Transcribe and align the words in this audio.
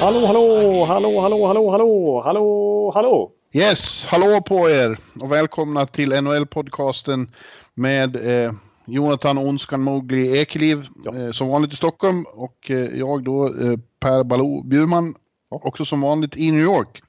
Hallå, 0.00 0.26
hallå, 0.26 0.84
hallå, 0.84 1.20
hallå, 1.20 1.46
hallå, 1.46 1.70
hallå, 1.70 2.22
hallå, 2.24 2.92
hallå. 2.94 3.30
Yes, 3.54 4.04
hallå 4.04 4.40
på 4.40 4.70
er 4.70 4.98
och 5.20 5.32
välkomna 5.32 5.86
till 5.86 6.12
NHL-podcasten 6.12 7.28
med 7.74 8.16
eh, 8.16 8.52
Jonathan 8.86 9.38
Onskan 9.38 9.82
Mowgli 9.82 10.38
Ekeliv 10.40 10.86
eh, 11.06 11.32
som 11.32 11.48
vanligt 11.48 11.72
i 11.72 11.76
Stockholm 11.76 12.24
och 12.34 12.70
eh, 12.70 12.98
jag 12.98 13.24
då 13.24 13.46
eh, 13.46 13.78
Per 14.00 14.24
Baloo 14.24 14.62
Bjurman 14.62 15.14
också 15.48 15.84
som 15.84 16.00
vanligt 16.00 16.36
i 16.36 16.50
New 16.50 16.62
York. 16.62 17.02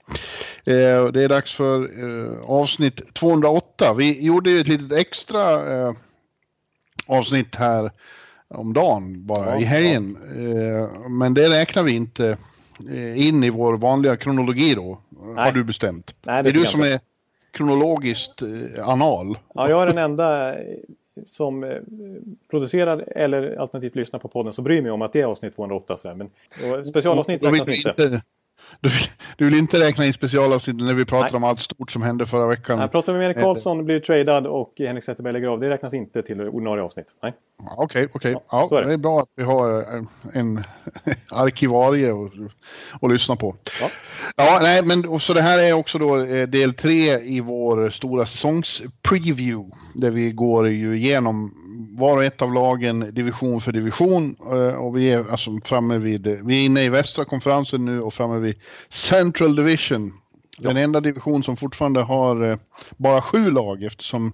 Eh, 0.66 1.06
det 1.14 1.24
är 1.24 1.30
dags 1.30 1.54
för 1.54 1.80
eh, 1.82 2.50
avsnitt 2.50 3.14
208. 3.14 3.94
Vi 3.98 4.26
gjorde 4.26 4.50
ju 4.50 4.60
ett 4.60 4.68
litet 4.68 4.94
extra 4.94 5.44
avsnitt 7.08 7.56
här 7.56 7.92
om 8.50 8.74
dagen 8.74 9.26
bara 9.26 9.46
Ja, 9.46 9.60
i 9.60 9.64
helgen. 9.64 10.18
Eh, 10.36 11.10
men 11.10 11.34
det 11.34 11.50
räknar 11.50 11.84
vi 11.84 11.92
inte 11.92 12.38
eh, 12.92 13.28
in 13.28 13.44
i 13.44 13.50
vår 13.50 13.78
vanliga 13.78 14.18
kronologi 14.18 14.76
då, 14.76 14.98
har 15.26 15.34
Nej. 15.36 15.52
du 15.54 15.64
bestämt. 15.64 16.16
Nej, 16.22 16.44
det 16.44 16.50
är 16.50 16.54
du 16.54 16.66
som 16.66 16.80
inte. 16.80 16.94
är 16.94 17.00
kronologiskt 17.52 18.42
eh, 18.42 18.90
anal. 18.90 19.38
Ja, 19.54 19.70
jag 19.70 19.82
är 19.82 19.88
den 19.88 19.98
enda 19.98 20.56
som 21.26 21.80
producerar 22.50 23.04
eller 23.16 23.56
alternativt 23.56 23.96
lyssnar 23.96 24.20
på 24.20 24.28
podden 24.28 24.54
som 24.54 24.64
bryr 24.64 24.82
mig 24.82 24.92
om 24.92 25.02
att 25.02 25.14
det 25.14 25.22
är 25.22 25.26
avsnitt 25.26 25.56
208. 25.56 25.98
Så 25.98 26.08
där. 26.08 26.16
Men 26.16 26.30
specialavsnitt 26.86 27.44
räknas 27.44 27.86
inte. 27.88 28.22
Du, 28.82 28.90
vill- 28.90 29.08
du 29.38 29.46
vill 29.46 29.54
inte 29.60 29.80
räkna 29.80 30.06
in 30.06 30.14
specialavsnitten 30.14 30.86
när 30.86 30.94
vi 30.94 31.06
pratar 31.06 31.30
Nej. 31.32 31.38
om 31.38 31.44
allt 31.44 31.60
stort 31.60 31.92
som 31.92 32.02
hände 32.02 32.26
förra 32.26 32.48
veckan? 32.48 32.80
Här 32.80 32.88
pratar 32.88 33.14
vi 33.14 33.20
med 33.20 33.26
Erik 33.26 33.38
Karlsson, 33.38 33.86
blir 33.86 34.00
tradad 34.00 34.48
och 34.48 34.74
Henrik 34.78 35.04
Zetterberg 35.04 35.34
lägger 35.34 35.48
av. 35.48 35.60
Det 35.60 35.70
räknas 35.70 35.94
inte 35.94 36.22
till 36.22 36.42
ordinarie 36.42 36.84
avsnitt. 36.84 37.06
Nej. 37.24 37.34
Ja, 37.64 37.74
Okej, 37.78 38.08
okej. 38.14 38.32
Ja, 38.32 38.42
Ja, 38.52 38.66
så 38.70 38.76
är 38.76 38.82
det. 38.82 38.88
det 38.88 38.94
är 38.94 38.98
bra 38.98 39.20
att 39.20 39.28
vi 39.36 39.44
har 39.44 39.80
eh, 39.80 40.04
en 40.34 40.64
arkivarie 41.32 42.12
att, 43.02 43.12
lyssna 43.12 43.36
på. 43.36 43.56
Ja. 43.82 43.90
Ja, 44.38 44.60
nej, 44.62 44.84
men 44.86 45.20
så 45.20 45.34
det 45.34 45.42
här 45.42 45.60
är 45.60 45.74
också 45.74 45.98
då 45.98 46.24
eh, 46.26 46.48
del 46.48 46.74
tre 46.74 47.18
i 47.20 47.40
vår 47.42 47.90
stora 47.90 48.26
säsongspreview. 48.26 49.70
Där 49.96 50.12
vi 50.12 50.32
går 50.32 50.68
ju 50.70 50.96
igenom 50.98 51.54
var 51.98 52.18
och 52.18 52.24
ett 52.24 52.42
av 52.42 52.54
lagen 52.54 53.14
division 53.14 53.62
för 53.62 53.72
division. 53.72 54.36
eh, 54.52 54.76
Och 54.86 54.98
vi 54.98 55.12
är 55.14 55.32
alltså 55.32 55.52
framme 55.66 55.98
vid, 55.98 56.40
vi 56.44 56.62
är 56.62 56.66
inne 56.66 56.84
i 56.84 56.90
västra 56.90 57.26
konferensen 57.26 57.86
nu 57.86 58.02
och 58.02 58.14
framme 58.14 58.40
vid 58.40 58.56
Central 58.90 59.56
Division. 59.56 60.14
Den 60.58 60.78
enda 60.78 61.00
division 61.00 61.44
som 61.44 61.58
fortfarande 61.58 62.02
har 62.02 62.52
eh, 62.52 62.58
bara 62.98 63.22
sju 63.22 63.52
lag 63.52 63.84
eftersom 63.84 64.34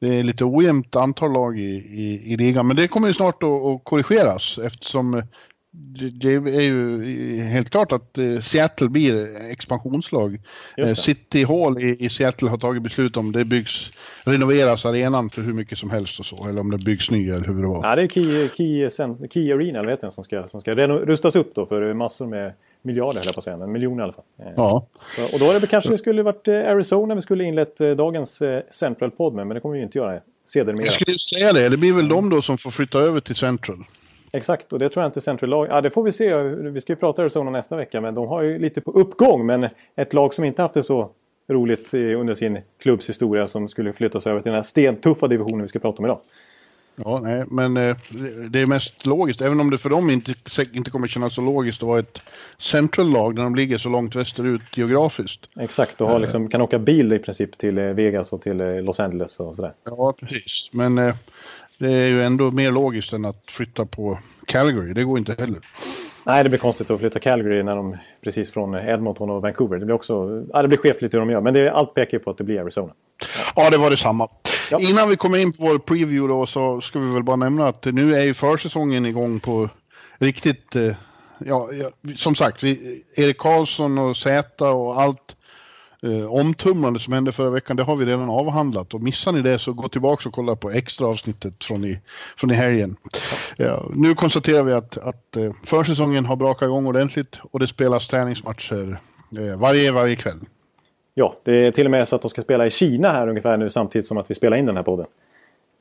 det 0.00 0.18
är 0.18 0.24
lite 0.24 0.44
ojämnt 0.44 0.96
antal 0.96 1.32
lag 1.32 1.58
i, 1.58 1.70
i, 1.76 2.32
i 2.32 2.36
ligan. 2.36 2.66
Men 2.66 2.76
det 2.76 2.88
kommer 2.88 3.08
ju 3.08 3.14
snart 3.14 3.42
att, 3.42 3.48
att 3.48 3.84
korrigeras 3.84 4.58
eftersom 4.58 5.14
eh, 5.14 5.24
det, 6.12 6.34
är 6.34 6.60
ju 6.60 7.02
helt 7.40 7.70
klart 7.70 7.92
att 7.92 8.18
eh, 8.18 8.40
Seattle 8.40 8.88
blir 8.88 9.36
expansionslag. 9.50 10.40
City 10.96 11.44
Hall 11.44 11.78
i, 11.78 12.08
Seattle 12.08 12.48
har 12.48 12.58
tagit 12.58 12.82
beslut 12.82 13.16
om 13.16 13.32
det 13.32 13.44
byggs, 13.44 13.90
renoveras 14.24 14.84
arenan 14.84 15.30
för 15.30 15.42
hur 15.42 15.52
mycket 15.52 15.78
som 15.78 15.90
helst 15.90 16.20
och 16.20 16.26
så. 16.26 16.48
Eller 16.48 16.60
om 16.60 16.70
det 16.70 16.78
byggs 16.78 17.10
ny 17.10 17.30
eller 17.30 17.46
hur 17.46 17.62
det 17.62 17.68
var. 17.68 17.88
Ja, 17.88 17.96
det 17.96 18.02
är 18.02 18.08
Key, 18.08 18.48
Key, 18.48 18.90
Key 19.30 19.52
Arena, 19.52 19.78
eller 19.78 19.90
heter 19.90 20.02
den, 20.02 20.10
som 20.10 20.24
ska, 20.24 20.48
som 20.48 20.60
ska 20.60 20.72
rustas 20.72 21.36
upp 21.36 21.54
då 21.54 21.66
för 21.66 21.94
massor 21.94 22.26
med 22.26 22.54
miljarder, 22.82 23.18
höll 23.18 23.26
jag 23.26 23.34
på 23.34 23.38
att 23.40 23.44
säga, 23.44 23.56
men 23.56 23.72
miljoner 23.72 24.02
i 24.02 24.04
alla 24.04 24.12
fall. 24.12 24.24
Eh, 24.38 24.52
Ja, 24.56 24.86
Så, 25.16 25.24
och 25.34 25.38
då 25.40 25.50
är 25.50 25.60
det 25.60 25.66
kanske 25.66 25.90
det 25.90 25.98
skulle 25.98 26.22
varit 26.22 26.48
eh, 26.48 26.54
Arizona 26.54 27.14
vi 27.14 27.20
skulle 27.20 27.44
inlett 27.44 27.80
eh, 27.80 27.90
dagens 27.90 28.42
Central 28.70 29.10
Pod 29.10 29.34
med, 29.34 29.46
men 29.46 29.54
det 29.54 29.60
kommer 29.60 29.72
vi 29.72 29.78
ju 29.78 29.84
inte 29.84 29.98
göra 29.98 30.20
sedermera. 30.44 30.84
jag 30.84 30.94
skulle 30.94 31.14
säga 31.14 31.52
det. 31.52 31.68
Det 31.68 31.76
blir 31.76 31.92
väl 31.92 32.08
de 32.08 32.30
då 32.30 32.42
som 32.42 32.58
får 32.58 32.70
flytta 32.70 32.98
över 32.98 33.20
till 33.20 33.36
Central. 33.36 33.84
Exakt, 34.32 34.72
och 34.72 34.78
det 34.78 34.88
tror 34.88 35.02
jag 35.02 35.08
inte 35.08 35.20
Central 35.20 35.50
lag... 35.50 35.66
Ja, 35.70 35.80
det 35.80 35.90
får 35.90 36.02
vi 36.02 36.12
se. 36.12 36.34
Vi 36.42 36.80
ska 36.80 36.92
ju 36.92 36.96
prata 36.96 37.22
Arizona 37.22 37.50
nästa 37.50 37.76
vecka, 37.76 38.00
men 38.00 38.14
de 38.14 38.28
har 38.28 38.42
ju 38.42 38.58
lite 38.58 38.80
på 38.80 38.90
uppgång. 38.90 39.46
Men 39.46 39.68
ett 39.96 40.12
lag 40.12 40.34
som 40.34 40.44
inte 40.44 40.62
haft 40.62 40.74
det 40.74 40.82
så 40.82 41.10
roligt 41.48 41.94
under 41.94 42.34
sin 42.34 42.58
klubbs 42.78 43.08
historia 43.08 43.48
som 43.48 43.68
skulle 43.68 43.92
flyttas 43.92 44.26
över 44.26 44.40
till 44.40 44.50
den 44.50 44.54
här 44.54 44.62
stentuffa 44.62 45.28
divisionen 45.28 45.62
vi 45.62 45.68
ska 45.68 45.78
prata 45.78 45.98
om 45.98 46.04
idag. 46.04 46.20
Ja, 47.04 47.20
nej, 47.22 47.44
men 47.50 47.76
eh, 47.76 47.96
det- 48.50 48.60
är 48.60 48.66
mest 48.66 49.06
logiskt, 49.06 49.40
även 49.40 49.60
om 49.60 49.70
det 49.70 49.78
för 49.78 49.90
dem 49.90 50.10
inte, 50.10 50.34
inte 50.72 50.90
kommer 50.90 51.06
kännas 51.06 51.34
så 51.34 51.40
logiskt 51.40 51.82
att 51.82 51.88
vara 51.88 51.98
ett 51.98 52.22
central-lag 52.58 53.34
när 53.34 53.42
de 53.42 53.54
ligger 53.54 53.78
så 53.78 53.88
långt 53.88 54.14
västerut 54.16 54.76
geografiskt. 54.76 55.40
Exakt, 55.60 56.00
och 56.00 56.08
har 56.08 56.18
liksom, 56.18 56.48
kan 56.48 56.60
åka 56.60 56.78
bil 56.78 57.12
i 57.12 57.18
princip 57.18 57.58
till 57.58 57.78
eh, 57.78 57.84
Vegas 57.84 58.32
och 58.32 58.42
till 58.42 58.60
eh, 58.60 58.82
Los 58.82 59.00
Angeles 59.00 59.40
och 59.40 59.56
sådär. 59.56 59.72
Ja, 59.84 60.14
precis. 60.20 60.70
Men 60.72 60.98
eh, 60.98 61.14
det 61.78 61.92
är 61.92 62.06
ju 62.08 62.22
ändå 62.22 62.50
mer 62.50 62.72
logiskt 62.72 63.12
än 63.12 63.24
att 63.24 63.42
flytta 63.50 63.86
på 63.86 64.18
Calgary. 64.46 64.92
Det 64.92 65.04
går 65.04 65.18
inte 65.18 65.34
heller. 65.38 65.58
Nej, 66.26 66.44
det 66.44 66.50
blir 66.50 66.58
konstigt 66.58 66.90
att 66.90 67.00
flytta 67.00 67.18
Calgary 67.20 67.62
när 67.62 67.76
de 67.76 67.96
precis 68.24 68.50
från 68.52 68.74
Edmonton 68.74 69.30
och 69.30 69.42
Vancouver. 69.42 69.78
Det 69.78 69.84
blir 69.84 69.94
också... 69.94 70.44
Ja, 70.52 70.62
det 70.62 70.68
blir 70.68 70.78
skevt 70.78 71.02
lite 71.02 71.16
hur 71.16 71.20
de 71.26 71.30
gör, 71.30 71.40
men 71.40 71.54
det, 71.54 71.72
allt 71.72 71.94
pekar 71.94 72.18
ju 72.18 72.24
på 72.24 72.30
att 72.30 72.38
det 72.38 72.44
blir 72.44 72.60
Arizona. 72.60 72.92
Ja, 73.56 73.70
det 73.70 73.76
var 73.78 73.90
detsamma. 73.90 74.28
Ja. 74.70 74.80
Innan 74.80 75.08
vi 75.08 75.16
kommer 75.16 75.38
in 75.38 75.52
på 75.52 75.64
vår 75.64 75.78
preview 75.78 76.28
då 76.28 76.46
så 76.46 76.80
ska 76.80 76.98
vi 76.98 77.14
väl 77.14 77.22
bara 77.22 77.36
nämna 77.36 77.68
att 77.68 77.84
nu 77.84 78.14
är 78.14 78.24
ju 78.24 78.34
försäsongen 78.34 79.06
igång 79.06 79.40
på 79.40 79.68
riktigt. 80.18 80.76
Eh, 80.76 80.94
ja, 81.38 81.68
ja, 81.72 81.90
som 82.16 82.34
sagt, 82.34 82.62
vi, 82.62 83.02
Erik 83.14 83.38
Karlsson 83.38 83.98
och 83.98 84.16
Zäta 84.16 84.70
och 84.70 85.02
allt 85.02 85.36
eh, 86.02 86.32
omtumlande 86.32 87.00
som 87.00 87.12
hände 87.12 87.32
förra 87.32 87.50
veckan, 87.50 87.76
det 87.76 87.82
har 87.82 87.96
vi 87.96 88.04
redan 88.04 88.30
avhandlat. 88.30 88.94
Och 88.94 89.02
missar 89.02 89.32
ni 89.32 89.42
det 89.42 89.58
så 89.58 89.72
gå 89.72 89.88
tillbaka 89.88 90.28
och 90.28 90.34
kolla 90.34 90.56
på 90.56 90.70
extra 90.70 91.06
avsnittet 91.06 91.64
från 91.64 91.84
i, 91.84 92.00
från 92.36 92.50
i 92.50 92.54
helgen. 92.54 92.96
Ja, 93.56 93.88
nu 93.94 94.14
konstaterar 94.14 94.62
vi 94.62 94.72
att, 94.72 94.98
att 94.98 95.36
eh, 95.36 95.52
försäsongen 95.64 96.26
har 96.26 96.36
brakat 96.36 96.66
igång 96.66 96.86
ordentligt 96.86 97.40
och 97.42 97.60
det 97.60 97.66
spelas 97.66 98.08
träningsmatcher 98.08 99.00
eh, 99.38 99.58
varje, 99.58 99.92
varje 99.92 100.16
kväll. 100.16 100.40
Ja, 101.14 101.34
det 101.42 101.66
är 101.66 101.72
till 101.72 101.84
och 101.84 101.90
med 101.90 102.08
så 102.08 102.16
att 102.16 102.22
de 102.22 102.28
ska 102.30 102.42
spela 102.42 102.66
i 102.66 102.70
Kina 102.70 103.10
här 103.10 103.28
ungefär 103.28 103.56
nu 103.56 103.70
samtidigt 103.70 104.06
som 104.06 104.18
att 104.18 104.30
vi 104.30 104.34
spelar 104.34 104.56
in 104.56 104.66
den 104.66 104.76
här 104.76 104.82
podden. 104.82 105.06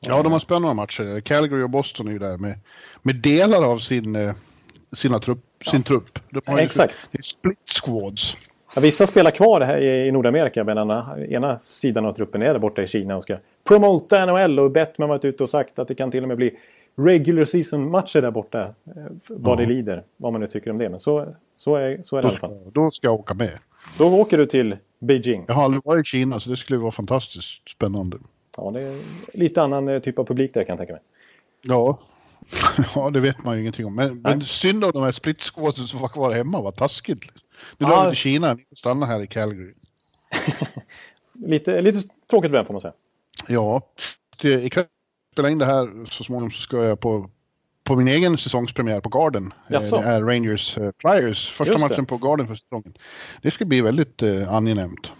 Ja, 0.07 0.23
de 0.23 0.31
har 0.31 0.39
spännande 0.39 0.73
matcher. 0.73 1.19
Calgary 1.21 1.63
och 1.63 1.69
Boston 1.69 2.07
är 2.07 2.11
ju 2.11 2.19
där 2.19 2.37
med, 2.37 2.59
med 3.01 3.15
delar 3.15 3.71
av 3.71 3.77
sin, 3.77 4.15
eh, 4.15 4.33
sina 4.93 5.19
trupp, 5.19 5.43
sin 5.71 5.83
trupp. 5.83 6.19
De 6.29 6.41
har 6.45 6.57
ju- 6.57 6.63
Exakt. 6.65 7.09
är 7.11 7.21
split 7.21 7.57
squads. 7.85 8.37
Ja, 8.75 8.81
vissa 8.81 9.07
spelar 9.07 9.31
kvar 9.31 9.61
här 9.61 9.77
i 9.77 10.07
i 10.07 10.11
Nordamerika 10.11 10.63
medan 10.63 10.91
ena 11.29 11.59
sidan 11.59 12.05
av 12.05 12.13
truppen 12.13 12.41
är 12.41 12.45
där 12.53 12.59
borta 12.59 12.81
i 12.83 12.87
Kina 12.87 13.17
och 13.17 13.23
ska 13.23 13.37
promota 13.67 14.25
NHL 14.25 14.59
och 14.59 14.71
Bettman 14.71 15.09
har 15.09 15.15
varit 15.17 15.25
ute 15.25 15.43
och 15.43 15.49
sagt 15.49 15.79
att 15.79 15.87
det 15.87 15.95
kan 15.95 16.11
till 16.11 16.21
och 16.23 16.27
med 16.27 16.37
bli 16.37 16.57
regular 16.95 17.45
season-matcher 17.45 18.21
där 18.21 18.31
borta. 18.31 18.61
eh, 18.61 19.03
Vad 19.27 19.57
det 19.57 19.65
lider, 19.65 20.03
vad 20.17 20.31
man 20.31 20.41
nu 20.41 20.47
tycker 20.47 20.71
om 20.71 20.77
det. 20.77 20.89
Men 20.89 20.99
så, 20.99 21.35
så, 21.55 21.75
är, 21.75 22.01
så 22.03 22.17
är 22.17 22.21
det 22.21 22.27
i 22.27 22.27
Då 22.27 22.27
alla 22.27 22.37
ska, 22.37 22.47
fall. 22.47 22.71
då 22.73 22.89
ska 22.91 23.07
jag 23.07 23.13
åka 23.13 23.33
med. 23.33 23.51
Då 23.97 24.19
åker 24.19 24.37
du 24.37 24.45
till 24.45 24.77
Beijing. 24.99 25.45
Jag 25.47 25.55
har 25.55 25.63
aldrig 25.63 25.85
varit 25.85 26.05
i 26.05 26.07
Kina 26.07 26.39
så 26.39 26.49
det 26.49 26.57
skulle 26.57 26.79
vara 26.79 26.91
fantastiskt 26.91 27.69
spännande. 27.69 28.17
Ja, 28.57 28.71
det 28.71 28.81
är 28.81 29.01
lite 29.33 29.61
annan 29.61 29.87
eh, 29.87 29.99
typ 29.99 30.19
av 30.19 30.25
publik 30.25 30.53
där 30.53 30.63
kan 30.63 30.71
jag 30.73 30.77
tänka 30.77 30.93
mig. 30.93 31.01
Ja, 31.61 31.99
ja 32.95 33.09
det 33.09 33.19
vet 33.19 33.43
man 33.43 33.55
ju 33.55 33.61
ingenting 33.61 33.85
om. 33.85 33.95
Men, 33.95 34.21
men 34.21 34.41
synd 34.41 34.83
om 34.83 34.91
de 34.91 35.03
här 35.03 35.11
split 35.11 35.41
squadsen 35.41 35.87
som 35.87 35.99
var 35.99 36.07
kvar 36.07 36.31
hemma, 36.31 36.61
vad 36.61 36.75
taskigt. 36.75 37.23
Nu 37.77 37.87
drar 37.87 38.05
vi 38.05 38.11
till 38.11 38.17
Kina, 38.17 38.53
ni 38.53 38.63
får 38.63 38.75
stanna 38.75 39.05
här 39.05 39.21
i 39.21 39.27
Calgary. 39.27 39.73
Lite, 41.45 41.81
lite 41.81 41.99
tråkigt 42.29 42.51
för 42.51 42.57
den 42.57 42.65
får 42.65 42.73
man 42.73 42.81
säga. 42.81 42.93
Ja, 43.47 43.81
det, 44.41 44.63
ikväll 44.63 44.85
spela 45.33 45.49
in 45.49 45.57
det 45.57 45.65
här 45.65 46.05
så 46.11 46.23
småningom 46.23 46.51
så 46.51 46.61
ska 46.61 46.83
jag 46.83 46.99
på, 46.99 47.29
på 47.89 47.95
min 47.95 48.07
egen 48.07 48.37
säsongspremiär 48.37 48.99
på 48.99 49.09
Garden. 49.09 49.53
Eh, 49.67 49.73
Jaså? 49.73 49.97
Det 49.97 50.03
är 50.03 50.21
Rangers 50.21 50.77
eh, 50.77 50.91
Flyers, 50.97 51.49
första 51.51 51.77
matchen 51.77 52.05
på 52.05 52.17
Garden 52.17 52.47
för 52.47 52.55
säsongen. 52.55 52.93
Det 53.41 53.51
ska 53.51 53.65
bli 53.65 53.81
väldigt 53.81 54.21
eh, 54.21 54.53
angenämt. 54.53 55.11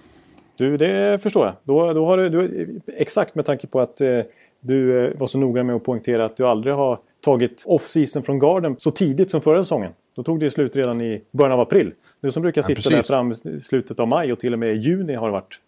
Du, 0.57 0.77
det 0.77 1.19
förstår 1.23 1.45
jag. 1.45 1.55
Då, 1.63 1.93
då 1.93 2.05
har 2.05 2.17
du, 2.17 2.29
du, 2.29 2.79
exakt 2.97 3.35
med 3.35 3.45
tanke 3.45 3.67
på 3.67 3.79
att 3.79 4.01
eh, 4.01 4.19
du 4.59 5.13
var 5.19 5.27
så 5.27 5.37
noga 5.37 5.63
med 5.63 5.75
att 5.75 5.83
poängtera 5.83 6.25
att 6.25 6.37
du 6.37 6.47
aldrig 6.47 6.75
har 6.75 6.99
tagit 7.21 7.63
off-season 7.65 8.23
från 8.23 8.39
Garden 8.39 8.75
så 8.79 8.91
tidigt 8.91 9.31
som 9.31 9.41
förra 9.41 9.63
säsongen. 9.63 9.91
Då 10.15 10.23
tog 10.23 10.39
det 10.39 10.51
slut 10.51 10.75
redan 10.75 11.01
i 11.01 11.21
början 11.31 11.51
av 11.51 11.59
april. 11.59 11.93
Du 12.21 12.31
som 12.31 12.41
brukar 12.41 12.61
Ja, 12.61 12.67
sitta 12.67 12.81
precis. 12.81 12.93
där 12.93 13.03
fram 13.03 13.31
i 13.31 13.59
slutet 13.59 13.99
av 13.99 14.07
maj 14.07 14.33
och 14.33 14.39
till 14.39 14.53
och 14.53 14.59
med 14.59 14.75
i 14.75 14.77
juni 14.77 15.13
har 15.13 15.27
det 15.27 15.31
varit. 15.31 15.59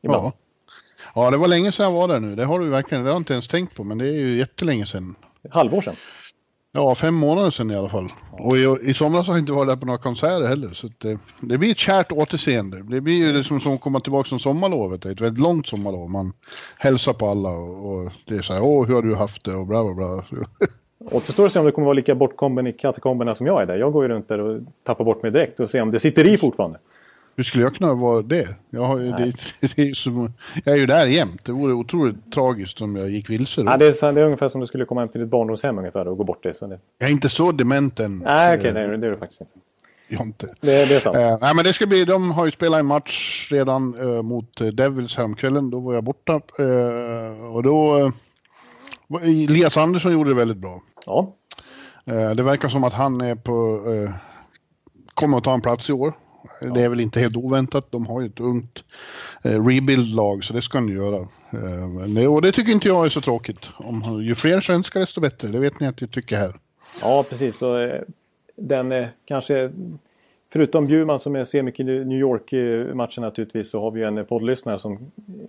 Ja. 0.00 0.32
ja, 1.14 1.30
det 1.30 1.36
var 1.36 1.48
länge 1.48 1.72
sedan 1.72 1.84
jag 1.84 1.92
var 1.92 2.08
där 2.08 2.20
nu. 2.20 2.34
Det 2.34 2.44
har 2.44 2.58
du 2.58 2.68
verkligen, 2.68 3.04
det 3.04 3.10
har 3.10 3.14
jag 3.14 3.20
inte 3.20 3.32
ens 3.32 3.48
tänkt 3.48 3.74
på, 3.76 3.84
men 3.84 3.98
det 3.98 4.08
är 4.08 4.12
ju 4.12 4.36
jättelänge 4.36 4.86
sedan. 4.86 5.14
Halvår 5.50 5.80
sedan. 5.80 5.96
Ja, 6.76 6.94
fem 6.94 7.14
månader 7.14 7.50
sedan 7.50 7.70
i 7.70 7.76
alla 7.76 7.88
fall. 7.88 8.12
Och 8.30 8.56
i, 8.56 8.78
i 8.82 8.94
somras 8.94 9.26
har 9.26 9.34
jag 9.34 9.42
inte 9.42 9.52
varit 9.52 9.68
där 9.68 9.76
på 9.76 9.86
några 9.86 9.98
konserter 9.98 10.46
heller. 10.46 10.68
Så 10.68 10.88
det, 10.98 11.10
eh, 11.10 11.18
det, 11.40 11.58
blir 11.58 11.70
ett 11.70 11.78
kärt 11.78 12.12
återseende. 12.12 12.82
Det 12.82 13.00
blir 13.00 13.14
ju 13.14 13.32
liksom 13.32 13.60
som 13.60 13.72
att 13.72 13.80
komma 13.80 14.00
tillbaka 14.00 14.28
som 14.28 14.38
sommarlovet. 14.38 15.02
Det 15.02 15.08
är 15.08 15.12
ett 15.12 15.20
väldigt 15.20 15.42
långt 15.42 15.66
sommarlov. 15.66 16.10
Man 16.10 16.32
hälsar 16.78 17.12
på 17.12 17.26
alla 17.26 17.48
och, 17.48 17.92
och 17.92 18.12
det 18.24 18.34
är 18.34 18.42
så 18.42 18.52
här, 18.52 18.62
åh 18.62 18.86
hur 18.86 18.94
har 18.94 19.02
du 19.02 19.14
haft 19.14 19.44
det 19.44 19.54
och 19.54 19.66
bla 19.66 19.84
bla 19.84 19.94
bla. 19.94 20.24
Återstår 21.10 21.46
att 21.46 21.52
se 21.52 21.58
om 21.58 21.64
det 21.66 21.72
kommer 21.72 21.84
vara 21.84 21.94
lika 21.94 22.14
bortkommen 22.14 22.66
i 22.66 22.72
katakomberna 22.72 23.34
som 23.34 23.46
jag 23.46 23.62
är 23.62 23.66
där. 23.66 23.76
Jag 23.76 23.92
går 23.92 24.02
ju 24.04 24.08
runt 24.08 24.28
där 24.28 24.40
och 24.40 24.60
tappar 24.82 25.04
bort 25.04 25.22
mig 25.22 25.32
direkt 25.32 25.60
och 25.60 25.70
ser 25.70 25.82
om 25.82 25.90
det 25.90 26.00
sitter 26.00 26.26
i 26.26 26.36
fortfarande. 26.36 26.78
Hur 27.36 27.44
skulle 27.44 27.64
jag 27.64 27.74
kunna 27.74 27.94
vara 27.94 28.22
det? 28.22 28.48
Jag, 28.70 28.82
har, 28.82 28.98
det, 28.98 29.32
det 29.76 29.82
är 29.82 29.94
som, 29.94 30.32
jag 30.64 30.74
är 30.74 30.78
ju 30.78 30.86
där 30.86 31.06
jämt. 31.06 31.44
Det 31.44 31.52
vore 31.52 31.72
otroligt 31.72 32.32
tragiskt 32.32 32.80
om 32.80 32.96
jag 32.96 33.10
gick 33.10 33.30
vilse. 33.30 33.60
Ja, 33.60 33.76
det, 33.76 33.86
är, 33.86 34.12
det 34.12 34.20
är 34.20 34.24
ungefär 34.24 34.48
som 34.48 34.60
du 34.60 34.66
skulle 34.66 34.84
komma 34.84 35.00
hem 35.00 35.08
till 35.08 35.20
ditt 35.20 35.30
barndomshem 35.30 35.78
ungefär 35.78 36.08
och 36.08 36.16
gå 36.16 36.24
bort 36.24 36.42
det. 36.42 36.60
Det... 36.60 36.78
Jag 36.98 37.08
är 37.08 37.12
inte 37.12 37.28
så 37.28 37.52
dement 37.52 38.00
än. 38.00 38.18
Nej, 38.18 38.58
okej. 38.58 38.70
Okay, 38.70 38.96
det 38.96 39.06
är 39.06 39.10
du 39.10 39.16
faktiskt 39.16 39.40
inte. 39.40 39.52
Jag 40.08 40.26
inte. 40.26 40.46
Det, 40.60 40.84
det 40.84 40.94
är 40.94 41.00
sant. 41.00 41.16
Uh, 41.16 41.38
nej, 41.40 41.54
men 41.54 41.64
det 41.64 41.72
ska 41.72 41.86
bli, 41.86 42.04
de 42.04 42.30
har 42.30 42.44
ju 42.44 42.50
spelat 42.50 42.80
en 42.80 42.86
match 42.86 43.48
redan 43.50 43.94
uh, 43.94 44.22
mot 44.22 44.76
Devils 44.76 45.16
häromkvällen. 45.16 45.70
Då 45.70 45.80
var 45.80 45.94
jag 45.94 46.04
borta. 46.04 46.40
Uh, 46.60 47.54
och 47.54 47.62
då... 47.62 48.12
Elias 49.22 49.76
Andersson 49.76 50.12
gjorde 50.12 50.30
det 50.30 50.36
väldigt 50.36 50.56
bra. 50.56 50.82
Ja. 51.06 51.32
det 52.36 52.42
verkar 52.42 52.68
som 52.68 52.84
att 52.84 52.92
han 52.92 53.20
är 53.20 53.34
på... 53.34 53.80
kommer 55.14 55.38
att 55.38 55.44
ta 55.44 55.54
en 55.54 55.60
plats 55.60 55.90
i 55.90 55.92
år. 55.92 56.12
Det 56.74 56.82
är 56.82 56.88
väl 56.88 57.00
inte 57.00 57.20
helt 57.20 57.36
oväntat. 57.36 57.86
De 57.90 58.06
har 58.06 58.20
ju 58.20 58.26
ett 58.26 58.40
ungt 58.40 58.84
eh, 59.44 59.66
rebuild-lag 59.66 60.44
så 60.44 60.52
det 60.52 60.62
ska 60.62 60.78
han 60.78 60.88
göra. 60.88 61.28
Eh, 62.20 62.32
och 62.32 62.42
det 62.42 62.52
tycker 62.52 62.72
inte 62.72 62.88
jag 62.88 63.06
är 63.06 63.10
så 63.10 63.20
tråkigt. 63.20 63.68
Om, 63.76 64.22
ju 64.22 64.34
fler 64.34 64.60
svenskar 64.60 65.00
desto 65.00 65.20
bättre. 65.20 65.48
Det 65.48 65.58
vet 65.58 65.80
ni 65.80 65.86
att 65.86 66.00
jag 66.00 66.10
tycker 66.10 66.36
här. 66.36 66.52
Ja, 67.00 67.24
precis. 67.30 67.56
Så, 67.56 67.78
eh, 67.78 68.00
den 68.56 68.92
eh, 68.92 69.06
kanske... 69.24 69.70
Förutom 70.52 70.86
Bjurman 70.86 71.18
som 71.18 71.46
ser 71.46 71.62
mycket 71.62 71.86
New 71.86 72.18
York-matcher 72.18 73.20
naturligtvis 73.20 73.70
så 73.70 73.80
har 73.80 73.90
vi 73.90 74.02
en 74.02 74.24
poddlyssnare 74.24 74.78
som 74.78 74.98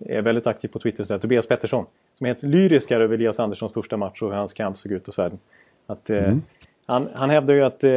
är 0.06 0.22
väldigt 0.22 0.48
aktiv 0.48 0.68
på 0.68 0.80
Twitter. 0.80 1.04
Så 1.04 1.20
Tobias 1.20 1.48
Pettersson. 1.48 1.86
Som 2.18 2.26
är 2.26 2.30
helt 2.30 2.44
lyrisk 2.44 2.92
över 2.92 3.14
Elias 3.14 3.40
Anderssons 3.40 3.74
första 3.74 3.98
match 3.98 4.22
och 4.22 4.30
hur 4.30 4.36
hans 4.36 4.54
kamp 4.54 4.78
såg 4.78 4.92
ut 4.92 5.08
och 5.08 5.14
så 5.14 5.22
här. 5.22 5.32
Att, 5.88 6.10
eh, 6.10 6.24
mm. 6.24 6.42
han, 6.86 7.10
han 7.14 7.30
hävdar 7.30 7.54
ju 7.54 7.64
att 7.64 7.84
eh, 7.84 7.92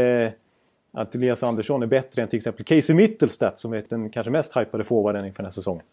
att 0.92 1.14
Elias 1.14 1.42
Andersson 1.42 1.82
är 1.82 1.86
bättre 1.86 2.22
än 2.22 2.28
till 2.28 2.36
exempel 2.36 2.64
Casey 2.64 2.96
Mittelstadt 2.96 3.60
som 3.60 3.72
är 3.72 3.84
den 3.88 4.10
kanske 4.10 4.30
mest 4.30 4.56
hypade 4.56 4.84
forwarden 4.84 5.26
inför 5.26 5.42
den 5.42 5.46
här 5.46 5.52
säsongen. 5.52 5.84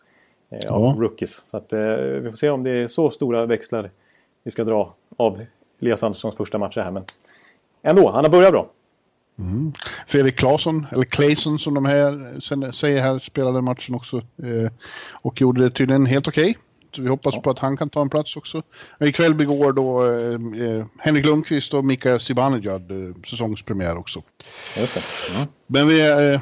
Eh, 0.50 0.60
ja. 0.62 0.72
Av 0.72 1.02
rookies. 1.02 1.42
Så 1.46 1.58
att, 1.58 1.74
eh, 1.74 1.80
vi 1.98 2.30
får 2.30 2.38
se 2.38 2.50
om 2.50 2.64
det 2.64 2.72
är 2.72 2.88
så 2.88 3.10
stora 3.10 3.46
växlar 3.46 3.90
vi 4.44 4.52
ska 4.52 4.64
dra 4.64 4.94
av 5.18 5.46
Elias 5.82 6.04
Anderssons 6.04 6.36
första 6.36 6.58
match 6.58 6.76
här. 6.76 6.92
Men 6.92 7.04
ändå, 7.82 8.12
han 8.12 8.24
har 8.24 8.32
börjat 8.32 8.52
bra. 8.52 8.70
Mm. 9.40 9.74
Fredrik 10.08 10.36
Claesson, 10.36 10.88
eller 10.92 11.04
Claesson 11.04 11.60
som 11.60 11.74
de 11.74 11.86
här 11.86 12.72
säger 12.72 13.02
här, 13.02 13.20
spelade 13.20 13.62
matchen 13.62 13.96
också. 13.96 14.18
Eh, 14.18 14.72
och 15.12 15.42
gjorde 15.42 15.64
det 15.64 15.70
tydligen 15.70 16.06
helt 16.06 16.28
okej. 16.28 16.50
Okay. 16.50 16.62
Vi 17.00 17.10
hoppas 17.10 17.36
ja. 17.36 17.42
på 17.42 17.50
att 17.50 17.60
han 17.60 17.78
kan 17.78 17.90
ta 17.90 18.02
en 18.02 18.10
plats 18.10 18.36
också. 18.36 18.62
Ikväll 19.00 19.34
begår 19.34 19.74
då 19.74 20.06
eh, 20.06 20.70
eh, 20.70 20.86
Henrik 21.00 21.26
Lundqvist 21.26 21.74
och 21.74 21.86
Mika 21.86 22.20
Zibanejad 22.20 22.92
eh, 22.92 23.16
säsongspremiär 23.30 23.98
också. 23.98 24.24
Just 24.78 24.94
det. 24.94 25.04
Mm. 25.36 25.48
Men 25.68 25.88
vi 25.88 26.10
eh, 26.34 26.42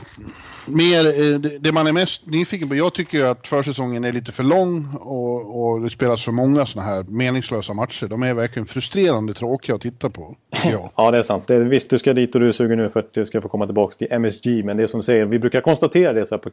mer, 0.65 1.05
eh, 1.05 1.39
det, 1.39 1.71
man 1.71 1.87
är 1.87 1.91
mest 1.91 2.25
nyfiken 2.25 2.69
på, 2.69 2.75
jag 2.75 2.93
tycker 2.93 3.25
att 3.25 3.47
försäsongen 3.47 4.03
är 4.03 4.11
lite 4.11 4.31
för 4.31 4.43
lång 4.43 4.95
och, 4.95 5.63
och 5.63 5.81
det 5.81 5.89
spelas 5.89 6.23
för 6.23 6.31
många 6.31 6.65
sådana 6.65 6.89
här 6.89 7.03
meningslösa 7.03 7.73
matcher. 7.73 8.07
De 8.07 8.23
är 8.23 8.33
verkligen 8.33 8.65
frustrerande 8.65 9.33
tråkiga 9.33 9.75
att 9.75 9.81
titta 9.81 10.09
på. 10.09 10.35
Ja, 10.65 10.91
ja 10.97 11.11
det 11.11 11.17
är 11.17 11.23
sant. 11.23 11.47
Det, 11.47 11.59
visst, 11.59 11.89
du 11.89 11.99
ska 11.99 12.13
dit 12.13 12.35
och 12.35 12.41
du 12.41 12.47
är 12.47 12.51
sugen 12.51 12.77
nu 12.77 12.89
för 12.89 12.99
att 12.99 13.13
du 13.13 13.25
ska 13.25 13.41
få 13.41 13.49
komma 13.49 13.65
tillbaka 13.65 13.95
till 13.97 14.07
MSG. 14.11 14.65
Men 14.65 14.77
det 14.77 14.83
är 14.83 14.87
som 14.87 14.99
du 14.99 15.03
säger, 15.03 15.25
vi 15.25 15.39
brukar 15.39 15.61
konstatera 15.61 16.13
det 16.13 16.25
så 16.25 16.35
här 16.35 16.39
på 16.39 16.49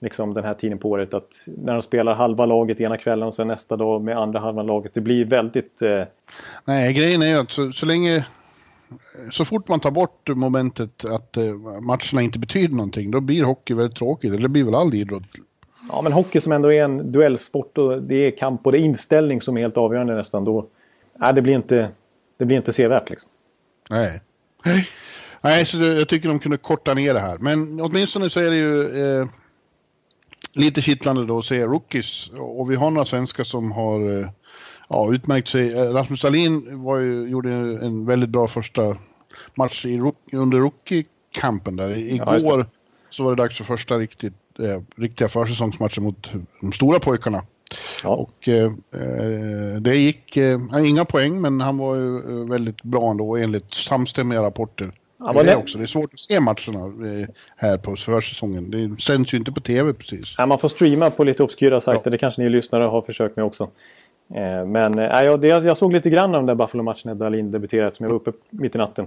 liksom 0.00 0.34
den 0.34 0.44
här 0.44 0.54
tiden 0.54 0.78
på 0.78 0.90
året. 0.90 1.14
Att 1.14 1.44
när 1.46 1.72
de 1.72 1.82
spelar 1.82 2.14
halva 2.14 2.46
laget 2.46 2.80
ena 2.80 2.96
kvällen 2.96 3.28
och 3.28 3.34
sen 3.34 3.48
nästa 3.48 3.76
dag 3.76 4.02
med 4.02 4.18
andra 4.18 4.40
halvan 4.40 4.66
laget. 4.66 4.94
Det 4.94 5.00
blir 5.00 5.24
väldigt... 5.24 5.82
Eh... 5.82 6.02
Nej, 6.64 6.92
grejen 6.92 7.22
är 7.22 7.26
ju 7.26 7.38
att 7.38 7.52
så, 7.52 7.72
så, 7.72 7.86
länge... 7.86 8.24
Så 9.32 9.44
fort 9.44 9.68
man 9.68 9.80
tar 9.80 9.90
bort 9.90 10.28
momentet 10.28 11.04
att 11.04 11.36
eh, 11.36 11.54
matcherna 11.80 12.22
inte 12.22 12.38
betyder 12.38 12.74
någonting, 12.74 13.10
då 13.10 13.20
blir 13.20 13.44
hockey 13.44 13.74
väldigt 13.74 13.98
tråkigt. 13.98 14.30
Eller 14.30 14.42
det 14.42 14.48
blir 14.48 14.64
väl 14.64 14.74
all 14.74 14.94
idrott. 14.94 15.22
Ja, 15.88 16.02
men 16.02 16.12
hockey 16.12 16.40
som 16.40 16.52
ändå 16.52 16.72
är 16.72 16.84
en 16.84 17.12
duellsport 17.12 17.78
och 17.78 18.02
det 18.02 18.14
är 18.14 18.30
kamp 18.30 18.66
och 18.66 18.72
det 18.72 18.78
är 18.78 18.82
inställning 18.82 19.40
som 19.40 19.56
är 19.56 19.60
helt 19.60 19.76
avgörande 19.76 20.14
nästan. 20.14 20.44
Då, 20.44 20.66
nej, 21.18 21.34
det 21.34 21.42
blir 21.42 21.54
inte, 21.54 21.90
det 22.38 22.44
blir 22.44 22.56
inte 22.56 22.72
sevärt 22.72 23.10
liksom. 23.10 23.30
Nej. 23.90 24.20
Nej, 25.40 25.66
så 25.66 25.76
det, 25.76 25.86
jag 25.86 26.08
tycker 26.08 26.28
de 26.28 26.38
kunde 26.38 26.58
korta 26.58 26.94
ner 26.94 27.14
det 27.14 27.20
här. 27.20 27.38
Men 27.38 27.80
åtminstone 27.80 28.30
så 28.30 28.40
är 28.40 28.50
det 28.50 28.56
ju... 28.56 29.02
Eh, 29.20 29.26
lite 30.56 30.82
kittlande 30.82 31.26
då 31.26 31.38
att 31.38 31.44
se 31.44 31.66
rookies. 31.66 32.30
Och 32.38 32.70
vi 32.70 32.76
har 32.76 32.90
några 32.90 33.06
svenskar 33.06 33.44
som 33.44 33.72
har 33.72 34.20
eh, 34.20 34.28
ja, 34.88 35.12
utmärkt 35.12 35.48
sig. 35.48 35.72
Eh, 35.72 35.92
Rasmus 35.92 36.22
Dahlin 36.22 36.84
var 36.84 36.98
ju, 36.98 37.28
gjorde 37.28 37.50
en 37.52 38.06
väldigt 38.06 38.30
bra 38.30 38.48
första 38.48 38.96
match 39.54 39.86
i, 39.86 40.00
under 40.32 40.58
rookie-campen 40.58 41.76
där. 41.76 41.96
Igår 41.96 42.58
ja, 42.58 42.64
så 43.10 43.24
var 43.24 43.30
det 43.30 43.42
dags 43.42 43.56
för 43.56 43.64
första 43.64 43.98
riktigt, 43.98 44.34
eh, 44.58 44.82
riktiga 44.96 45.28
försäsongsmatchen 45.28 46.04
mot 46.04 46.28
de 46.60 46.72
stora 46.72 46.98
pojkarna. 46.98 47.42
Ja. 48.02 48.10
Och 48.10 48.48
eh, 48.48 48.64
eh 48.64 49.80
det 49.80 49.96
gick, 49.96 50.36
eh, 50.36 50.60
inga 50.84 51.04
poäng 51.04 51.40
men 51.40 51.60
han 51.60 51.78
var 51.78 51.96
ju 51.96 52.48
väldigt 52.48 52.82
bra 52.82 53.10
ändå 53.10 53.36
enligt 53.36 53.74
samstämmiga 53.74 54.42
rapporter. 54.42 54.92
Ja, 55.18 55.42
det, 55.42 55.52
är 55.52 55.56
också. 55.56 55.78
det 55.78 55.84
är 55.84 55.86
svårt 55.86 56.14
att 56.14 56.20
se 56.20 56.40
matcherna 56.40 57.08
eh, 57.10 57.28
här 57.56 57.78
på 57.78 57.96
försäsongen. 57.96 58.70
Det 58.70 59.02
sänds 59.02 59.34
ju 59.34 59.38
inte 59.38 59.52
på 59.52 59.60
tv 59.60 59.92
precis. 59.92 60.34
Ja, 60.38 60.46
man 60.46 60.58
får 60.58 60.68
streama 60.68 61.10
på 61.10 61.24
lite 61.24 61.42
obskyra 61.42 61.80
sajter. 61.80 62.02
Ja. 62.04 62.10
Det 62.10 62.18
kanske 62.18 62.42
ni 62.42 62.48
lyssnare 62.48 62.84
har 62.84 63.02
försökt 63.02 63.36
med 63.36 63.44
också. 63.44 63.68
Eh, 64.34 64.64
men 64.64 64.98
äh, 64.98 65.22
jag, 65.22 65.40
det, 65.40 65.48
jag 65.48 65.76
såg 65.76 65.92
lite 65.92 66.10
grann 66.10 66.34
av 66.34 66.40
de 66.42 66.46
där 66.46 66.54
Buffalo-matcherna 66.54 67.04
när 67.04 67.14
Dahlin 67.14 67.50
debuterat 67.50 67.96
som 67.96 68.04
jag 68.04 68.10
var 68.10 68.16
uppe 68.16 68.32
mitt 68.50 68.74
i 68.74 68.78
natten. 68.78 69.06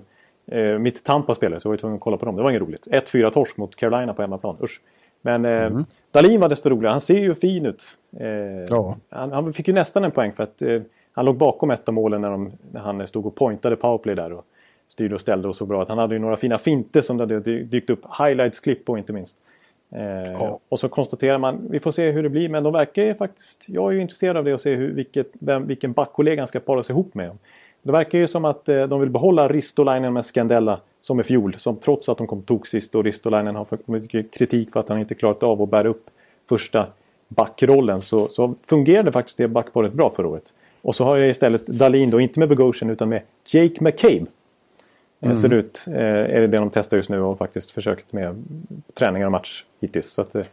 Mitt 0.79 1.03
Tampa 1.03 1.35
spelade 1.35 1.61
så 1.61 1.67
jag 1.67 1.71
var 1.71 1.77
tvungen 1.77 1.95
att 1.95 2.01
kolla 2.01 2.17
på 2.17 2.25
dem. 2.25 2.35
Det 2.35 2.43
var 2.43 2.49
inget 2.49 2.61
roligt. 2.61 2.87
1-4 2.91 3.31
torsk 3.31 3.57
mot 3.57 3.75
Carolina 3.75 4.13
på 4.13 4.21
hemmaplan. 4.21 4.57
Usch. 4.63 4.81
Men 5.21 5.45
mm. 5.45 5.85
Dahlin 6.11 6.41
var 6.41 6.49
desto 6.49 6.69
roligare. 6.69 6.91
Han 6.91 6.99
ser 6.99 7.19
ju 7.19 7.35
fin 7.35 7.65
ut. 7.65 7.83
Ja. 8.69 8.97
Han, 9.09 9.31
han, 9.31 9.53
fick 9.53 9.67
ju 9.67 9.73
nästan 9.73 10.03
en 10.03 10.11
poäng 10.11 10.31
för 10.31 10.43
att 10.43 10.61
han 11.11 11.25
låg 11.25 11.37
bakom 11.37 11.71
ett 11.71 11.87
av 11.87 11.93
målen 11.93 12.21
när, 12.21 12.29
de, 12.29 12.51
när 12.71 12.81
han 12.81 13.07
stod 13.07 13.25
och 13.25 13.35
pointade 13.35 13.75
powerplay 13.75 14.15
där. 14.15 14.33
Och, 14.33 14.45
styrde 14.89 15.15
och 15.15 15.21
ställde 15.21 15.47
och 15.47 15.55
så 15.55 15.65
bra. 15.65 15.81
Att 15.81 15.89
han 15.89 15.97
hade 15.97 16.15
ju 16.15 16.19
några 16.19 16.37
fina 16.37 16.57
finter 16.57 17.01
som 17.01 17.17
det 17.17 17.23
hade 17.23 17.39
dykt 17.39 17.89
upp 17.89 18.05
highlights-klipp 18.19 18.85
på 18.85 18.97
inte 18.97 19.13
minst. 19.13 19.37
Eh, 19.95 20.31
ja. 20.31 20.59
Och 20.69 20.79
så 20.79 20.89
konstaterar 20.89 21.37
man, 21.37 21.67
vi 21.69 21.79
får 21.79 21.91
se 21.91 22.11
hur 22.11 22.23
det 22.23 22.29
blir, 22.29 22.49
men 22.49 22.63
de 22.63 22.73
verkar 22.73 23.03
ju 23.03 23.15
faktiskt... 23.15 23.65
Jag 23.67 23.87
är 23.87 23.91
ju 23.91 24.01
intresserad 24.01 24.37
av 24.37 24.43
det 24.43 24.53
och 24.53 24.61
se 24.61 24.75
hur, 24.75 24.91
vilket, 24.91 25.27
vem, 25.33 25.67
vilken 25.67 25.93
backkollega 25.93 26.41
han 26.41 26.47
ska 26.47 26.59
para 26.59 26.83
sig 26.83 26.93
ihop 26.93 27.13
med. 27.13 27.37
Det 27.81 27.91
verkar 27.91 28.19
ju 28.19 28.27
som 28.27 28.45
att 28.45 28.69
eh, 28.69 28.83
de 28.83 28.99
vill 28.99 29.09
behålla 29.09 29.47
Ristolainen 29.47 30.13
med 30.13 30.25
Scandella 30.25 30.79
som 31.01 31.19
i 31.19 31.23
fjol. 31.23 31.55
Som 31.57 31.75
trots 31.75 32.09
att 32.09 32.17
de 32.17 32.27
kom 32.27 32.41
tog 32.41 32.67
sist 32.67 32.95
och 32.95 33.03
Ristolainen 33.03 33.55
har 33.55 33.65
fått 33.65 33.87
mycket 33.87 34.31
kritik 34.31 34.71
för 34.71 34.79
att 34.79 34.89
han 34.89 34.99
inte 34.99 35.15
klarat 35.15 35.43
av 35.43 35.61
att 35.61 35.69
bära 35.69 35.87
upp 35.87 36.09
första 36.49 36.87
backrollen. 37.27 38.01
Så, 38.01 38.27
så 38.27 38.55
fungerade 38.65 39.11
faktiskt 39.11 39.37
det 39.37 39.47
backparet 39.47 39.93
bra 39.93 40.09
förra 40.09 40.27
året. 40.27 40.53
Och 40.81 40.95
så 40.95 41.03
har 41.03 41.17
jag 41.17 41.29
istället 41.29 41.67
Dalin 41.67 42.09
då, 42.09 42.19
inte 42.19 42.39
med 42.39 42.49
Bogosian 42.49 42.89
utan 42.89 43.09
med 43.09 43.21
Jake 43.45 43.83
McCabe. 43.83 44.25
Mm. 45.21 45.35
ser 45.35 45.53
ut. 45.53 45.85
Eh, 45.87 45.93
är 45.95 46.41
det 46.41 46.47
det 46.47 46.57
de 46.57 46.69
testar 46.69 46.97
just 46.97 47.09
nu 47.09 47.19
och 47.19 47.37
faktiskt 47.37 47.71
försökt 47.71 48.13
med 48.13 48.43
träningar 48.93 49.25
och 49.25 49.31
match 49.31 49.63
hittills. 49.81 50.09
Så, 50.09 50.21
att, 50.21 50.35
eh, 50.35 50.45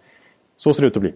så 0.56 0.75
ser 0.75 0.82
det 0.82 0.88
ut 0.88 0.96
att 0.96 1.00
bli. 1.00 1.14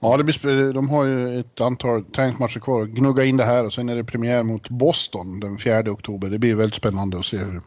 Ja, 0.00 0.16
det 0.16 0.24
blir, 0.24 0.72
de 0.72 0.88
har 0.88 1.04
ju 1.04 1.40
ett 1.40 1.60
antal 1.60 2.04
träningsmatcher 2.04 2.60
kvar. 2.60 2.84
Gnugga 2.84 3.24
in 3.24 3.36
det 3.36 3.44
här 3.44 3.64
och 3.64 3.72
sen 3.72 3.88
är 3.88 3.96
det 3.96 4.04
premiär 4.04 4.42
mot 4.42 4.68
Boston 4.68 5.40
den 5.40 5.58
4 5.58 5.90
oktober. 5.90 6.28
Det 6.28 6.38
blir 6.38 6.54
väldigt 6.54 6.74
spännande 6.74 7.18
att 7.18 7.26
se 7.26 7.36
hur, 7.36 7.60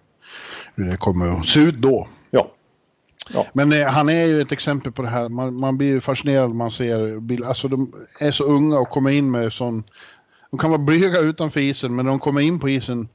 hur 0.76 0.90
det 0.90 0.98
kommer 0.98 1.40
att 1.40 1.48
se 1.48 1.60
ut 1.60 1.76
då. 1.76 2.08
Ja. 2.32 2.52
ja. 3.34 3.46
Men 3.54 3.74
eh, 3.74 3.88
han 3.88 4.10
är 4.10 4.26
ju 4.26 4.42
ett 4.42 4.52
exempel 4.52 4.92
på 4.92 5.02
det 5.02 5.08
här. 5.08 5.30
Man, 5.30 5.54
man 5.54 5.78
blir 5.78 5.88
ju 5.88 6.02
fascinerad 6.02 6.50
när 6.50 6.56
man 6.56 6.72
ser 6.72 7.20
bilder. 7.20 7.48
Alltså 7.48 7.68
de 7.68 7.94
är 8.20 8.32
så 8.32 8.44
unga 8.44 8.80
och 8.80 8.90
kommer 8.90 9.12
in 9.12 9.32
med 9.32 9.54
sån... 9.54 9.84
De 10.52 10.58
kan 10.60 10.72
vara 10.72 10.82
blyga 10.82 11.20
utanför 11.20 11.60
isen 11.60 11.96
men 11.96 12.06
när 12.06 12.12
de 12.12 12.20
kommer 12.20 12.42
in 12.42 12.60
på 12.60 12.70
isen 12.70 13.08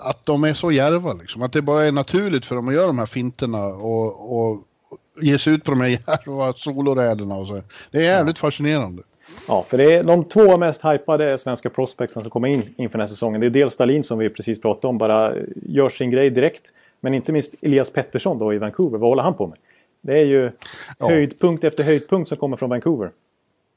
att 0.00 0.26
de 0.26 0.44
är 0.44 0.54
så 0.54 0.72
järva 0.72 1.12
liksom. 1.12 1.42
Att 1.42 1.52
det 1.52 1.62
bara 1.62 1.84
är 1.84 1.92
naturligt 1.92 2.44
för 2.44 2.56
dem 2.56 2.68
att 2.68 2.74
göra 2.74 2.86
de 2.86 2.98
här 2.98 3.06
finterna 3.06 3.66
och, 3.66 4.38
och 4.38 4.58
ge 5.20 5.38
sig 5.38 5.54
ut 5.54 5.64
på 5.64 5.70
de 5.70 5.80
här 5.80 5.88
järva 6.06 6.52
soloräderna 6.52 7.34
och 7.34 7.46
så. 7.46 7.60
Det 7.90 7.98
är 7.98 8.02
jävligt 8.02 8.36
ja. 8.36 8.40
fascinerande. 8.40 9.02
Ja, 9.48 9.64
för 9.68 9.78
det 9.78 9.94
är 9.94 10.04
de 10.04 10.24
två 10.24 10.56
mest 10.56 10.84
hypade 10.84 11.38
svenska 11.38 11.70
prospectsen 11.70 12.22
som 12.22 12.30
kommer 12.30 12.48
in 12.48 12.74
inför 12.76 12.98
den 12.98 13.00
här 13.00 13.08
säsongen. 13.08 13.40
Det 13.40 13.46
är 13.46 13.50
dels 13.50 13.74
Stalin 13.74 14.02
som 14.02 14.18
vi 14.18 14.30
precis 14.30 14.60
pratade 14.60 14.86
om, 14.86 14.98
bara 14.98 15.34
gör 15.66 15.88
sin 15.88 16.10
grej 16.10 16.30
direkt. 16.30 16.72
Men 17.00 17.14
inte 17.14 17.32
minst 17.32 17.54
Elias 17.60 17.90
Pettersson 17.90 18.38
då 18.38 18.54
i 18.54 18.58
Vancouver. 18.58 18.98
Vad 18.98 19.10
håller 19.10 19.22
han 19.22 19.34
på 19.34 19.46
med? 19.46 19.58
Det 20.00 20.12
är 20.12 20.24
ju 20.24 20.50
ja. 20.98 21.08
höjdpunkt 21.08 21.64
efter 21.64 21.84
höjdpunkt 21.84 22.28
som 22.28 22.38
kommer 22.38 22.56
från 22.56 22.70
Vancouver. 22.70 23.10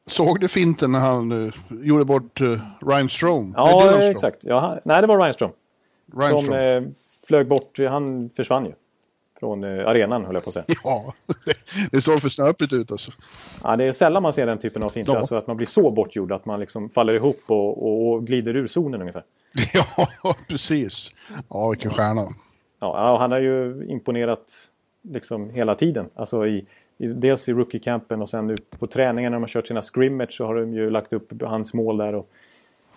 Såg 0.08 0.40
du 0.40 0.48
finten 0.48 0.92
när 0.92 1.00
han 1.00 1.32
uh, 1.32 1.54
gjorde 1.70 2.06
bort 2.06 2.42
uh, 2.42 2.62
Ryan 2.82 3.10
Strome? 3.10 3.54
Ja, 3.58 4.02
exakt. 4.02 4.40
Ja, 4.44 4.80
nej, 4.86 5.02
det 5.02 5.08
var 5.08 5.18
Ryan 5.18 5.34
Strome. 5.34 5.54
Ryan 6.18 6.46
som 6.46 6.54
uh, 6.54 6.84
flög 7.28 7.48
bort, 7.48 7.80
han 7.90 8.30
försvann 8.36 8.66
ju. 8.66 8.74
Från 9.40 9.64
eh, 9.64 9.88
arenan 9.88 10.26
höll 10.26 10.36
jag 10.36 10.44
på 10.44 10.50
att 10.50 10.54
säga. 10.54 10.66
Ja, 10.84 11.14
det 11.92 12.02
såg 12.02 12.22
för 12.22 12.30
snöpligt 12.30 12.74
ut 12.74 12.92
alltså. 12.92 13.12
Ja, 13.64 13.76
det 13.76 13.84
är 13.84 13.92
sällan 13.92 14.24
man 14.24 14.34
ser 14.34 14.46
den 14.46 14.58
typen 14.58 14.84
av 14.84 14.90
finter, 14.90 15.14
Ja. 15.14 15.20
alltså 15.20 15.36
att 15.36 15.48
man 15.48 15.58
blir 15.58 15.68
så 15.68 15.92
bortgjord 15.92 16.32
att 16.32 16.46
man 16.46 16.60
liksom 16.60 16.90
faller 16.90 17.14
ihop 17.14 17.42
och, 17.48 17.84
och, 17.84 18.12
och 18.12 18.28
glider 18.28 18.56
ur 18.56 18.68
zonen 18.68 19.02
ungefär. 19.02 19.24
Ja, 20.24 20.36
precis. 20.48 21.12
Ja, 21.50 21.70
vilken 21.70 21.92
stjärna. 21.92 22.22
Ja, 22.80 23.12
och 23.12 23.20
han 23.20 23.32
har 23.32 23.40
ju 23.40 23.86
imponerat 23.90 24.54
liksom 25.04 25.50
hela 25.50 25.76
tiden. 25.76 26.10
Alltså 26.16 26.48
i, 26.48 26.66
dels 26.98 27.50
i 27.50 27.54
rookie-campen 27.54 28.22
och 28.22 28.30
sen 28.30 28.48
nu 28.48 28.56
på 28.80 28.88
träningen 28.88 29.32
när 29.32 29.36
de 29.36 29.44
har 29.44 29.48
kört 29.48 29.68
sina 29.68 29.82
scrimmage 29.82 30.34
så 30.34 30.46
har 30.46 30.56
de 30.56 30.74
ju 30.74 30.90
lagt 30.90 31.14
upp 31.14 31.42
hans 31.42 31.74
mål 31.74 31.98
där. 31.98 32.16
Och, 32.16 32.30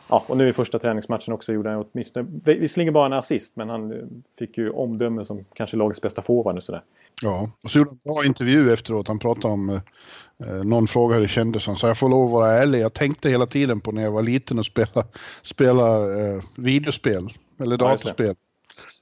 ja, 0.09 0.25
och 0.29 0.37
nu 0.37 0.49
i 0.49 0.53
första 0.53 0.79
träningsmatchen 0.79 1.35
också 1.35 1.53
gjorde 1.53 1.71
han 1.71 1.85
åtminstone, 1.93 2.29
visserligen 2.45 2.95
bara 2.95 3.07
en 3.07 3.13
assist, 3.13 3.57
men 3.57 3.69
han 3.69 3.93
eh, 3.93 4.07
fick 4.39 4.59
ju 4.59 4.71
omdöme 4.71 5.25
som 5.25 5.45
kanske 5.55 5.77
lagets 5.77 6.01
bästa 6.01 6.23
forward 6.23 6.57
och 6.57 6.63
sådär. 6.63 6.83
Ja, 7.23 7.51
och 7.65 7.71
så 7.71 7.79
gjorde 7.79 7.91
han 7.91 7.99
en 8.05 8.15
bra 8.15 8.25
intervju 8.25 8.73
efteråt. 8.73 9.09
Han 9.09 9.19
pratade 9.19 9.55
om, 9.55 9.69
eh, 9.69 10.65
någon 10.65 10.87
fråga 10.87 11.15
hur 11.15 11.23
det 11.23 11.29
kändes. 11.29 11.67
Han 11.67 11.77
sa, 11.77 11.89
jag 11.89 11.99
får 11.99 12.09
lov 12.09 12.27
att 12.27 12.33
vara 12.33 12.51
ärlig. 12.51 12.81
Jag 12.81 12.93
tänkte 12.93 13.31
hela 13.31 13.47
tiden 13.47 13.81
på 13.81 13.93
när 13.93 14.03
jag 14.03 14.13
var 14.13 14.23
liten 14.23 14.59
och 14.59 14.67
spela, 14.67 15.07
spela 15.43 15.97
eh, 15.97 16.43
videospel, 16.57 17.33
eller 17.61 17.79
Ja, 17.81 17.89
datorspel. 17.89 18.35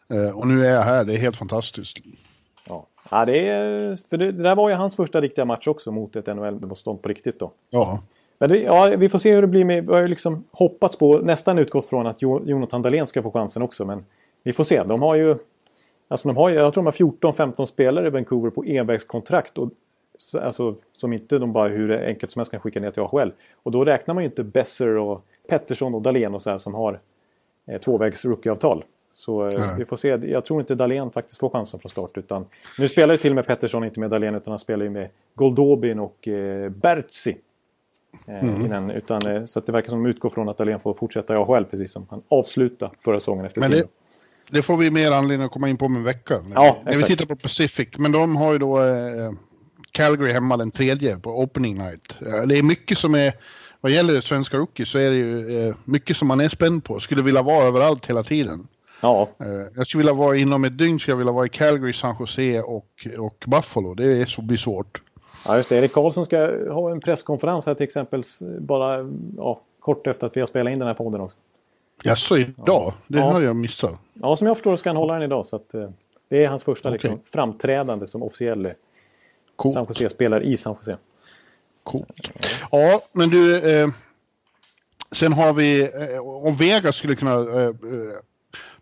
Eh, 0.09 0.39
och 0.39 0.47
nu 0.47 0.67
är 0.67 0.71
jag 0.71 0.83
här, 0.83 1.05
det 1.05 1.15
är 1.15 1.19
helt 1.19 1.37
fantastiskt. 1.37 1.99
Ja, 3.11 3.25
det, 3.25 3.49
är, 3.49 3.97
för 4.11 4.17
det, 4.17 4.33
det 4.33 4.43
där 4.43 4.57
var 4.57 4.69
ju 4.69 4.75
hans 4.75 4.97
första 4.97 5.21
riktiga 5.21 5.45
match 5.45 5.69
också 5.69 5.93
mot 5.93 6.17
ett 6.17 6.27
NHL-motstånd 6.27 7.03
på 7.03 7.09
riktigt 7.09 7.39
då. 7.39 7.53
Ja, 7.71 8.03
Men 8.39 8.49
det, 8.49 8.59
ja, 8.59 8.95
vi 8.99 9.09
får 9.09 9.19
se 9.19 9.35
hur 9.35 9.43
det 9.43 9.49
blir 9.49 9.65
med... 9.65 9.87
Vi 9.87 9.93
har 9.93 10.01
ju 10.01 10.09
liksom 10.09 10.45
hoppats 10.53 10.97
på, 10.97 11.19
nästan 11.19 11.59
utgått 11.59 11.87
från 11.87 12.07
att 12.07 12.23
jo, 12.23 12.43
Jonathan 12.47 12.83
Dahlén 12.83 13.07
ska 13.07 13.23
få 13.23 13.31
chansen 13.31 13.63
också. 13.63 13.85
Men 13.85 14.05
vi 14.43 14.53
får 14.53 14.65
se. 14.65 14.83
De 14.83 15.03
har 15.03 15.15
ju... 15.15 15.37
Alltså 16.09 16.29
de 16.29 16.37
har, 16.37 16.51
jag 16.51 16.75
tror 16.75 16.83
de 16.83 16.87
har 16.87 17.33
14-15 17.33 17.67
spelare 17.67 18.07
i 18.07 18.11
Vancouver 18.11 18.51
på 18.51 18.65
envägskontrakt. 18.65 19.59
Och, 19.59 19.71
alltså, 20.41 20.75
som 20.93 21.13
inte 21.13 21.39
de 21.39 21.53
bara 21.53 21.69
hur 21.69 21.93
enkelt 21.93 22.33
som 22.33 22.41
helst 22.41 22.51
kan 22.51 22.61
skicka 22.61 22.81
ner 22.81 22.91
till 22.91 23.03
AHL. 23.03 23.33
Och 23.63 23.73
då 23.73 23.85
räknar 23.85 24.15
man 24.15 24.25
ju 24.25 24.29
inte 24.29 24.43
Besser 24.43 24.97
och 24.97 25.25
Pettersson 25.49 25.95
och 25.95 26.03
Dahlén 26.03 26.35
och 26.35 26.43
så 26.43 26.51
här 26.51 26.59
som 26.59 26.75
har 26.75 27.01
eh, 27.67 27.81
tvåvägs 27.81 28.25
rookieavtal. 28.25 28.85
Så 29.19 29.47
eh, 29.49 29.59
Nej. 29.61 29.75
vi 29.79 29.85
får 29.85 29.97
se. 29.97 30.09
Jag 30.09 30.45
tror 30.45 30.61
inte 30.61 30.75
Dahlén 30.75 31.11
faktiskt 31.11 31.41
får 31.41 31.51
chansen 31.51 31.81
från 31.81 31.91
start. 31.91 32.11
Utan, 32.19 32.47
nu 32.79 32.89
spelar 32.89 33.15
ju 33.15 33.19
till 33.19 33.33
och 33.33 33.37
med 33.37 33.47
Pettersson 33.47 33.85
inte 33.85 34.01
med 34.01 34.11
Dahlén 34.11 34.35
utan 34.35 34.53
han 34.53 34.59
spelar 34.59 34.85
ju 34.85 34.91
med 34.91 35.09
Goldobin 35.35 35.99
och 35.99 36.29
eh, 36.29 36.71
Bertzi. 36.71 37.37
Eh, 38.27 38.45
Mm. 38.45 38.65
innan, 38.67 38.91
utan, 38.91 39.27
eh, 39.27 39.45
så 39.45 39.59
att 39.59 39.67
det 39.67 39.73
verkar 39.73 39.91
som 39.91 40.03
de 40.05 40.11
utgår 40.11 40.31
från 40.31 40.49
att 40.49 40.59
Dahlén 40.59 40.81
får 40.81 40.95
fortsätta 40.95 41.35
i 41.35 41.37
AHL 41.37 41.65
precis 41.65 41.93
som 41.93 42.07
han 42.11 42.23
avslutade 42.29 42.93
förra 43.05 43.21
säsongen 43.21 43.45
efter 43.45 43.61
Men 43.61 43.71
det- 43.71 43.89
det 44.51 44.63
får 44.63 44.77
vi 44.77 44.91
mer 44.91 45.11
anledning 45.13 45.47
att 45.47 45.53
komma 45.53 45.69
in 45.69 45.77
på 45.77 45.85
om 45.87 45.97
en 45.97 46.05
vecka. 46.05 46.41
När, 46.49 46.55
Ja, 46.55 46.77
vi, 46.85 46.91
när 46.91 46.97
vi 46.97 47.03
tittar 47.03 47.27
på 47.27 47.37
Pacific. 47.37 47.89
Men 47.99 48.13
de 48.13 48.37
har 48.37 48.53
ju 48.53 48.59
då 48.59 48.79
eh, 48.85 49.33
Calgary 49.91 50.33
hemma 50.33 50.57
den 50.57 50.71
tredje 50.71 51.19
på 51.19 51.31
opening 51.43 51.79
night. 51.79 52.17
Eh, 52.27 52.43
det 52.47 52.59
är 52.59 52.63
mycket 52.63 52.99
som 52.99 53.15
är, 53.15 53.33
vad 53.81 53.93
gäller 53.93 54.21
svenska 54.21 54.57
rookies 54.57 54.89
så 54.89 54.99
är 54.99 55.11
det 55.11 55.17
ju 55.17 55.61
eh, 55.69 55.75
mycket 55.85 56.17
som 56.17 56.29
man 56.29 56.41
är 56.41 56.49
spänd 56.49 56.85
på. 56.85 57.01
Skulle 57.01 57.23
vilja 57.23 57.43
vara 57.43 57.65
överallt 57.67 58.07
hela 58.07 58.23
tiden. 58.23 58.69
Ja, 59.01 59.29
Eh, 59.41 59.47
Jag 59.77 59.87
skulle 59.87 60.01
vilja 60.01 60.13
vara 60.13 60.37
inom 60.37 60.65
ett 60.65 60.79
dygn, 60.79 60.99
skulle 60.99 61.13
jag 61.13 61.19
vilja 61.19 61.33
vara 61.33 61.47
i 61.47 61.49
Calgary, 61.49 61.93
San 61.93 62.17
Jose 62.21 62.61
och, 62.63 63.07
och 63.19 63.45
Buffalo. 63.47 63.95
Det 63.95 64.05
är 64.21 64.27
så 64.27 64.43
blir 64.43 64.59
svårt. 64.59 65.03
ja, 65.45 65.57
just 65.57 65.69
det. 65.69 65.77
Erik 65.77 65.93
Karlsson 65.93 66.25
ska 66.25 66.39
ha 66.73 66.91
en 66.91 67.01
presskonferens 67.01 67.67
här 67.67 67.75
till 67.75 67.85
exempel 67.85 68.23
bara 68.61 69.11
ja, 69.37 69.61
kort 69.81 70.07
efter 70.07 70.27
att 70.27 70.37
vi 70.37 70.41
har 70.41 70.47
spelat 70.47 70.71
in 70.73 70.79
den 70.79 70.89
här 70.89 70.95
podden 70.95 71.21
också. 71.21 71.39
Jaså, 72.03 72.37
idag? 72.39 72.93
Det 73.07 73.19
Ja. 73.19 73.33
har 73.33 73.41
jag 73.41 73.57
missat. 73.57 73.95
Ja, 74.15 74.37
som 74.37 74.47
jag 74.47 74.57
förstår 74.57 74.77
ska 74.77 74.89
han 74.89 74.97
hålla 74.97 75.13
den 75.15 75.23
idag. 75.23 75.47
Så 75.47 75.57
att, 75.57 75.75
eh, 75.75 75.91
det 76.29 76.45
är 76.45 76.49
hans 76.49 76.65
första 76.65 76.89
Okej. 76.89 76.93
liksom, 77.03 77.21
framträdande 77.33 78.07
som 78.07 78.23
officiell 78.23 78.67
eh, 78.67 78.73
Coolt. 79.57 79.75
San 79.75 79.87
Jose-spelare 79.89 80.45
i 80.45 80.57
San 80.57 80.77
Jose. 80.81 80.97
Coolt. 81.83 82.31
Ja, 82.71 83.01
men 83.13 83.29
du. 83.31 83.71
Eh, 83.81 83.89
sen 85.13 85.33
har 85.33 85.53
vi, 85.53 85.83
eh, 85.83 86.21
om 86.47 86.57
Vegas 86.57 86.97
skulle 86.97 87.17
kunna 87.17 87.35
eh, 87.35 87.71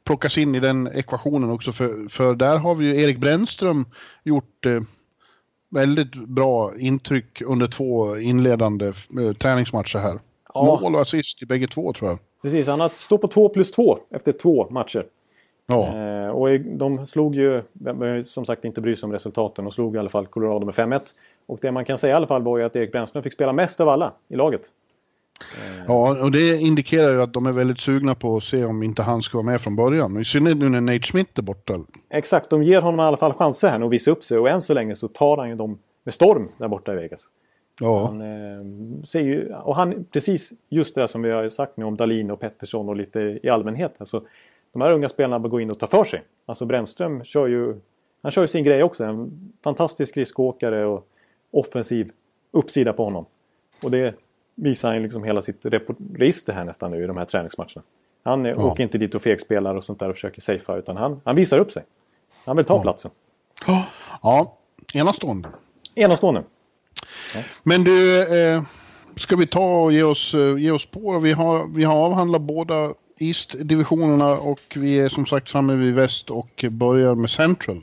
plockas 0.04 0.38
in 0.38 0.54
i 0.54 0.60
den 0.60 0.88
ekvationen 0.94 1.50
också. 1.50 1.72
För, 1.72 2.08
för 2.10 2.34
där 2.34 2.58
har 2.58 2.74
vi 2.74 2.86
ju 2.86 3.02
Erik 3.02 3.18
Brännström 3.18 3.84
gjort 4.24 4.66
eh, 4.66 4.80
väldigt 5.70 6.14
bra 6.14 6.72
intryck 6.78 7.42
under 7.42 7.66
två 7.66 8.18
inledande 8.18 8.86
eh, 8.86 9.32
träningsmatcher 9.38 9.98
här. 9.98 10.18
Ja. 10.54 10.78
Mål 10.80 10.94
och 10.94 11.00
assist 11.00 11.42
i 11.42 11.46
bägge 11.46 11.66
två 11.66 11.92
tror 11.92 12.10
jag. 12.10 12.18
Precis, 12.42 12.66
han 12.66 12.80
har 12.80 12.90
står 12.96 13.18
på 13.18 13.28
2 13.28 13.48
plus 13.48 13.70
2 13.70 13.98
efter 14.10 14.32
två 14.32 14.70
matcher. 14.70 15.06
Ja, 15.66 15.94
Eh, 16.24 16.30
och 16.30 16.60
de 16.60 17.06
slog 17.06 17.34
ju, 17.34 17.62
som 18.24 18.44
sagt 18.44 18.64
inte 18.64 18.80
bry 18.80 18.96
sig 18.96 19.06
om 19.06 19.12
resultaten, 19.12 19.64
de 19.64 19.70
slog 19.70 19.96
i 19.96 19.98
alla 19.98 20.08
fall 20.08 20.26
Colorado 20.26 20.66
med 20.66 20.74
5-1. 20.74 21.00
Och 21.46 21.58
det 21.62 21.72
man 21.72 21.84
kan 21.84 21.98
säga 21.98 22.12
i 22.12 22.16
alla 22.16 22.26
fall 22.26 22.42
var 22.42 22.58
ju 22.58 22.64
att 22.64 22.76
Erik 22.76 22.92
Brännström 22.92 23.22
fick 23.22 23.32
spela 23.32 23.52
mest 23.52 23.80
av 23.80 23.88
alla 23.88 24.12
i 24.28 24.36
laget. 24.36 24.62
Ja, 25.86 26.24
och 26.24 26.30
det 26.30 26.56
indikerar 26.60 27.12
ju 27.12 27.22
att 27.22 27.32
de 27.32 27.46
är 27.46 27.52
väldigt 27.52 27.78
sugna 27.78 28.14
på 28.14 28.36
att 28.36 28.42
se 28.42 28.64
om 28.64 28.82
inte 28.82 29.02
han 29.02 29.22
ska 29.22 29.38
vara 29.38 29.46
med 29.46 29.60
från 29.60 29.76
början. 29.76 30.20
I 30.20 30.24
synnerhet 30.24 30.58
nu 30.58 30.68
när 30.68 30.80
Nate 30.80 31.06
Smith 31.06 31.30
är 31.34 31.42
borta. 31.42 31.80
Exakt, 32.10 32.50
de 32.50 32.62
ger 32.62 32.80
honom 32.80 33.00
i 33.00 33.02
alla 33.02 33.16
fall 33.16 33.32
chanser 33.32 33.68
här 33.68 33.78
nu 33.78 33.84
att 33.86 33.92
visa 33.92 34.10
upp 34.10 34.24
sig 34.24 34.38
och 34.38 34.48
än 34.48 34.62
så 34.62 34.74
länge 34.74 34.96
så 34.96 35.08
tar 35.08 35.36
han 35.36 35.48
ju 35.48 35.54
dem 35.54 35.78
med 36.04 36.14
storm 36.14 36.48
där 36.58 36.68
borta 36.68 36.92
i 36.92 36.96
Vegas. 36.96 37.30
Ja, 37.80 38.06
Han, 38.06 38.20
eh, 38.20 39.02
ser 39.04 39.20
ju, 39.20 39.54
och 39.54 39.76
han, 39.76 40.04
precis 40.12 40.52
just 40.68 40.94
det 40.94 41.00
där 41.00 41.06
som 41.06 41.22
vi 41.22 41.30
har 41.30 41.48
sagt 41.48 41.76
nu 41.76 41.84
om 41.84 41.96
Dalin 41.96 42.30
och 42.30 42.40
Pettersson 42.40 42.88
och 42.88 42.96
lite 42.96 43.38
i 43.42 43.48
allmänhet. 43.48 43.94
Alltså, 43.98 44.22
de 44.72 44.82
här 44.82 44.92
unga 44.92 45.08
spelarna 45.08 45.38
bör 45.38 45.48
gå 45.48 45.60
in 45.60 45.70
och 45.70 45.78
ta 45.78 45.86
för 45.86 46.04
sig. 46.04 46.22
Alltså 46.46 46.66
Brännström 46.66 47.24
kör 47.24 47.46
ju, 47.46 47.74
han 48.22 48.32
kör 48.32 48.42
ju 48.42 48.46
sin 48.46 48.64
grej 48.64 48.82
också. 48.82 49.04
En 49.04 49.52
fantastisk 49.64 50.10
skridskoåkare 50.10 50.86
och 50.86 51.08
offensiv 51.50 52.10
uppsida 52.50 52.92
på 52.92 53.04
honom. 53.04 53.26
Och 53.82 53.90
det 53.90 54.14
visar 54.54 54.92
han 54.92 55.02
liksom 55.02 55.24
hela 55.24 55.42
sitt 55.42 55.66
register 56.14 56.52
här 56.52 56.64
nästan 56.64 56.90
nu 56.90 57.04
i 57.04 57.06
de 57.06 57.16
här 57.16 57.24
träningsmatcherna. 57.24 57.82
Han 58.24 58.44
Ja. 58.44 58.54
åker 58.56 58.82
inte 58.82 58.98
dit 58.98 59.14
och 59.14 59.22
fegspelar 59.22 59.74
och 59.74 59.84
sånt 59.84 59.98
där 59.98 60.08
och 60.08 60.14
försöker 60.14 60.40
safea 60.40 60.76
utan 60.76 60.96
han, 60.96 61.20
han 61.24 61.36
visar 61.36 61.58
upp 61.58 61.70
sig. 61.70 61.84
Han 62.44 62.56
vill 62.56 62.66
ta 62.66 62.74
Ja. 62.76 62.82
platsen. 62.82 63.10
ja 64.22 64.56
enastående. 64.94 65.48
Enastående. 65.94 66.42
Men 67.62 67.84
du, 67.84 68.22
eh, 68.38 68.62
ska 69.16 69.36
vi 69.36 69.46
ta 69.46 69.82
och 69.82 69.92
ge 69.92 70.02
oss, 70.02 70.34
eh, 70.34 70.56
ge 70.58 70.70
oss 70.70 70.86
på? 70.86 71.18
Vi 71.18 71.32
har, 71.32 71.74
vi 71.74 71.84
har 71.84 71.96
avhandlat 71.96 72.42
båda 72.42 72.94
East-divisionerna 73.18 74.38
och 74.38 74.60
vi 74.76 74.98
är 74.98 75.08
som 75.08 75.26
sagt 75.26 75.50
framme 75.50 75.74
vid 75.74 75.94
väst 75.94 76.30
och 76.30 76.64
börjar 76.70 77.14
med 77.14 77.30
Central. 77.30 77.80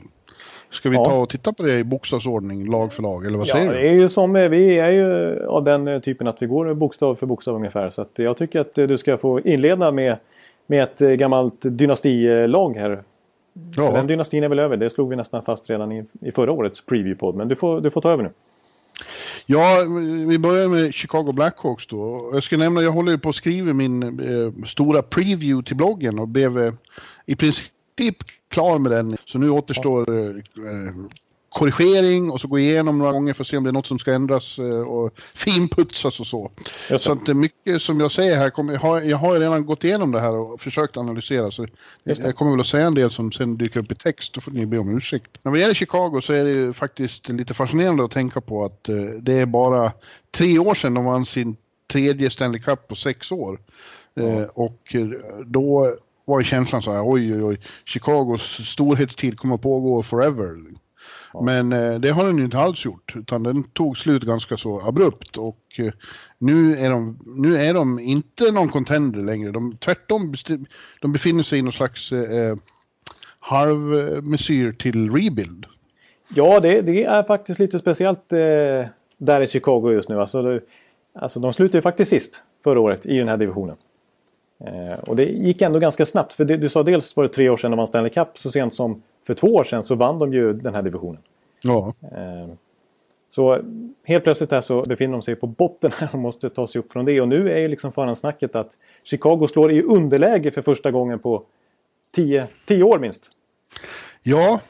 Ska 0.72 0.90
vi 0.90 0.96
Ja. 0.96 1.04
ta 1.04 1.18
och 1.18 1.28
titta 1.28 1.52
på 1.52 1.62
det 1.62 1.78
i 1.78 1.84
bokstavsordning, 1.84 2.70
lag 2.70 2.92
för 2.92 3.02
lag, 3.02 3.26
eller 3.26 3.38
vad 3.38 3.46
Ja, 3.48 3.54
säger 3.54 3.72
det 3.72 3.78
du? 3.78 3.88
är 3.88 3.92
ju 3.92 4.08
som, 4.08 4.36
eh, 4.36 4.48
vi 4.48 4.78
är 4.78 4.90
ju 4.90 5.38
av 5.46 5.64
den 5.64 5.88
eh, 5.88 6.00
typen 6.00 6.26
att 6.26 6.42
vi 6.42 6.46
går 6.46 6.74
bokstav 6.74 7.14
för 7.14 7.26
bokstav 7.26 7.54
ungefär. 7.54 7.90
Så 7.90 8.06
jag 8.16 8.36
tycker 8.36 8.60
att 8.60 8.78
eh, 8.78 8.86
du 8.86 8.98
ska 8.98 9.16
få 9.16 9.40
inleda 9.40 9.90
med, 9.90 10.16
med 10.66 10.82
ett 10.82 11.18
gammalt 11.18 11.54
dynastilag 11.62 12.76
här. 12.76 13.02
Ja, 13.76 13.92
Den 13.92 14.06
dynastin 14.06 14.44
är 14.44 14.48
väl 14.48 14.58
över, 14.58 14.76
det 14.76 14.90
slog 14.90 15.10
vi 15.10 15.16
nästan 15.16 15.42
fast 15.42 15.70
redan 15.70 15.92
i, 15.92 16.04
i 16.20 16.32
förra 16.32 16.52
årets 16.52 16.86
preview-podd. 16.86 17.34
Men 17.36 17.48
du 17.48 17.56
får, 17.56 17.80
du 17.80 17.90
får 17.90 18.00
ta 18.00 18.12
över 18.12 18.22
nu. 18.24 18.30
ja, 19.46 19.76
vi 20.28 20.38
börjar 20.38 20.68
med 20.68 20.94
Chicago 20.94 21.32
Blackhawks 21.32 21.86
då. 21.86 22.30
Jag 22.32 22.42
ska 22.42 22.56
nämna, 22.56 22.82
jag 22.82 22.92
håller 22.92 23.12
ju 23.12 23.18
på 23.18 23.28
att 23.28 23.34
skriva 23.34 23.72
min 23.72 24.02
eh, 24.02 24.64
stora 24.66 25.02
preview 25.02 25.62
till 25.68 25.76
bloggen 25.76 26.18
och 26.18 26.28
blev 26.28 26.58
eh, 26.58 26.72
i 27.26 27.36
princip 27.36 27.72
klar 28.48 28.78
med 28.78 28.92
den. 28.92 29.16
Så 29.24 29.38
nu 29.38 29.50
återstår 29.50 30.10
eh, 30.10 30.26
eh, 30.26 30.94
korrigering 31.52 32.30
och 32.30 32.40
så 32.40 32.48
gå 32.48 32.58
igenom 32.58 32.98
några 32.98 33.12
gånger 33.12 33.32
för 33.32 33.42
att 33.42 33.48
se 33.48 33.56
om 33.56 33.64
det 33.64 33.70
är 33.70 33.72
något 33.72 33.86
som 33.86 33.98
ska 33.98 34.12
ändras 34.12 34.58
eh, 34.58 34.80
och 34.80 35.12
finputsas 35.34 36.20
och 36.20 36.26
så. 36.26 36.50
Så 36.88 36.96
det. 36.96 37.12
att 37.12 37.26
det 37.26 37.32
är 37.32 37.34
mycket 37.34 37.82
som 37.82 38.00
jag 38.00 38.12
säger 38.12 38.36
här, 38.36 38.50
kommer, 38.50 38.72
jag, 38.72 38.80
har, 38.80 39.00
jag 39.00 39.16
har 39.16 39.34
ju 39.34 39.40
redan 39.40 39.66
gått 39.66 39.84
igenom 39.84 40.12
det 40.12 40.20
här 40.20 40.34
och 40.34 40.60
försökt 40.60 40.96
analysera. 40.96 41.50
Så 41.50 41.66
jag 42.04 42.36
kommer 42.36 42.50
väl 42.50 42.60
att 42.60 42.66
säga 42.66 42.86
en 42.86 42.94
del 42.94 43.10
som 43.10 43.32
sen 43.32 43.56
dyker 43.56 43.80
upp 43.80 43.92
i 43.92 43.94
text, 43.94 44.34
då 44.34 44.40
får 44.40 44.50
ni 44.50 44.66
be 44.66 44.78
om 44.78 44.96
ursäkt. 44.96 45.38
När 45.42 45.52
det 45.52 45.60
gäller 45.60 45.74
Chicago 45.74 46.20
så 46.22 46.32
är 46.32 46.44
det 46.44 46.50
ju 46.50 46.72
faktiskt 46.72 47.28
lite 47.28 47.54
fascinerande 47.54 48.04
att 48.04 48.10
tänka 48.10 48.40
på 48.40 48.64
att 48.64 48.88
eh, 48.88 48.96
det 48.96 49.34
är 49.34 49.46
bara 49.46 49.92
tre 50.30 50.58
år 50.58 50.74
sedan 50.74 50.94
de 50.94 51.04
vann 51.04 51.26
sin 51.26 51.56
tredje 51.92 52.30
Stanley 52.30 52.60
Cup 52.60 52.88
på 52.88 52.94
sex 52.94 53.32
år. 53.32 53.58
Eh, 54.14 54.42
och 54.54 54.94
eh, 54.94 55.06
då 55.46 55.96
var 56.24 56.40
ju 56.40 56.44
känslan 56.44 56.82
så 56.82 56.92
här, 56.92 57.02
oj 57.04 57.34
oj 57.34 57.44
oj, 57.44 57.60
Chicagos 57.84 58.42
storhetstid 58.68 59.38
kommer 59.38 59.54
att 59.54 59.62
pågå 59.62 60.02
forever. 60.02 60.56
Men 61.42 61.72
eh, 61.72 62.00
det 62.00 62.10
har 62.10 62.26
den 62.26 62.38
ju 62.38 62.44
inte 62.44 62.58
alls 62.58 62.84
gjort, 62.84 63.16
utan 63.16 63.42
den 63.42 63.64
tog 63.64 63.98
slut 63.98 64.22
ganska 64.22 64.56
så 64.56 64.80
abrupt. 64.80 65.36
Och 65.36 65.60
eh, 65.78 65.92
nu, 66.38 66.76
är 66.76 66.90
de, 66.90 67.18
nu 67.26 67.56
är 67.56 67.74
de 67.74 67.98
inte 67.98 68.52
någon 68.52 68.68
contender 68.68 69.20
längre. 69.20 69.50
De, 69.50 69.76
tvärtom, 69.76 70.34
de 71.00 71.12
befinner 71.12 71.42
sig 71.42 71.58
i 71.58 71.62
någon 71.62 71.72
slags 71.72 72.12
eh, 72.12 72.56
halvmesyr 73.40 74.72
till 74.72 75.10
rebuild. 75.10 75.66
Ja, 76.34 76.60
det, 76.60 76.80
det 76.80 77.04
är 77.04 77.22
faktiskt 77.22 77.58
lite 77.58 77.78
speciellt 77.78 78.32
eh, 78.32 78.38
där 79.18 79.40
i 79.40 79.46
Chicago 79.46 79.92
just 79.92 80.08
nu. 80.08 80.20
Alltså, 80.20 80.42
det, 80.42 80.60
alltså, 81.14 81.40
de 81.40 81.52
slutade 81.52 81.78
ju 81.78 81.82
faktiskt 81.82 82.10
sist 82.10 82.42
förra 82.64 82.80
året 82.80 83.06
i 83.06 83.16
den 83.16 83.28
här 83.28 83.36
divisionen. 83.36 83.76
Eh, 84.66 84.98
och 84.98 85.16
det 85.16 85.24
gick 85.24 85.62
ändå 85.62 85.78
ganska 85.78 86.06
snabbt. 86.06 86.34
För 86.34 86.44
det, 86.44 86.56
du 86.56 86.68
sa 86.68 86.82
dels 86.82 87.16
var 87.16 87.24
det 87.24 87.28
tre 87.28 87.48
år 87.48 87.56
sedan 87.56 87.70
de 87.70 87.76
vann 87.76 87.86
Stanley 87.86 88.10
Cup. 88.10 88.28
Så 88.38 88.50
sent 88.50 88.74
som 88.74 89.02
för 89.26 89.34
två 89.34 89.46
år 89.46 89.64
sedan 89.64 89.84
så 89.84 89.94
vann 89.94 90.18
de 90.18 90.32
ju 90.32 90.52
den 90.52 90.74
här 90.74 90.82
divisionen. 90.82 91.22
Ja. 91.62 91.94
Eh, 92.02 92.54
så 93.28 93.60
helt 94.04 94.24
plötsligt 94.24 94.50
här 94.50 94.60
så 94.60 94.82
befinner 94.82 95.12
de 95.12 95.22
sig 95.22 95.36
på 95.36 95.46
botten 95.46 95.92
här 95.96 96.08
och 96.12 96.18
måste 96.18 96.50
ta 96.50 96.66
sig 96.66 96.78
upp 96.78 96.92
från 96.92 97.04
det. 97.04 97.20
Och 97.20 97.28
nu 97.28 97.50
är 97.50 97.58
ju 97.58 97.68
liksom 97.68 97.92
förhandsnacket 97.92 98.56
att 98.56 98.78
Chicago 99.04 99.46
slår 99.48 99.72
i 99.72 99.82
underläge 99.82 100.50
för 100.50 100.62
första 100.62 100.90
gången 100.90 101.18
på 101.18 101.42
tio, 102.14 102.48
tio 102.66 102.82
år 102.82 102.98
minst. 102.98 103.30
Ja, 104.22 104.60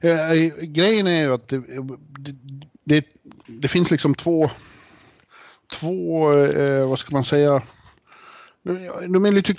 eh, 0.00 0.52
grejen 0.60 1.06
är 1.06 1.22
ju 1.22 1.34
att 1.34 1.48
det, 1.48 1.62
det, 2.84 3.06
det, 3.46 3.68
finns 3.68 3.90
liksom 3.90 4.14
två, 4.14 4.50
två 5.80 6.28
vad 6.86 6.98
ska 6.98 7.12
man 7.14 7.24
säga, 7.24 7.62
de 9.08 9.24
är 9.24 9.32
lite 9.32 9.54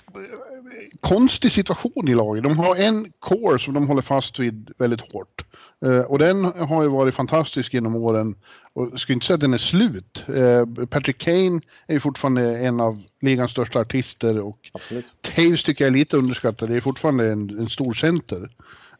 konstig 0.99 1.51
situation 1.51 2.07
i 2.07 2.15
laget. 2.15 2.43
De 2.43 2.57
har 2.57 2.75
en 2.75 3.11
core 3.19 3.59
som 3.59 3.73
de 3.73 3.87
håller 3.87 4.01
fast 4.01 4.39
vid 4.39 4.71
väldigt 4.77 5.01
hårt. 5.01 5.45
Eh, 5.85 5.99
och 5.99 6.19
den 6.19 6.43
har 6.43 6.83
ju 6.83 6.89
varit 6.89 7.15
fantastisk 7.15 7.73
genom 7.73 7.95
åren. 7.95 8.35
Och 8.73 8.89
jag 8.91 8.99
skulle 8.99 9.13
inte 9.13 9.25
säga 9.25 9.35
att 9.35 9.41
den 9.41 9.53
är 9.53 9.57
slut. 9.57 10.23
Eh, 10.27 10.85
Patrick 10.85 11.17
Kane 11.17 11.61
är 11.87 11.93
ju 11.93 11.99
fortfarande 11.99 12.57
en 12.57 12.79
av 12.79 13.01
ligans 13.21 13.51
största 13.51 13.79
artister 13.79 14.41
och 14.41 14.57
Absolut. 14.71 15.05
Taves 15.21 15.63
tycker 15.63 15.85
jag 15.85 15.93
är 15.93 15.97
lite 15.97 16.17
underskattad. 16.17 16.69
Det 16.69 16.75
är 16.75 16.81
fortfarande 16.81 17.31
en, 17.31 17.59
en 17.59 17.69
stor 17.69 17.93
center. 17.93 18.49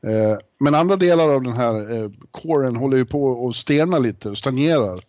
Eh, 0.02 0.38
men 0.60 0.76
andra 0.76 0.96
delar 0.96 1.30
av 1.30 1.44
den 1.44 1.54
här 1.54 2.12
coren 2.32 2.76
håller 2.76 2.98
ju 2.98 3.06
på 3.06 3.48
att 3.48 3.56
stelna 3.56 4.00
lite 4.00 4.30
och 4.30 4.38
stagnerar. 4.38 5.04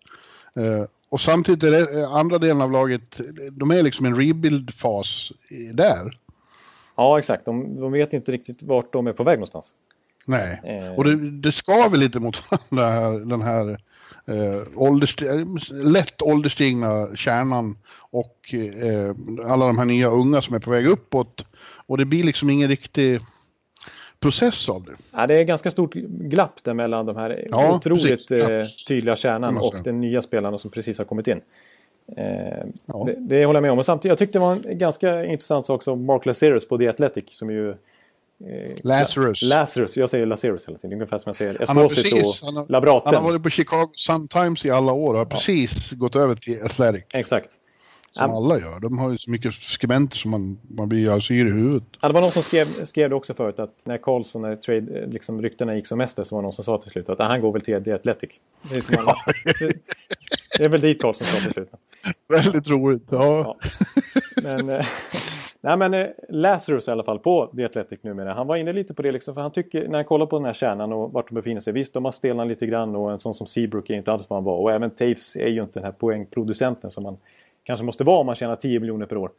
Och 1.14 1.20
samtidigt 1.20 1.62
är 1.62 1.70
det 1.70 2.08
andra 2.08 2.38
delen 2.38 2.60
av 2.62 2.70
laget, 2.70 3.20
de 3.52 3.70
är 3.70 3.82
liksom 3.82 4.06
en 4.06 4.16
rebuild-fas 4.16 5.32
där. 5.72 6.18
Ja, 6.96 7.18
exakt. 7.18 7.44
De, 7.44 7.80
de, 7.80 7.92
vet 7.92 8.12
inte 8.12 8.32
riktigt 8.32 8.62
vart 8.62 8.92
de 8.92 9.06
är 9.06 9.12
på 9.12 9.24
väg 9.24 9.38
någonstans. 9.38 9.74
Nej, 10.26 10.60
eh. 10.64 10.98
och 10.98 11.04
det, 11.04 11.30
det 11.30 11.52
ska 11.52 11.88
väl 11.88 12.00
lite 12.00 12.20
mot 12.20 12.36
här, 12.70 13.26
den 13.26 13.42
här 13.42 13.70
eh, 14.28 14.62
ålders, 14.74 15.16
lätt 15.70 16.22
ålderstigna 16.22 17.16
kärnan 17.16 17.78
och 18.10 18.54
eh, 18.54 19.14
alla 19.50 19.66
de 19.66 19.78
här 19.78 19.84
nya 19.84 20.08
unga 20.08 20.42
som 20.42 20.54
är 20.54 20.60
på 20.60 20.70
väg 20.70 20.86
uppåt. 20.86 21.46
Och 21.86 21.98
det 21.98 22.04
blir 22.04 22.24
liksom 22.24 22.50
ingen 22.50 22.68
riktig 22.68 23.20
process 24.20 24.68
av 24.68 24.82
det. 24.82 24.92
Ja, 25.12 25.26
det 25.26 25.34
är 25.34 25.42
ganska 25.42 25.70
stort 25.70 25.94
glapp 25.94 26.64
där 26.64 26.74
mellan 26.74 27.06
de 27.06 27.16
här 27.16 27.46
ja, 27.50 27.76
otroligt 27.76 28.30
eh, 28.30 28.38
tydliga 28.88 29.16
kärnan 29.16 29.56
och 29.56 29.74
den 29.84 30.00
nya 30.00 30.22
spelarna 30.22 30.58
som 30.58 30.70
precis 30.70 30.98
har 30.98 31.04
kommit 31.04 31.26
in. 31.26 31.40
Eh, 32.16 32.66
ja. 32.86 33.04
det, 33.06 33.16
det, 33.18 33.44
håller 33.44 33.56
jag 33.56 33.62
med 33.62 33.72
om. 33.72 33.78
Och 33.78 33.84
samtidigt, 33.84 34.10
jag 34.10 34.18
tyckte 34.18 34.38
det 34.38 34.42
var 34.42 34.52
en 34.52 34.78
ganska 34.78 35.24
intressant 35.24 35.66
sak 35.66 35.82
som 35.82 36.04
Mark 36.04 36.26
Lazarus 36.26 36.68
på 36.68 36.78
The 36.78 36.88
Athletic 36.88 37.24
som 37.30 37.50
ju 37.50 37.70
eh, 37.70 37.76
Lazarus. 38.82 39.42
Lazarus, 39.42 39.96
jag 39.96 40.10
säger 40.10 40.26
Lazarus 40.26 40.68
hela 40.68 40.78
tiden. 40.78 40.92
Ungefär 40.92 41.18
som 41.18 41.28
jag 41.28 41.36
säger 41.36 41.64
han 41.68 41.76
har, 41.76 41.88
precis, 41.88 42.42
han, 42.42 42.56
har, 42.56 43.20
varit 43.20 43.42
på 43.42 43.50
Chicago 43.50 43.90
Sun-Times 43.92 44.66
i 44.66 44.70
alla 44.70 44.92
år 44.92 45.10
och 45.10 45.18
har 45.18 45.26
ja. 45.26 45.36
precis 45.36 45.90
gått 45.90 46.16
över 46.16 46.34
till 46.34 46.62
Athletic. 46.62 47.04
Exakt. 47.12 47.58
Som 48.16 48.30
um, 48.30 48.36
alla 48.36 48.58
gör. 48.58 48.80
De 48.80 48.98
har 48.98 49.10
ju 49.10 49.18
så 49.18 49.30
mycket 49.30 49.54
skribenter 49.54 50.16
som 50.16 50.30
man, 50.30 50.58
man 50.68 50.88
blir 50.88 51.10
alltså 51.10 51.32
yr 51.32 51.46
i 51.46 51.50
huvudet. 51.50 51.82
Ja, 52.00 52.08
det 52.08 52.14
var 52.14 52.20
någon 52.20 52.32
som 52.32 52.42
skrev, 52.42 52.84
skrev 52.84 53.10
det 53.10 53.16
också 53.16 53.34
förut 53.34 53.58
att 53.58 53.80
när 53.84 53.98
Karlsson, 53.98 54.42
när 54.42 54.56
trade, 54.56 55.00
eh, 55.00 55.08
liksom, 55.08 55.42
ryktena 55.42 55.74
gick 55.74 55.86
som 55.86 55.98
mest 55.98 56.26
så 56.26 56.34
var 56.34 56.42
det 56.42 56.46
någon 56.46 56.52
som 56.52 56.64
sa 56.64 56.78
till 56.78 56.90
slut 56.90 57.08
att 57.08 57.18
han 57.18 57.40
går 57.40 57.52
väl 57.52 57.62
till 57.62 57.84
The 57.84 57.92
Athletic. 57.92 58.30
Det 58.70 58.76
är, 58.76 58.98
alla, 58.98 59.14
det, 59.44 59.72
det 60.58 60.64
är 60.64 60.68
väl 60.68 60.80
dit 60.80 61.02
Karlsson 61.02 61.26
ska 61.26 61.40
till 61.40 61.52
slut. 61.52 61.70
Väldigt 62.28 62.68
roligt, 62.68 63.08
ja. 63.10 63.24
ja. 63.44 63.56
Men, 64.42 64.68
eh, 64.68 64.86
nej, 65.60 65.76
men 65.76 65.94
eh, 65.94 66.06
Lazarus 66.28 66.88
i 66.88 66.90
alla 66.90 67.04
fall 67.04 67.18
på 67.18 67.52
The 67.56 67.64
Athletic 67.64 67.98
numera. 68.02 68.34
Han 68.34 68.46
var 68.46 68.56
inne 68.56 68.72
lite 68.72 68.94
på 68.94 69.02
det 69.02 69.12
liksom, 69.12 69.34
för 69.34 69.40
han 69.40 69.52
tycker, 69.52 69.88
när 69.88 69.98
han 69.98 70.04
kollar 70.04 70.26
på 70.26 70.38
den 70.38 70.46
här 70.46 70.52
kärnan 70.52 70.92
och 70.92 71.12
vart 71.12 71.28
de 71.28 71.34
befinner 71.34 71.60
sig. 71.60 71.72
Visst, 71.72 71.94
de 71.94 72.04
har 72.04 72.12
stelnat 72.12 72.48
lite 72.48 72.66
grann 72.66 72.96
och 72.96 73.12
en 73.12 73.18
sån 73.18 73.34
som 73.34 73.46
Seabrook 73.46 73.90
är 73.90 73.94
inte 73.94 74.12
alls 74.12 74.30
vad 74.30 74.36
han 74.36 74.44
var. 74.44 74.56
Och 74.56 74.72
även 74.72 74.90
Taves 74.90 75.36
är 75.36 75.48
ju 75.48 75.62
inte 75.62 75.80
den 75.80 75.84
här 75.84 75.92
poängproducenten 75.92 76.90
som 76.90 77.02
man 77.02 77.16
kanske 77.64 77.84
måste 77.84 78.04
vara 78.04 78.18
om 78.20 78.26
man 78.26 78.34
tjänar 78.34 78.56
10 78.56 78.80
miljoner 78.80 79.06
per 79.06 79.16
år. 79.16 79.30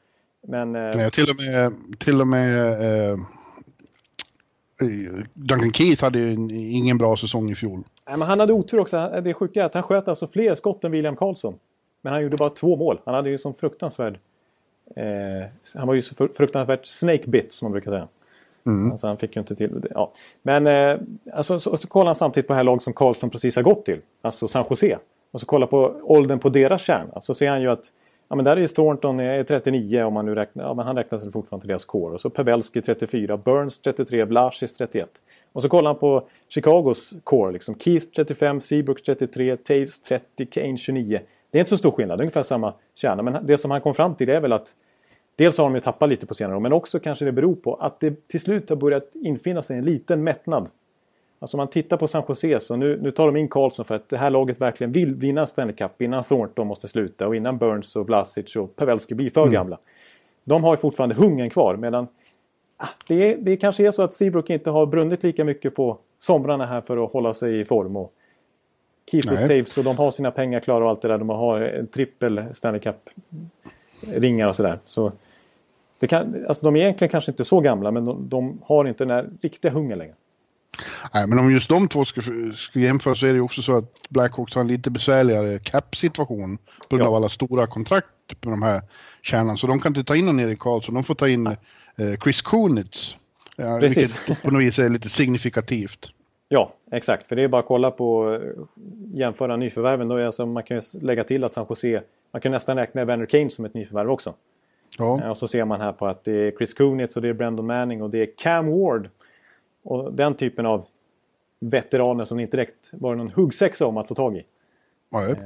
Men, 0.48 0.76
eh... 0.76 1.10
Till 1.10 1.30
och 1.30 1.36
med, 1.36 1.74
till 2.00 2.22
och 2.22 2.28
med 2.28 2.70
eh, 3.12 3.18
Duncan 5.34 5.74
Keith 5.74 6.04
hade 6.04 6.20
ingen 6.54 6.98
bra 6.98 7.18
säsong 7.18 7.52
i 7.52 7.56
fjol. 7.56 7.84
Nej, 8.08 8.18
men 8.18 8.28
han 8.28 8.40
hade 8.40 8.54
otur 8.54 8.80
också. 8.80 9.22
Det 9.24 9.34
sjuka 9.34 9.62
är 9.62 9.66
att 9.66 9.74
han 9.74 9.84
sköt 9.84 10.08
alltså 10.08 10.28
fler 10.28 10.56
skott 10.56 10.84
än 10.84 10.92
William 10.92 11.16
Karlsson. 11.16 11.56
Men 12.02 12.14
han 12.14 12.24
gjorde 12.24 12.38
bara 12.38 12.50
två 12.50 12.76
mål. 12.76 13.00
Han 13.06 13.16
hade 13.16 13.30
ju 13.30 13.38
som 13.38 13.54
fruktansvärd... 13.54 14.20
Eh, 14.96 15.48
han 15.76 15.88
var 15.88 15.94
ju 15.94 16.02
så 16.02 16.16
fruktansvärt 16.16 16.86
snake 16.88 17.24
bit 17.28 17.54
som 17.54 17.66
man 17.66 17.72
brukar 17.72 17.92
säga. 17.92 18.08
Mm. 18.66 18.92
Alltså 18.92 19.08
han 19.08 19.18
fick 19.18 19.36
ju 19.36 19.40
inte 19.40 19.56
till 19.56 19.82
det. 19.82 19.88
Ja. 19.94 20.12
Men 20.42 20.68
eh, 20.68 21.00
alltså, 21.34 21.60
så, 21.60 21.78
så 21.78 21.88
kollar 21.88 22.06
han 22.06 22.16
samtidigt 22.16 22.48
på 22.48 22.54
det 22.54 22.58
här 22.58 22.64
lag 22.64 22.82
som 22.82 22.94
Karlsson 22.94 23.30
precis 23.30 23.56
har 23.56 23.64
gått 23.64 23.86
till. 23.86 24.02
Alltså 24.22 24.48
San 24.48 24.66
Jose. 24.70 24.98
Och 25.32 25.42
så 25.42 25.46
kollar 25.46 25.68
på 25.68 26.02
åldern 26.04 26.40
på 26.40 26.50
deras 26.50 26.82
kärna. 26.82 27.22
Så 27.22 27.34
ser 27.34 27.50
han 27.50 27.62
ju 27.62 27.72
att 27.72 27.92
Ja, 28.28 28.36
men 28.36 28.46
där 28.46 28.58
är 28.58 28.68
Thornton 28.68 29.20
eh, 29.20 29.26
är 29.26 29.44
39 29.44 30.04
om 30.04 30.14
man 30.14 30.26
nu 30.26 30.36
räknar, 30.36 30.64
ja, 30.64 30.74
men 30.74 30.86
han 30.86 30.96
räknas 30.96 31.24
fortfarande 31.24 31.62
till 31.62 31.68
deras 31.68 31.86
core. 31.86 32.14
Och 32.14 32.22
så 32.22 32.30
Pavelski 32.30 32.82
34, 32.82 33.38
Burns 33.38 33.82
33, 33.82 34.26
Vlasis 34.26 34.74
31. 34.74 35.10
Och 35.52 35.62
så 35.62 35.70
kollar 35.70 35.90
han 35.90 36.00
på 36.00 36.28
Chicagos 36.50 37.14
core 37.24 37.52
liksom. 37.52 37.80
Keith 37.80 38.06
35, 38.16 38.62
Seabrook 38.62 39.04
33, 39.04 39.58
Taves 39.58 40.02
30, 40.02 40.46
Kane 40.46 40.78
29. 40.78 41.20
Det 41.52 41.58
är 41.58 41.60
inte 41.60 41.70
så 41.70 41.78
stor 41.78 41.92
skillnad, 41.92 42.20
ungefär 42.20 42.44
samma 42.44 42.74
kärna. 42.96 43.24
Men 43.24 43.46
det 43.46 43.58
som 43.58 43.72
han 43.72 43.82
kom 43.82 43.94
fram 43.94 44.16
till 44.16 44.30
är 44.30 44.40
väl 44.40 44.54
att 44.54 44.76
Dels 45.38 45.58
har 45.58 45.66
de 45.66 45.76
ju 45.76 45.82
tappat 45.82 46.10
lite 46.10 46.26
på 46.26 46.34
senare 46.34 46.56
år, 46.56 46.60
men 46.60 46.74
också 46.74 47.00
kanske 47.00 47.26
det 47.26 47.32
beror 47.32 47.56
på 47.56 47.74
att 47.76 48.00
det 48.00 48.28
till 48.28 48.40
slut 48.40 48.70
har 48.70 48.76
börjat 48.76 49.16
infinna 49.16 49.62
sig 49.62 49.78
en 49.78 49.86
liten 49.86 50.24
mättnad 50.24 50.70
Alltså 51.40 51.58
om 51.58 51.60
man 51.60 51.68
tittar 51.68 51.98
på 51.98 52.08
San 52.08 52.24
Jose 52.28 52.60
så 52.60 52.76
nu, 52.76 53.00
nu 53.02 53.12
tar 53.12 53.26
de 53.26 53.38
in 53.38 53.48
Karlsson 53.48 53.86
för 53.86 53.96
att 53.96 54.10
det 54.10 54.18
här 54.18 54.30
laget 54.30 54.62
verkligen 54.62 54.92
vill 54.92 55.16
vinna 55.16 55.48
Stanley 55.48 55.76
Cup 55.76 56.02
innan 56.02 56.24
Thornton 56.24 56.68
måste 56.68 56.88
sluta 56.88 57.28
och 57.28 57.36
innan 57.36 57.58
Burns 57.58 57.96
och 57.96 58.06
Blasic 58.06 58.56
och 58.56 58.76
Pavelski 58.76 59.16
blir 59.16 59.30
för 59.30 59.42
mm. 59.42 59.54
gamla. 59.54 59.78
De 60.44 60.64
har 60.64 60.74
ju 60.74 60.78
fortfarande 60.78 61.16
hungern 61.16 61.50
kvar 61.50 61.76
medan 61.76 62.08
ah, 62.78 62.88
det, 63.08 63.36
det 63.36 63.58
kanske 63.58 63.88
är 63.88 63.92
så 63.92 64.02
att 64.02 64.14
Seabrook 64.14 64.50
inte 64.50 64.70
har 64.70 64.86
brunnit 64.86 65.24
lika 65.24 65.44
mycket 65.44 65.76
på 65.76 65.98
somrarna 66.20 66.66
här 66.66 66.82
för 66.82 67.06
att 67.06 67.12
hålla 67.12 67.34
sig 67.34 67.60
i 67.60 67.66
form. 67.66 67.96
Och 67.96 68.14
Keith 69.12 69.34
och 69.34 69.38
Taves 69.38 69.78
och 69.78 69.84
de 69.84 69.98
har 69.98 70.12
sina 70.12 70.32
pengar 70.32 70.60
klara 70.60 70.84
och 70.84 70.90
allt 70.90 71.02
det 71.02 71.08
där. 71.08 71.18
De 71.18 71.30
har 71.30 71.62
en 71.62 71.88
trippel 71.88 72.46
Stanley 72.54 72.82
Cup-ringar 72.82 74.48
och 74.48 74.56
sådär. 74.56 74.80
Så 74.86 75.12
det 76.00 76.08
kan, 76.08 76.46
alltså 76.48 76.66
de 76.66 76.76
är 76.76 76.80
egentligen 76.80 77.12
kanske 77.12 77.32
inte 77.32 77.46
så 77.46 77.60
gamla 77.60 77.92
men 77.92 78.06
de, 78.06 78.30
de 78.30 78.60
har 78.64 78.88
inte 78.88 79.04
den 79.04 79.12
här 79.12 79.30
riktiga 79.42 79.72
hungern 79.72 79.98
längre. 79.98 80.14
Nej, 81.14 81.28
men 81.28 81.40
om 81.40 81.52
just 81.52 81.70
de 81.70 81.88
två 81.88 82.06
ska, 82.06 82.22
ska 82.56 82.80
jämföra 82.80 83.16
så 83.16 83.26
är 83.26 83.34
det 83.34 83.42
också 83.42 83.62
så 83.62 83.78
att 83.78 84.10
Blackhawks 84.10 84.56
har 84.56 84.62
en 84.62 84.68
lite 84.68 84.92
besvärligare 84.92 85.60
cap-situation 85.60 86.58
på 86.90 86.96
grund 86.96 87.06
ja. 87.06 87.10
av 87.10 87.16
alla 87.16 87.30
stora 87.30 87.68
kontrakt 87.68 88.08
på 88.42 88.50
de 88.50 88.62
här 88.62 88.82
kärnan. 89.22 89.58
Så 89.58 89.68
de 89.68 89.80
kan 89.80 89.90
inte 89.90 90.04
ta 90.04 90.16
in 90.16 90.26
någon 90.26 90.40
Erik 90.40 90.60
Karlsson, 90.60 90.96
de 90.96 91.04
får 91.04 91.16
ta 91.16 91.28
in 91.28 91.48
eh, 91.48 91.56
Chris 92.24 92.42
Kunitz. 92.42 93.16
Ja, 93.56 93.80
Precis. 93.80 94.30
Vilket 94.30 94.44
på 94.44 94.52
något 94.52 94.62
vis 94.62 94.80
är 94.80 94.90
lite 94.90 95.10
signifikativt. 95.10 96.12
Ja, 96.50 96.74
exakt. 96.92 97.28
För 97.28 97.36
det 97.36 97.42
är 97.42 97.48
bara 97.48 97.62
att 97.62 97.68
kolla 97.68 97.92
på 97.92 98.34
eh, 98.34 98.64
jämföra 99.14 99.58
nyförvärven. 99.58 100.08
Då 100.08 100.16
är 100.16 100.26
alltså, 100.26 100.46
man 100.46 100.64
kan 100.64 100.78
ju 100.78 101.00
lägga 101.02 101.24
till 101.24 101.44
att 101.44 101.54
San 101.54 101.66
Jose, 101.70 102.02
man 102.32 102.42
kan 102.42 102.52
nästan 102.52 102.78
räkna 102.78 103.02
Evander 103.02 103.26
Kane 103.26 103.50
som 103.50 103.66
ett 103.66 103.74
nyförvärv 103.74 104.12
också. 104.12 104.34
Ja. 104.98 105.22
Eh, 105.24 105.30
och 105.30 105.38
så 105.38 105.48
ser 105.48 105.66
man 105.66 105.82
här 105.82 105.92
på 105.92 106.08
att 106.08 106.24
det 106.24 106.48
är 106.48 106.52
Chris 106.52 106.74
Kunitz 106.74 107.16
och 107.16 107.22
det 107.22 107.30
är 107.30 107.34
Brandon 107.34 107.66
Manning 107.66 108.02
och 108.02 108.10
det 108.10 108.22
är 108.22 108.30
Cam 108.38 108.80
Ward 108.80 109.10
och 109.86 110.14
den 110.14 110.36
typen 110.36 110.66
av 110.66 110.86
veteraner 111.60 112.26
som 112.26 112.38
det 112.38 112.44
inte 112.44 112.58
direkt 112.58 112.90
var 112.92 113.16
någon 113.16 113.30
huggsexa 113.30 113.86
om 113.86 113.98
att 113.98 114.08
få 114.08 114.16
tag 114.16 114.38
i. 114.38 114.46
Nej. 115.10 115.32
Eh, 115.32 115.38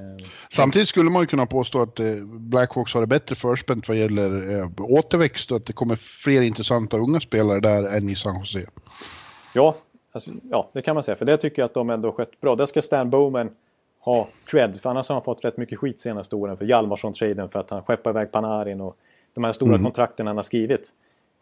Samtidigt 0.52 0.88
skulle 0.88 1.10
man 1.10 1.22
ju 1.22 1.28
kunna 1.28 1.46
påstå 1.46 1.82
att 1.82 2.00
eh, 2.00 2.16
Blackhawks 2.26 2.94
har 2.94 3.02
det 3.02 3.08
bättre 3.08 3.36
förspänt 3.36 3.88
vad 3.88 3.98
gäller 3.98 4.60
eh, 4.60 4.70
återväxt 4.78 5.52
och 5.52 5.58
att 5.58 5.66
det 5.66 5.74
kommer 5.74 5.96
fler 5.96 6.42
intressanta 6.42 6.98
unga 6.98 7.20
spelare 7.20 7.60
där 7.60 7.98
än 7.98 8.10
i 8.10 8.16
San 8.16 8.40
Jose. 8.40 8.66
Ja, 9.54 9.76
alltså, 10.12 10.32
ja, 10.52 10.70
det 10.74 10.82
kan 10.82 10.94
man 10.94 11.04
säga. 11.04 11.16
För 11.16 11.26
det 11.26 11.38
tycker 11.38 11.62
jag 11.62 11.66
att 11.66 11.74
de 11.74 11.90
ändå 11.90 12.12
skött 12.12 12.42
bra. 12.42 12.56
Där 12.56 12.66
ska 12.66 12.82
Stan 12.82 13.10
Bowman 13.10 13.50
ha 14.00 14.28
cred. 14.46 14.82
För 14.82 14.90
annars 14.90 15.10
har 15.10 15.16
han 15.16 15.24
fått 15.24 15.46
rätt 15.46 15.58
mycket 15.58 15.80
skit 15.80 16.00
senaste 16.00 16.36
åren 16.36 16.58
för 16.58 16.66
Hjalmarsson-traden 16.66 17.50
för 17.50 17.60
att 17.60 17.70
han 17.70 17.84
skeppar 17.84 18.10
iväg 18.12 18.32
Panarin 18.32 18.82
och 18.82 18.98
de 19.34 19.44
här 19.44 19.52
stora 19.52 19.70
mm. 19.70 19.84
kontrakten 19.84 20.28
han 20.28 20.36
har 20.36 20.44
skrivit. 20.44 20.90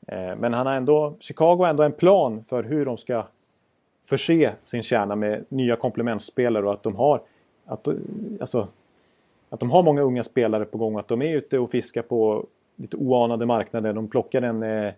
Eh, 0.07 0.35
men 0.35 0.53
han 0.53 0.67
har 0.67 0.73
ändå, 0.73 1.13
Chicago 1.19 1.57
har 1.57 1.67
ändå 1.67 1.83
en 1.83 1.91
plan 1.91 2.43
för 2.49 2.63
hur 2.63 2.85
de 2.85 2.97
ska 2.97 3.25
förse 4.05 4.53
sin 4.63 4.83
kärna 4.83 5.15
med 5.15 5.45
nya 5.49 5.75
komplementspelare 5.75 6.65
och 6.65 6.73
att 6.73 6.83
de 6.83 6.95
har 6.95 7.21
att, 7.65 7.87
alltså, 8.39 8.67
att 9.49 9.59
de 9.59 9.71
har 9.71 9.83
många 9.83 10.01
unga 10.01 10.23
spelare 10.23 10.65
på 10.65 10.77
gång. 10.77 10.93
och 10.93 10.99
Att 10.99 11.07
de 11.07 11.21
är 11.21 11.35
ute 11.35 11.59
och 11.59 11.71
fiskar 11.71 12.01
på 12.01 12.45
lite 12.75 12.97
oanade 12.97 13.45
marknader. 13.45 13.93
De 13.93 14.07
plockar 14.07 14.41
en 14.41 14.63
eh, 14.63 14.93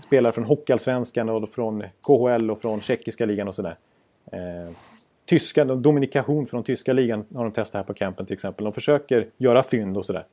spelare 0.00 0.32
från 0.32 0.44
Hockeyallsvenskan 0.44 1.28
och 1.28 1.48
från 1.48 1.84
KHL 2.02 2.50
och 2.50 2.60
från 2.60 2.80
tjeckiska 2.80 3.26
ligan 3.26 3.48
och 3.48 3.54
sådär. 3.54 3.76
Eh, 4.32 4.74
tyska, 5.24 5.64
dominikation 5.64 6.46
från 6.46 6.62
tyska 6.62 6.92
ligan 6.92 7.24
har 7.34 7.44
de 7.44 7.52
testat 7.52 7.78
här 7.78 7.82
på 7.84 7.94
campen 7.94 8.26
till 8.26 8.34
exempel. 8.34 8.64
De 8.64 8.72
försöker 8.72 9.26
göra 9.36 9.62
fynd 9.62 9.96
och 9.96 10.04
sådär. 10.04 10.20
Eh, 10.20 10.24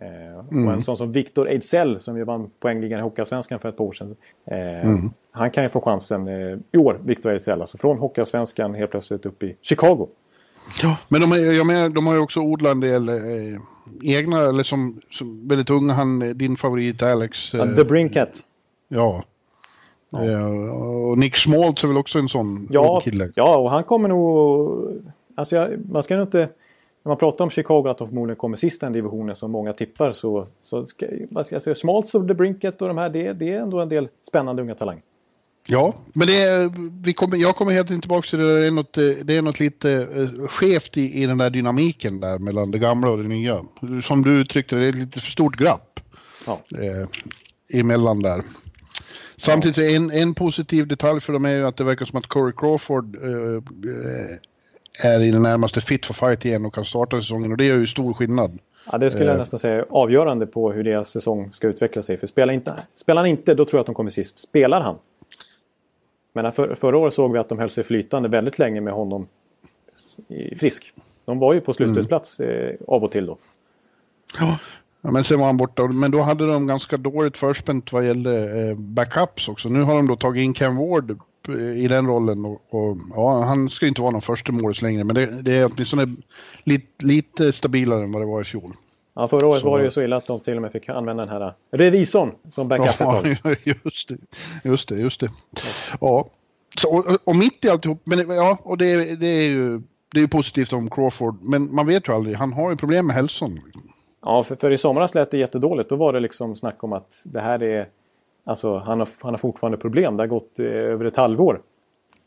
mm. 0.00 0.68
Och 0.68 0.72
en 0.72 0.82
sån 0.82 0.96
som 0.96 1.12
Victor 1.12 1.48
Ejdsell 1.48 2.00
som 2.00 2.16
ju 2.16 2.24
vann 2.24 2.50
poängligan 2.60 3.00
i 3.00 3.02
Hockeyallsvenskan 3.02 3.58
för 3.58 3.68
ett 3.68 3.76
par 3.76 3.84
år 3.84 3.92
sedan. 3.92 4.16
Eh, 4.44 4.58
mm. 4.58 5.10
Han 5.30 5.50
kan 5.50 5.62
ju 5.62 5.68
få 5.68 5.80
chansen 5.80 6.28
eh, 6.28 6.58
i 6.72 6.78
år, 6.78 7.00
Victor 7.04 7.32
Ejdsell. 7.32 7.60
Alltså 7.60 7.78
från 7.78 7.98
Hockeyallsvenskan 7.98 8.74
helt 8.74 8.90
plötsligt 8.90 9.26
upp 9.26 9.42
i 9.42 9.56
Chicago. 9.62 10.08
Ja, 10.82 10.96
men 11.08 11.20
de, 11.20 11.32
jag 11.54 11.66
menar, 11.66 11.88
de 11.88 12.06
har 12.06 12.14
ju 12.14 12.20
också 12.20 12.40
odlat 12.40 12.72
en 12.72 12.80
del 12.80 13.08
eh, 13.08 13.14
egna, 14.02 14.38
eller 14.38 14.62
som, 14.62 15.00
som 15.10 15.48
väldigt 15.48 15.70
unga, 15.70 15.92
han, 15.92 16.38
din 16.38 16.56
favorit 16.56 17.02
Alex. 17.02 17.54
Eh, 17.54 17.74
The 17.76 17.84
Brinket. 17.84 18.38
Ja. 18.88 19.24
ja. 20.10 20.24
Eh, 20.24 20.70
och 21.08 21.18
Nick 21.18 21.36
Schmaltz 21.36 21.84
är 21.84 21.88
väl 21.88 21.96
också 21.96 22.18
en 22.18 22.28
sån 22.28 22.68
ja, 22.70 23.00
kille? 23.04 23.30
Ja, 23.34 23.56
och 23.56 23.70
han 23.70 23.84
kommer 23.84 24.08
nog... 24.08 25.02
Alltså 25.34 25.56
jag, 25.56 25.90
man 25.90 26.02
ska 26.02 26.16
nog 26.16 26.26
inte... 26.26 26.48
När 27.04 27.10
man 27.10 27.16
pratar 27.18 27.44
om 27.44 27.50
Chicago 27.50 27.88
att 27.88 27.98
de 27.98 28.08
förmodligen 28.08 28.36
kommer 28.36 28.56
sist 28.56 28.82
i 28.82 28.86
den 28.86 28.92
divisionen 28.92 29.36
som 29.36 29.50
många 29.50 29.72
tippar 29.72 30.12
så... 30.12 30.46
så 30.62 30.86
ska, 30.86 31.06
alltså, 31.34 31.74
Schmaltz 31.74 32.14
och 32.14 32.24
Brinket 32.24 32.82
och 32.82 32.88
de 32.88 32.98
här, 32.98 33.08
det, 33.08 33.32
det 33.32 33.52
är 33.52 33.60
ändå 33.60 33.80
en 33.80 33.88
del 33.88 34.08
spännande 34.22 34.62
unga 34.62 34.74
talanger. 34.74 35.02
Ja, 35.66 35.94
men 36.14 36.26
det 36.26 36.42
är, 36.42 36.72
vi 37.02 37.12
kommer, 37.12 37.36
jag 37.36 37.56
kommer 37.56 37.72
helt 37.72 37.88
tillbaka 37.88 38.28
till 38.28 38.38
det. 38.38 38.60
Det 38.60 38.66
är 38.66 38.70
något, 38.70 38.92
det 39.22 39.36
är 39.36 39.42
något 39.42 39.60
lite 39.60 39.88
uh, 39.88 40.46
skevt 40.46 40.96
i, 40.96 41.22
i 41.22 41.26
den 41.26 41.38
där 41.38 41.50
dynamiken 41.50 42.20
där 42.20 42.38
mellan 42.38 42.70
det 42.70 42.78
gamla 42.78 43.10
och 43.10 43.18
det 43.18 43.28
nya. 43.28 43.60
Som 44.02 44.22
du 44.22 44.40
uttryckte 44.40 44.76
det, 44.76 44.86
är 44.86 44.92
lite 44.92 45.20
för 45.20 45.30
stort 45.30 45.56
glapp 45.56 46.00
ja. 46.46 46.60
eh, 46.70 47.08
emellan 47.80 48.22
där. 48.22 48.42
Samtidigt 49.36 49.78
en, 49.78 50.10
en 50.10 50.34
positiv 50.34 50.88
detalj 50.88 51.20
för 51.20 51.32
dem 51.32 51.44
är 51.44 51.56
ju 51.56 51.66
att 51.66 51.76
det 51.76 51.84
verkar 51.84 52.04
som 52.04 52.18
att 52.18 52.26
Corey 52.26 52.52
Crawford 52.56 53.16
uh, 53.24 53.62
är 55.02 55.20
i 55.20 55.30
det 55.30 55.38
närmaste 55.38 55.80
fit 55.80 56.06
for 56.06 56.14
fight 56.14 56.44
igen 56.44 56.66
och 56.66 56.74
kan 56.74 56.84
starta 56.84 57.20
säsongen 57.20 57.52
och 57.52 57.58
det 57.58 57.64
gör 57.64 57.78
ju 57.78 57.86
stor 57.86 58.14
skillnad. 58.14 58.58
Ja, 58.92 58.98
det 58.98 59.10
skulle 59.10 59.26
jag 59.30 59.38
nästan 59.38 59.58
säga 59.58 59.84
avgörande 59.90 60.46
på 60.46 60.72
hur 60.72 60.84
deras 60.84 61.10
säsong 61.10 61.52
ska 61.52 61.68
utveckla 61.68 62.02
sig. 62.02 62.16
För 62.16 62.26
spelar, 62.26 62.52
inte, 62.52 62.74
spelar 62.94 63.22
han 63.22 63.30
inte, 63.30 63.54
då 63.54 63.64
tror 63.64 63.78
jag 63.78 63.80
att 63.80 63.86
de 63.86 63.94
kommer 63.94 64.10
sist. 64.10 64.38
Spelar 64.38 64.80
han, 64.80 64.96
men 66.32 66.52
för, 66.52 66.74
förra 66.74 66.98
året 66.98 67.14
såg 67.14 67.32
vi 67.32 67.38
att 67.38 67.48
de 67.48 67.58
höll 67.58 67.70
sig 67.70 67.84
flytande 67.84 68.28
väldigt 68.28 68.58
länge 68.58 68.80
med 68.80 68.92
honom 68.92 69.26
frisk. 70.56 70.92
De 71.24 71.38
var 71.38 71.54
ju 71.54 71.60
på 71.60 71.72
slutspelsplats 71.72 72.40
mm. 72.40 72.68
eh, 72.68 72.76
av 72.86 73.04
och 73.04 73.10
till 73.10 73.26
då. 73.26 73.38
Ja. 74.38 74.58
ja, 75.02 75.10
men 75.10 75.24
sen 75.24 75.38
var 75.38 75.46
han 75.46 75.56
borta. 75.56 75.86
Men 75.86 76.10
då 76.10 76.20
hade 76.20 76.46
de 76.46 76.66
ganska 76.66 76.96
dåligt 76.96 77.36
förspänt 77.36 77.92
vad 77.92 78.06
gällde 78.06 78.60
eh, 78.60 78.76
backups 78.76 79.48
också. 79.48 79.68
Nu 79.68 79.82
har 79.82 79.94
de 79.94 80.06
då 80.06 80.16
tagit 80.16 80.44
in 80.44 80.54
Ken 80.54 80.76
Ward 80.76 81.18
eh, 81.48 81.84
i 81.84 81.88
den 81.88 82.06
rollen. 82.06 82.44
Och, 82.44 82.62
och 82.70 82.96
ja, 83.16 83.42
han 83.42 83.70
ska 83.70 83.86
inte 83.86 84.00
vara 84.00 84.10
någon 84.10 84.22
första 84.22 84.52
målis 84.52 84.82
längre, 84.82 85.04
men 85.04 85.14
det, 85.14 85.42
det 85.42 85.52
är 85.52 85.70
åtminstone 85.74 86.16
lite, 86.64 87.04
lite 87.04 87.52
stabilare 87.52 88.02
än 88.02 88.12
vad 88.12 88.22
det 88.22 88.26
var 88.26 88.40
i 88.40 88.44
fjol. 88.44 88.72
Ja, 89.14 89.28
förra 89.28 89.46
året 89.46 89.60
så... 89.60 89.70
var 89.70 89.78
det 89.78 89.84
ju 89.84 89.90
så 89.90 90.02
illa 90.02 90.16
att 90.16 90.26
de 90.26 90.40
till 90.40 90.56
och 90.56 90.62
med 90.62 90.72
fick 90.72 90.88
använda 90.88 91.26
den 91.26 91.42
här 91.42 91.54
revisorn 91.70 92.32
som 92.48 92.68
backup 92.68 92.94
ja, 92.98 93.22
just 93.84 94.08
det. 94.08 94.16
Just 94.64 94.88
det, 94.88 94.96
just 94.96 95.20
det. 95.20 95.30
Ja, 96.00 96.28
så, 96.78 96.98
och, 96.98 97.04
och 97.24 97.36
mitt 97.36 97.64
i 97.64 97.68
alltihop, 97.68 98.00
men 98.04 98.30
ja, 98.30 98.58
och 98.62 98.78
det, 98.78 99.16
det 99.16 99.26
är 99.26 99.48
ju 99.48 99.82
det 100.14 100.20
är 100.20 100.26
positivt 100.26 100.72
om 100.72 100.90
Crawford, 100.90 101.36
men 101.42 101.74
man 101.74 101.86
vet 101.86 102.08
ju 102.08 102.12
aldrig. 102.12 102.36
Han 102.36 102.52
har 102.52 102.70
ju 102.70 102.76
problem 102.76 103.06
med 103.06 103.16
hälsan. 103.16 103.60
Ja, 104.22 104.42
för, 104.42 104.56
för 104.56 104.70
i 104.70 104.78
somras 104.78 105.14
lät 105.14 105.30
det 105.30 105.38
jättedåligt. 105.38 105.88
Då 105.88 105.96
var 105.96 106.12
det 106.12 106.20
liksom 106.20 106.56
snack 106.56 106.84
om 106.84 106.92
att 106.92 107.22
det 107.24 107.40
här 107.40 107.62
är... 107.62 107.88
Alltså, 108.44 108.78
han 108.78 108.98
har, 108.98 109.08
han 109.20 109.32
har 109.32 109.38
fortfarande 109.38 109.78
problem. 109.78 110.16
Det 110.16 110.22
har 110.22 110.28
gått 110.28 110.58
eh, 110.58 110.66
över 110.66 111.04
ett 111.04 111.16
halvår. 111.16 111.60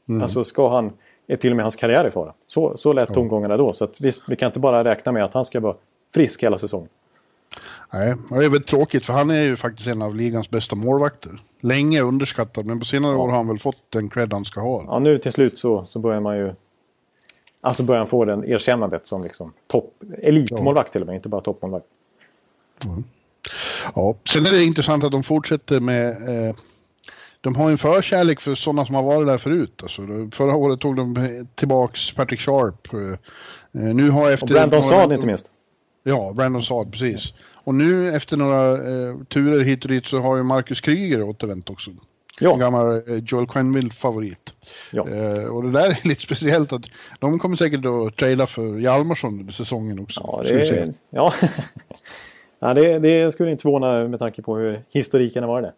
Mm. 0.10 0.22
Alltså, 0.22 0.44
ska 0.44 0.70
han... 0.70 0.92
Är 1.30 1.36
till 1.36 1.52
och 1.52 1.56
med 1.56 1.66
hans 1.66 1.76
karriär 1.76 2.08
i 2.08 2.12
fara. 2.12 2.34
Så, 2.48 2.78
så 2.78 2.94
lät 2.94 3.14
tongångarna 3.14 3.58
då. 3.58 3.74
Så 3.74 3.84
att 3.84 4.02
vi, 4.02 4.12
vi 4.28 4.36
kan 4.36 4.48
inte 4.48 4.60
bara 4.60 4.84
räkna 4.84 5.12
med 5.12 5.24
att 5.24 5.34
han 5.34 5.46
ska 5.46 5.60
vara 5.60 5.76
frisk 6.14 6.44
hela 6.44 6.58
säsongen. 6.58 6.90
Nej, 7.94 8.16
det 8.30 8.36
är 8.36 8.40
väldigt 8.40 8.68
tråkigt 8.68 9.06
för 9.06 9.14
han 9.14 9.30
är 9.30 9.42
ju 9.42 9.56
faktiskt 9.56 9.88
en 9.88 10.02
av 10.02 10.16
ligans 10.16 10.50
bästa 10.50 10.76
målvakter. 10.76 11.32
Länge 11.62 12.02
underskattad, 12.02 12.66
men 12.66 12.80
på 12.80 12.86
senare 12.86 13.12
ja. 13.12 13.18
år 13.18 13.30
har 13.30 13.38
han 13.38 13.48
väl 13.48 13.60
fått 13.60 13.82
den 13.90 14.10
cred 14.10 14.34
han 14.34 14.46
ska 14.46 14.62
ha. 14.62 14.84
Ja, 14.88 15.00
nu 15.00 15.18
till 15.18 15.32
slut 15.32 15.58
så, 15.58 15.86
så 15.86 16.00
börjar 16.00 16.20
man 16.20 16.38
ju... 16.38 16.54
Alltså 17.62 17.84
börjar 17.84 18.00
han 18.00 18.08
få 18.08 18.26
den 18.26 18.46
erkännandet 18.46 19.08
som 19.08 19.24
liksom 19.24 19.54
topp... 19.68 20.04
Elitmålvakt 20.18 20.90
ja. 20.90 20.92
till 20.92 21.02
och 21.02 21.08
med, 21.08 21.16
inte 21.16 21.30
bara 21.30 21.42
toppmålvakt. 21.42 21.86
Mm. 22.86 23.04
Ja, 23.96 24.18
sen 24.30 24.46
är 24.46 24.52
det 24.52 24.64
intressant 24.64 25.04
att 25.04 25.12
de 25.12 25.24
fortsätter 25.24 25.80
med... 25.80 26.10
Eh, 26.10 26.56
de 27.42 27.56
har 27.56 27.70
en 27.70 27.78
förkärlek 27.78 28.40
för 28.40 28.56
sådana 28.56 28.86
som 28.86 28.96
har 28.96 29.04
varit 29.04 29.28
där 29.28 29.38
förut. 29.38 29.80
Alltså, 29.84 30.02
förra 30.32 30.56
året 30.56 30.80
tog 30.80 30.96
de 30.96 31.48
tillbaks 31.56 32.12
Patrick 32.12 32.40
Sharp. 32.40 32.94
Eh, 32.94 33.00
nu 33.72 34.10
har 34.10 34.32
efter... 34.32 34.46
Och 34.46 34.50
Brandon 34.50 34.84
Saad 34.84 35.12
inte 35.12 35.28
minst. 35.28 35.52
Ja, 36.04 36.34
Brandon 36.36 36.64
Saad, 36.64 36.92
precis. 36.92 37.34
Och 37.68 37.76
nu 37.76 38.16
efter 38.16 38.38
några 38.38 38.72
eh, 38.72 39.18
turer 39.34 39.64
hit 39.64 39.84
och 39.84 39.92
dit 39.92 40.06
så 40.06 40.20
har 40.20 40.38
ju 40.38 40.44
Marcus 40.44 40.82
Kryger 40.82 41.24
återvänt 41.24 41.70
också. 41.70 41.92
Ja. 42.40 42.54
En 42.54 42.60
gammal 42.60 42.96
eh, 42.96 43.24
Joel 43.26 43.48
Quenneville-favorit. 43.48 44.54
Ja. 44.92 45.08
Eh, 45.10 45.44
och 45.44 45.64
det 45.64 45.72
där 45.72 45.90
är 45.90 46.00
lite 46.08 46.22
speciellt 46.22 46.74
att 46.74 46.86
de 47.20 47.40
kommer 47.40 47.56
säkert 47.56 47.86
att 47.86 48.18
traila 48.18 48.48
för 48.48 48.80
Hjalmarsson 48.80 49.40
under 49.40 49.54
säsongen 49.54 50.00
också. 50.00 50.22
Ja, 50.24 50.44
det, 50.44 50.70
är, 50.70 50.94
ja. 51.10 51.34
ja 52.60 52.74
det, 52.74 53.00
det, 53.00 53.32
skulle 53.32 53.52
inte 53.52 53.62
förvåna 53.62 54.08
med 54.08 54.20
tanke 54.20 54.42
på 54.42 54.58
hur 54.58 54.82
historiken 54.90 55.44
har 55.44 55.50
varit. 55.50 55.66
Det. 55.66 55.74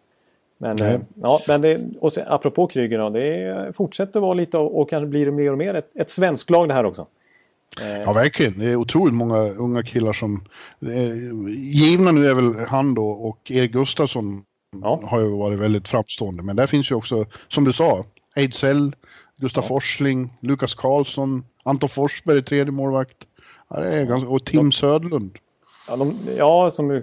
Men, 0.58 0.82
eh, 0.82 1.00
ja, 1.14 1.40
men 1.48 1.60
det, 1.60 1.80
och 2.00 2.12
sen, 2.12 2.24
apropå 2.28 2.66
Kryger 2.66 2.98
då, 2.98 3.10
det 3.10 3.72
fortsätter 3.76 4.20
vara 4.20 4.34
lite 4.34 4.58
och, 4.58 4.80
och 4.80 4.90
kanske 4.90 5.06
blir 5.06 5.26
det 5.26 5.32
mer 5.32 5.52
och 5.52 5.58
mer 5.58 5.74
ett, 5.74 5.90
ett 5.94 6.10
svenskt 6.10 6.50
lag 6.50 6.68
det 6.68 6.74
här 6.74 6.84
också. 6.84 7.06
Eh, 7.80 8.02
ja, 8.02 8.12
verkligen. 8.12 8.58
Det 8.58 8.64
är 8.64 8.76
otroligt 8.76 9.14
många 9.14 9.36
unga 9.36 9.82
killar 9.82 10.12
som... 10.12 10.44
givna 11.58 12.12
nu 12.12 12.26
är 12.26 12.34
väl 12.34 12.54
han 12.68 12.94
då 12.94 13.08
och 13.08 13.50
Erik 13.50 13.72
Gustafsson 13.72 14.42
ja. 14.82 15.00
har 15.04 15.20
ju 15.20 15.38
varit 15.38 15.58
väldigt 15.58 15.88
framstående. 15.88 16.42
Men 16.42 16.56
där 16.56 16.66
finns 16.66 16.90
ju 16.90 16.94
också, 16.94 17.24
som 17.48 17.64
du 17.64 17.72
sa, 17.72 18.04
Ejdsell, 18.36 18.94
Gustaf 19.36 19.64
ja. 19.64 19.68
Forsling, 19.68 20.32
Lukas 20.40 20.74
Karlsson, 20.74 21.44
Anton 21.62 21.88
Forsberg, 21.88 22.42
tredje 22.42 22.72
målvakt. 22.72 23.16
Ja, 23.68 23.80
det 23.80 23.94
är 23.94 24.04
ganska, 24.06 24.28
och 24.28 24.44
Tim 24.44 24.56
de, 24.56 24.72
Södlund. 24.72 25.38
Ja, 25.90 25.96
de, 25.96 26.16
ja, 26.36 26.70
som 26.70 27.02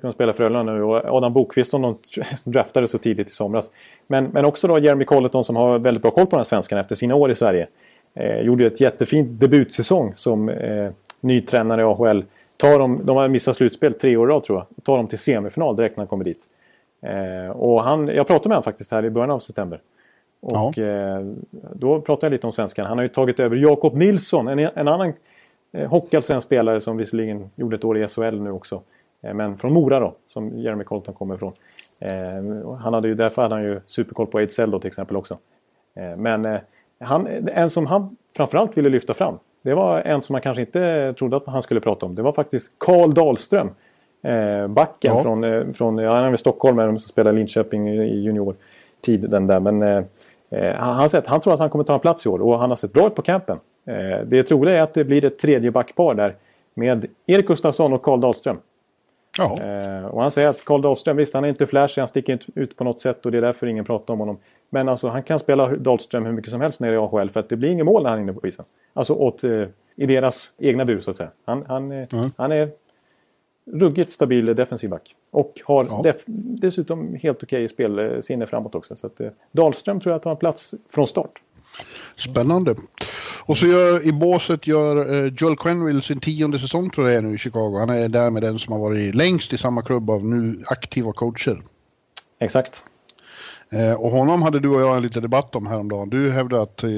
kan 0.00 0.12
spela 0.12 0.32
Frölunda 0.32 0.72
nu 0.72 0.82
och 0.82 1.04
Adam 1.04 1.32
Bokvist 1.32 1.70
som 1.70 1.82
de 1.82 1.96
draftade 2.50 2.88
så 2.88 2.98
tidigt 2.98 3.28
i 3.28 3.32
somras. 3.32 3.70
Men, 4.06 4.24
men 4.24 4.44
också 4.44 4.68
då 4.68 4.78
Jeremy 4.78 5.04
Colleton 5.04 5.44
som 5.44 5.56
har 5.56 5.78
väldigt 5.78 6.02
bra 6.02 6.10
koll 6.10 6.26
på 6.26 6.30
den 6.30 6.38
här 6.38 6.44
svenskan 6.44 6.78
efter 6.78 6.94
sina 6.94 7.14
år 7.14 7.30
i 7.30 7.34
Sverige. 7.34 7.66
Eh, 8.14 8.40
gjorde 8.40 8.66
ett 8.66 8.80
jättefint 8.80 9.40
debutsäsong 9.40 10.14
som 10.14 10.48
eh, 10.48 10.90
ny 11.20 11.40
tränare 11.40 11.80
i 11.80 11.84
AHL. 11.84 12.24
Tar 12.56 12.78
dem, 12.78 13.00
de 13.04 13.16
har 13.16 13.28
missat 13.28 13.56
slutspel 13.56 13.94
tre 13.94 14.16
år 14.16 14.30
i 14.30 14.32
rad 14.32 14.42
tror 14.42 14.58
jag. 14.58 14.84
Tar 14.84 14.96
dem 14.96 15.06
till 15.06 15.18
semifinal 15.18 15.76
direkt 15.76 15.96
när 15.96 16.02
han 16.02 16.08
kommer 16.08 16.24
dit. 16.24 16.40
Eh, 17.02 17.50
och 17.50 17.82
han, 17.82 18.08
jag 18.08 18.26
pratade 18.26 18.48
med 18.48 18.56
honom 18.56 18.62
faktiskt 18.62 18.90
här 18.90 19.04
i 19.04 19.10
början 19.10 19.30
av 19.30 19.38
september. 19.38 19.80
Och 20.40 20.78
eh, 20.78 21.26
då 21.72 22.00
pratade 22.00 22.26
jag 22.26 22.32
lite 22.32 22.46
om 22.46 22.52
svenskan. 22.52 22.86
Han 22.86 22.98
har 22.98 23.02
ju 23.02 23.08
tagit 23.08 23.40
över 23.40 23.56
Jakob 23.56 23.94
Nilsson, 23.96 24.48
en, 24.48 24.58
en 24.58 24.88
annan 24.88 25.12
hockeyallsvensk 25.88 26.46
spelare 26.46 26.80
som 26.80 26.96
visserligen 26.96 27.50
gjorde 27.56 27.76
ett 27.76 27.84
år 27.84 27.98
i 27.98 28.08
SHL 28.08 28.40
nu 28.40 28.50
också. 28.50 28.82
Eh, 29.22 29.34
men 29.34 29.58
från 29.58 29.72
Mora 29.72 30.00
då, 30.00 30.14
som 30.26 30.58
Jeremy 30.58 30.84
Colton 30.84 31.14
kommer 31.14 31.34
ifrån. 31.34 31.52
Eh, 31.98 32.76
han 32.78 32.94
hade 32.94 33.08
ju, 33.08 33.14
därför 33.14 33.42
hade 33.42 33.54
han 33.54 33.64
ju 33.64 33.80
superkoll 33.86 34.26
på 34.26 34.40
Ejdsell 34.40 34.70
då 34.70 34.78
till 34.78 34.88
exempel 34.88 35.16
också. 35.16 35.38
Eh, 35.94 36.16
men 36.16 36.44
eh, 36.44 36.60
han, 37.00 37.26
en 37.52 37.70
som 37.70 37.86
han 37.86 38.16
framförallt 38.36 38.78
ville 38.78 38.88
lyfta 38.88 39.14
fram. 39.14 39.38
Det 39.62 39.74
var 39.74 40.00
en 40.00 40.22
som 40.22 40.32
man 40.32 40.42
kanske 40.42 40.60
inte 40.60 41.14
trodde 41.18 41.36
att 41.36 41.46
han 41.46 41.62
skulle 41.62 41.80
prata 41.80 42.06
om. 42.06 42.14
Det 42.14 42.22
var 42.22 42.32
faktiskt 42.32 42.72
Karl 42.78 43.14
Dahlström. 43.14 43.70
Eh, 44.22 44.68
backen 44.68 45.14
ja. 45.16 45.22
från, 45.22 45.44
eh, 45.44 45.72
från 45.72 45.98
ja, 45.98 46.14
han 46.14 46.32
är 46.32 46.36
Stockholm 46.36 46.98
som 46.98 47.08
spelar 47.08 47.32
Linköping 47.32 47.88
i 47.88 48.20
juniortid. 48.20 49.30
Den 49.30 49.46
där. 49.46 49.60
Men 49.60 49.82
eh, 49.82 50.04
eh, 50.50 50.74
han, 50.76 51.10
sett, 51.10 51.26
han 51.26 51.40
tror 51.40 51.54
att 51.54 51.60
han 51.60 51.70
kommer 51.70 51.84
ta 51.84 51.94
en 51.94 52.00
plats 52.00 52.26
i 52.26 52.28
år 52.28 52.42
och 52.42 52.58
han 52.58 52.70
har 52.70 52.76
sett 52.76 52.92
bra 52.92 53.06
ut 53.06 53.14
på 53.14 53.22
campen. 53.22 53.58
Eh, 53.86 54.20
det 54.26 54.42
troliga 54.42 54.76
är 54.76 54.80
att 54.80 54.94
det 54.94 55.04
blir 55.04 55.24
ett 55.24 55.38
tredje 55.38 55.70
backpar 55.70 56.14
där 56.14 56.34
med 56.74 57.06
Erik 57.26 57.46
Gustafsson 57.46 57.92
och 57.92 58.02
Karl 58.02 58.20
Dahlström. 58.20 58.58
Eh, 59.38 60.06
och 60.06 60.22
han 60.22 60.30
säger 60.30 60.48
att 60.48 60.64
Karl 60.64 60.82
Dahlström, 60.82 61.16
visst 61.16 61.34
han 61.34 61.44
är 61.44 61.48
inte 61.48 61.66
flashig, 61.66 62.02
han 62.02 62.08
sticker 62.08 62.32
inte 62.32 62.46
ut 62.54 62.76
på 62.76 62.84
något 62.84 63.00
sätt 63.00 63.26
och 63.26 63.32
det 63.32 63.38
är 63.38 63.42
därför 63.42 63.66
ingen 63.66 63.84
pratar 63.84 64.14
om 64.14 64.20
honom. 64.20 64.38
Men 64.70 64.88
alltså 64.88 65.08
han 65.08 65.22
kan 65.22 65.38
spela 65.38 65.68
Dahlström 65.68 66.24
hur 66.24 66.32
mycket 66.32 66.50
som 66.50 66.60
helst 66.60 66.80
nere 66.80 66.94
i 66.94 66.96
AHL 66.96 67.30
för 67.30 67.40
att 67.40 67.48
det 67.48 67.56
blir 67.56 67.68
inget 67.68 67.86
mål 67.86 68.02
när 68.02 68.10
han 68.10 68.18
är 68.18 68.22
inne 68.22 68.32
på 68.32 68.46
isen. 68.46 68.64
Alltså 68.92 69.14
åt, 69.14 69.44
eh, 69.44 69.64
i 69.96 70.06
deras 70.06 70.52
egna 70.58 70.84
bur 70.84 71.00
så 71.00 71.10
att 71.10 71.16
säga. 71.16 71.30
Han, 71.44 71.64
han, 71.68 71.92
mm. 71.92 72.30
han 72.36 72.52
är 72.52 72.68
ruggigt 73.72 74.12
stabil 74.12 74.46
defensiv 74.54 74.90
back. 74.90 75.14
Och 75.30 75.60
har 75.64 75.86
ja. 75.90 76.00
def 76.02 76.22
dessutom 76.26 77.14
helt 77.14 77.42
okej 77.42 77.64
okay 77.64 77.68
spelsinne 77.68 78.46
framåt 78.46 78.74
också. 78.74 78.96
Så 78.96 79.06
att, 79.06 79.20
eh, 79.20 79.28
Dahlström 79.52 80.00
tror 80.00 80.12
jag 80.12 80.22
tar 80.22 80.30
en 80.30 80.36
plats 80.36 80.74
från 80.90 81.06
start. 81.06 81.42
Spännande. 82.16 82.74
Och 83.46 83.58
så 83.58 83.66
gör, 83.66 84.06
i 84.06 84.12
båset 84.12 84.66
gör 84.66 85.10
uh, 85.14 85.32
Joel 85.38 85.56
Quenville 85.56 86.02
sin 86.02 86.20
tionde 86.20 86.58
säsong 86.58 86.90
tror 86.90 87.08
jag 87.08 87.16
är 87.16 87.22
nu 87.22 87.34
i 87.34 87.38
Chicago. 87.38 87.78
Han 87.78 87.90
är 87.90 88.08
därmed 88.08 88.42
den 88.42 88.58
som 88.58 88.72
har 88.72 88.80
varit 88.80 89.14
längst 89.14 89.52
i 89.52 89.58
samma 89.58 89.82
klubb 89.82 90.10
av 90.10 90.24
nu 90.24 90.62
aktiva 90.66 91.12
coacher. 91.12 91.62
Exakt. 92.38 92.84
Eh, 93.72 93.92
och 93.92 94.10
honom 94.10 94.42
hade 94.42 94.60
du 94.60 94.68
och 94.68 94.80
jag 94.80 94.96
en 94.96 95.02
liten 95.02 95.22
debatt 95.22 95.56
om 95.56 95.66
häromdagen. 95.66 96.10
Du 96.10 96.30
hävdar 96.30 96.62
att 96.62 96.82
eh, 96.82 96.90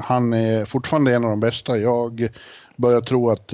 han 0.00 0.32
är 0.32 0.64
fortfarande 0.64 1.14
en 1.14 1.24
av 1.24 1.30
de 1.30 1.40
bästa. 1.40 1.78
Jag 1.78 2.28
börjar 2.76 3.00
tro 3.00 3.30
att 3.30 3.48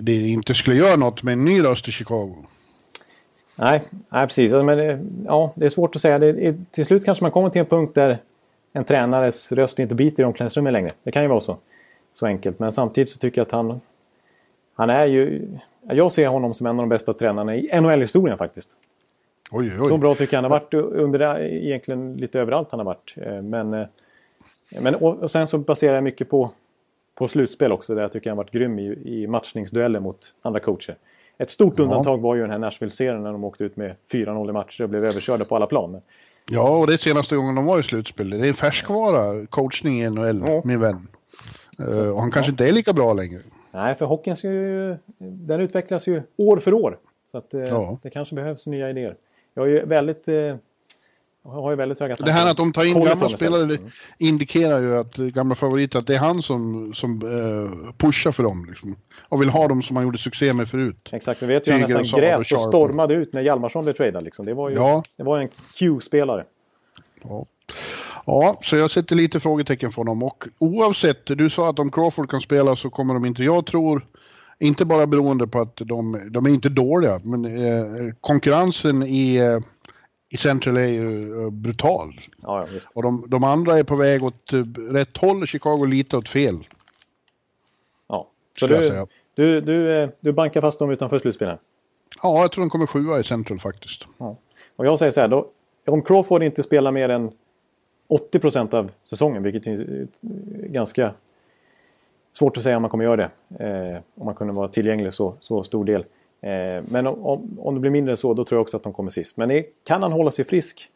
det 0.00 0.28
inte 0.28 0.54
skulle 0.54 0.76
göra 0.76 0.96
något 0.96 1.22
med 1.22 1.32
en 1.32 1.44
ny 1.44 1.62
röst 1.62 1.88
i 1.88 1.92
Chicago. 1.92 2.36
Nej, 3.56 3.82
nej 4.08 4.26
precis. 4.26 4.52
Men 4.52 4.78
ja, 5.26 5.52
det 5.54 5.66
är 5.66 5.70
svårt 5.70 5.96
att 5.96 6.02
säga. 6.02 6.18
Det, 6.18 6.56
till 6.70 6.86
slut 6.86 7.04
kanske 7.04 7.24
man 7.24 7.30
kommer 7.30 7.50
till 7.50 7.60
en 7.60 7.66
punkt 7.66 7.94
där 7.94 8.18
en 8.72 8.84
tränares 8.84 9.52
röst 9.52 9.78
inte 9.78 9.94
biter 9.94 10.22
i 10.22 10.26
omklädningsrummet 10.26 10.72
längre. 10.72 10.92
Det 11.02 11.12
kan 11.12 11.22
ju 11.22 11.28
vara 11.28 11.40
så. 11.40 11.56
Så 12.12 12.26
enkelt. 12.26 12.58
Men 12.58 12.72
samtidigt 12.72 13.10
så 13.10 13.18
tycker 13.18 13.40
jag 13.40 13.46
att 13.46 13.52
han... 13.52 13.80
Han 14.74 14.90
är 14.90 15.06
ju... 15.06 15.48
Jag 15.82 16.12
ser 16.12 16.28
honom 16.28 16.54
som 16.54 16.66
en 16.66 16.78
av 16.78 16.82
de 16.82 16.88
bästa 16.88 17.12
tränarna 17.12 17.56
i 17.56 17.80
NHL-historien 17.80 18.38
faktiskt. 18.38 18.70
Oj, 19.50 19.72
oj. 19.80 19.88
Så 19.88 19.98
bra 19.98 20.14
tycker 20.14 20.36
jag 20.36 20.42
han 20.42 20.50
har 20.50 20.60
varit 20.60 20.74
under 20.74 21.40
egentligen 21.40 22.14
lite 22.14 22.40
överallt 22.40 22.68
han 22.70 22.80
har 22.80 22.84
varit. 22.84 23.14
Eh, 23.16 23.42
men, 23.42 23.74
eh, 23.74 23.86
men 24.80 24.94
och 24.94 25.30
sen 25.30 25.46
så 25.46 25.58
baserar 25.58 25.94
jag 25.94 26.04
mycket 26.04 26.30
på, 26.30 26.50
på 27.14 27.28
slutspel 27.28 27.72
också 27.72 27.94
där 27.94 28.02
jag 28.02 28.12
tycker 28.12 28.30
han 28.30 28.38
har 28.38 28.44
varit 28.44 28.52
grym 28.52 28.78
i, 28.78 28.98
i 29.04 29.26
matchningsdueller 29.26 30.00
mot 30.00 30.34
andra 30.42 30.60
coacher. 30.60 30.96
Ett 31.38 31.50
stort 31.50 31.74
ja. 31.76 31.84
undantag 31.84 32.20
var 32.20 32.34
ju 32.34 32.40
den 32.40 32.50
här 32.50 32.58
Nashville-serien 32.58 33.22
när 33.22 33.32
de 33.32 33.44
åkte 33.44 33.64
ut 33.64 33.76
med 33.76 33.94
4-0 34.12 34.48
i 34.48 34.52
matcher 34.52 34.82
och 34.82 34.88
blev 34.90 35.04
överkörda 35.04 35.44
på 35.44 35.56
alla 35.56 35.66
plan. 35.66 36.00
Ja, 36.50 36.78
och 36.78 36.86
det 36.86 36.92
är 36.92 36.98
senaste 36.98 37.36
gången 37.36 37.54
de 37.54 37.66
var 37.66 37.80
i 37.80 37.82
slutspel. 37.82 38.30
Det 38.30 38.36
är 38.36 38.44
en 38.48 38.54
färskvara, 38.54 39.46
coachning 39.46 40.02
i 40.02 40.10
NHL, 40.10 40.42
ja. 40.46 40.62
min 40.64 40.80
vän. 40.80 41.08
Uh, 41.80 42.10
och 42.10 42.20
han 42.20 42.30
kanske 42.30 42.50
ja. 42.50 42.52
inte 42.52 42.68
är 42.68 42.72
lika 42.72 42.92
bra 42.92 43.12
längre. 43.12 43.40
Nej, 43.70 43.94
för 43.94 44.06
hockeyn 44.06 44.36
ska 44.36 44.48
ju, 44.48 44.96
den 45.18 45.60
utvecklas 45.60 46.06
ju 46.06 46.22
år 46.36 46.56
för 46.56 46.74
år. 46.74 46.98
Så 47.30 47.38
att, 47.38 47.54
uh, 47.54 47.94
det 48.02 48.10
kanske 48.10 48.34
behövs 48.34 48.66
nya 48.66 48.90
idéer. 48.90 49.16
Jag 49.54 49.66
är 49.66 49.70
ju 49.70 49.86
väldigt... 49.86 50.28
Har 51.44 51.70
ju 51.70 51.76
väldigt 51.76 52.00
höga 52.00 52.14
Det 52.14 52.32
här 52.32 52.50
att 52.50 52.56
de 52.56 52.72
tar 52.72 52.84
in 52.84 53.04
gamla 53.04 53.28
spelare 53.28 53.62
mm. 53.62 53.78
indikerar 54.18 54.80
ju 54.80 54.98
att 54.98 55.16
gamla 55.16 55.54
favoriter, 55.54 55.98
att 55.98 56.06
det 56.06 56.14
är 56.14 56.18
han 56.18 56.42
som, 56.42 56.94
som 56.94 57.22
uh, 57.22 57.92
pushar 57.96 58.32
för 58.32 58.42
dem. 58.42 58.66
Liksom, 58.68 58.96
och 59.28 59.42
vill 59.42 59.48
ha 59.48 59.68
dem 59.68 59.82
som 59.82 59.96
han 59.96 60.04
gjorde 60.04 60.18
succé 60.18 60.52
med 60.52 60.68
förut. 60.68 61.08
Exakt, 61.12 61.42
vi 61.42 61.46
vet 61.46 61.66
ju 61.66 61.72
att 61.72 61.90
han 61.90 62.00
nästan 62.00 62.20
grät 62.20 62.52
och 62.52 62.60
stormade 62.60 63.14
ut 63.14 63.32
när 63.32 63.42
Hjalmarsson 63.42 63.84
blev 63.84 63.94
tradad. 63.94 64.24
Liksom. 64.24 64.46
Det 64.46 64.54
var 64.54 64.70
ju 64.70 64.76
ja. 64.76 65.02
det 65.16 65.22
var 65.22 65.38
en 65.38 65.48
Q-spelare. 65.78 66.44
Ja. 67.22 67.46
ja, 68.26 68.58
så 68.62 68.76
jag 68.76 68.90
sätter 68.90 69.16
lite 69.16 69.40
frågetecken 69.40 69.92
för 69.92 69.96
honom. 69.96 70.22
Och 70.22 70.44
oavsett, 70.58 71.26
du 71.26 71.50
sa 71.50 71.70
att 71.70 71.78
om 71.78 71.90
Crawford 71.90 72.30
kan 72.30 72.40
spela 72.40 72.76
så 72.76 72.90
kommer 72.90 73.14
de 73.14 73.24
inte. 73.24 73.44
Jag 73.44 73.66
tror, 73.66 74.06
inte 74.58 74.84
bara 74.84 75.06
beroende 75.06 75.46
på 75.46 75.60
att 75.60 75.76
de, 75.76 76.28
de 76.30 76.46
är 76.46 76.50
inte 76.50 76.68
dåliga, 76.68 77.20
men 77.24 77.44
eh, 77.44 78.14
konkurrensen 78.20 79.02
i 79.02 79.36
eh, 79.36 79.58
i 80.32 80.36
Central 80.36 80.76
är 80.76 80.88
ju 80.88 81.42
eh, 81.44 81.50
brutal. 81.50 82.20
Ja, 82.42 82.66
ja, 82.72 82.80
och 82.94 83.02
de, 83.02 83.24
de, 83.28 83.44
andra 83.44 83.78
är 83.78 83.84
på 83.84 83.96
väg 83.96 84.22
åt 84.22 84.52
eh, 84.52 84.64
rätt 84.92 85.16
håll, 85.16 85.46
Chicago 85.46 85.84
lite 85.84 86.16
åt 86.16 86.28
fel. 86.28 86.66
Ja, 88.08 88.28
så 88.58 88.66
du, 88.66 89.06
du, 89.34 89.60
du, 89.60 90.02
eh, 90.02 90.08
du 90.20 90.32
bankar 90.32 90.60
fast 90.60 90.78
dem 90.78 90.90
utanför 90.90 91.18
slutspelet? 91.18 91.60
Ja, 92.22 92.40
jag 92.40 92.52
tror 92.52 92.62
de 92.62 92.70
kommer 92.70 92.86
sjua 92.86 93.20
i 93.20 93.24
Central 93.24 93.60
faktiskt. 93.60 94.06
Ja. 94.18 94.36
Och 94.76 94.86
jag 94.86 94.98
säger 94.98 95.12
så 95.12 95.20
här, 95.20 95.28
då, 95.28 95.48
om 95.86 96.02
Crawford 96.02 96.42
inte 96.42 96.62
spelar 96.62 96.92
mer 96.92 97.08
än 97.08 97.32
80 98.08 98.38
procent 98.38 98.74
av 98.74 98.90
säsongen, 99.04 99.42
vilket 99.42 99.66
är 99.66 100.06
ganska 100.66 101.14
svårt 102.32 102.56
att 102.56 102.62
säga 102.62 102.76
om 102.76 102.82
man 102.82 102.90
kommer 102.90 103.04
göra 103.04 103.16
det. 103.16 103.30
Eh, 103.64 104.02
om 104.14 104.26
man 104.26 104.34
kunde 104.34 104.54
vara 104.54 104.68
tillgänglig 104.68 105.14
så, 105.14 105.34
så 105.40 105.62
stor 105.62 105.84
del. 105.84 106.04
Eh, 106.42 106.84
men 106.88 107.06
om, 107.06 107.58
om 107.58 107.74
det 107.74 107.80
blir 107.80 107.90
mindre 107.90 108.12
än 108.12 108.16
så, 108.16 108.34
då 108.34 108.44
tror 108.44 108.56
jag 108.56 108.62
också 108.62 108.76
att 108.76 108.82
de 108.82 108.92
kommer 108.92 109.10
sist. 109.10 109.36
Men 109.36 109.64
kan 109.84 110.02
han 110.02 110.12
hålla 110.12 110.30
sig 110.30 110.44
frisk 110.44 110.88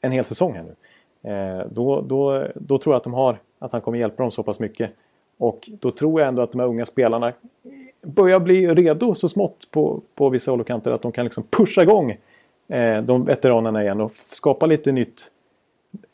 en 0.00 0.12
hel 0.12 0.24
säsong 0.24 0.54
här 0.54 0.64
nu, 0.64 1.30
eh, 1.30 1.66
då, 1.70 2.00
då, 2.00 2.46
då 2.54 2.78
tror 2.78 2.94
jag 2.94 2.96
att, 2.96 3.04
de 3.04 3.14
har, 3.14 3.38
att 3.58 3.72
han 3.72 3.80
kommer 3.80 3.98
hjälpa 3.98 4.22
dem 4.22 4.32
så 4.32 4.42
pass 4.42 4.60
mycket. 4.60 4.90
Och 5.38 5.70
då 5.80 5.90
tror 5.90 6.20
jag 6.20 6.28
ändå 6.28 6.42
att 6.42 6.52
de 6.52 6.60
här 6.60 6.66
unga 6.66 6.86
spelarna 6.86 7.32
börjar 8.02 8.40
bli 8.40 8.66
redo 8.66 9.14
så 9.14 9.28
smått 9.28 9.70
på, 9.70 10.00
på 10.14 10.28
vissa 10.28 10.50
håll 10.50 10.60
och 10.60 10.66
kanter 10.66 10.90
att 10.90 11.02
de 11.02 11.12
kan 11.12 11.24
liksom 11.24 11.44
pusha 11.50 11.82
igång 11.82 12.16
eh, 12.68 13.02
de 13.02 13.24
veteranerna 13.24 13.82
igen 13.82 14.00
och 14.00 14.12
skapa 14.32 14.66
lite 14.66 14.92
nytt, 14.92 15.30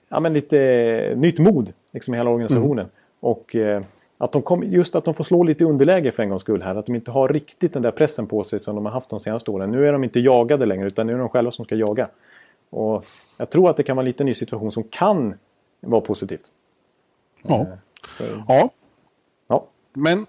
ja, 0.09 0.21
men 0.21 0.33
lite 0.33 1.15
nytt 1.17 1.39
mod 1.39 1.73
liksom, 1.93 2.15
i 2.15 2.17
hela 2.17 2.31
organisationen. 2.31 2.79
Mm. 2.85 2.91
Och 3.21 3.57
eh, 3.57 3.83
att 4.23 4.33
de 4.33 4.43
kom, 4.43 4.63
just 4.63 4.95
att 4.95 5.05
de 5.05 5.15
får 5.15 5.25
slå 5.25 5.43
lite 5.43 5.65
underläge 5.65 6.13
för 6.13 6.23
en 6.23 6.29
gångs 6.29 6.43
skull 6.43 6.63
här. 6.63 6.75
Att 6.75 6.87
de 6.87 6.95
inte 6.95 7.11
har 7.11 7.29
riktigt 7.29 7.73
den 7.73 7.83
där 7.83 7.91
pressen 7.91 8.27
på 8.27 8.45
sig 8.45 8.61
som 8.61 8.75
de 8.75 8.85
har 8.85 8.93
haft 8.93 9.11
de 9.11 9.21
senaste 9.21 9.51
åren. 9.51 9.71
Nu 9.71 9.89
är 9.89 9.93
de 9.93 10.05
inte 10.05 10.21
jagade 10.21 10.67
längre 10.67 10.87
utan 10.87 11.07
nu 11.07 11.15
är 11.15 11.19
de 11.19 11.29
själva 11.29 11.51
som 11.51 11.65
ska 11.65 11.75
jaga. 11.75 12.09
Och 12.71 13.05
jag 13.37 13.51
tror 13.51 13.71
att 13.71 13.77
det 13.77 13.83
kan 13.83 13.97
vara 13.97 14.03
en 14.05 14.09
liten 14.09 14.27
ny 14.27 14.35
situation 14.35 14.73
som 14.73 14.83
kan 14.83 15.35
vara 15.81 16.01
positivt. 16.01 16.53
Ja. 17.43 17.61
Eh, 17.61 17.67
så. 18.19 18.25
ja. 18.49 18.71
ja. 19.49 19.67
Men 19.93 20.27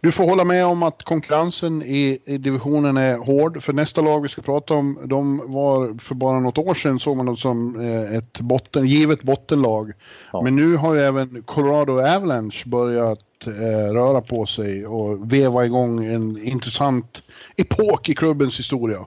du 0.00 0.12
får 0.12 0.24
hålla 0.24 0.44
med 0.44 0.66
om 0.66 0.82
att 0.82 1.02
konkurrensen 1.02 1.82
i, 1.82 2.18
i, 2.24 2.38
divisionen 2.38 2.96
är 2.96 3.16
hård. 3.16 3.62
För 3.62 3.72
nästa 3.72 4.00
lag 4.00 4.22
vi 4.22 4.28
ska 4.28 4.42
prata 4.42 4.74
om, 4.74 4.98
de 5.04 5.52
var 5.52 5.98
för 5.98 6.14
bara 6.14 6.40
något 6.40 6.58
år 6.58 6.74
sedan 6.74 7.00
såg 7.00 7.16
man 7.16 7.26
dem 7.26 7.36
som 7.36 7.80
eh, 7.80 8.16
ett 8.16 8.40
botten, 8.40 8.86
givet 8.86 9.22
bottenlag. 9.22 9.92
Ja. 10.32 10.42
Men 10.42 10.56
nu 10.56 10.76
har 10.76 10.94
ju 10.94 11.00
även 11.00 11.42
Colorado 11.42 11.92
Avalanche 11.92 12.62
börjat 12.66 13.20
eh, 13.46 13.92
röra 13.92 14.20
på 14.20 14.46
sig 14.46 14.86
och 14.86 15.32
veva 15.32 15.64
igång 15.64 16.04
en 16.04 16.42
intressant 16.42 17.22
epok 17.56 18.08
i 18.08 18.14
klubbens 18.14 18.58
historia. 18.58 18.98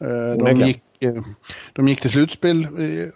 Eh, 0.00 0.44
de, 0.44 0.66
gick, 0.66 0.82
eh, 1.00 1.22
de 1.72 1.88
gick 1.88 2.00
till 2.00 2.10
slutspel 2.10 2.68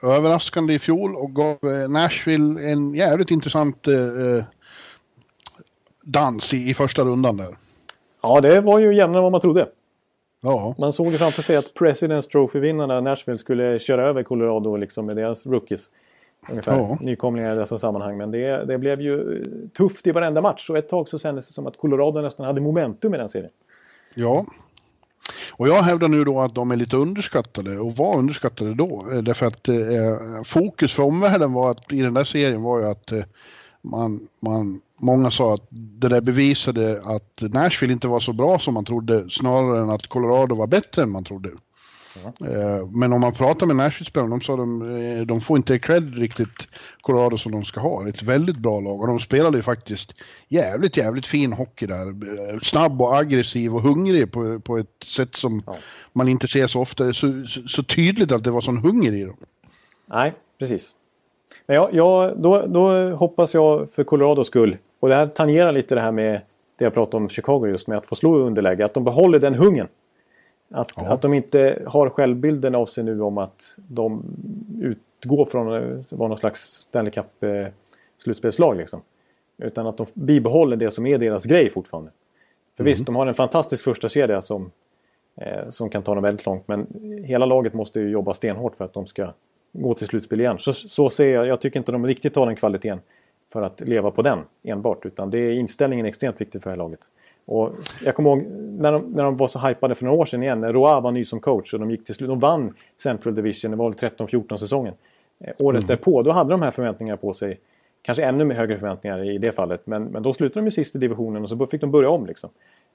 överraskande 0.02 0.74
i 0.74 0.78
fjol 0.78 1.16
och 1.16 1.34
gav 1.34 1.58
Nashville 1.88 2.70
en 2.70 2.94
jävligt 2.94 3.30
intressant 3.30 3.86
dans 6.12 6.54
i, 6.54 6.70
i 6.70 6.74
första 6.74 7.04
rundan 7.04 7.36
där. 7.36 7.56
Ja, 8.22 8.40
det 8.40 8.60
var 8.60 8.78
ju 8.78 8.96
jämnare 8.96 9.18
än 9.18 9.22
vad 9.22 9.32
man 9.32 9.40
trodde. 9.40 9.68
Ja. 10.42 10.74
Man 10.78 10.92
såg 10.92 11.12
ju 11.12 11.18
framför 11.18 11.42
sig 11.42 11.56
att 11.56 11.74
Presidents 11.74 12.28
Trophy-vinnarna 12.28 13.00
Nashville 13.00 13.38
skulle 13.38 13.78
köra 13.78 14.08
över 14.08 14.22
Colorado 14.22 14.76
liksom 14.76 15.06
med 15.06 15.16
deras 15.16 15.46
rookies. 15.46 15.90
Ungefär. 16.48 16.78
Ja. 16.78 16.98
Nykomlingar 17.00 17.54
i 17.54 17.58
dessa 17.58 17.78
sammanhang. 17.78 18.16
Men 18.16 18.30
det, 18.30 18.64
det 18.64 18.78
blev 18.78 19.00
ju 19.00 19.44
tufft 19.76 20.06
i 20.06 20.10
varenda 20.10 20.40
match. 20.40 20.70
Och 20.70 20.78
ett 20.78 20.88
tag 20.88 21.08
så 21.08 21.18
kändes 21.18 21.48
det 21.48 21.54
som 21.54 21.66
att 21.66 21.76
Colorado 21.76 22.20
nästan 22.20 22.46
hade 22.46 22.60
momentum 22.60 23.14
i 23.14 23.18
den 23.18 23.28
serien. 23.28 23.50
Ja. 24.14 24.46
Och 25.50 25.68
jag 25.68 25.82
hävdar 25.82 26.08
nu 26.08 26.24
då 26.24 26.40
att 26.40 26.54
de 26.54 26.70
är 26.70 26.76
lite 26.76 26.96
underskattade 26.96 27.78
och 27.78 27.96
var 27.96 28.16
underskattade 28.16 28.74
då. 28.74 29.06
Eh, 29.12 29.18
därför 29.18 29.46
att 29.46 29.68
eh, 29.68 29.74
fokus 30.44 30.94
för 30.94 31.02
omvärlden 31.02 31.52
var 31.52 31.70
att 31.70 31.92
i 31.92 32.02
den 32.02 32.14
där 32.14 32.24
serien 32.24 32.62
var 32.62 32.80
ju 32.80 32.86
att 32.86 33.12
eh, 33.12 33.22
man, 33.82 34.28
man 34.40 34.80
många 35.00 35.30
sa 35.30 35.54
att 35.54 35.66
det 35.70 36.08
där 36.08 36.20
bevisade 36.20 37.02
att 37.04 37.52
Nashville 37.52 37.92
inte 37.92 38.08
var 38.08 38.20
så 38.20 38.32
bra 38.32 38.58
som 38.58 38.74
man 38.74 38.84
trodde, 38.84 39.30
snarare 39.30 39.82
än 39.82 39.90
att 39.90 40.06
Colorado 40.06 40.54
var 40.54 40.66
bättre 40.66 41.02
än 41.02 41.10
man 41.10 41.24
trodde. 41.24 41.50
Mm. 42.16 42.88
Men 42.92 43.12
om 43.12 43.20
man 43.20 43.32
pratar 43.32 43.66
med 43.66 43.76
Nashville-spelarna, 43.76 44.30
de 44.30 44.40
sa 44.40 44.56
de, 44.56 44.82
eh, 45.00 45.26
de 45.26 45.40
får 45.40 45.56
inte 45.56 45.78
cred 45.78 46.14
riktigt 46.14 46.68
Colorado 47.00 47.38
som 47.38 47.52
de 47.52 47.64
ska 47.64 47.80
ha. 47.80 48.08
Ett 48.08 48.22
väldigt 48.22 48.56
bra 48.56 48.80
lag 48.80 49.00
och 49.00 49.06
de 49.06 49.18
spelade 49.18 49.56
ju 49.56 49.62
faktiskt 49.62 50.14
jävligt, 50.48 50.96
jävligt 50.96 51.26
fin 51.26 51.52
hockey 51.52 51.86
där. 51.86 52.08
Eh, 52.08 52.58
snabb 52.62 53.02
och 53.02 53.16
aggressiv 53.16 53.74
och 53.74 53.82
hungrig 53.82 54.32
på, 54.32 54.60
på 54.60 54.78
ett 54.78 55.04
sätt 55.06 55.34
som 55.34 55.62
ja. 55.66 55.76
man 56.12 56.28
inte 56.28 56.48
ser 56.48 56.66
så 56.66 56.80
ofta. 56.80 57.12
Så, 57.12 57.44
så 57.66 57.82
tydligt 57.82 58.32
att 58.32 58.44
det 58.44 58.50
var 58.50 58.60
sån 58.60 58.78
hunger 58.78 59.12
i 59.12 59.24
dem. 59.24 59.36
Nej, 60.06 60.32
precis. 60.58 60.94
Men 61.66 61.76
ja, 61.76 61.90
ja, 61.92 62.34
då, 62.36 62.66
då 62.66 63.10
hoppas 63.10 63.54
jag 63.54 63.90
för 63.90 64.04
Colorados 64.04 64.46
skull 64.46 64.76
och 65.00 65.08
det 65.08 65.14
här 65.14 65.26
tangerar 65.26 65.72
lite 65.72 65.94
det 65.94 66.00
här 66.00 66.12
med 66.12 66.40
det 66.76 66.84
jag 66.84 66.94
pratade 66.94 67.16
om 67.16 67.28
Chicago 67.28 67.66
just 67.66 67.88
med 67.88 67.98
att 67.98 68.06
få 68.06 68.14
slå 68.14 68.38
i 68.38 68.42
underläge. 68.42 68.84
Att 68.84 68.94
de 68.94 69.04
behåller 69.04 69.38
den 69.38 69.54
hungern. 69.54 69.88
Att, 70.70 70.92
ja. 70.96 71.12
att 71.12 71.22
de 71.22 71.34
inte 71.34 71.82
har 71.86 72.10
självbilden 72.10 72.74
av 72.74 72.86
sig 72.86 73.04
nu 73.04 73.20
om 73.20 73.38
att 73.38 73.76
de 73.76 74.24
utgår 74.80 75.44
från 75.44 75.74
att 75.74 76.12
vara 76.12 76.28
någon 76.28 76.38
slags 76.38 76.60
Stanley 76.60 77.12
Cup 77.12 77.42
eh. 77.42 78.76
Liksom. 78.76 79.02
Utan 79.58 79.86
att 79.86 79.96
de 79.96 80.06
bibehåller 80.14 80.76
det 80.76 80.90
som 80.90 81.06
är 81.06 81.18
deras 81.18 81.44
grej 81.44 81.70
fortfarande. 81.70 82.10
För 82.76 82.82
mm. 82.82 82.90
visst, 82.92 83.06
de 83.06 83.16
har 83.16 83.26
en 83.26 83.34
fantastisk 83.34 83.84
första 83.84 84.08
kedja 84.08 84.42
som, 84.42 84.70
eh, 85.36 85.70
som 85.70 85.90
kan 85.90 86.02
ta 86.02 86.14
dem 86.14 86.22
väldigt 86.22 86.46
långt. 86.46 86.68
Men 86.68 86.86
hela 87.24 87.46
laget 87.46 87.74
måste 87.74 88.00
ju 88.00 88.10
jobba 88.10 88.34
stenhårt 88.34 88.76
för 88.76 88.84
att 88.84 88.92
de 88.92 89.06
ska 89.06 89.32
gå 89.72 89.94
till 89.94 90.06
slutspel 90.06 90.40
igen. 90.40 90.58
Så, 90.58 90.72
så 90.72 91.10
ser 91.10 91.34
jag, 91.34 91.46
jag 91.46 91.60
tycker 91.60 91.80
inte 91.80 91.92
de 91.92 92.06
riktigt 92.06 92.36
har 92.36 92.46
den 92.46 92.56
kvaliteten 92.56 93.00
för 93.52 93.62
att 93.62 93.80
leva 93.80 94.10
på 94.10 94.22
den 94.22 94.38
enbart. 94.62 95.06
Utan 95.06 95.30
det 95.30 95.38
är 95.38 95.52
inställningen 95.52 96.06
är 96.06 96.08
extremt 96.08 96.40
viktig 96.40 96.62
för 96.62 96.70
det 96.70 96.72
här 96.72 96.78
laget. 96.78 97.00
Och 97.44 97.72
jag 98.04 98.14
kommer 98.14 98.30
ihåg 98.30 98.42
när 98.78 98.92
de, 98.92 99.02
när 99.06 99.24
de 99.24 99.36
var 99.36 99.46
så 99.46 99.58
hypade 99.58 99.94
för 99.94 100.04
några 100.04 100.18
år 100.18 100.24
sedan 100.24 100.42
igen. 100.42 100.60
När 100.60 100.72
Roa 100.72 101.00
var 101.00 101.12
ny 101.12 101.24
som 101.24 101.40
coach 101.40 101.74
och 101.74 101.80
de 101.80 101.90
gick 101.90 102.04
till 102.04 102.14
slut. 102.14 102.28
De 102.28 102.38
vann 102.38 102.74
Central 103.02 103.34
Division, 103.34 103.70
det 103.70 103.76
var 103.76 103.90
väl 103.90 104.10
13-14 104.10 104.56
säsongen. 104.56 104.94
Eh, 105.40 105.52
året 105.58 105.78
mm. 105.78 105.86
därpå, 105.86 106.22
då 106.22 106.30
hade 106.30 106.50
de 106.50 106.62
här 106.62 106.70
förväntningarna 106.70 107.16
på 107.16 107.32
sig. 107.32 107.60
Kanske 108.02 108.24
ännu 108.24 108.54
högre 108.54 108.78
förväntningar 108.78 109.30
i 109.30 109.38
det 109.38 109.52
fallet. 109.52 109.86
Men, 109.86 110.04
men 110.04 110.22
då 110.22 110.32
slutade 110.32 110.60
de 110.60 110.64
ju 110.64 110.70
sist 110.70 110.94
i 110.94 110.98
divisionen 110.98 111.42
och 111.42 111.48
så 111.48 111.66
fick 111.66 111.80
de 111.80 111.90
börja 111.90 112.10
om. 112.10 112.26
Liksom. 112.26 112.50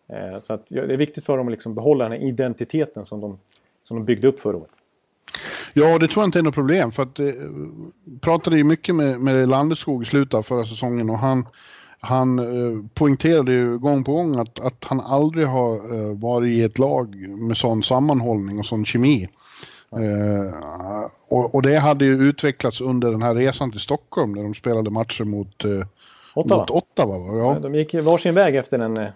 Eh, 0.07 0.39
så 0.39 0.53
att, 0.53 0.65
det 0.69 0.79
är 0.79 0.97
viktigt 0.97 1.25
för 1.25 1.37
dem 1.37 1.47
att 1.47 1.51
liksom 1.51 1.75
behålla 1.75 2.03
den 2.03 2.11
här 2.11 2.27
identiteten 2.27 3.05
som 3.05 3.21
de, 3.21 3.39
som 3.83 3.97
de 3.97 4.05
byggde 4.05 4.27
upp 4.27 4.39
förra 4.39 4.57
året. 4.57 4.71
Ja, 5.77 5.97
det 5.97 6.07
tror 6.07 6.21
jag 6.21 6.27
inte 6.27 6.39
är 6.39 6.43
något 6.43 6.55
problem 6.55 6.91
för 6.91 7.03
att 7.03 7.19
eh, 7.19 7.25
pratade 8.21 8.57
ju 8.57 8.63
mycket 8.63 8.95
med, 8.95 9.21
med 9.21 9.49
Landeskog 9.49 10.03
i 10.03 10.05
slutet 10.05 10.33
av 10.33 10.43
förra 10.43 10.65
säsongen 10.65 11.09
och 11.09 11.17
han, 11.17 11.47
han 11.99 12.39
eh, 12.39 12.85
poängterade 12.93 13.51
ju 13.51 13.77
gång 13.77 14.03
på 14.03 14.11
gång 14.11 14.39
att, 14.39 14.59
att 14.59 14.83
han 14.83 14.99
aldrig 14.99 15.47
har 15.47 15.73
eh, 15.75 16.17
varit 16.17 16.47
i 16.47 16.63
ett 16.63 16.79
lag 16.79 17.15
med 17.29 17.57
sån 17.57 17.83
sammanhållning 17.83 18.59
och 18.59 18.65
sån 18.65 18.85
kemi. 18.85 19.29
Eh, 19.91 20.53
och, 21.29 21.55
och, 21.55 21.61
det 21.61 21.77
hade 21.77 22.05
ju 22.05 22.29
utvecklats 22.29 22.81
under 22.81 23.11
den 23.11 23.21
här 23.21 23.35
resan 23.35 23.71
till 23.71 23.79
Stockholm 23.79 24.31
när 24.31 24.43
de 24.43 24.53
spelade 24.53 24.91
matcher 24.91 25.23
mot, 25.23 25.63
eh, 25.63 25.71
Ottawa. 26.33 26.61
Mot 26.61 26.71
Ottawa 26.71 27.15
ja. 27.15 27.59
De 27.59 27.75
gick 27.75 27.93
varsin 27.93 28.33
väg 28.33 28.55
efter 28.55 28.77
den 28.77 29.07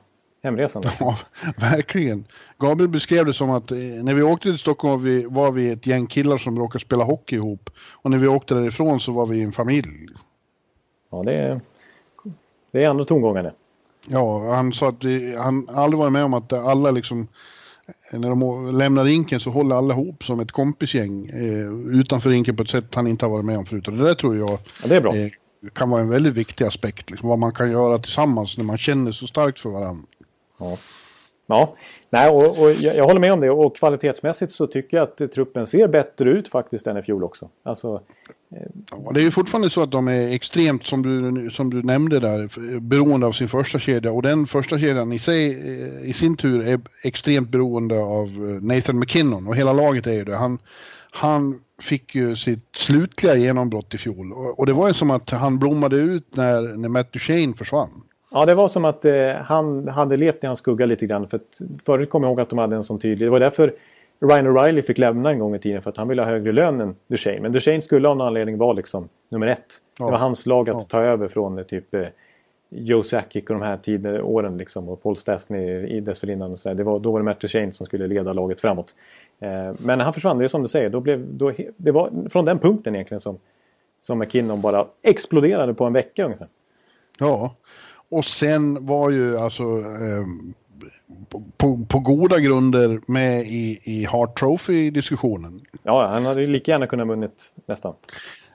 hemresan. 0.43 0.83
Ja, 0.99 1.17
verkligen. 1.57 2.25
Gabriel 2.57 2.89
beskrev 2.89 3.25
det 3.25 3.33
som 3.33 3.49
att 3.49 3.71
eh, 3.71 3.77
när 3.77 4.13
vi 4.13 4.21
åkte 4.21 4.49
till 4.49 4.59
Stockholm 4.59 4.91
var 4.91 5.09
vi, 5.09 5.25
var 5.25 5.51
vi 5.51 5.69
ett 5.69 5.87
gäng 5.87 6.07
killar 6.07 6.37
som 6.37 6.59
råkade 6.59 6.79
spela 6.79 7.03
hockey 7.03 7.35
ihop. 7.35 7.69
Och 8.01 8.11
när 8.11 8.17
vi 8.17 8.27
åkte 8.27 8.53
därifrån 8.53 8.99
så 8.99 9.11
var 9.11 9.25
vi 9.25 9.41
en 9.41 9.51
familj. 9.51 10.07
Ja, 11.11 11.23
det 11.23 11.33
är, 11.33 11.61
det 12.71 12.83
är 12.83 12.87
andra 12.87 13.05
tongångar 13.05 13.43
det. 13.43 13.53
Ja, 14.07 14.53
han 14.53 14.73
sa 14.73 14.89
att 14.89 15.01
det, 15.01 15.37
han 15.37 15.69
aldrig 15.69 15.99
varit 15.99 16.13
med 16.13 16.23
om 16.23 16.33
att 16.33 16.53
alla 16.53 16.91
liksom 16.91 17.27
när 18.11 18.29
de 18.29 18.71
lämnar 18.77 19.03
rinken 19.03 19.39
så 19.39 19.49
håller 19.49 19.75
alla 19.75 19.93
ihop 19.93 20.23
som 20.23 20.39
ett 20.39 20.51
kompisgäng 20.51 21.29
eh, 21.29 21.99
utanför 21.99 22.29
rinken 22.29 22.55
på 22.55 22.63
ett 22.63 22.69
sätt 22.69 22.95
han 22.95 23.07
inte 23.07 23.25
har 23.25 23.31
varit 23.31 23.45
med 23.45 23.57
om 23.57 23.65
förut. 23.65 23.87
Och 23.87 23.97
det 23.97 24.03
där 24.03 24.13
tror 24.13 24.37
jag 24.37 24.59
ja, 24.81 24.87
det 24.87 24.95
är 24.95 25.01
bra. 25.01 25.15
Eh, 25.15 25.29
kan 25.73 25.89
vara 25.89 26.01
en 26.01 26.09
väldigt 26.09 26.33
viktig 26.33 26.65
aspekt. 26.65 27.09
Liksom, 27.09 27.29
vad 27.29 27.39
man 27.39 27.53
kan 27.53 27.71
göra 27.71 27.97
tillsammans 27.97 28.57
när 28.57 28.65
man 28.65 28.77
känner 28.77 29.11
så 29.11 29.27
starkt 29.27 29.59
för 29.59 29.69
varandra. 29.69 30.03
Ja. 30.59 30.77
Ja, 31.51 31.75
Nej, 32.09 32.29
och, 32.29 32.61
och 32.61 32.71
jag, 32.71 32.95
jag, 32.95 33.05
håller 33.05 33.19
med 33.19 33.33
om 33.33 33.39
det 33.39 33.49
och 33.49 33.75
kvalitetsmässigt 33.75 34.51
så 34.51 34.67
tycker 34.67 34.97
jag 34.97 35.03
att 35.03 35.31
truppen 35.31 35.67
ser 35.67 35.87
bättre 35.87 36.29
ut 36.29 36.49
faktiskt 36.49 36.87
än 36.87 36.97
i 36.97 37.01
fjol 37.01 37.23
också. 37.23 37.49
Alltså, 37.63 38.01
eh, 38.55 38.67
ja, 38.91 39.11
det 39.13 39.19
är 39.19 39.23
ju 39.23 39.31
fortfarande 39.31 39.69
så 39.69 39.81
att 39.83 39.91
de 39.91 40.07
är 40.07 40.31
extremt, 40.31 40.87
som 40.87 41.01
du, 41.01 41.49
som 41.49 41.69
du 41.69 41.83
nämnde 41.83 42.19
där, 42.19 42.79
beroende 42.79 43.27
av 43.27 43.31
sin 43.31 43.47
första 43.47 43.79
kedja 43.79 44.11
och 44.11 44.21
den 44.21 44.47
första 44.47 44.79
kedjan 44.79 45.13
i 45.13 45.19
sig 45.19 45.49
eh, 45.49 46.09
i 46.09 46.13
sin 46.13 46.37
tur 46.37 46.67
är 46.67 46.79
extremt 47.03 47.49
beroende 47.49 47.99
av 47.99 48.27
eh, 48.27 48.63
Nathan 48.65 48.99
McKinnon 48.99 49.47
och 49.47 49.55
hela 49.55 49.73
laget 49.73 50.07
är 50.07 50.13
ju 50.13 50.23
det. 50.23 50.35
Han, 50.35 50.59
han 51.11 51.61
fick 51.81 52.15
ju 52.15 52.35
sitt 52.35 52.75
slutliga 52.75 53.35
genombrott 53.35 53.93
i 53.93 53.97
fjol 53.97 54.33
och, 54.33 54.59
och 54.59 54.65
det 54.65 54.73
var 54.73 54.87
ju 54.87 54.93
som 54.93 55.11
att 55.11 55.29
han 55.29 55.59
blommade 55.59 55.95
ut 55.95 56.35
när, 56.35 56.61
när 56.77 56.89
Matt 56.89 57.13
Duchene 57.13 57.53
försvann. 57.53 58.03
Ja, 58.31 58.45
det 58.45 58.55
var 58.55 58.67
som 58.67 58.85
att 58.85 59.05
eh, 59.05 59.31
han 59.31 59.87
hade 59.87 60.17
levt 60.17 60.43
i 60.43 60.47
hans 60.47 60.59
skugga 60.59 60.85
lite 60.85 61.05
grann. 61.05 61.27
För 61.27 61.37
att, 61.37 61.61
förut 61.85 62.09
kom 62.09 62.23
jag 62.23 62.29
ihåg 62.29 62.41
att 62.41 62.49
de 62.49 62.59
hade 62.59 62.75
en 62.75 62.83
sån 62.83 62.99
tydlig... 62.99 63.27
Det 63.27 63.31
var 63.31 63.39
därför 63.39 63.73
Ryan 64.19 64.47
O'Reilly 64.47 64.81
fick 64.81 64.97
lämna 64.97 65.29
en 65.29 65.39
gång 65.39 65.55
i 65.55 65.59
tiden. 65.59 65.81
För 65.81 65.89
att 65.89 65.97
han 65.97 66.07
ville 66.07 66.21
ha 66.21 66.29
högre 66.29 66.51
lön 66.51 66.81
än 66.81 66.95
Duchene. 67.07 67.41
Men 67.41 67.51
Duchene 67.51 67.81
skulle 67.81 68.07
av 68.07 68.17
någon 68.17 68.27
anledning 68.27 68.57
vara 68.57 68.73
liksom 68.73 69.09
nummer 69.29 69.47
ett. 69.47 69.81
Ja. 69.99 70.05
Det 70.05 70.11
var 70.11 70.17
hans 70.17 70.45
lag 70.45 70.69
att 70.69 70.75
ja. 70.75 70.85
ta 70.89 71.01
över 71.01 71.27
från 71.27 71.57
eh, 71.57 71.63
typ 71.63 71.93
eh, 71.93 72.07
Joe 72.69 73.03
Sakic 73.03 73.43
och 73.43 73.53
de 73.53 73.61
här 73.61 73.77
tider, 73.77 74.21
åren 74.21 74.57
liksom. 74.57 74.89
Och 74.89 75.03
Paul 75.03 75.15
Stastny 75.15 75.87
i 75.87 75.99
dessförinnan. 75.99 76.51
Och 76.51 76.59
så 76.59 76.73
det 76.73 76.83
var, 76.83 76.99
då 76.99 77.11
var 77.11 77.19
det 77.19 77.25
Matt 77.25 77.39
Duchene 77.39 77.71
som 77.71 77.85
skulle 77.85 78.07
leda 78.07 78.33
laget 78.33 78.61
framåt. 78.61 78.95
Eh, 79.39 79.73
men 79.77 79.99
han 79.99 80.13
försvann, 80.13 80.37
det 80.37 80.43
är 80.43 80.47
som 80.47 80.61
du 80.61 80.67
säger. 80.67 80.89
Då 80.89 80.99
blev, 80.99 81.33
då, 81.33 81.51
det 81.77 81.91
var 81.91 82.11
från 82.29 82.45
den 82.45 82.59
punkten 82.59 82.95
egentligen 82.95 83.21
som, 83.21 83.37
som 83.99 84.19
McKinnon 84.19 84.61
bara 84.61 84.87
exploderade 85.01 85.73
på 85.73 85.85
en 85.85 85.93
vecka 85.93 86.25
ungefär. 86.25 86.47
Ja, 87.19 87.55
och 88.11 88.25
sen 88.25 88.85
var 88.85 89.09
ju 89.09 89.37
alltså 89.37 89.63
eh, 89.63 90.25
på, 91.57 91.85
på, 91.89 91.99
goda 91.99 92.39
grunder 92.39 93.01
med 93.07 93.41
i, 93.41 93.79
i 93.83 94.05
Hart 94.05 94.39
Trophy-diskussionen. 94.39 95.61
Ja, 95.83 96.07
han 96.07 96.25
hade 96.25 96.41
ju 96.41 96.47
lika 96.47 96.71
gärna 96.71 96.87
kunnat 96.87 97.07
vunnit 97.07 97.53
nästan. 97.65 97.93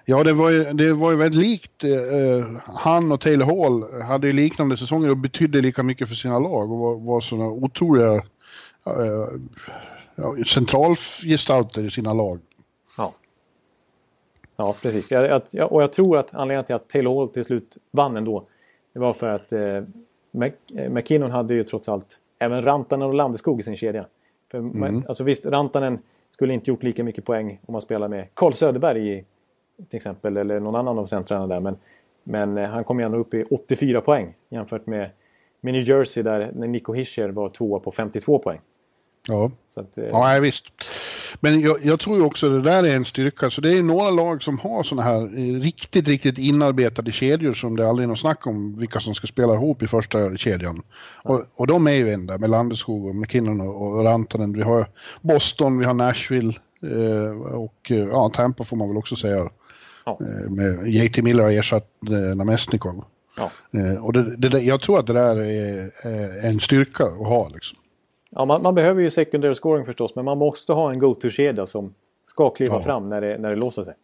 Ja, 0.05 0.25
det 0.25 0.33
var 0.33 0.51
ju, 0.51 0.65
det 0.65 0.93
var 0.93 1.11
ju 1.11 1.17
väldigt 1.17 1.41
likt. 1.41 1.85
Eh, 1.85 2.47
han 2.85 3.13
och 3.13 3.21
Taylor 3.21 3.47
Hall 3.47 4.03
hade 4.03 4.27
ju 4.27 4.33
liknande 4.33 4.77
säsonger 4.77 5.11
och 5.11 5.17
betydde 5.17 5.61
lika 5.61 5.83
mycket 5.83 6.09
för 6.09 6.15
sina 6.15 6.39
lag 6.39 6.73
och 6.73 6.79
var, 6.79 6.99
var 6.99 7.21
sådana 7.21 7.47
otroliga 7.47 8.15
eh, 8.87 10.43
centralgestalter 10.47 11.83
i 11.83 11.91
sina 11.91 12.13
lag. 12.13 12.39
Ja, 12.97 13.13
ja 14.57 14.77
precis. 14.83 15.11
Jag, 15.11 15.43
jag, 15.51 15.73
och 15.73 15.83
jag 15.83 15.93
tror 15.93 16.19
att 16.19 16.35
anledningen 16.35 16.65
till 16.65 16.75
att 16.75 16.89
Taylor 16.89 17.19
Hall 17.19 17.29
till 17.29 17.45
slut 17.45 17.77
vann 17.91 18.17
ändå 18.17 18.47
det 18.95 19.01
var 19.01 19.13
för 19.13 19.29
att 19.29 19.53
eh, 19.53 19.77
eh, 20.77 20.91
McKinnon 20.91 21.31
hade 21.31 21.55
ju 21.55 21.65
trots 21.65 21.89
allt 21.89 22.21
även 22.39 22.65
Rantanen 22.65 23.09
och 23.09 23.15
Landeskog 23.15 23.61
i 23.61 23.63
sin 23.63 23.77
kedja. 23.77 24.07
För, 24.51 24.59
mm. 24.59 25.03
Alltså 25.09 25.25
visst, 25.25 25.47
Rantanen 25.47 25.99
skulle 26.31 26.55
inte 26.55 26.71
gjort 26.71 26.83
lika 26.83 27.05
mycket 27.05 27.25
poäng 27.25 27.61
om 27.67 27.73
man 27.73 27.83
spelar 27.83 28.09
med 28.09 28.27
Carl 28.35 28.53
Söderberg 28.53 29.13
i, 29.13 29.25
till 29.89 29.97
exempel, 29.97 30.37
eller 30.37 30.61
någon 30.61 30.75
annan 30.75 30.99
av 30.99 31.07
centrarna 31.07 31.47
där. 31.47 31.61
Men, 31.61 31.77
men 32.23 32.59
eh, 32.59 32.69
han 32.69 32.85
kom 32.85 32.99
ju 32.99 33.07
ändå 33.07 33.19
upp 33.19 33.35
i 33.35 33.45
84 33.51 34.01
poäng 34.01 34.35
jämfört 34.49 34.87
med, 34.87 35.11
med 35.61 35.75
New 35.75 35.89
Jersey 35.89 36.23
där 36.23 36.53
Nico 36.53 36.93
Hischer 36.93 37.29
var 37.29 37.49
tvåa 37.49 37.81
på 37.81 37.93
52 37.93 38.39
poäng. 38.39 38.61
Ja, 39.29 39.51
att, 39.77 39.99
eh... 39.99 40.05
ja 40.05 40.39
visst. 40.41 40.65
Men 41.41 41.61
jag, 41.61 41.85
jag, 41.85 42.01
tror 42.01 42.25
också 42.25 42.49
det 42.49 42.63
där 42.63 42.83
är 42.83 42.97
en 42.97 43.05
styrka. 43.05 43.51
Så 43.51 43.61
det 43.61 43.79
är 43.79 43.83
några 43.83 44.11
lag 44.11 44.43
som 44.43 44.59
har 44.59 44.83
sådana 44.83 45.03
här 45.03 45.21
eh, 45.23 45.61
riktigt, 45.61 46.09
riktigt 46.09 46.39
inarbetade 46.39 47.13
kedjor 47.13 47.55
som 47.55 47.77
det 47.77 47.89
aldrig 47.89 48.05
är 48.05 48.09
något 48.09 48.19
snack 48.19 48.47
om 48.47 48.79
vilka 48.79 49.01
som 49.01 49.15
ska 49.15 49.27
spela 49.27 49.55
ihop 49.55 49.83
i 49.83 49.87
första 49.87 50.37
kedjan. 50.37 50.83
Ja. 51.25 51.31
Och, 51.31 51.45
och 51.57 51.67
de 51.67 51.87
är 51.87 51.93
ju 51.93 52.13
en 52.13 52.27
där 52.27 52.39
med 52.39 52.51
Landeskog 52.51 53.07
och 53.07 53.17
McKinnon 53.17 53.61
och, 53.61 53.83
och 53.83 54.05
Rantanen. 54.05 54.53
Vi 54.53 54.63
har 54.63 54.89
Boston, 55.21 55.79
vi 55.79 55.85
har 55.85 55.95
Nashville 55.95 56.55
eh, 56.83 57.55
och 57.55 57.91
eh, 57.91 57.97
ja, 57.97 58.31
Tampa 58.35 58.65
får 58.65 58.77
man 58.77 58.89
väl 58.89 58.97
också 58.97 59.17
säga. 59.17 59.51
Ja. 60.07 60.19
Eh, 60.21 60.51
med 60.51 60.89
JT 60.89 61.23
Miller 61.23 61.43
har 61.43 61.51
ersatt 61.51 61.89
eh, 62.11 62.37
Namestnikov. 62.37 63.05
Ja. 63.37 63.51
Eh, 63.73 64.05
och 64.05 64.13
det, 64.13 64.37
det, 64.37 64.61
jag 64.61 64.81
tror 64.81 64.99
att 64.99 65.07
det 65.07 65.13
där 65.13 65.37
är, 65.37 65.91
är 66.03 66.49
en 66.49 66.61
styrka 66.61 67.05
att 67.05 67.27
ha 67.27 67.49
liksom. 67.49 67.79
Ja, 68.35 68.45
man, 68.45 68.63
man, 68.63 68.75
behöver 68.75 69.03
ju 69.03 69.11
secondary 69.11 69.55
scoring 69.55 69.87
förstås, 69.87 70.15
men 70.15 70.25
man 70.25 70.39
måste 70.39 70.73
ha 70.73 70.91
en 70.91 70.99
go-to-kedja 70.99 71.67
som 71.67 71.95
ska 72.27 72.51
kliva 72.51 72.75
ja. 72.75 72.81
fram 72.81 73.09
när 73.09 73.21
det, 73.21 73.39
när 73.39 73.51
det 73.51 73.57
låser 73.57 73.85
sig. 73.85 73.95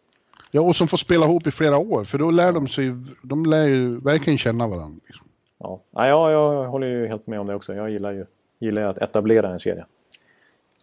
Ja, 0.51 0.61
och 0.61 0.75
som 0.75 0.87
får 0.87 0.97
spela 0.97 1.25
ihop 1.25 1.47
i 1.47 1.51
flera 1.51 1.77
år, 1.77 2.03
för 2.03 2.17
då 2.17 2.31
lär 2.31 2.53
de 2.53 2.67
sig, 2.67 2.95
de 3.21 3.45
lär 3.45 3.67
ju 3.67 3.99
verkligen 3.99 4.37
känna 4.37 4.67
varandra. 4.67 4.99
Liksom. 5.07 5.27
Ja, 5.59 5.81
ja 5.91 6.31
jag, 6.31 6.67
håller 6.67 6.87
ju 6.87 7.07
helt 7.07 7.27
med 7.27 7.39
om 7.39 7.47
det 7.47 7.55
också. 7.55 7.73
Jag 7.73 7.91
gillar 7.91 8.11
ju 8.11 8.25
gillar 8.59 8.81
att 8.81 8.97
etablera 8.97 9.49
en 9.49 9.59
kedja. 9.59 9.85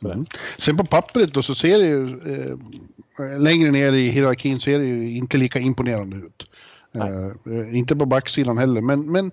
Mm. 0.05 0.27
Sen 0.59 0.77
på 0.77 0.85
pappret 0.85 1.35
då 1.35 1.43
så 1.43 1.55
ser 1.55 1.79
det 1.79 1.85
ju, 1.85 2.05
eh, 2.05 3.41
längre 3.41 3.71
ner 3.71 3.93
i 3.93 4.09
hierarkin 4.09 4.61
ser 4.61 4.79
det 4.79 4.85
ju 4.85 5.17
inte 5.17 5.37
lika 5.37 5.59
imponerande 5.59 6.17
ut. 6.17 6.47
Eh, 6.95 7.77
inte 7.79 7.97
på 7.97 8.07
backsidan 8.07 8.59
heller, 8.59 8.81
men, 8.81 9.13
men 9.13 9.31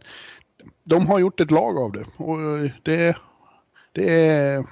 de 0.84 1.08
har 1.08 1.19
gjort 1.19 1.39
ett 1.39 1.51
lag 1.51 1.78
av 1.78 1.91
det. 1.91 2.06
Och 2.17 2.41
eh, 2.41 2.71
det 2.84 3.15
det 3.95 4.27
är 4.29 4.63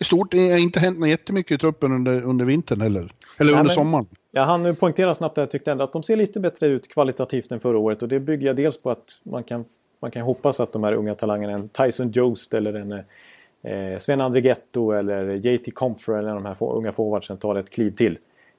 i 0.00 0.04
stort 0.04 0.30
det 0.30 0.50
har 0.50 0.58
inte 0.58 0.80
hänt 0.80 1.06
jättemycket 1.06 1.54
i 1.54 1.58
truppen 1.58 1.92
under, 1.92 2.22
under 2.22 2.44
vintern 2.44 2.80
heller. 2.80 3.00
Eller 3.38 3.52
Nej, 3.52 3.60
under 3.60 3.62
men, 3.62 3.74
sommaren. 3.74 4.06
Jag 4.30 4.44
hann 4.44 4.76
poängtera 4.76 5.14
snabbt 5.14 5.38
att 5.38 5.42
jag 5.42 5.50
tyckte 5.50 5.72
ändå 5.72 5.84
att 5.84 5.92
de 5.92 6.02
ser 6.02 6.16
lite 6.16 6.40
bättre 6.40 6.66
ut 6.66 6.88
kvalitativt 6.88 7.52
än 7.52 7.60
förra 7.60 7.78
året. 7.78 8.02
Och 8.02 8.08
det 8.08 8.20
bygger 8.20 8.46
jag 8.46 8.56
dels 8.56 8.82
på 8.82 8.90
att 8.90 9.04
man 9.22 9.44
kan, 9.44 9.64
man 10.00 10.10
kan 10.10 10.22
hoppas 10.22 10.60
att 10.60 10.72
de 10.72 10.84
här 10.84 10.92
unga 10.92 11.14
talangerna, 11.14 11.52
en 11.52 11.68
Tyson 11.68 12.10
Jost 12.10 12.54
eller 12.54 12.74
en 12.74 12.92
eh, 12.92 13.98
Sven 13.98 14.20
Andrighetto 14.20 14.90
eller 14.90 15.30
JT 15.30 15.74
Comfer 15.74 16.12
eller 16.12 16.34
de 16.34 16.46
här 16.46 16.54
få, 16.54 16.72
unga 16.72 16.92
forwardsen 16.92 17.36
tar 17.36 17.54
ett 17.54 17.70
kliv 17.70 17.90
till. 17.90 18.18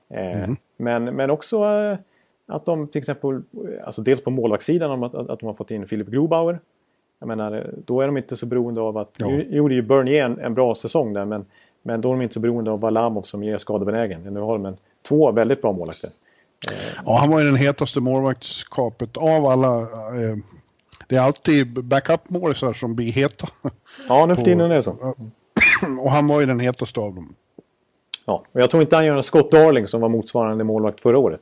Eh, 0.09 0.43
mm. 0.43 0.55
men, 0.77 1.03
men 1.03 1.29
också 1.29 1.65
eh, 1.65 1.97
att 2.45 2.65
de 2.65 2.87
till 2.87 2.99
exempel, 2.99 3.41
alltså 3.85 4.01
dels 4.01 4.23
på 4.23 4.31
målvaktssidan, 4.31 5.03
att, 5.03 5.15
att 5.15 5.39
de 5.39 5.45
har 5.45 5.53
fått 5.53 5.71
in 5.71 5.87
Philip 5.87 6.07
Grobauer 6.07 6.59
jag 7.23 7.27
menar, 7.27 7.69
då 7.85 8.01
är 8.01 8.05
de 8.05 8.17
inte 8.17 8.37
så 8.37 8.45
beroende 8.45 8.81
av 8.81 8.97
att... 8.97 9.11
Ja. 9.17 9.27
Nu 9.27 9.47
gjorde 9.49 9.73
ju 9.73 9.81
Bernier 9.81 10.23
en, 10.23 10.39
en 10.39 10.53
bra 10.53 10.75
säsong 10.75 11.13
där 11.13 11.25
men, 11.25 11.45
men 11.81 12.01
då 12.01 12.09
är 12.09 12.13
de 12.13 12.21
inte 12.21 12.33
så 12.33 12.39
beroende 12.39 12.71
av 12.71 12.79
Valamov 12.79 13.21
som 13.21 13.43
är 13.43 13.57
skadebenägen. 13.57 14.21
Nu 14.21 14.39
har 14.39 14.53
de 14.53 14.65
en, 14.65 14.77
två 15.07 15.31
väldigt 15.31 15.61
bra 15.61 15.71
målvakter. 15.73 16.09
Ja, 17.05 17.17
han 17.17 17.29
var 17.29 17.39
ju 17.39 17.45
den 17.45 17.55
hetaste 17.55 17.99
målvaktskapet 17.99 19.17
av 19.17 19.45
alla. 19.45 19.81
Eh, 19.81 20.37
det 21.07 21.15
är 21.15 21.21
alltid 21.21 21.83
backup-målisar 21.83 22.73
som 22.73 22.95
blir 22.95 23.11
heta. 23.11 23.47
Ja, 24.09 24.25
nu 24.25 24.35
för 24.35 24.43
tiden 24.43 24.71
är 24.71 24.75
det 24.75 24.83
så. 24.83 24.91
Och 25.99 26.11
han 26.11 26.27
var 26.27 26.39
ju 26.39 26.45
den 26.45 26.59
hetaste 26.59 26.99
av 26.99 27.15
dem. 27.15 27.35
Ja, 28.25 28.43
och 28.51 28.61
jag 28.61 28.69
tror 28.69 28.83
inte 28.83 28.95
han 28.95 29.05
gör 29.05 29.15
en 29.15 29.23
Scott 29.23 29.51
Darling 29.51 29.87
som 29.87 30.01
var 30.01 30.09
motsvarande 30.09 30.63
målvakt 30.63 31.01
förra 31.01 31.17
året. 31.17 31.41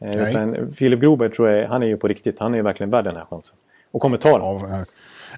Eh, 0.00 0.28
utan 0.28 0.72
Filip 0.74 1.00
Groberg 1.00 1.30
tror 1.30 1.48
jag, 1.48 1.68
han 1.68 1.82
är 1.82 1.86
ju 1.86 1.96
på 1.96 2.08
riktigt. 2.08 2.38
Han 2.38 2.52
är 2.52 2.56
ju 2.56 2.62
verkligen 2.62 2.90
värd 2.90 3.04
den 3.04 3.16
här 3.16 3.24
chansen. 3.30 3.56
Och 3.90 4.02
kommer 4.02 4.16
ta 4.16 4.38
den. 4.38 4.70
Ja, 4.70 4.84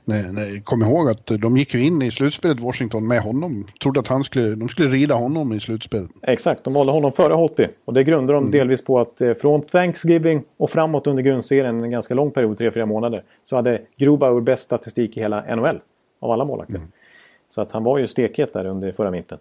nej, 0.05 0.25
nej, 0.33 0.63
kom 0.65 0.83
ihåg 0.83 1.09
att 1.09 1.27
de 1.27 1.57
gick 1.57 1.75
ju 1.75 1.87
in 1.87 2.03
i 2.03 2.11
slutspelet 2.11 2.61
Washington 2.61 3.07
med 3.07 3.21
honom. 3.21 3.67
Trodde 3.83 4.01
att 4.01 4.09
han 4.09 4.25
skulle, 4.25 4.55
de 4.55 4.69
skulle 4.69 4.89
rida 4.89 5.15
honom 5.15 5.53
i 5.53 5.61
slutspelet. 5.61 6.11
Exakt, 6.23 6.65
de 6.65 6.75
valde 6.75 6.93
honom 6.93 7.13
före 7.13 7.35
Holtby. 7.35 7.69
Och 7.85 7.95
det 7.95 8.05
grundar 8.05 8.35
de 8.35 8.43
mm. 8.43 8.53
delvis 8.53 8.85
på 8.85 9.01
att 9.01 9.21
eh, 9.21 9.35
från 9.35 9.63
Thanksgiving 9.63 10.43
och 10.57 10.71
framåt 10.71 11.07
under 11.07 11.23
grundserien, 11.23 11.85
en 11.85 11.91
ganska 11.91 12.15
lång 12.15 12.31
period, 12.31 12.61
3-4 12.61 12.87
månader, 12.87 13.25
så 13.45 13.57
hade 13.57 13.83
Grubauer 13.97 14.41
bäst 14.41 14.63
statistik 14.63 15.17
i 15.17 15.21
hela 15.21 15.57
NHL. 15.57 15.81
Av 16.21 16.31
alla 16.31 16.45
målvakter. 16.45 16.77
Mm. 16.77 16.89
Så 17.49 17.61
att 17.61 17.73
han 17.73 17.85
var 17.85 17.99
ju 17.99 18.07
stekhet 18.07 18.53
där 18.53 18.67
under 18.67 18.93
förra 18.93 19.11
vintern. 19.11 19.39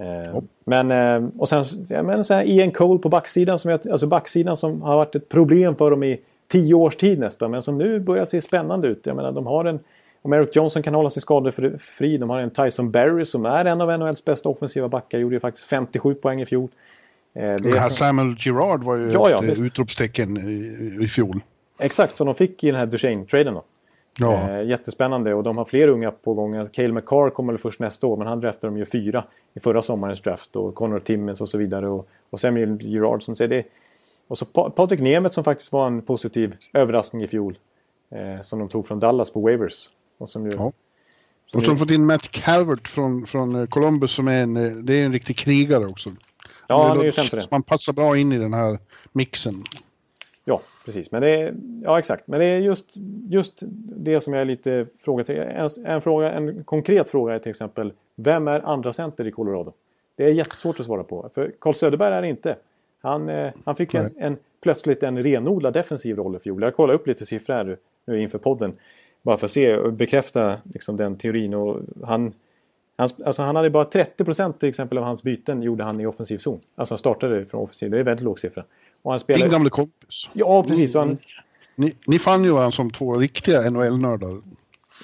Eh, 0.00 0.42
men, 0.64 0.90
eh, 0.90 1.30
och 1.38 1.48
sen, 1.48 1.66
men 1.88 2.24
så 2.24 2.34
här 2.34 2.44
Ian 2.44 2.70
Cole 2.70 2.98
på 2.98 3.08
backsidan 3.08 3.58
som, 3.58 3.78
alltså 3.90 4.06
backsidan 4.06 4.56
som 4.56 4.82
har 4.82 4.96
varit 4.96 5.14
ett 5.14 5.28
problem 5.28 5.76
för 5.76 5.90
dem 5.90 6.02
i 6.02 6.20
tio 6.50 6.74
års 6.74 6.96
tid 6.96 7.18
nästan. 7.18 7.50
Men 7.50 7.62
som 7.62 7.78
nu 7.78 8.00
börjar 8.00 8.24
se 8.24 8.42
spännande 8.42 8.88
ut. 8.88 9.06
Jag 9.06 9.16
menar, 9.16 9.32
de 9.32 9.46
har 9.46 9.64
en... 9.64 9.78
Om 10.22 10.32
Eric 10.32 10.56
Johnson 10.56 10.82
kan 10.82 10.94
hålla 10.94 11.10
sig 11.10 11.22
skadefri. 11.22 12.16
De 12.18 12.30
har 12.30 12.38
en 12.38 12.50
Tyson 12.50 12.90
Berry 12.90 13.24
som 13.24 13.46
är 13.46 13.64
en 13.64 13.80
av 13.80 13.98
NHLs 13.98 14.24
bästa 14.24 14.48
offensiva 14.48 14.88
backar. 14.88 15.18
Gjorde 15.18 15.36
ju 15.36 15.40
faktiskt 15.40 15.66
57 15.66 16.14
poäng 16.14 16.40
i 16.40 16.46
fjol. 16.46 16.68
Eh, 17.34 17.54
det 17.54 17.78
här. 17.78 17.90
Samuel 17.90 18.36
Girard 18.38 18.84
var 18.84 18.96
ju 18.96 19.10
ja, 19.10 19.30
ja, 19.30 19.44
ett 19.44 19.62
utropstecken 19.62 20.36
i, 20.36 21.04
i 21.04 21.08
fjol. 21.08 21.40
Exakt, 21.78 22.16
som 22.16 22.26
de 22.26 22.34
fick 22.34 22.64
i 22.64 22.66
den 22.66 22.76
här 22.76 22.86
Duchene-traden 22.86 23.54
då. 23.54 23.64
Ja. 24.18 24.50
Eh, 24.50 24.68
jättespännande 24.68 25.34
och 25.34 25.42
de 25.42 25.58
har 25.58 25.64
fler 25.64 25.88
unga 25.88 26.10
på 26.10 26.34
gång. 26.34 26.68
Cale 26.68 26.92
McCarr 26.92 27.30
kommer 27.30 27.52
väl 27.52 27.60
först 27.60 27.80
nästa 27.80 28.06
år 28.06 28.16
men 28.16 28.26
han 28.26 28.40
draftade 28.40 28.72
de 28.72 28.78
ju 28.78 28.84
fyra 28.84 29.24
i 29.54 29.60
förra 29.60 29.82
sommarens 29.82 30.20
draft. 30.20 30.56
Och 30.56 30.74
Connor 30.74 31.00
Timmins 31.00 31.40
och 31.40 31.48
så 31.48 31.58
vidare. 31.58 31.88
Och, 31.88 32.08
och 32.30 32.40
Samuel 32.40 32.82
Girard 32.82 33.22
som 33.22 33.36
säger 33.36 33.48
det. 33.48 33.64
Och 34.30 34.38
så 34.38 34.44
Patrik 34.44 35.00
Nemeth 35.00 35.34
som 35.34 35.44
faktiskt 35.44 35.72
var 35.72 35.86
en 35.86 36.02
positiv 36.02 36.56
överraskning 36.72 37.22
i 37.22 37.26
fjol. 37.26 37.58
Eh, 38.10 38.42
som 38.42 38.58
de 38.58 38.68
tog 38.68 38.86
från 38.86 39.00
Dallas 39.00 39.30
på 39.30 39.40
Waivers. 39.40 39.90
Och 40.18 40.28
som 40.28 40.46
ju, 40.46 40.52
ja. 40.52 40.56
Som 40.56 41.58
och 41.58 41.64
så 41.64 41.70
har 41.70 41.74
de 41.74 41.76
fått 41.76 41.90
in 41.90 42.06
Matt 42.06 42.30
Calvert 42.30 42.88
från, 42.88 43.26
från 43.26 43.54
eh, 43.54 43.66
Columbus 43.66 44.12
som 44.12 44.28
är 44.28 44.42
en, 44.42 44.56
eh, 44.56 44.72
det 44.72 44.94
är 44.94 45.04
en 45.04 45.12
riktig 45.12 45.36
krigare 45.36 45.86
också. 45.86 46.10
Ja, 46.68 46.88
han 46.88 47.00
är 47.00 47.04
ju 47.04 47.10
det. 47.10 47.50
Man 47.50 47.62
passar 47.62 47.92
bra 47.92 48.16
in 48.16 48.32
i 48.32 48.38
den 48.38 48.52
här 48.52 48.78
mixen. 49.12 49.54
Ja, 50.44 50.60
precis. 50.84 51.10
Men 51.10 51.22
det 51.22 51.30
är, 51.30 51.54
ja, 51.82 51.98
exakt. 51.98 52.26
Men 52.26 52.40
det 52.40 52.46
är 52.46 52.58
just, 52.58 52.94
just 53.28 53.62
det 53.96 54.20
som 54.20 54.32
jag 54.32 54.40
är 54.40 54.46
lite 54.46 54.86
fråga 54.98 55.24
till. 55.24 55.36
En, 55.36 55.68
en, 55.84 56.00
fråga, 56.00 56.32
en 56.32 56.64
konkret 56.64 57.10
fråga 57.10 57.34
är 57.34 57.38
till 57.38 57.50
exempel, 57.50 57.92
vem 58.14 58.48
är 58.48 58.60
andra 58.60 58.92
center 58.92 59.26
i 59.26 59.30
Colorado? 59.30 59.72
Det 60.16 60.24
är 60.24 60.30
jättesvårt 60.30 60.80
att 60.80 60.86
svara 60.86 61.04
på. 61.04 61.30
För 61.34 61.52
Carl 61.58 61.74
Söderberg 61.74 62.14
är 62.14 62.22
det 62.22 62.28
inte. 62.28 62.56
Han, 63.02 63.28
eh, 63.28 63.52
han 63.64 63.76
fick 63.76 63.94
en, 63.94 64.10
en, 64.18 64.36
plötsligt 64.62 65.02
en 65.02 65.22
renodlad 65.22 65.72
defensiv 65.72 66.16
roll 66.16 66.36
i 66.36 66.38
fjol. 66.38 66.62
Jag 66.62 66.76
kollar 66.76 66.94
upp 66.94 67.06
lite 67.06 67.26
siffror 67.26 67.54
här 67.54 67.76
nu 68.06 68.22
inför 68.22 68.38
podden. 68.38 68.72
Bara 69.22 69.36
för 69.36 69.44
att 69.44 69.50
se 69.50 69.76
och 69.76 69.92
bekräfta 69.92 70.56
liksom, 70.64 70.96
den 70.96 71.16
teorin. 71.16 71.54
Och 71.54 71.80
han, 72.04 72.32
han, 72.96 73.08
alltså, 73.26 73.42
han 73.42 73.56
hade 73.56 73.70
bara 73.70 73.84
30% 73.84 74.52
till 74.58 74.68
exempel 74.68 74.98
av 74.98 75.04
hans 75.04 75.22
byten 75.22 75.62
gjorde 75.62 75.84
han 75.84 76.00
i 76.00 76.06
offensiv 76.06 76.38
zon. 76.38 76.60
Alltså 76.74 76.92
han 76.92 76.98
startade 76.98 77.46
från 77.46 77.60
offensiv. 77.60 77.90
Det 77.90 77.98
är 77.98 78.02
väldigt 78.02 78.24
låg 78.24 78.40
siffra. 78.40 78.64
Och 79.02 79.10
han 79.12 79.20
spelade... 79.20 79.44
Din 79.44 79.52
gamle 79.52 79.70
kompis. 79.70 80.30
Ja, 80.32 80.62
precis. 80.62 80.94
Han... 80.94 81.18
Ni, 81.74 81.94
ni 82.06 82.18
fann 82.18 82.44
ju 82.44 82.50
varandra 82.50 82.70
som 82.70 82.90
två 82.90 83.14
riktiga 83.18 83.70
NHL-nördar. 83.70 84.42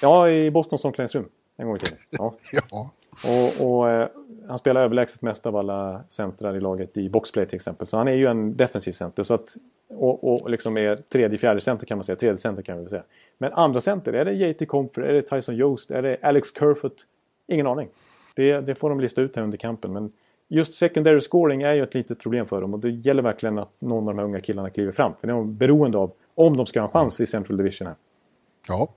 Ja, 0.01 0.29
i 0.29 0.51
Bostons 0.51 0.85
omklädningsrum. 0.85 1.25
En 1.57 1.67
gång 1.67 1.75
i 1.75 1.79
tiden. 1.79 1.97
Ja. 2.09 2.35
ja. 2.51 2.91
Och, 3.23 3.67
och 3.67 3.89
eh, 3.89 4.07
han 4.47 4.57
spelar 4.57 4.81
överlägset 4.81 5.21
mest 5.21 5.45
av 5.45 5.55
alla 5.55 6.01
centrar 6.09 6.55
i 6.55 6.59
laget 6.59 6.97
i 6.97 7.09
boxplay 7.09 7.45
till 7.45 7.55
exempel. 7.55 7.87
Så 7.87 7.97
han 7.97 8.07
är 8.07 8.13
ju 8.13 8.25
en 8.25 8.57
defensiv 8.57 8.93
center. 8.93 9.23
Så 9.23 9.33
att, 9.33 9.55
och, 9.89 10.23
och 10.23 10.49
liksom 10.49 10.77
är 10.77 10.95
tredje, 10.95 11.37
fjärde 11.37 11.61
center 11.61 11.85
kan 11.85 11.97
man 11.97 12.03
säga. 12.03 12.15
Tredje 12.15 12.37
center 12.37 12.61
kan 12.61 12.83
vi 12.83 12.89
säga. 12.89 13.03
Men 13.37 13.53
andra 13.53 13.81
center, 13.81 14.13
är 14.13 14.25
det 14.25 14.33
JT 14.33 14.67
Comfort, 14.67 15.09
är 15.09 15.13
det 15.13 15.21
Tyson 15.21 15.55
Jost, 15.55 15.91
är 15.91 16.01
det 16.01 16.17
Alex 16.21 16.53
Kerfoot? 16.59 17.05
Ingen 17.47 17.67
aning. 17.67 17.89
Det, 18.35 18.61
det 18.61 18.75
får 18.75 18.89
de 18.89 18.99
lista 18.99 19.21
ut 19.21 19.35
här 19.35 19.43
under 19.43 19.57
kampen. 19.57 19.93
Men 19.93 20.11
just 20.47 20.73
secondary 20.73 21.21
scoring 21.21 21.61
är 21.61 21.73
ju 21.73 21.83
ett 21.83 21.93
litet 21.93 22.19
problem 22.19 22.45
för 22.45 22.61
dem. 22.61 22.73
Och 22.73 22.79
det 22.79 22.89
gäller 22.89 23.23
verkligen 23.23 23.57
att 23.57 23.71
någon 23.79 24.07
av 24.07 24.15
de 24.15 24.19
här 24.19 24.25
unga 24.25 24.41
killarna 24.41 24.69
kliver 24.69 24.91
fram. 24.91 25.13
För 25.19 25.27
det 25.27 25.33
är 25.33 25.35
de 25.35 25.55
beroende 25.55 25.97
av 25.97 26.11
om 26.35 26.57
de 26.57 26.65
ska 26.65 26.79
ha 26.79 26.87
en 26.87 26.91
chans 26.91 27.21
i 27.21 27.27
Central 27.27 27.57
Division 27.57 27.87
här. 27.87 27.95
Ja, 28.67 28.89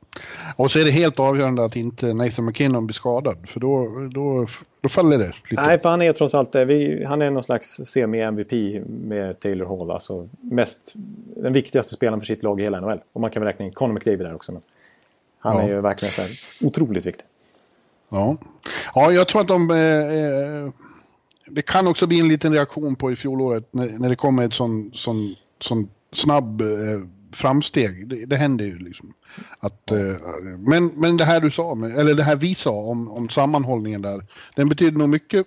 och 0.57 0.71
så 0.71 0.79
är 0.79 0.85
det 0.85 0.91
helt 0.91 1.21
avgörande 1.21 1.65
att 1.65 1.77
inte 1.77 2.15
Nathan 2.15 2.45
McKinnon 2.45 2.87
blir 2.87 2.95
skadad. 2.95 3.37
För 3.49 3.61
då, 3.61 3.89
då, 4.11 4.47
då 4.81 4.89
faller 4.89 5.19
det 5.19 5.33
lite. 5.51 5.63
Nej, 5.63 5.81
för 5.81 5.89
han 5.89 6.03
är 6.03 6.13
trots 6.13 6.35
allt 6.35 6.55
vi, 6.55 7.05
han 7.05 7.23
är 7.23 7.31
någon 7.31 7.43
slags 7.43 7.81
semi-MVP 7.85 8.83
med 8.87 9.41
Taylor 9.41 9.67
Hall. 9.67 9.91
Alltså 9.91 10.29
mest, 10.41 10.93
den 11.37 11.53
viktigaste 11.53 11.95
spelaren 11.95 12.21
för 12.21 12.27
sitt 12.27 12.43
lag 12.43 12.61
i 12.61 12.63
hela 12.63 12.81
NHL. 12.81 13.01
Och 13.13 13.21
man 13.21 13.31
kan 13.31 13.43
väl 13.43 13.47
räkna 13.47 13.65
in 13.65 13.73
Conor 13.73 13.93
McDavid 13.95 14.27
där 14.27 14.35
också. 14.35 14.53
Men 14.53 14.63
han 15.39 15.57
ja. 15.57 15.63
är 15.63 15.69
ju 15.69 15.81
verkligen 15.81 16.15
så 16.15 16.23
här, 16.23 16.31
otroligt 16.61 17.07
viktig. 17.07 17.27
Ja. 18.09 18.37
ja, 18.95 19.13
jag 19.13 19.29
tror 19.29 19.41
att 19.41 19.49
de... 19.49 19.71
Eh, 19.71 20.73
det 21.53 21.63
kan 21.63 21.87
också 21.87 22.07
bli 22.07 22.21
en 22.21 22.29
liten 22.29 22.53
reaktion 22.53 22.97
på 22.97 23.13
i 23.13 23.17
fjolåret 23.17 23.69
när, 23.71 23.99
när 23.99 24.09
det 24.09 24.17
kommer 24.17 24.45
ett 24.45 24.55
sån, 24.55 24.91
sån, 24.95 25.35
sån 25.61 25.89
snabb 26.13 26.61
eh, 26.61 26.67
framsteg. 27.33 28.09
Det, 28.09 28.27
det 28.27 28.37
händer 28.37 28.65
ju 28.65 28.79
liksom. 28.79 29.13
Att, 29.61 29.91
eh, 29.91 29.99
men, 30.59 30.87
men 30.87 31.17
det 31.17 31.25
här 31.25 31.41
du 31.41 31.51
sa, 31.51 31.73
eller 31.73 32.15
det 32.15 32.23
här 32.23 32.37
vi 32.37 32.55
sa 32.55 32.71
om, 32.71 33.11
om 33.11 33.29
sammanhållningen 33.29 34.03
där, 34.03 34.25
den 34.57 34.69
betyder 34.69 34.99
nog 34.99 35.09
mycket. 35.09 35.47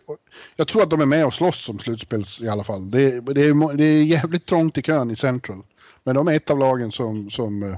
Jag 0.55 0.67
tror 0.67 0.83
att 0.83 0.89
de 0.89 1.01
är 1.01 1.05
med 1.05 1.25
och 1.25 1.33
slåss 1.33 1.65
som 1.65 1.79
slutspels 1.79 2.41
i 2.41 2.49
alla 2.49 2.63
fall. 2.63 2.91
Det, 2.91 3.19
det, 3.19 3.41
är, 3.41 3.77
det 3.77 3.83
är 3.83 4.03
jävligt 4.03 4.45
trångt 4.45 4.77
i 4.77 4.81
kön 4.81 5.11
i 5.11 5.15
Central. 5.15 5.61
Men 6.03 6.15
de 6.15 6.27
är 6.27 6.35
ett 6.35 6.49
av 6.49 6.59
lagen 6.59 6.91
som, 6.91 7.29
som 7.29 7.63
uh, 7.63 7.75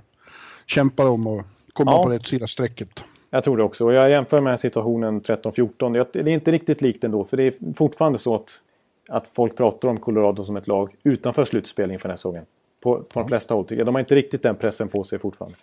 kämpar 0.65 1.05
om 1.05 1.27
att 1.27 1.45
komma 1.73 1.91
ja. 1.91 2.03
på 2.03 2.09
rätt 2.09 2.27
sida 2.27 2.47
strecket. 2.47 3.03
Jag 3.29 3.43
tror 3.43 3.57
det 3.57 3.63
också. 3.63 3.85
Och 3.85 3.93
jag 3.93 4.09
jämför 4.09 4.41
med 4.41 4.59
situationen 4.59 5.21
13-14. 5.21 6.05
Det 6.13 6.19
är 6.19 6.27
inte 6.27 6.51
riktigt 6.51 6.81
likt 6.81 7.03
ändå. 7.03 7.25
För 7.25 7.37
det 7.37 7.43
är 7.43 7.73
fortfarande 7.75 8.19
så 8.19 8.35
att, 8.35 8.49
att 9.09 9.27
folk 9.33 9.57
pratar 9.57 9.89
om 9.89 9.99
Colorado 9.99 10.43
som 10.43 10.57
ett 10.57 10.67
lag 10.67 10.95
utanför 11.03 11.45
slutspel 11.45 11.91
inför 11.91 12.07
den 12.07 12.11
här 12.11 12.17
säsongen. 12.17 12.45
På, 12.85 13.03
på 13.03 13.19
de 13.19 13.27
flesta 13.27 13.53
håll. 13.53 13.65
De 13.67 13.95
har 13.95 13.99
inte 13.99 14.15
riktigt 14.15 14.43
den 14.43 14.55
pressen 14.55 14.87
på 14.87 15.03
sig 15.03 15.19
fortfarande. 15.19 15.57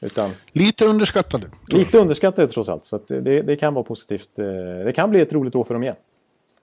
Utan, 0.00 0.30
lite 0.52 0.84
underskattade. 0.84 1.46
Lite 1.68 1.98
underskattade 1.98 2.48
trots 2.48 2.68
allt. 2.68 2.84
Så 2.84 3.00
det, 3.06 3.42
det, 3.42 3.56
kan 3.56 3.74
vara 3.74 3.84
positivt. 3.84 4.38
Eh, 4.38 4.44
det 4.84 4.92
kan 4.94 5.10
bli 5.10 5.20
ett 5.20 5.32
roligt 5.32 5.54
år 5.54 5.64
för 5.64 5.74
dem 5.74 5.82
igen. 5.82 5.94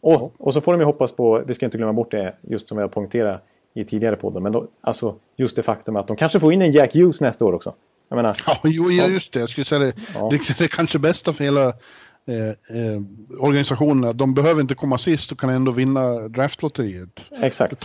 Och, 0.02 0.14
ja. 0.14 0.32
och 0.38 0.54
så 0.54 0.62
får 0.62 0.72
de 0.72 0.82
ju 0.82 0.86
hoppas 0.86 1.12
på, 1.12 1.44
vi 1.48 1.54
ska 1.54 1.66
inte 1.66 1.78
glömma 1.78 1.94
bort 1.94 2.12
det, 2.12 2.36
just 2.42 2.68
som 2.68 2.78
jag 2.78 2.92
poängterade 2.92 3.40
i 3.74 3.86
tidigare 3.86 4.16
podden. 4.16 4.44
Men 4.44 4.52
då, 4.52 4.68
alltså 4.82 5.16
just 5.36 5.56
det 5.56 5.64
faktum 5.64 5.96
att 5.96 6.08
de 6.08 6.18
kanske 6.18 6.40
får 6.40 6.54
in 6.54 6.62
en 6.62 6.72
Jack 6.72 6.94
Hughes 6.96 7.22
nästa 7.22 7.46
år 7.46 7.54
också. 7.54 7.74
Jag 8.10 8.16
menar, 8.16 8.38
ja, 8.48 8.60
jo, 8.64 8.92
ja, 8.92 9.08
just 9.08 9.34
det. 9.34 9.40
Jag 9.40 9.50
skulle 9.50 9.66
säga 9.66 9.80
det. 9.80 9.94
Ja. 10.14 10.30
Det, 10.32 10.38
det 10.58 10.64
är 10.64 10.68
kanske 10.68 11.00
bästa 11.00 11.34
för 11.34 11.44
hela 11.44 11.68
eh, 11.68 12.48
eh, 12.48 13.02
organisationen. 13.40 14.18
De 14.18 14.34
behöver 14.34 14.62
inte 14.62 14.76
komma 14.76 14.98
sist 14.98 15.32
och 15.32 15.40
kan 15.40 15.50
ändå 15.50 15.72
vinna 15.72 16.28
draftlotteriet. 16.28 17.22
Exakt. 17.42 17.84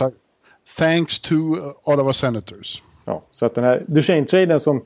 Thanks 0.77 1.19
to 1.19 1.35
Ottawa 1.83 2.13
Senators. 2.13 2.83
Ja, 3.05 3.21
så 3.31 3.45
att 3.45 3.55
den 3.55 3.63
här 3.63 3.83
Duchene-traden 3.87 4.59
som 4.59 4.81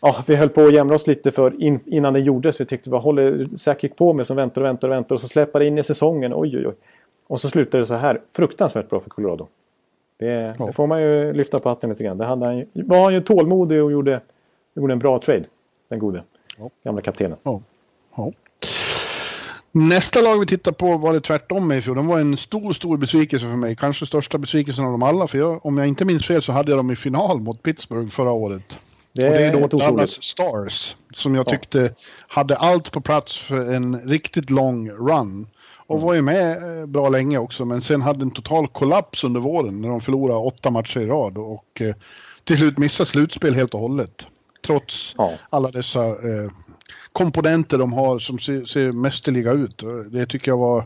ja, 0.00 0.24
vi 0.26 0.36
höll 0.36 0.48
på 0.48 0.64
att 0.64 0.74
jämra 0.74 0.94
oss 0.94 1.06
lite 1.06 1.32
för 1.32 1.62
in, 1.62 1.80
innan 1.86 2.12
den 2.12 2.24
gjordes. 2.24 2.60
Vi 2.60 2.64
tyckte 2.64 2.90
vad 2.90 3.02
håller 3.02 3.46
Sakic 3.56 3.92
på 3.96 4.12
med 4.12 4.26
som 4.26 4.36
väntar 4.36 4.60
och 4.60 4.66
väntar 4.66 4.88
och 4.88 4.94
väntar 4.94 5.14
och 5.14 5.20
så 5.20 5.28
släpper 5.28 5.58
det 5.58 5.66
in 5.66 5.78
i 5.78 5.82
säsongen. 5.82 6.32
Oj, 6.34 6.56
oj, 6.56 6.66
oj. 6.66 6.74
Och 7.26 7.40
så 7.40 7.50
slutade 7.50 7.82
det 7.82 7.86
så 7.86 7.94
här. 7.94 8.20
Fruktansvärt 8.32 8.88
bra 8.88 9.00
för 9.00 9.10
Colorado. 9.10 9.46
Det, 10.16 10.54
ja. 10.58 10.66
det 10.66 10.72
får 10.72 10.86
man 10.86 11.02
ju 11.02 11.32
lyfta 11.32 11.58
på 11.58 11.68
hatten 11.68 11.90
lite 11.90 12.04
grann. 12.04 12.18
Det 12.18 12.24
hade 12.24 12.46
han, 12.46 12.64
var 12.72 13.04
han 13.04 13.14
ju 13.14 13.20
tålmodig 13.20 13.82
och 13.82 13.92
gjorde, 13.92 14.20
gjorde 14.74 14.92
en 14.92 14.98
bra 14.98 15.18
trade. 15.18 15.44
Den 15.88 15.98
gode. 15.98 16.22
Ja. 16.58 16.70
Gamla 16.84 17.00
kaptenen. 17.02 17.38
Ja. 17.42 17.60
Nästa 19.76 20.20
lag 20.20 20.38
vi 20.38 20.46
tittar 20.46 20.72
på 20.72 20.96
var 20.96 21.12
det 21.12 21.20
tvärtom 21.20 21.68
med 21.68 21.78
i 21.78 21.82
fjol. 21.82 21.96
De 21.96 22.06
var 22.06 22.20
en 22.20 22.36
stor, 22.36 22.72
stor 22.72 22.96
besvikelse 22.96 23.46
för 23.46 23.56
mig. 23.56 23.76
Kanske 23.76 24.06
största 24.06 24.38
besvikelsen 24.38 24.84
av 24.84 24.90
dem 24.90 25.02
alla. 25.02 25.26
För 25.26 25.38
jag, 25.38 25.66
om 25.66 25.78
jag 25.78 25.88
inte 25.88 26.04
minns 26.04 26.26
fel 26.26 26.42
så 26.42 26.52
hade 26.52 26.70
jag 26.70 26.78
dem 26.78 26.90
i 26.90 26.96
final 26.96 27.40
mot 27.40 27.62
Pittsburgh 27.62 28.10
förra 28.10 28.32
året. 28.32 28.78
Det, 29.12 29.28
och 29.28 29.34
det 29.34 29.44
är 29.44 29.68
då 29.68 29.78
Dallas 29.78 30.22
Stars 30.22 30.96
som 31.14 31.34
jag 31.34 31.46
tyckte 31.46 31.78
ja. 31.78 31.90
hade 32.28 32.56
allt 32.56 32.92
på 32.92 33.00
plats 33.00 33.38
för 33.38 33.74
en 33.74 34.00
riktigt 34.00 34.50
lång 34.50 34.90
run. 34.90 35.46
Och 35.86 35.96
mm. 35.96 36.06
var 36.06 36.14
ju 36.14 36.22
med 36.22 36.80
eh, 36.80 36.86
bra 36.86 37.08
länge 37.08 37.38
också 37.38 37.64
men 37.64 37.82
sen 37.82 38.02
hade 38.02 38.22
en 38.22 38.30
total 38.30 38.68
kollaps 38.68 39.24
under 39.24 39.40
våren 39.40 39.82
när 39.82 39.88
de 39.88 40.00
förlorade 40.00 40.38
åtta 40.38 40.70
matcher 40.70 41.00
i 41.00 41.06
rad 41.06 41.38
och 41.38 41.80
eh, 41.80 41.94
till 42.44 42.56
slut 42.56 42.78
missade 42.78 43.06
slutspel 43.06 43.54
helt 43.54 43.74
och 43.74 43.80
hållet. 43.80 44.26
Trots 44.66 45.14
ja. 45.18 45.32
alla 45.50 45.70
dessa 45.70 46.06
eh, 46.06 46.50
komponenter 47.14 47.78
de 47.78 47.92
har 47.92 48.18
som 48.18 48.38
ser, 48.38 48.64
ser 48.64 48.92
mästerliga 48.92 49.52
ut. 49.52 49.82
Det 50.06 50.26
tycker 50.26 50.50
jag 50.50 50.58
var 50.58 50.84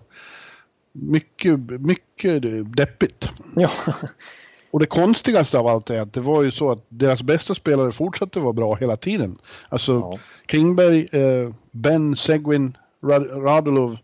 mycket, 0.93 1.59
mycket 1.81 2.43
deppigt. 2.77 3.29
Ja. 3.57 3.71
Och 4.71 4.81
det 4.81 4.87
konstigaste 4.87 5.59
av 5.59 5.67
allt 5.67 5.91
är 5.91 6.01
att 6.01 6.13
det 6.13 6.21
var 6.21 6.43
ju 6.43 6.51
så 6.51 6.71
att 6.71 6.87
deras 6.89 7.23
bästa 7.23 7.55
spelare 7.55 7.93
fortsatte 7.93 8.41
vara 8.41 8.53
bra 8.53 8.75
hela 8.75 8.97
tiden. 8.97 9.39
Alltså 9.69 9.93
ja. 9.93 10.19
Kingberg, 10.51 11.09
eh, 11.13 11.55
Ben, 11.71 12.17
Seguin, 12.17 12.77
Rad 13.03 13.45
Radulov, 13.45 13.99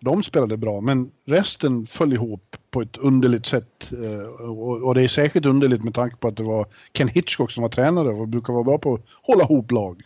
de 0.00 0.22
spelade 0.22 0.56
bra 0.56 0.80
men 0.80 1.10
resten 1.26 1.86
föll 1.86 2.12
ihop 2.12 2.56
på 2.70 2.82
ett 2.82 2.96
underligt 2.96 3.46
sätt. 3.46 3.92
Eh, 3.92 4.50
och, 4.50 4.82
och, 4.82 4.94
det 4.94 5.02
är 5.02 5.08
särskilt 5.08 5.46
underligt 5.46 5.84
med 5.84 5.94
tanke 5.94 6.16
på 6.16 6.28
att 6.28 6.36
det 6.36 6.42
var 6.42 6.66
Ken 6.92 7.08
Hitchcock 7.08 7.50
som 7.50 7.62
var 7.62 7.70
tränare 7.70 8.08
och 8.08 8.28
brukar 8.28 8.52
vara 8.52 8.64
bra 8.64 8.78
på 8.78 8.94
att 8.94 9.00
hålla 9.22 9.44
ihop 9.44 9.70
lag. 9.72 10.02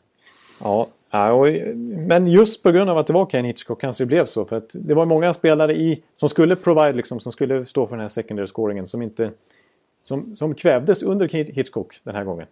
Ja, 0.59 0.89
Ja, 1.15 1.33
och, 1.33 1.77
men 1.77 2.27
just 2.27 2.63
på 2.63 2.71
grund 2.71 2.91
av 2.91 2.99
att 2.99 3.07
det 3.07 3.13
var 3.13 3.27
Ken 3.27 3.45
Hitchcock 3.45 3.81
kanske 3.81 4.03
det 4.03 4.07
blev 4.07 4.27
så. 4.27 4.45
För 4.45 4.57
att 4.57 4.71
det 4.75 4.95
var 4.95 5.07
många 5.07 5.35
spelare 5.35 5.75
i, 5.75 6.03
som 6.15 6.29
skulle 6.29 6.57
provide, 6.57 6.93
liksom, 6.93 7.21
som 7.21 7.33
skulle 7.33 7.67
stå 7.67 7.87
för 7.87 7.95
den 7.95 8.01
här 8.01 8.09
secondary 8.09 8.47
scoringen 8.47 8.89
som 8.89 9.03
inte... 9.03 9.31
Som, 10.03 10.37
som 10.37 10.55
kvävdes 10.55 11.03
under 11.03 11.29
Hitchcock 11.29 12.01
den 12.03 12.15
här 12.15 12.25
gången. 12.25 12.47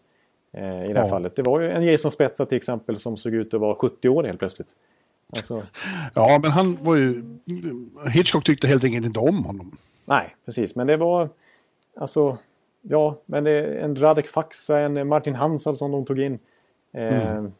Eh, 0.52 0.84
I 0.84 0.86
det 0.86 0.98
här 0.98 1.04
ja. 1.04 1.08
fallet. 1.08 1.36
Det 1.36 1.42
var 1.42 1.60
ju 1.60 1.70
en 1.70 1.82
Jason 1.82 2.10
Spetsa 2.10 2.46
till 2.46 2.56
exempel 2.56 2.98
som 2.98 3.16
såg 3.16 3.34
ut 3.34 3.54
att 3.54 3.60
vara 3.60 3.74
70 3.74 4.08
år 4.08 4.24
helt 4.24 4.38
plötsligt. 4.38 4.68
Alltså... 5.36 5.62
Ja, 6.14 6.38
men 6.42 6.50
han 6.50 6.78
var 6.80 6.96
ju... 6.96 7.22
Hitchcock 8.12 8.44
tyckte 8.44 8.66
helt 8.66 8.84
enkelt 8.84 9.06
inte 9.06 9.18
om 9.18 9.44
honom. 9.44 9.76
Nej, 10.04 10.36
precis. 10.44 10.76
Men 10.76 10.86
det 10.86 10.96
var... 10.96 11.28
Alltså... 11.96 12.38
Ja, 12.82 13.18
men 13.26 13.44
det 13.44 13.80
en 13.80 13.96
Radek 13.96 14.28
Faxa, 14.28 14.78
en 14.78 15.08
Martin 15.08 15.34
Hansal 15.34 15.76
som 15.76 15.90
de 15.90 16.04
tog 16.04 16.20
in. 16.20 16.38
Eh, 16.92 17.36
mm. 17.36 17.52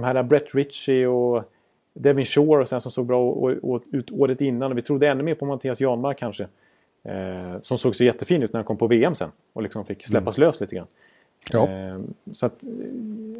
De 0.00 0.04
här 0.06 0.22
Brett 0.22 0.54
Ritchie 0.54 1.06
och 1.06 1.44
Devin 1.94 2.24
Shore 2.24 2.60
och 2.60 2.68
sen 2.68 2.80
som 2.80 2.92
såg 2.92 3.06
bra 3.06 3.52
ut 3.92 4.10
året 4.10 4.40
innan. 4.40 4.72
Och 4.72 4.78
vi 4.78 4.82
trodde 4.82 5.08
ännu 5.08 5.22
mer 5.22 5.34
på 5.34 5.46
Mattias 5.46 5.80
Janmark 5.80 6.18
kanske. 6.18 6.46
Eh, 7.04 7.60
som 7.62 7.78
såg 7.78 7.96
så 7.96 8.04
jättefin 8.04 8.42
ut 8.42 8.52
när 8.52 8.58
han 8.58 8.64
kom 8.64 8.76
på 8.76 8.86
VM 8.86 9.14
sen. 9.14 9.30
Och 9.52 9.62
liksom 9.62 9.84
fick 9.84 10.06
släppas 10.06 10.38
mm. 10.38 10.46
lös 10.46 10.60
lite 10.60 10.76
grann. 10.76 10.86
Ja. 11.50 11.68
Eh, 11.68 11.98
så 12.34 12.46
att, 12.46 12.64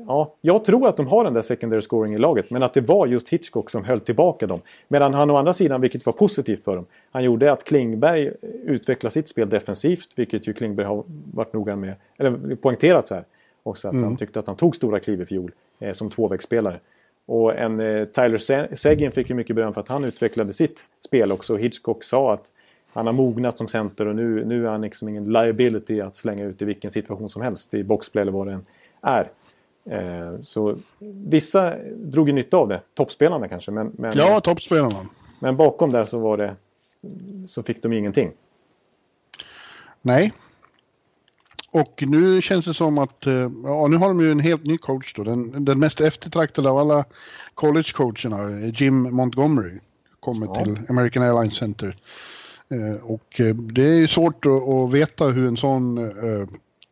ja, 0.07 0.35
jag 0.41 0.65
tror 0.65 0.89
att 0.89 0.97
de 0.97 1.07
har 1.07 1.25
den 1.25 1.35
där 1.35 1.43
secondary 1.43 1.83
scoring 1.83 2.15
i 2.15 2.19
laget. 2.19 2.51
Men 2.51 2.63
att 2.63 2.75
det 2.75 2.81
var 2.81 3.07
just 3.07 3.29
Hitchcock 3.29 3.71
som 3.71 3.85
höll 3.85 4.01
tillbaka 4.01 4.47
dem. 4.47 4.61
Medan 4.89 5.15
han 5.15 5.31
å 5.31 5.37
andra 5.37 5.55
sidan, 5.55 5.81
vilket 5.81 6.07
var 6.07 6.13
positivt 6.13 6.65
för 6.65 6.77
dem, 6.77 6.87
han 7.11 7.25
gjorde 7.25 7.53
att 7.53 7.65
Klingberg 7.65 8.33
utvecklade 8.65 9.13
sitt 9.13 9.29
spel 9.29 9.49
defensivt. 9.49 10.09
Vilket 10.15 10.47
ju 10.47 10.53
Klingberg 10.53 10.87
har 10.87 11.05
varit 11.33 11.53
noga 11.53 11.77
med, 11.77 11.95
eller 12.17 12.57
poängterat 12.57 13.09
så 13.09 13.15
här. 13.15 13.25
Också 13.63 13.89
att 13.89 13.95
mm. 13.95 14.05
han 14.05 14.17
tyckte 14.17 14.41
att 14.41 14.47
han 14.47 14.57
tog 14.57 14.77
stora 14.77 15.01
kliv 15.01 15.23
i 15.23 15.27
fjol 15.27 15.53
eh, 15.79 15.95
som 15.95 16.11
tvåvägsspelare. 16.11 16.81
Och 17.27 17.59
en 17.59 17.81
eh, 17.81 18.05
Tyler 18.05 18.77
Seguin 18.77 19.13
fick 19.13 19.31
ju 19.31 19.35
mycket 19.35 19.57
beröm 19.57 19.75
för 19.75 19.81
att 19.81 19.89
han 19.89 20.05
utvecklade 20.05 20.53
sitt 20.53 20.85
spel 21.07 21.33
också. 21.33 21.57
Hitchcock 21.57 22.05
sa 22.05 22.33
att 22.33 22.53
han 22.93 23.07
har 23.07 23.13
mognat 23.13 23.59
som 23.59 23.69
center 23.69 24.07
och 24.07 24.17
nu, 24.17 24.45
nu 24.45 24.67
är 24.67 24.71
han 24.71 24.81
liksom 24.81 25.09
ingen 25.09 25.33
liability 25.33 26.01
att 26.01 26.17
slänga 26.17 26.45
ut 26.45 26.63
i 26.63 26.65
vilken 26.65 26.91
situation 26.91 27.31
som 27.31 27.43
helst 27.43 27.75
i 27.75 27.85
boxplay 27.85 28.23
eller 28.23 28.33
vad 28.33 28.47
det 28.47 28.53
än 28.53 28.67
är. 29.01 29.31
Eh, 29.85 30.41
så 30.43 30.77
vissa 31.29 31.77
drog 31.95 32.29
ju 32.29 32.35
nytta 32.35 32.57
av 32.57 32.69
det, 32.69 32.81
toppspelarna 32.95 33.49
kanske. 33.49 33.71
Men, 33.71 33.93
men, 33.99 34.13
ja, 34.15 34.41
toppspelarna. 34.41 34.99
Men 35.41 35.57
bakom 35.57 35.93
där 35.93 36.07
så 36.07 36.19
var 36.19 36.37
det 36.37 36.57
så 37.49 37.63
fick 37.63 37.83
de 37.83 37.93
ingenting. 37.93 38.33
Nej. 40.03 40.33
Och 41.73 42.03
nu 42.07 42.43
känns 42.43 42.65
det 42.65 42.75
som 42.75 42.99
att, 42.99 43.27
eh, 43.27 43.51
ja 43.65 43.87
nu 43.87 43.97
har 43.97 44.09
de 44.09 44.21
ju 44.21 44.31
en 44.31 44.41
helt 44.41 44.65
ny 44.65 44.79
coach 44.79 45.15
då. 45.15 45.25
Den, 45.25 45.65
den 45.65 45.79
mest 45.79 46.01
eftertraktade 46.01 46.71
av 46.71 46.79
alla 46.79 47.05
college-coacherna, 47.55 48.73
Jim 48.77 49.03
Montgomery, 49.03 49.79
kommer 50.21 50.47
ja. 50.47 50.55
till 50.55 50.81
American 50.89 51.23
Airlines 51.23 51.55
Center. 51.55 51.97
Eh, 52.69 53.05
och 53.05 53.41
eh, 53.41 53.55
det 53.55 53.85
är 53.85 53.99
ju 53.99 54.09
svårt 54.09 54.47
att 54.47 54.93
veta 54.93 55.25
hur 55.25 55.49
en 55.49 55.57
sån 55.57 56.13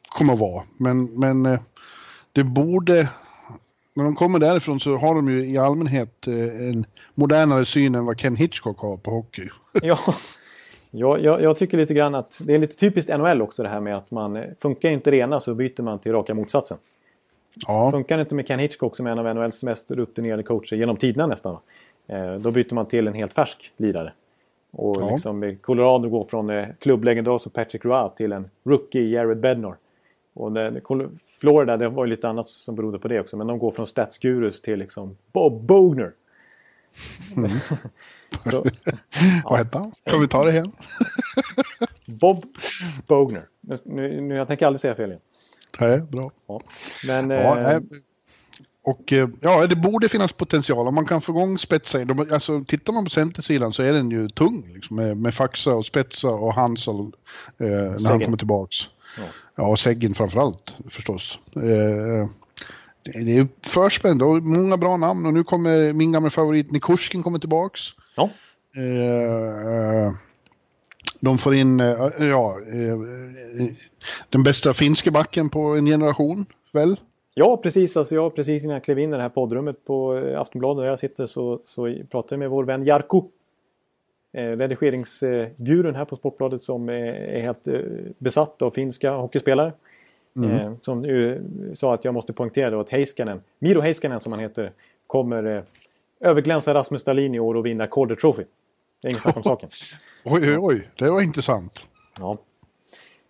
kommer 0.08 0.32
att 0.32 0.38
vara. 0.38 0.64
Men, 0.76 1.04
men 1.04 1.58
det 2.32 2.44
borde, 2.44 3.08
när 3.94 4.04
de 4.04 4.14
kommer 4.14 4.38
därifrån 4.38 4.80
så 4.80 4.96
har 4.96 5.14
de 5.14 5.28
ju 5.28 5.50
i 5.50 5.58
allmänhet 5.58 6.26
en 6.26 6.86
modernare 7.14 7.66
syn 7.66 7.94
än 7.94 8.06
vad 8.06 8.20
Ken 8.20 8.36
Hitchcock 8.36 8.78
har 8.78 8.96
på 8.96 9.10
hockey. 9.10 9.48
ja, 9.82 9.98
ja 10.90 11.18
jag, 11.18 11.42
jag, 11.42 11.58
tycker 11.58 11.78
lite 11.78 11.94
grann 11.94 12.14
att 12.14 12.38
det 12.40 12.54
är 12.54 12.58
lite 12.58 12.76
typiskt 12.76 13.18
NHL 13.18 13.42
också 13.42 13.62
det 13.62 13.68
här 13.68 13.80
med 13.80 13.96
att 13.96 14.10
man 14.10 14.44
funkar 14.60 14.88
inte 14.88 15.10
rena 15.10 15.40
så 15.40 15.54
byter 15.54 15.82
man 15.82 15.98
till 15.98 16.12
raka 16.12 16.34
motsatsen. 16.34 16.78
Ja. 17.66 17.90
Funkar 17.92 18.20
inte 18.20 18.34
med 18.34 18.46
Ken 18.46 18.58
Hitchcock 18.58 18.96
som 18.96 19.06
är 19.06 19.10
en 19.10 19.18
av 19.18 19.34
NHLs 19.34 19.62
mest 19.62 19.90
rutinerade 19.90 20.42
coacher 20.42 20.76
genom 20.76 20.96
tiderna 20.96 21.26
nästan. 21.26 21.56
Då 22.40 22.50
byter 22.50 22.74
man 22.74 22.86
till 22.86 23.08
en 23.08 23.14
helt 23.14 23.32
färsk 23.34 23.72
lirare. 23.76 24.12
Och 24.70 24.96
ja. 25.00 25.10
liksom 25.10 25.56
Colorado 25.60 26.08
går 26.08 26.24
från 26.24 26.50
eh, 26.50 26.68
klubblegendar 26.78 27.38
som 27.38 27.52
Patrick 27.52 27.84
Roy 27.84 28.10
till 28.16 28.32
en 28.32 28.50
rookie 28.64 29.08
Jared 29.08 29.40
Bednor. 29.40 29.76
Och 30.34 30.52
det, 30.52 30.80
Florida, 31.40 31.76
det 31.76 31.88
var 31.88 32.04
ju 32.04 32.10
lite 32.10 32.28
annat 32.28 32.48
som 32.48 32.74
berodde 32.74 32.98
på 32.98 33.08
det 33.08 33.20
också. 33.20 33.36
Men 33.36 33.46
de 33.46 33.58
går 33.58 33.70
från 33.70 33.86
statsgurus 33.86 34.62
till 34.62 34.78
liksom 34.78 35.16
Bob 35.32 35.62
Bogner. 35.62 36.12
Mm. 37.36 37.50
Så, 38.50 38.64
Vad 39.44 39.58
hette 39.58 39.78
han? 39.78 39.92
Kan 40.04 40.20
vi 40.20 40.28
ta 40.28 40.44
det 40.44 40.50
igen? 40.50 40.72
Bob 42.04 42.44
Bogner. 43.06 43.46
Nu, 43.84 44.20
nu, 44.20 44.34
jag 44.34 44.48
tänker 44.48 44.66
aldrig 44.66 44.80
säga 44.80 44.94
fel 44.94 45.08
igen. 45.10 45.20
Nej, 45.80 46.00
bra. 46.00 46.30
Ja. 46.46 46.60
Men, 47.06 47.30
ja, 47.30 47.72
eh, 47.72 47.80
och 48.82 49.12
eh, 49.12 49.28
ja, 49.40 49.66
det 49.66 49.76
borde 49.76 50.08
finnas 50.08 50.32
potential 50.32 50.88
om 50.88 50.94
man 50.94 51.06
kan 51.06 51.20
få 51.20 51.32
igång 51.32 51.58
spetsar. 51.58 52.04
De, 52.04 52.32
alltså, 52.32 52.64
tittar 52.64 52.92
man 52.92 53.04
på 53.04 53.10
centersidan 53.10 53.72
så 53.72 53.82
är 53.82 53.92
den 53.92 54.10
ju 54.10 54.28
tung 54.28 54.70
liksom, 54.74 54.96
med, 54.96 55.16
med 55.16 55.34
Faxa 55.34 55.74
och 55.74 55.86
Spetsa 55.86 56.28
och 56.28 56.54
Hansel 56.54 56.94
eh, 56.94 57.06
när 57.58 58.10
han 58.10 58.20
kommer 58.20 58.36
tillbaks. 58.36 58.76
Ja, 59.16 59.22
ja 59.56 59.66
och 59.66 59.78
Seggin 59.78 60.14
framförallt 60.14 60.74
förstås. 60.90 61.38
Eh, 61.56 62.28
det, 63.12 63.38
är 63.38 63.48
förspänt 63.62 64.22
och 64.22 64.42
många 64.42 64.76
bra 64.76 64.96
namn 64.96 65.26
och 65.26 65.34
nu 65.34 65.44
kommer 65.44 65.92
min 65.92 66.12
gamla 66.12 66.30
favorit 66.30 66.70
Nikushkin 66.70 67.22
kommer 67.22 67.38
tillbaks. 67.38 67.80
Ja. 68.16 68.30
Eh, 68.76 70.12
de 71.20 71.38
får 71.38 71.54
in, 71.54 71.80
eh, 71.80 71.86
ja, 72.18 72.56
eh, 72.72 72.98
den 74.30 74.42
bästa 74.42 74.74
finska 74.74 75.10
backen 75.10 75.48
på 75.48 75.60
en 75.60 75.86
generation, 75.86 76.46
väl? 76.72 76.96
Ja, 77.34 77.56
precis. 77.56 77.96
Alltså 77.96 78.14
jag, 78.14 78.34
precis 78.34 78.64
innan 78.64 78.74
jag 78.74 78.84
klev 78.84 78.98
in 78.98 79.12
i 79.12 79.16
det 79.16 79.22
här 79.22 79.28
poddrummet 79.28 79.84
på 79.84 80.18
eh, 80.18 80.40
Aftonbladet 80.40 80.82
där 80.82 80.88
jag 80.88 80.98
sitter 80.98 81.26
så, 81.26 81.60
så 81.64 81.94
pratade 82.10 82.34
jag 82.34 82.38
med 82.38 82.50
vår 82.50 82.64
vän 82.64 82.84
Jarko. 82.84 83.24
Eh, 84.32 84.42
redigeringsgurun 84.42 85.94
här 85.94 86.04
på 86.04 86.16
Sportbladet 86.16 86.62
som 86.62 86.88
är, 86.88 87.12
är 87.12 87.42
helt 87.42 87.66
eh, 87.66 87.80
besatt 88.18 88.62
av 88.62 88.70
finska 88.70 89.10
hockeyspelare. 89.10 89.72
Mm. 90.38 90.56
Eh, 90.56 90.72
som 90.80 91.04
ju 91.04 91.42
sa 91.74 91.94
att 91.94 92.04
jag 92.04 92.14
måste 92.14 92.32
poängtera 92.32 92.80
att 92.80 92.90
Heiskanen, 92.90 93.40
Miro 93.58 93.80
Heiskanen 93.80 94.20
som 94.20 94.32
han 94.32 94.40
heter, 94.40 94.72
kommer 95.06 95.56
eh, 95.56 95.62
överglänsa 96.20 96.74
Rasmus 96.74 97.04
Dahlin 97.04 97.34
i 97.34 97.40
år 97.40 97.54
och 97.54 97.66
vinna 97.66 97.86
Calder 97.86 98.14
Trophy. 98.14 98.44
Det 99.02 99.08
är 99.08 99.10
inget 99.10 99.22
snack 99.22 99.36
om 99.36 99.42
saken. 99.42 99.68
oj, 100.24 100.42
oj, 100.42 100.58
oj, 100.58 100.88
det 100.98 101.10
var 101.10 101.22
intressant. 101.22 101.86
Ja. 102.18 102.38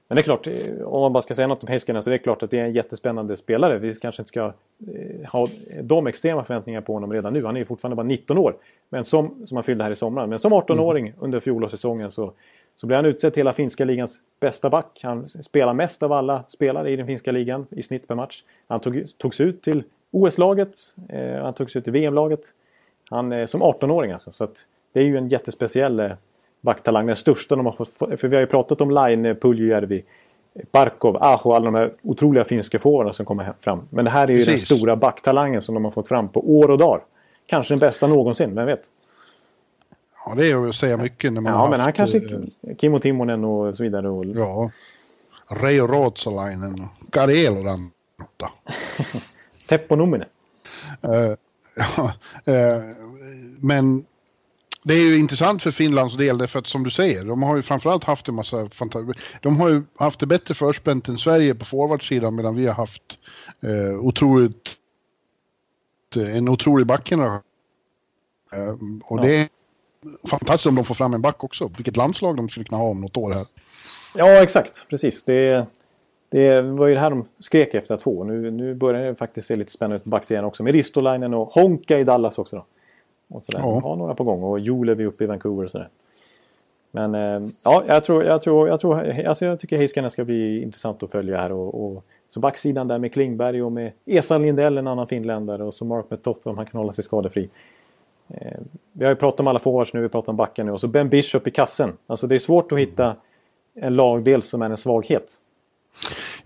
Men 0.09 0.17
det 0.17 0.21
är 0.21 0.23
klart, 0.23 0.47
eh, 0.47 0.83
om 0.83 1.01
man 1.01 1.13
bara 1.13 1.23
ska 1.23 1.35
säga 1.35 1.47
något 1.47 1.63
om 1.63 1.69
Heiskanen 1.69 2.03
så 2.03 2.11
är 2.11 2.13
det 2.13 2.19
klart 2.19 2.43
att 2.43 2.51
det 2.51 2.59
är 2.59 2.65
en 2.65 2.73
jättespännande 2.73 3.37
spelare. 3.37 3.79
Vi 3.79 3.95
kanske 3.95 4.23
inte 4.23 4.29
ska 4.29 4.53
eh, 4.95 5.31
ha 5.31 5.49
de 5.83 6.07
extrema 6.07 6.45
förväntningar 6.45 6.81
på 6.81 6.93
honom 6.93 7.13
redan 7.13 7.33
nu. 7.33 7.45
Han 7.45 7.57
är 7.57 7.61
ju 7.61 7.67
fortfarande 7.67 7.97
bara 7.97 8.07
19 8.07 8.39
år. 8.39 8.55
Men 8.89 9.05
som, 9.05 9.47
som 9.47 9.57
han 9.57 9.65
fyllde 9.65 9.85
här 9.85 9.91
i 9.91 9.97
somras. 9.97 10.29
Men 10.29 10.39
som 10.39 10.53
18-åring 10.53 11.07
mm. 11.07 11.19
under 11.21 11.41
fjolårssäsongen 11.41 12.11
så, 12.11 12.33
så 12.77 12.87
blev 12.87 12.97
han 12.97 13.07
utsedd 13.07 13.33
till 13.33 13.41
hela 13.41 13.53
finska 13.53 13.85
ligans 13.85 14.21
bästa 14.41 14.71
back. 14.71 15.01
Han 15.03 15.29
spelar 15.29 15.75
mest 15.75 16.03
av 16.03 16.13
alla 16.13 16.45
spelare 16.49 16.91
i 16.91 16.97
den 16.97 17.07
finska 17.07 17.33
ligan 17.33 17.67
i 17.71 17.83
snitt 17.83 18.09
per 18.09 18.15
match. 18.15 18.43
Han 18.67 18.81
tog, 18.81 19.05
togs 19.19 19.41
ut 19.41 19.63
till 19.63 19.83
OS-laget. 20.11 20.77
Eh, 21.09 21.43
han 21.43 21.55
togs 21.55 21.77
ut 21.77 21.85
till 21.85 21.93
VM-laget. 21.93 22.41
Han 23.11 23.33
eh, 23.33 23.47
som 23.47 23.63
18-åring 23.63 24.13
alltså. 24.13 24.33
Så 24.33 24.45
att 24.45 24.67
det 24.93 25.01
är 25.01 25.05
ju 25.05 25.17
en 25.17 25.29
jättespeciell 25.29 26.01
eh, 26.01 26.13
backtalang. 26.61 27.07
Den 27.07 27.17
största 27.17 27.57
de 27.57 27.67
har 27.67 27.73
fått. 27.73 27.89
För 27.99 28.29
vi 28.29 28.37
har 28.37 28.41
ju 28.41 28.47
pratat 28.47 28.81
om 28.81 28.91
Line, 28.91 29.37
Puljujärvi, 29.37 30.05
Barkov, 30.73 31.17
Aho, 31.17 31.53
alla 31.53 31.65
de 31.65 31.75
här 31.75 31.93
otroliga 32.03 32.45
finska 32.45 32.79
forwarderna 32.79 33.13
som 33.13 33.27
kommer 33.27 33.53
fram. 33.61 33.89
Men 33.91 34.05
det 34.05 34.11
här 34.11 34.31
är 34.31 34.35
ju 34.35 34.45
Precis. 34.45 34.69
den 34.69 34.79
stora 34.79 34.97
backtalangen 34.97 35.63
som 35.63 35.75
de 35.75 35.85
har 35.85 35.93
fått 35.93 36.09
fram 36.09 36.29
på 36.29 36.59
år 36.59 36.71
och 36.71 36.79
dag. 36.79 37.01
Kanske 37.47 37.75
den 37.75 37.79
bästa 37.79 38.07
någonsin, 38.07 38.55
vem 38.55 38.67
vet? 38.67 38.83
Ja, 40.27 40.35
det 40.35 40.51
är 40.51 40.69
att 40.69 40.75
säga 40.75 40.97
mycket 40.97 41.33
när 41.33 41.41
man 41.41 41.53
Ja, 41.53 41.59
har 41.59 41.71
men 41.71 41.81
han 41.81 41.93
kanske... 41.93 42.19
Äh, 42.19 42.77
Kimmo 42.77 42.99
Timonen 42.99 43.45
och 43.45 43.77
så 43.77 43.83
vidare. 43.83 44.09
Och... 44.09 44.25
Ja. 44.27 44.71
Reijo 45.49 45.87
Ruotsalainen 45.87 46.75
och 46.75 47.13
Karel 47.13 47.55
Ranta. 47.55 48.51
Teppo 49.69 49.97
Numinen. 49.97 50.29
Uh, 51.05 51.35
ja, 51.97 52.13
uh, 52.49 52.83
men 53.61 54.05
det 54.89 54.95
är 54.95 55.05
ju 55.05 55.19
intressant 55.19 55.63
för 55.63 55.71
Finlands 55.71 56.17
del 56.17 56.39
därför 56.39 56.59
att 56.59 56.67
som 56.67 56.85
du 56.85 56.91
säger, 56.91 57.25
de 57.25 57.43
har 57.43 57.57
ju 57.57 57.63
framförallt 57.63 58.05
haft 58.05 58.29
en 58.29 58.35
massa 58.35 58.69
fantastiska... 58.71 59.23
De 59.43 59.61
har 59.61 59.69
ju 59.69 59.83
haft 59.97 60.21
det 60.21 60.27
bättre 60.27 60.55
förspänt 60.55 61.09
än 61.09 61.19
Sverige 61.19 61.55
på 61.55 61.65
forwardsidan 61.65 62.37
medan 62.37 62.57
vi 62.57 62.67
har 62.67 62.75
haft 62.75 63.03
eh, 63.63 64.01
otroligt... 64.01 64.69
En 66.17 66.49
otrolig 66.49 66.87
backgeneration. 66.87 67.43
Eh, 68.53 68.71
och 69.05 69.19
ja. 69.19 69.23
det 69.23 69.35
är 69.37 69.49
fantastiskt 70.29 70.67
om 70.67 70.75
de 70.75 70.85
får 70.85 70.95
fram 70.95 71.15
en 71.15 71.23
back 71.23 71.45
också. 71.45 71.71
Vilket 71.77 71.97
landslag 71.97 72.37
de 72.37 72.49
skulle 72.49 72.65
kunna 72.65 72.79
ha 72.79 72.89
om 72.89 73.01
något 73.01 73.17
år 73.17 73.33
här. 73.33 73.47
Ja, 74.15 74.43
exakt. 74.43 74.87
Precis. 74.89 75.25
Det, 75.25 75.67
det 76.31 76.63
var 76.63 76.87
ju 76.87 76.95
det 76.95 77.01
här 77.01 77.11
de 77.11 77.29
skrek 77.39 77.75
efter 77.75 77.95
att 77.95 78.03
få. 78.03 78.25
Nu, 78.25 78.51
nu 78.51 78.75
börjar 78.75 79.07
det 79.07 79.15
faktiskt 79.15 79.49
se 79.49 79.57
lite 79.57 79.73
spännande 79.73 79.97
ut 79.97 80.05
på 80.05 80.11
backsidan 80.11 80.45
också. 80.45 80.63
Med 80.63 80.73
Ristolainen 80.73 81.35
och 81.35 81.49
Honka 81.49 81.99
i 81.99 82.05
Dallas 82.05 82.39
också. 82.39 82.57
Då. 82.57 82.65
Och 83.29 83.43
sådär. 83.43 83.59
Ja. 83.59 83.81
Har 83.83 83.97
några 83.97 84.15
på 84.15 84.25
gång 84.25 84.43
och 84.43 84.61
Julevi 84.61 85.05
uppe 85.05 85.25
i 85.25 85.27
Vancouver 85.27 85.65
och 85.65 85.71
sådär. 85.71 85.89
Men 86.91 87.15
eh, 87.15 87.51
ja, 87.65 87.85
jag 87.87 88.05
tror, 88.05 88.25
jag 88.25 88.43
tror, 88.43 88.69
jag 88.69 88.81
tror, 88.81 89.27
alltså 89.27 89.45
jag 89.45 89.61
tycker 89.61 89.77
Heiskanen 89.77 90.11
ska 90.11 90.25
bli 90.25 90.63
intressant 90.63 91.03
att 91.03 91.11
följa 91.11 91.37
här 91.37 91.53
och, 91.53 91.85
och 91.85 92.05
så 92.29 92.41
backsidan 92.41 92.89
där 92.89 92.99
med 92.99 93.13
Klingberg 93.13 93.63
och 93.63 93.73
med 93.73 93.93
Esa 94.07 94.39
Lindell, 94.39 94.79
en 94.79 94.87
annan 94.87 95.07
finländare 95.07 95.65
och 95.65 95.75
så 95.75 95.85
Mark 95.85 96.07
Metoff 96.09 96.47
om 96.47 96.57
han 96.57 96.67
kan 96.67 96.79
hålla 96.79 96.93
sig 96.93 97.05
skadefri. 97.05 97.49
Eh, 98.29 98.59
vi 98.93 99.05
har 99.05 99.13
ju 99.13 99.17
pratat 99.17 99.41
om 99.41 99.47
alla 99.47 99.59
forwards 99.59 99.95
nu, 99.95 100.01
vi 100.01 100.09
pratar 100.09 100.31
om 100.31 100.37
backen 100.37 100.67
nu 100.67 100.73
och 100.73 100.81
så 100.81 100.89
Ben 100.89 101.09
Bishop 101.09 101.47
i 101.47 101.51
kassen. 101.51 101.93
Alltså 102.07 102.27
det 102.27 102.35
är 102.35 102.39
svårt 102.39 102.73
att 102.73 102.79
hitta 102.79 103.17
en 103.75 103.97
lagdel 103.97 104.43
som 104.43 104.63
är 104.63 104.71
en 104.71 104.77
svaghet. 104.77 105.33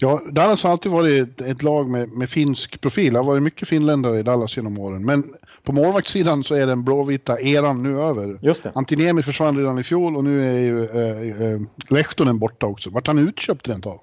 Ja, 0.03 0.21
Dallas 0.33 0.63
har 0.63 0.71
alltid 0.71 0.93
varit 0.93 1.41
ett 1.41 1.63
lag 1.63 1.91
med, 1.91 2.09
med 2.09 2.31
finsk 2.31 2.81
profil. 2.81 3.13
Det 3.13 3.19
har 3.19 3.25
varit 3.25 3.43
mycket 3.43 3.69
finländare 3.69 4.19
i 4.19 4.23
Dallas 4.23 4.57
genom 4.57 4.79
åren. 4.79 5.05
Men 5.05 5.25
på 5.63 5.73
målvaktssidan 5.73 6.45
så 6.45 6.55
är 6.55 6.67
den 6.67 6.85
blåvita 6.85 7.41
eran 7.41 7.83
nu 7.83 8.01
över. 8.01 8.39
Just 8.43 8.63
det. 8.63 8.73
Antiniemi 8.75 9.23
försvann 9.23 9.59
redan 9.59 9.79
i 9.79 9.83
fjol 9.83 10.17
och 10.17 10.25
nu 10.25 10.47
är 10.47 10.59
ju 10.59 10.85
eh, 10.85 11.53
eh, 11.53 11.61
Lehtonen 11.91 12.39
borta 12.39 12.67
också. 12.67 12.91
Vart 12.91 13.07
han 13.07 13.19
utköpt 13.19 13.69
rent 13.69 13.87
av? 13.87 13.99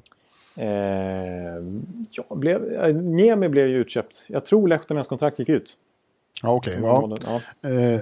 Eh, 0.55 0.67
ja, 2.11 2.35
blev, 2.35 2.73
eh, 2.73 2.95
Niemi 2.95 3.49
blev 3.49 3.67
ju 3.67 3.77
utköpt. 3.77 4.25
Jag 4.27 4.45
tror 4.45 4.67
Lehtonens 4.67 5.07
kontrakt 5.07 5.39
gick 5.39 5.49
ut. 5.49 5.77
Ja, 6.41 6.49
okej. 6.49 6.83
Okay, 6.83 7.17
ja. 7.23 7.41
ja. 7.63 7.69
Eh, 7.69 7.99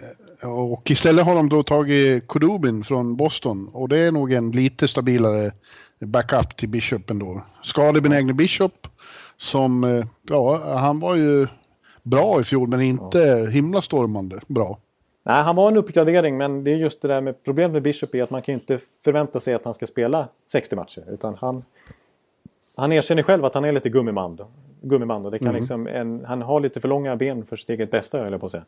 och 0.70 0.92
istället 0.92 1.26
har 1.26 1.36
de 1.36 1.50
då 1.50 1.64
tagit 1.64 2.28
Kudubin 2.28 2.84
från 2.84 3.16
Boston 3.16 3.70
och 3.74 3.90
det 3.90 4.00
är 4.00 4.12
nog 4.12 4.34
en 4.34 4.52
lite 4.52 4.88
stabilare 4.88 5.52
backup 6.00 6.58
till 6.58 6.70
Bishop 6.70 7.10
ändå. 7.10 7.42
Skadebenägne 7.64 8.34
Bishop 8.34 8.88
som, 9.38 9.84
eh, 9.84 10.06
ja, 10.30 10.78
han 10.78 11.00
var 11.00 11.16
ju 11.16 11.48
bra 12.04 12.42
i 12.42 12.44
fjol 12.44 12.68
men 12.68 12.82
inte 12.82 13.18
ja. 13.18 13.50
himla 13.50 13.82
stormande 13.82 14.40
bra. 14.48 14.78
Nej, 15.24 15.44
han 15.44 15.56
var 15.56 15.68
en 15.68 15.78
uppgradering 15.78 16.38
men 16.38 16.64
det 16.64 16.72
är 16.72 16.76
just 16.76 17.02
det 17.02 17.08
där 17.08 17.22
med 17.22 17.44
problemet 17.44 17.72
med 17.72 17.82
Bishop 17.82 18.16
är 18.16 18.24
att 18.24 18.30
man 18.30 18.42
kan 18.42 18.54
inte 18.54 18.80
förvänta 19.04 19.40
sig 19.40 19.54
att 19.54 19.66
han 19.66 19.74
ska 19.74 19.88
spela 19.88 20.28
60 20.52 20.76
matcher. 20.76 21.04
Utan 21.08 21.36
han, 21.36 21.64
han 22.76 22.92
erkänner 22.92 23.24
själv 23.24 23.46
att 23.46 23.54
han 23.54 23.66
är 23.66 23.72
lite 23.72 23.90
gummiman. 23.90 24.38
gummiman 24.82 25.26
och 25.26 25.32
det 25.32 25.40
kan 25.40 25.48
mm. 25.48 25.60
liksom 25.60 25.88
en, 25.88 26.26
han 26.26 26.42
har 26.42 26.60
lite 26.60 26.82
för 26.82 26.88
långa 26.88 27.16
ben 27.16 27.46
för 27.46 27.56
sitt 27.56 27.70
eget 27.70 27.92
bästa 27.92 28.20
höll 28.20 28.32
jag 28.32 28.40
på 28.40 28.46
att 28.46 28.52
säga. 28.52 28.66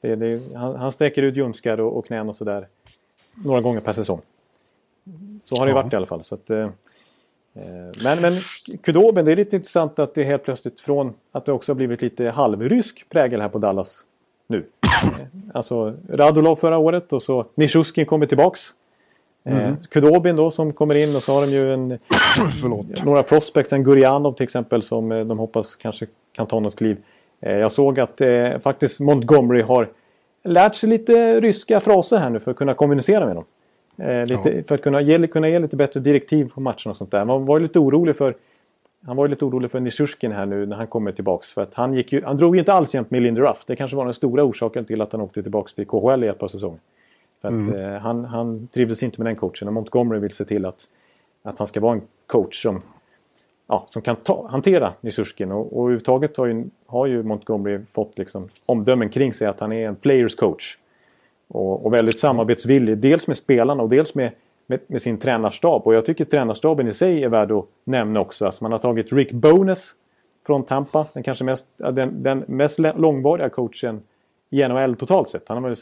Det, 0.00 0.16
det, 0.16 0.42
han, 0.54 0.76
han 0.76 0.92
sträcker 0.92 1.22
ut 1.22 1.36
ljumskar 1.36 1.80
och, 1.80 1.98
och 1.98 2.06
knän 2.06 2.28
och 2.28 2.36
sådär 2.36 2.66
några 3.34 3.60
gånger 3.60 3.80
per 3.80 3.92
säsong. 3.92 4.20
Så 5.44 5.56
har 5.56 5.66
det 5.66 5.72
ja. 5.72 5.82
varit 5.82 5.92
i 5.92 5.96
alla 5.96 6.06
fall. 6.06 6.24
Så 6.24 6.34
att, 6.34 6.50
eh, 6.50 6.58
eh, 6.58 6.68
men, 8.02 8.22
men 8.22 8.32
Kudoben, 8.82 9.24
det 9.24 9.32
är 9.32 9.36
lite 9.36 9.56
intressant 9.56 9.98
att 9.98 10.14
det 10.14 10.24
helt 10.24 10.44
plötsligt 10.44 10.80
från 10.80 11.14
att 11.32 11.44
det 11.44 11.52
också 11.52 11.72
har 11.72 11.76
blivit 11.76 12.02
lite 12.02 12.30
halvrysk 12.30 13.06
prägel 13.08 13.40
här 13.40 13.48
på 13.48 13.58
Dallas 13.58 14.04
nu. 14.46 14.64
alltså 15.54 15.94
Radulov 16.08 16.56
förra 16.56 16.78
året 16.78 17.12
och 17.12 17.22
så 17.22 17.46
Nishuskin 17.54 18.06
kommer 18.06 18.26
tillbaks. 18.26 18.60
Eh, 19.44 19.66
mm. 19.66 19.76
Kudobin 19.90 20.36
då 20.36 20.50
som 20.50 20.72
kommer 20.72 20.94
in 20.94 21.16
och 21.16 21.22
så 21.22 21.32
har 21.32 21.40
de 21.40 21.52
ju 21.52 21.72
en, 21.72 21.98
några 23.04 23.22
prospects, 23.22 23.72
en 23.72 23.84
Gurianov 23.84 24.32
till 24.32 24.44
exempel 24.44 24.82
som 24.82 25.08
de 25.08 25.38
hoppas 25.38 25.76
kanske 25.76 26.06
kan 26.32 26.46
ta 26.46 26.60
något 26.60 26.76
kliv. 26.76 26.96
Jag 27.40 27.72
såg 27.72 28.00
att 28.00 28.20
eh, 28.20 28.58
faktiskt 28.58 29.00
Montgomery 29.00 29.62
har 29.62 29.88
lärt 30.44 30.74
sig 30.74 30.88
lite 30.88 31.40
ryska 31.40 31.80
fraser 31.80 32.18
här 32.18 32.30
nu 32.30 32.40
för 32.40 32.50
att 32.50 32.56
kunna 32.56 32.74
kommunicera 32.74 33.26
med 33.26 33.36
dem. 33.36 33.44
Eh, 33.98 34.26
lite, 34.26 34.50
ja. 34.56 34.62
För 34.68 34.74
att 34.74 34.82
kunna 34.82 35.00
ge, 35.00 35.26
kunna 35.26 35.48
ge 35.48 35.58
lite 35.58 35.76
bättre 35.76 36.00
direktiv 36.00 36.50
på 36.54 36.60
matchen 36.60 36.90
och 36.90 36.96
sånt 36.96 37.10
där. 37.10 37.24
Man 37.24 37.44
var 37.44 37.58
ju 37.58 37.62
lite 37.62 37.78
orolig 37.78 38.16
för 38.16 38.34
han 39.06 39.16
var 39.16 39.24
ju 39.24 39.30
lite 39.30 39.44
orolig 39.44 39.70
för 39.70 39.80
Nishushkin 39.80 40.32
här 40.32 40.46
nu 40.46 40.66
när 40.66 40.76
han 40.76 40.86
kommer 40.86 41.12
tillbaks. 41.12 41.52
För 41.52 41.62
att 41.62 41.74
han, 41.74 41.94
gick 41.94 42.12
ju, 42.12 42.22
han 42.24 42.36
drog 42.36 42.56
ju 42.56 42.58
inte 42.58 42.72
alls 42.72 42.94
jämt 42.94 43.10
med 43.10 43.22
Lindy 43.22 43.40
Ruff. 43.40 43.64
Det 43.66 43.76
kanske 43.76 43.96
var 43.96 44.04
den 44.04 44.14
stora 44.14 44.44
orsaken 44.44 44.84
till 44.84 45.00
att 45.00 45.12
han 45.12 45.20
åkte 45.20 45.42
tillbaks 45.42 45.74
till 45.74 45.86
KHL 45.86 46.24
i 46.24 46.26
ett 46.26 46.38
par 46.38 46.48
säsonger. 46.48 46.78
För 47.40 47.48
att, 47.48 47.54
mm. 47.54 47.80
eh, 47.80 48.00
han, 48.00 48.24
han 48.24 48.68
trivdes 48.68 49.02
inte 49.02 49.20
med 49.20 49.26
den 49.26 49.36
coachen 49.36 49.68
och 49.68 49.74
Montgomery 49.74 50.20
vill 50.20 50.32
se 50.32 50.44
till 50.44 50.64
att, 50.64 50.84
att 51.42 51.58
han 51.58 51.66
ska 51.66 51.80
vara 51.80 51.92
en 51.92 52.02
coach 52.26 52.62
som, 52.62 52.82
ja, 53.66 53.86
som 53.90 54.02
kan 54.02 54.16
ta, 54.16 54.48
hantera 54.48 54.92
Nishushkin. 55.00 55.52
Och, 55.52 55.76
och 55.76 55.82
överhuvudtaget 55.82 56.36
har 56.36 56.46
ju, 56.46 56.64
har 56.86 57.06
ju 57.06 57.22
Montgomery 57.22 57.80
fått 57.92 58.18
liksom 58.18 58.48
omdömen 58.66 59.10
kring 59.10 59.32
sig 59.32 59.46
att 59.46 59.60
han 59.60 59.72
är 59.72 59.88
en 59.88 59.96
players 59.96 60.34
coach. 60.34 60.78
Och, 61.48 61.86
och 61.86 61.94
väldigt 61.94 62.18
samarbetsvillig. 62.18 62.98
Dels 62.98 63.26
med 63.26 63.36
spelarna 63.36 63.82
och 63.82 63.88
dels 63.88 64.14
med, 64.14 64.32
med, 64.66 64.80
med, 64.86 65.02
sin 65.02 65.18
tränarstab. 65.18 65.82
Och 65.84 65.94
jag 65.94 66.06
tycker 66.06 66.24
tränarstaben 66.24 66.88
i 66.88 66.92
sig 66.92 67.24
är 67.24 67.28
värd 67.28 67.52
att 67.52 67.66
nämna 67.84 68.20
också. 68.20 68.46
Alltså 68.46 68.64
man 68.64 68.72
har 68.72 68.78
tagit 68.78 69.12
Rick 69.12 69.32
Bones 69.32 69.92
från 70.46 70.64
Tampa. 70.64 71.06
Den 71.12 71.22
kanske 71.22 71.44
mest, 71.44 71.66
den, 71.76 72.22
den 72.22 72.44
mest 72.46 72.78
långvariga 72.78 73.48
coachen 73.48 74.00
i 74.50 74.68
NHL 74.68 74.96
totalt 74.96 75.28
sett. 75.28 75.48
Han 75.48 75.56
har 75.56 75.62
varit 75.62 75.78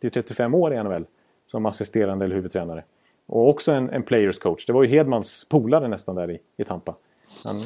30-35 0.00 0.56
år 0.56 0.74
i 0.74 0.82
NHL 0.82 1.04
som 1.46 1.66
assisterande 1.66 2.24
eller 2.24 2.34
huvudtränare. 2.34 2.84
Och 3.26 3.48
också 3.48 3.72
en, 3.72 3.90
en 3.90 4.02
players 4.02 4.38
coach. 4.38 4.66
Det 4.66 4.72
var 4.72 4.82
ju 4.82 4.88
Hedmans 4.88 5.46
polare 5.48 5.88
nästan 5.88 6.16
där 6.16 6.30
i, 6.30 6.38
i 6.56 6.64
Tampa. 6.64 6.94
Han, 7.44 7.62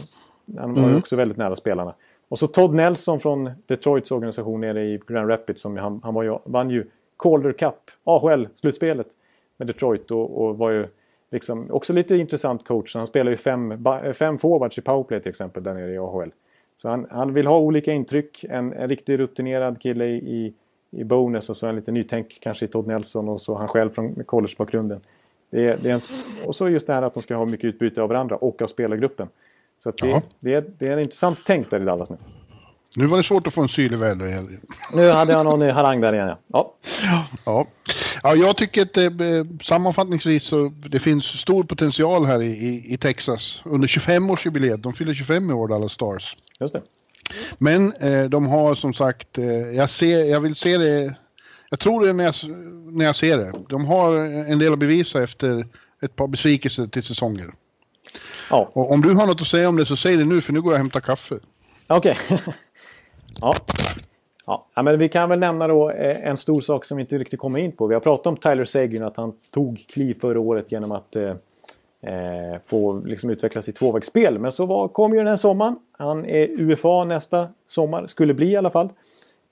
han 0.59 0.75
var 0.75 0.83
ju 0.83 0.89
mm. 0.89 0.99
också 0.99 1.17
väldigt 1.17 1.39
nära 1.39 1.57
spelarna. 1.57 1.95
Och 2.29 2.39
så 2.39 2.47
Todd 2.47 2.75
Nelson 2.75 3.21
från 3.21 3.51
Detroits 3.67 4.11
organisation 4.11 4.61
nere 4.61 4.85
i 4.85 5.01
Grand 5.07 5.31
Rapids. 5.31 5.63
Som 5.63 5.77
han, 5.77 6.01
han 6.05 6.15
var 6.15 6.23
ju, 6.23 6.39
vann 6.45 6.71
ju 6.71 6.87
Calder 7.25 7.53
Cup, 7.53 7.91
AHL-slutspelet 8.05 9.07
med 9.57 9.67
Detroit 9.67 10.11
och, 10.11 10.45
och, 10.45 10.59
var 10.59 10.71
ju 10.71 10.87
liksom 11.31 11.71
också 11.71 11.93
lite 11.93 12.17
intressant 12.17 12.67
coach. 12.67 12.95
Han 12.95 13.07
spelar 13.07 13.31
ju 13.31 13.37
fem, 13.37 13.85
fem 14.15 14.39
forwards 14.39 14.79
i 14.79 14.81
powerplay 14.81 15.21
till 15.21 15.31
exempel 15.31 15.63
där 15.63 15.75
nere 15.75 15.93
i 15.93 15.99
AHL. 15.99 16.33
Så 16.77 16.89
han, 16.89 17.07
han 17.11 17.35
vill 17.35 17.47
ha 17.47 17.59
olika 17.59 17.93
intryck. 17.93 18.45
En, 18.45 18.73
en 18.73 18.89
riktigt 18.89 19.19
rutinerad 19.21 19.81
kille 19.81 20.05
i, 20.07 20.55
i 20.91 21.05
bonus 21.05 21.51
och 21.51 21.57
så 21.57 21.67
en 21.67 21.77
lite 21.77 21.93
nytänk 21.93 22.39
kanske 22.41 22.65
i 22.65 22.69
Todd 22.69 22.87
Nelson 22.87 23.29
och 23.29 23.41
så 23.41 23.55
han 23.55 23.69
själv 23.69 23.91
från 23.91 24.25
collegebakgrunden. 24.25 25.01
Det 25.51 25.83
det 25.83 25.91
är 25.91 25.95
en, 25.95 26.01
och 26.47 26.55
så 26.55 26.69
just 26.69 26.87
det 26.87 26.93
här 26.93 27.03
att 27.03 27.15
de 27.15 27.23
ska 27.23 27.37
ha 27.37 27.45
mycket 27.45 27.65
utbyte 27.65 28.03
av 28.03 28.09
varandra 28.09 28.37
och 28.37 28.63
av 28.63 28.67
spelargruppen. 28.67 29.29
Så 29.79 29.91
det, 29.91 30.23
det, 30.41 30.79
det 30.79 30.87
är 30.87 30.93
en 30.93 30.99
intressant 30.99 31.43
tänk 31.47 31.71
där 31.71 31.81
i 31.81 31.85
Dallas 31.85 32.11
nu. 32.11 32.17
Nu 32.97 33.07
var 33.07 33.17
det 33.17 33.25
svårt 33.25 33.47
att 33.47 33.55
få 33.55 33.63
en 33.63 33.69
syrlig 33.69 33.99
väl. 33.99 34.19
Nu 34.93 35.11
hade 35.11 35.33
jag 35.33 35.45
någon 35.45 35.71
harang 35.71 36.01
där 36.01 36.15
igen, 36.15 36.37
ja. 36.47 36.75
Ja, 37.45 37.67
ja. 38.23 38.35
jag 38.35 38.57
tycker 38.57 38.83
att 38.83 38.97
eh, 38.97 39.11
sammanfattningsvis 39.63 40.45
så 40.45 40.73
det 40.89 40.99
finns 40.99 41.25
stor 41.25 41.63
potential 41.63 42.25
här 42.27 42.43
i, 42.43 42.47
i, 42.47 42.95
i 42.95 42.99
Texas 42.99 43.63
under 43.65 43.89
25-årsjubileet. 43.89 44.77
De 44.77 44.93
fyller 44.93 45.15
25 45.15 45.51
i 45.51 45.53
år, 45.53 45.75
alla 45.75 45.89
Stars. 45.89 46.37
Just 46.61 46.73
det. 46.73 46.83
Men 47.59 47.93
eh, 47.93 48.25
de 48.25 48.47
har 48.47 48.75
som 48.75 48.95
sagt, 48.95 49.39
eh, 49.39 49.47
jag, 49.55 49.91
ser, 49.91 50.25
jag 50.25 50.41
vill 50.41 50.55
se 50.55 50.79
det, 50.79 51.15
jag 51.71 51.81
tror 51.81 52.07
det 52.07 52.13
när 52.13 52.25
jag, 52.25 52.35
när 52.93 53.05
jag 53.05 53.17
ser 53.17 53.39
det. 53.39 53.53
De 53.69 53.85
har 53.85 54.17
en 54.51 54.59
del 54.59 54.73
att 54.73 54.79
bevisa 54.79 55.23
efter 55.23 55.67
ett 56.03 56.17
par 56.17 56.27
besvikelser 56.27 56.87
till 56.87 57.03
säsonger. 57.03 57.53
Ja. 58.51 58.71
Och 58.73 58.93
om 58.93 59.03
du 59.03 59.15
har 59.15 59.27
något 59.27 59.41
att 59.41 59.47
säga 59.47 59.69
om 59.69 59.77
det 59.77 59.87
så 59.87 59.97
säg 59.97 60.17
det 60.17 60.25
nu 60.25 60.41
för 60.41 60.53
nu 60.53 60.63
går 60.63 60.73
jag 60.73 60.75
och 60.75 60.79
hämtar 60.79 61.01
kaffe. 61.01 61.35
Okej. 61.87 62.19
Okay. 62.31 62.55
Ja. 63.41 63.55
Ja, 64.47 64.83
men 64.83 64.99
vi 64.99 65.09
kan 65.09 65.29
väl 65.29 65.39
nämna 65.39 65.69
då 65.69 65.91
eh, 65.91 66.27
en 66.27 66.37
stor 66.37 66.61
sak 66.61 66.85
som 66.85 66.97
vi 66.97 67.01
inte 67.01 67.19
riktigt 67.19 67.41
kommer 67.41 67.59
in 67.59 67.73
på. 67.73 67.87
Vi 67.87 67.95
har 67.95 68.01
pratat 68.01 68.27
om 68.27 68.37
Tyler 68.37 68.65
Seguin, 68.65 69.03
att 69.03 69.17
han 69.17 69.33
tog 69.51 69.85
kliv 69.89 70.21
förra 70.21 70.41
året 70.41 70.73
genom 70.73 70.93
att 70.93 71.17
eh, 71.17 71.29
eh 72.03 72.61
få 72.67 72.99
liksom 72.99 73.31
utveckla 73.31 73.63
sitt 73.63 73.77
tvåvägsspel. 73.77 74.39
Men 74.39 74.53
så 74.53 74.67
var, 74.67 74.89
kom 74.89 75.13
ju 75.13 75.19
den 75.19 75.27
här 75.27 75.37
sommaren. 75.37 75.77
Han 75.93 76.25
är 76.25 76.49
UFA 76.61 77.05
nästa 77.05 77.49
sommar, 77.67 78.07
skulle 78.07 78.35
bli 78.35 78.51
i 78.51 78.57
alla 78.57 78.71
fall. 78.71 78.89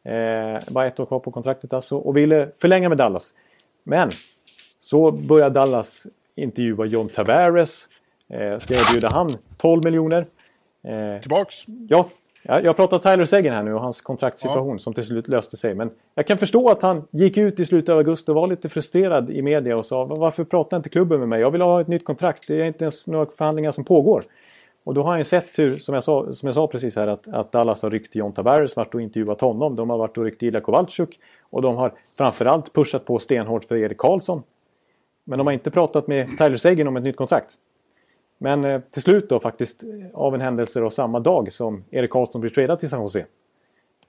Eh, 0.04 0.60
bara 0.68 0.86
ett 0.86 1.00
år 1.00 1.06
kvar 1.06 1.18
på 1.18 1.30
kontraktet 1.30 1.72
alltså 1.72 1.96
och 1.96 2.16
ville 2.16 2.48
förlänga 2.58 2.88
med 2.88 2.98
Dallas. 2.98 3.34
Men 3.82 4.10
så 4.80 5.10
började 5.10 5.60
Dallas 5.60 6.06
intervjua 6.34 6.84
John 6.84 7.08
Tavares. 7.08 7.88
Eh, 8.28 8.58
ska 8.58 8.74
erbjuda 8.74 9.08
han 9.12 9.28
12 9.58 9.84
miljoner. 9.84 10.26
Eh, 10.84 11.20
Tillbaks? 11.20 11.64
Ja, 11.88 12.08
Ja, 12.42 12.60
jag 12.60 12.76
pratar 12.76 12.98
Tyler 12.98 13.24
Seguin 13.24 13.52
här 13.52 13.62
nu 13.62 13.74
och 13.74 13.80
hans 13.80 14.00
kontraktssituation 14.00 14.72
ja. 14.72 14.78
som 14.78 14.94
till 14.94 15.04
slut 15.04 15.28
löste 15.28 15.56
sig. 15.56 15.74
Men 15.74 15.90
jag 16.14 16.26
kan 16.26 16.38
förstå 16.38 16.68
att 16.68 16.82
han 16.82 17.04
gick 17.10 17.36
ut 17.36 17.60
i 17.60 17.66
slutet 17.66 17.88
av 17.88 17.98
augusti 17.98 18.30
och 18.30 18.34
var 18.34 18.46
lite 18.46 18.68
frustrerad 18.68 19.30
i 19.30 19.42
media 19.42 19.76
och 19.76 19.86
sa 19.86 20.04
varför 20.04 20.44
pratar 20.44 20.76
inte 20.76 20.88
klubben 20.88 21.18
med 21.18 21.28
mig? 21.28 21.40
Jag 21.40 21.50
vill 21.50 21.60
ha 21.60 21.80
ett 21.80 21.88
nytt 21.88 22.04
kontrakt. 22.04 22.48
Det 22.48 22.60
är 22.60 22.64
inte 22.64 22.84
ens 22.84 23.06
några 23.06 23.26
förhandlingar 23.26 23.70
som 23.70 23.84
pågår. 23.84 24.24
Och 24.84 24.94
då 24.94 25.02
har 25.02 25.10
han 25.10 25.18
ju 25.18 25.24
sett 25.24 25.58
hur, 25.58 25.76
som 25.76 25.94
jag 25.94 26.04
sa, 26.04 26.32
som 26.32 26.46
jag 26.46 26.54
sa 26.54 26.66
precis 26.66 26.96
här, 26.96 27.06
att, 27.06 27.28
att 27.28 27.52
Dallas 27.52 27.82
har 27.82 27.90
ryckt 27.90 28.14
John 28.14 28.32
Tavares, 28.32 28.76
varit 28.76 28.94
och 28.94 29.00
intervjuat 29.00 29.40
honom. 29.40 29.76
De 29.76 29.90
har 29.90 29.98
varit 29.98 30.18
och 30.18 30.24
ryckt 30.24 30.42
Ilja 30.42 30.60
Kowalczyk. 30.60 31.20
Och 31.50 31.62
de 31.62 31.76
har 31.76 31.92
framförallt 32.18 32.72
pushat 32.72 33.04
på 33.04 33.18
stenhårt 33.18 33.64
för 33.64 33.76
Erik 33.76 33.98
Karlsson. 33.98 34.42
Men 35.24 35.38
de 35.38 35.46
har 35.46 35.54
inte 35.54 35.70
pratat 35.70 36.06
med 36.06 36.26
Tyler 36.38 36.56
Seguin 36.56 36.88
om 36.88 36.96
ett 36.96 37.04
nytt 37.04 37.16
kontrakt. 37.16 37.58
Men 38.42 38.64
eh, 38.64 38.80
till 38.80 39.02
slut 39.02 39.28
då 39.28 39.40
faktiskt 39.40 39.84
eh, 39.84 39.90
av 40.14 40.34
en 40.34 40.40
händelse 40.40 40.80
då 40.80 40.90
samma 40.90 41.20
dag 41.20 41.52
som 41.52 41.84
Erik 41.90 42.10
Karlsson 42.10 42.40
blir 42.40 42.50
tradad 42.50 42.78
till 42.78 42.88
San 42.88 43.02
Jose. 43.02 43.26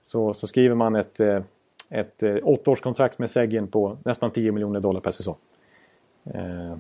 Så, 0.02 0.34
så 0.34 0.48
skriver 0.48 0.76
man 0.76 0.96
ett, 0.96 1.20
eh, 1.20 1.42
ett 1.90 2.24
eh, 2.24 2.36
åttaårskontrakt 2.44 3.20
med 3.20 3.32
Seguin 3.32 3.68
på 3.68 3.98
nästan 4.06 4.32
10 4.32 4.52
miljoner 4.52 4.80
dollar 4.80 5.02
per 5.02 5.12
säsong. 5.12 5.36
Eh, 6.26 6.76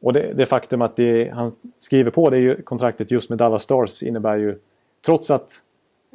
och 0.00 0.12
det, 0.12 0.32
det, 0.32 0.46
faktum 0.46 0.82
att 0.82 0.96
det, 0.96 1.30
han 1.34 1.52
skriver 1.78 2.10
på 2.10 2.30
det 2.30 2.38
ju, 2.38 2.62
kontraktet 2.62 3.10
just 3.10 3.28
med 3.28 3.38
Dallas 3.38 3.62
Stars 3.62 4.02
innebär 4.02 4.36
ju 4.36 4.58
trots 5.06 5.30
att 5.30 5.50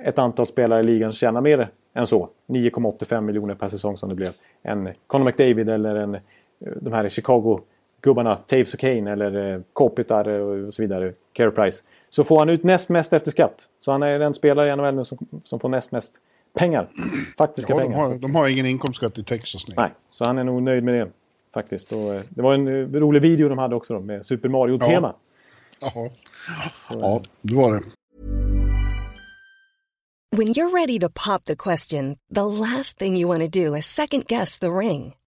ett 0.04 0.20
antal 0.20 0.48
spelare 0.48 0.80
i 0.80 0.84
ligan 0.84 1.14
tjänar 1.14 1.42
mer 1.42 1.70
än 1.94 2.08
så. 2.08 2.30
9,85 2.48 3.22
miljoner 3.22 3.56
per 3.56 3.70
säsong 3.70 3.98
som 3.98 4.10
det 4.10 4.16
blev. 4.16 4.34
En 4.62 4.90
Conor 5.08 5.26
McDavid 5.26 5.70
eller 5.70 5.96
en, 5.96 6.16
eh, 6.16 6.22
de 6.60 6.94
här 6.94 7.06
i 7.06 7.10
Chicago 7.10 7.62
gubbarna 8.02 8.36
Taves 8.36 8.74
och 8.74 8.80
Kane 8.80 9.12
eller 9.12 9.54
eh, 9.54 9.62
Kopitar 9.74 10.28
och 10.30 10.74
så 10.74 10.82
vidare, 10.82 11.14
Care 11.34 11.52
Price. 11.52 11.84
Så 12.10 12.24
får 12.24 12.40
han 12.40 12.50
ut 12.50 12.64
näst 12.64 12.90
mest 12.90 13.14
efter 13.14 13.32
skatt. 13.32 13.68
Så 13.80 13.92
han 13.92 14.04
är 14.04 14.20
den 14.20 14.34
spelare 14.34 14.74
i 14.74 14.76
NHL 14.76 14.96
nu 14.96 15.06
som, 15.06 15.18
som 15.44 15.60
får 15.60 15.70
näst 15.70 15.92
mest 15.92 16.14
pengar. 16.54 16.88
Faktiska 17.38 17.74
ja, 17.74 17.80
pengar. 17.80 17.98
De 17.98 18.04
har, 18.04 18.16
de 18.16 18.36
har 18.36 18.48
ingen 18.48 18.66
inkomstskatt 18.66 19.18
i 19.18 19.24
Texas 19.24 19.68
nu. 19.68 19.74
Nej, 19.78 19.92
så 20.12 20.26
han 20.26 20.38
är 20.38 20.44
nog 20.44 20.64
nöjd 20.64 20.84
med 20.84 20.94
det. 20.94 21.10
Faktiskt. 21.54 21.92
Och, 21.92 22.14
eh, 22.14 22.22
det 22.30 22.42
var 22.42 22.54
en 22.54 22.68
uh, 22.68 23.00
rolig 23.00 23.22
video 23.22 23.50
de 23.50 23.58
hade 23.58 23.76
också 23.76 23.94
då, 23.94 24.00
med 24.00 24.26
Super 24.26 24.50
Mario-tema. 24.50 25.16
Ja. 25.80 25.92
Ja, 25.96 26.10
ja 26.90 27.22
det 27.42 27.56
var 27.56 27.72
det. 27.72 27.82
When 30.32 30.48
you're 30.48 30.70
ready 30.70 31.00
to 31.00 31.10
pop 31.10 31.46
the 31.46 31.56
question, 31.56 32.18
the 32.36 32.44
last 32.44 33.00
thing 33.00 33.18
you 33.18 33.28
want 33.28 33.42
to 33.42 33.48
do 33.66 33.76
is 33.76 33.86
second 33.86 34.28
guess 34.28 34.60
the 34.60 34.68
ring. 34.68 35.14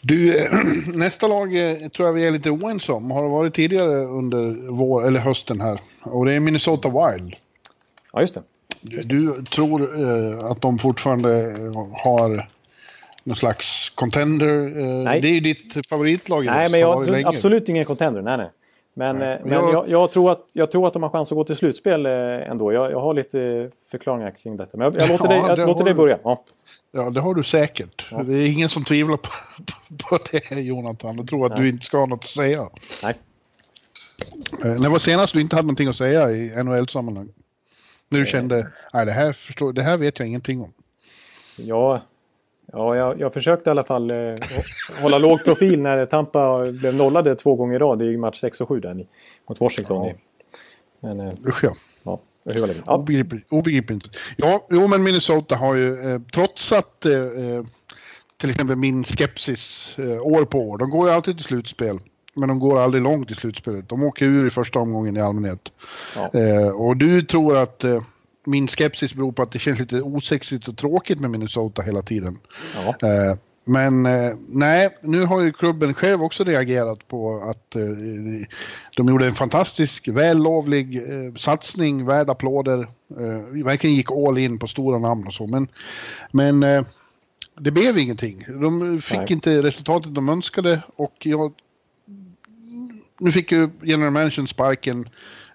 Du, 0.00 0.48
nästa 0.86 1.28
lag 1.28 1.56
eh, 1.56 1.88
tror 1.88 2.08
jag 2.08 2.12
vi 2.12 2.26
är 2.26 2.30
lite 2.30 2.50
oense 2.50 2.92
om. 2.92 3.10
Har 3.10 3.22
det 3.22 3.28
varit 3.28 3.54
tidigare 3.54 4.04
under 4.04 4.70
vår, 4.70 5.06
eller 5.06 5.20
hösten 5.20 5.60
här. 5.60 5.80
Och 6.02 6.26
det 6.26 6.32
är 6.32 6.40
Minnesota 6.40 6.88
Wild. 6.88 7.34
Ja, 8.12 8.20
just 8.20 8.34
det. 8.34 8.42
Du, 8.80 9.00
du 9.00 9.44
tror 9.44 9.82
eh, 9.82 10.44
att 10.44 10.60
de 10.60 10.78
fortfarande 10.78 11.28
har 11.92 12.48
någon 13.24 13.36
slags 13.36 13.90
contender? 13.90 14.78
Eh, 14.80 15.04
Nej. 15.04 15.20
Det 15.20 15.28
är 15.28 15.32
ju 15.32 15.40
ditt 15.40 15.86
favoritlag 15.88 16.44
i 16.44 16.46
Nej, 16.46 16.70
men 16.70 16.80
jag 16.80 17.04
tror 17.04 17.12
länge. 17.12 17.28
absolut 17.28 17.68
ingen 17.68 17.84
contender. 17.84 18.22
Nej, 18.22 18.36
nej. 18.36 18.50
Men, 19.00 19.16
Nej. 19.16 19.32
eh, 19.34 19.40
men 19.42 19.52
Jag- 19.52 19.72
jag, 19.74 19.88
jag, 19.88 20.10
tror 20.10 20.32
att, 20.32 20.46
jag 20.52 20.70
tror 20.70 20.86
att 20.86 20.92
de 20.92 21.02
har 21.02 21.10
chans 21.10 21.32
att 21.32 21.36
gå 21.36 21.44
till 21.44 21.56
slutspel 21.56 22.06
eh, 22.06 22.12
ändå. 22.50 22.72
Jag, 22.72 22.92
jag 22.92 23.00
har 23.00 23.14
lite 23.14 23.70
förklaringar 23.90 24.30
kring 24.30 24.56
detta. 24.56 24.76
Men 24.76 24.84
jag, 24.98 25.08
låter, 25.08 25.34
Ja, 25.34 25.56
dig, 25.56 25.66
låter 25.66 25.84
dig 25.84 25.94
börja. 25.94 26.18
Ja. 26.24 26.44
Ja, 26.92 27.10
det 27.10 27.20
har 27.20 27.34
du 27.34 27.42
säkert. 27.44 28.06
Det 28.24 28.34
är 28.34 28.52
ingen 28.52 28.68
som 28.68 28.84
tvivlar 28.84 29.16
på, 29.16 29.28
på 30.10 30.18
det, 30.32 30.60
Jonathan, 30.60 31.18
och 31.18 31.28
tror 31.28 31.46
att 31.46 31.52
Nej. 31.52 31.60
du 31.60 31.68
inte 31.68 31.86
ska 31.86 31.98
ha 31.98 32.06
något 32.06 32.18
att 32.18 32.24
säga. 32.26 32.68
Nej. 33.02 33.14
Eh, 34.64 34.80
När 34.80 34.88
var 34.88 34.98
senast 34.98 35.32
du 35.32 35.40
inte 35.40 35.56
hade 35.56 35.66
någonting 35.66 35.88
att 35.88 35.96
säga 35.96 36.30
i 36.30 36.62
NHL-sammanhang? 36.64 37.28
Du 38.08 38.26
kände, 38.26 38.70
nej 38.92 39.06
det 39.06 39.12
här, 39.12 39.32
förstår, 39.32 39.72
det 39.72 39.82
här 39.82 39.96
vet 39.98 40.18
jag 40.18 40.28
ingenting 40.28 40.60
om. 40.60 40.72
Ja, 41.56 42.00
ja 42.72 42.96
jag, 42.96 43.20
jag 43.20 43.32
försökte 43.32 43.70
i 43.70 43.72
alla 43.72 43.84
fall 43.84 44.10
eh, 44.10 44.14
hå- 44.14 45.02
hålla 45.02 45.18
låg 45.18 45.44
profil 45.44 45.80
när 45.82 46.06
Tampa 46.06 46.72
blev 46.72 46.94
nollade 46.94 47.34
två 47.34 47.54
gånger 47.54 47.74
i 47.74 47.78
rad 47.78 48.02
i 48.02 48.16
match 48.16 48.40
6 48.40 48.60
och 48.60 48.68
7 48.68 48.80
där 48.80 49.06
mot 49.48 49.60
Washington. 49.60 50.06
Ja. 50.06 50.12
Men 51.00 51.20
eh, 51.20 51.32
Usch 51.48 51.64
ja. 51.64 51.72
ja? 52.02 52.20
Ja, 52.44 52.94
Obegripligt. 52.96 53.46
Obegripligt. 53.52 54.04
Ja, 54.36 54.66
jo 54.70 54.86
men 54.86 55.02
Minnesota 55.02 55.56
har 55.56 55.74
ju 55.74 56.12
eh, 56.14 56.20
trots 56.34 56.72
att 56.72 57.06
eh, 57.06 57.12
eh, 57.14 57.62
till 58.36 58.50
exempel 58.50 58.76
min 58.76 59.04
skepsis 59.04 59.94
eh, 59.98 60.22
år 60.26 60.44
på 60.44 60.58
år, 60.58 60.78
de 60.78 60.90
går 60.90 61.08
ju 61.08 61.14
alltid 61.14 61.36
till 61.36 61.44
slutspel. 61.46 61.98
Men 62.34 62.48
de 62.48 62.58
går 62.58 62.78
aldrig 62.80 63.02
långt 63.02 63.30
i 63.30 63.34
slutspelet. 63.34 63.88
De 63.88 64.02
åker 64.02 64.26
ur 64.26 64.46
i 64.46 64.50
första 64.50 64.78
omgången 64.78 65.16
i 65.16 65.20
allmänhet. 65.20 65.72
Ja. 66.16 66.40
Eh, 66.40 66.68
och 66.68 66.96
du 66.96 67.22
tror 67.22 67.56
att 67.56 67.84
eh, 67.84 68.02
min 68.46 68.68
skepsis 68.68 69.14
beror 69.14 69.32
på 69.32 69.42
att 69.42 69.52
det 69.52 69.58
känns 69.58 69.78
lite 69.78 70.02
osexigt 70.02 70.68
och 70.68 70.76
tråkigt 70.76 71.20
med 71.20 71.30
Minnesota 71.30 71.82
hela 71.82 72.02
tiden. 72.02 72.38
ja. 72.74 73.08
Eh, 73.08 73.36
men 73.64 74.06
eh, 74.06 74.32
nej, 74.48 74.88
nu 75.02 75.24
har 75.24 75.40
ju 75.40 75.52
klubben 75.52 75.94
själv 75.94 76.22
också 76.22 76.44
reagerat 76.44 77.08
på 77.08 77.42
att 77.50 77.76
eh, 77.76 77.82
de 78.96 79.08
gjorde 79.08 79.26
en 79.26 79.34
fantastisk, 79.34 80.08
vällovlig 80.08 81.02
satsning, 81.38 82.06
värd 82.06 82.30
applåder. 82.30 82.78
Eh, 83.18 83.64
verkligen 83.64 83.96
gick 83.96 84.10
all 84.10 84.38
in 84.38 84.58
på 84.58 84.66
stora 84.66 84.98
namn 84.98 85.26
och 85.26 85.34
så. 85.34 85.46
Men, 85.46 85.68
men 86.30 86.84
det 87.58 87.70
blev 87.70 87.98
ingenting. 87.98 88.44
De 88.48 89.00
fick 89.02 89.18
Nej. 89.18 89.32
inte 89.32 89.62
resultatet 89.62 90.14
de 90.14 90.28
önskade 90.28 90.82
och 90.96 91.14
jag... 91.22 91.52
Nu 93.20 93.32
fick 93.32 93.52
ju 93.52 93.70
general 93.82 94.12
managern 94.12 94.46
sparken. 94.46 95.08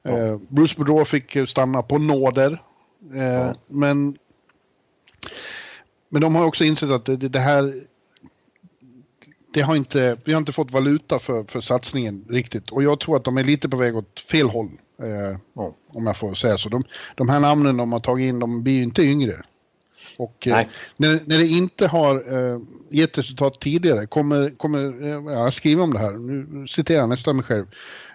Eh, 0.03 0.37
Bruce 0.49 0.75
Boudreau 0.77 1.05
fick 1.05 1.37
stanna 1.47 1.81
på 1.81 1.97
nåder. 1.97 2.61
Eh, 3.13 3.53
Men 3.67 4.17
men 6.09 6.21
de 6.21 6.35
har 6.35 6.45
också 6.45 6.63
insett 6.63 6.89
att 6.89 7.05
det, 7.05 7.15
det 7.15 7.39
här... 7.39 7.83
Det 9.53 9.61
har 9.61 9.75
inte, 9.75 10.17
vi 10.23 10.33
har 10.33 10.39
inte 10.39 10.51
fått 10.51 10.71
valuta 10.71 11.19
för, 11.19 11.43
för 11.43 11.61
satsningen 11.61 12.25
riktigt. 12.29 12.71
Och 12.71 12.83
jag 12.83 12.99
tror 12.99 13.15
att 13.15 13.23
de 13.23 13.37
är 13.37 13.43
lite 13.43 13.69
på 13.69 13.77
väg 13.77 13.95
åt 13.95 14.19
fel 14.19 14.49
håll. 14.49 14.69
Eh, 14.99 15.39
Ja. 15.53 15.75
Om 15.87 16.07
jag 16.07 16.17
får 16.17 16.33
säga 16.33 16.57
så. 16.57 16.69
De, 16.69 16.83
de 17.15 17.29
här 17.29 17.39
namnen 17.39 17.77
de 17.77 17.91
har 17.91 17.99
tagit 17.99 18.29
in, 18.29 18.39
de 18.39 18.63
blir 18.63 18.73
ju 18.73 18.83
inte 18.83 19.03
yngre. 19.03 19.43
Och 20.17 20.47
eh, 20.47 20.67
när, 20.97 21.19
när 21.25 21.37
det 21.37 21.47
inte 21.47 21.87
har 21.87 22.15
eh, 22.15 22.59
gett 22.89 23.17
resultat 23.17 23.61
tidigare, 23.61 24.07
kommer, 24.07 24.49
kommer 24.49 25.03
eh, 25.03 25.33
jag 25.33 25.53
skriver 25.53 25.83
om 25.83 25.93
det 25.93 25.99
här, 25.99 26.11
nu 26.11 26.67
citerar 26.67 26.99
jag 26.99 27.09
nästan 27.09 27.35
mig 27.35 27.45
själv. 27.45 27.65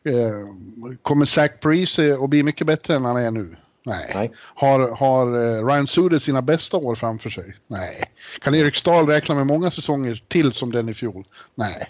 Eh, 0.05 0.95
kommer 1.03 1.26
Zach 1.26 1.51
Parise 1.61 2.14
att 2.22 2.30
bli 2.30 2.43
mycket 2.43 2.66
bättre 2.66 2.95
än 2.95 3.05
han 3.05 3.16
är 3.16 3.30
nu? 3.30 3.57
Nej. 3.83 4.11
Nej. 4.14 4.31
Har, 4.37 4.97
har 4.97 5.26
eh, 5.26 5.66
Ryan 5.66 5.87
Suder 5.87 6.18
sina 6.18 6.43
bästa 6.43 6.76
år 6.76 6.95
framför 6.95 7.31
sig? 7.31 7.55
Nej. 7.66 8.03
Kan 8.41 8.55
Erik 8.55 8.76
Stahl 8.76 9.07
räkna 9.07 9.35
med 9.35 9.47
många 9.47 9.70
säsonger 9.70 10.22
till 10.28 10.53
som 10.53 10.72
den 10.72 10.89
i 10.89 10.95
fjol? 10.95 11.24
Nej. 11.55 11.87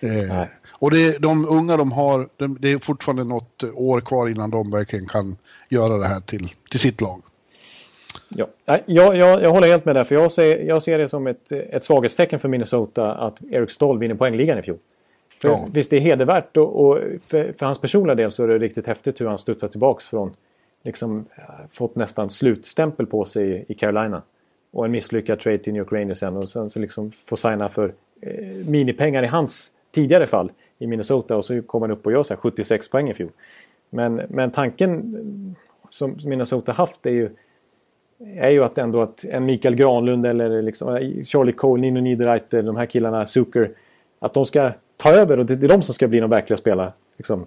Eh, 0.00 0.10
Nej. 0.10 0.50
Och 0.70 0.90
det, 0.90 1.18
de 1.18 1.48
unga 1.48 1.76
de 1.76 1.92
har, 1.92 2.28
de, 2.36 2.56
det 2.60 2.72
är 2.72 2.78
fortfarande 2.78 3.24
något 3.24 3.64
år 3.74 4.00
kvar 4.00 4.28
innan 4.28 4.50
de 4.50 4.70
verkligen 4.70 5.06
kan 5.06 5.36
göra 5.68 5.98
det 5.98 6.06
här 6.06 6.20
till, 6.20 6.54
till 6.70 6.80
sitt 6.80 7.00
lag. 7.00 7.22
Ja, 8.28 8.48
jag, 8.66 9.16
jag, 9.16 9.42
jag 9.42 9.50
håller 9.50 9.68
helt 9.68 9.84
med 9.84 9.96
där. 9.96 10.04
För 10.04 10.14
jag 10.14 10.30
ser, 10.30 10.58
jag 10.58 10.82
ser 10.82 10.98
det 10.98 11.08
som 11.08 11.26
ett, 11.26 11.52
ett 11.52 11.84
svaghetstecken 11.84 12.40
för 12.40 12.48
Minnesota 12.48 13.12
att 13.12 13.38
Eric 13.50 13.70
Stahl 13.70 13.98
vinner 13.98 14.14
poängligan 14.14 14.58
i 14.58 14.62
fjol. 14.62 14.78
För, 15.42 15.48
Ja. 15.48 15.66
Visst, 15.72 15.90
det 15.90 15.96
är 15.96 16.00
hedervärt 16.00 16.56
och, 16.56 16.86
och 16.86 16.98
för, 17.26 17.54
för 17.58 17.66
hans 17.66 17.80
personliga 17.80 18.14
del 18.14 18.32
så 18.32 18.44
är 18.44 18.48
det 18.48 18.58
riktigt 18.58 18.86
häftigt 18.86 19.20
hur 19.20 19.26
han 19.26 19.38
studsar 19.38 19.68
tillbaks 19.68 20.08
från 20.08 20.34
liksom 20.82 21.24
eh, 21.34 21.44
fått 21.70 21.96
nästan 21.96 22.30
slutstämpel 22.30 23.06
på 23.06 23.24
sig 23.24 23.64
i, 23.68 23.74
Carolina. 23.74 24.22
Och 24.70 24.84
en 24.84 24.90
misslyckad 24.90 25.40
trade 25.40 25.58
till 25.58 25.72
New 25.72 25.80
York 25.80 25.92
Rangers 25.92 26.18
sen 26.18 26.36
och 26.36 26.48
sen 26.48 26.70
så 26.70 26.78
liksom 26.78 27.10
få 27.10 27.36
signa 27.36 27.68
för 27.68 27.94
eh, 28.20 28.66
minipengar 28.66 29.22
i 29.22 29.26
hans 29.26 29.70
tidigare 29.90 30.26
fall 30.26 30.52
i 30.78 30.86
Minnesota 30.86 31.36
och 31.36 31.44
så 31.44 31.62
kommer 31.62 31.88
han 31.88 31.96
upp 31.96 32.06
och 32.06 32.12
gör 32.12 32.22
så 32.22 32.34
här 32.34 32.40
76 32.40 32.88
poäng 32.90 33.10
i 33.10 33.14
fjol. 33.14 33.30
Men, 33.90 34.14
men 34.28 34.50
tanken 34.50 35.14
eh, 35.14 35.62
som 35.90 36.16
Minnesota 36.24 36.72
haft 36.72 37.06
är 37.06 37.10
ju 37.10 37.30
är 38.36 38.50
ju 38.50 38.64
att 38.64 38.78
ändå 38.78 39.02
att 39.02 39.24
en 39.24 39.44
Mikael 39.44 39.74
Granlund 39.74 40.26
eller 40.26 40.62
liksom 40.62 40.96
eh, 40.96 41.24
Charlie 41.24 41.52
Cole, 41.52 41.82
Nino 41.82 42.00
Niederreiter, 42.00 42.62
de 42.62 42.76
här 42.76 42.86
killarna, 42.86 43.26
Zucker, 43.26 43.70
att 44.18 44.34
de 44.34 44.46
ska 44.46 44.72
ta 44.96 45.10
över 45.10 45.38
och 45.38 45.46
det 45.46 45.64
är 45.64 45.68
de 45.68 45.82
som 45.82 45.94
ska 45.94 46.08
bli 46.08 46.20
de 46.20 46.30
verkliga 46.30 46.56
spelarna. 46.56 46.92
liksom, 47.16 47.46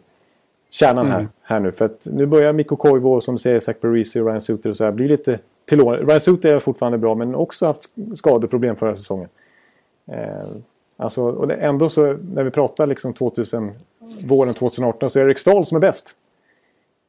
kärnan 0.76 1.06
här, 1.06 1.28
här 1.42 1.60
nu. 1.60 1.72
För 1.72 1.86
att 1.86 2.08
nu 2.12 2.26
börjar 2.26 2.54
Mikko 2.54 2.76
Koivu 2.76 3.22
som 3.22 3.38
säger 3.38 3.60
Zach 3.60 3.76
Parisi 3.82 4.20
och 4.20 4.26
Ryan 4.26 4.42
Suter 4.42 4.70
och 4.70 4.78
så 4.78 4.84
här 4.84 4.92
bli 4.92 5.08
lite 5.08 5.40
till 5.66 5.78
lån. 5.78 5.96
Ryan 5.96 6.20
Suter 6.20 6.54
är 6.54 6.60
fortfarande 6.60 6.98
bra 6.98 7.16
men 7.16 7.36
också 7.36 7.66
haft 7.66 7.82
skadeproblem 8.16 8.76
förra 8.76 8.96
säsongen. 8.96 9.30
Eh, 10.08 10.48
alltså, 10.98 11.24
och 11.24 11.52
ändå 11.52 11.90
så 11.90 12.18
när 12.34 12.44
vi 12.44 12.52
pratar 12.52 12.88
liksom 12.88 13.14
2000, 13.14 13.72
våren 14.26 14.54
2018 14.54 15.10
så 15.10 15.20
är 15.20 15.24
det 15.24 15.30
Eric 15.30 15.40
Stahl 15.40 15.66
som 15.66 15.76
är 15.76 15.82
bäst. 15.82 16.16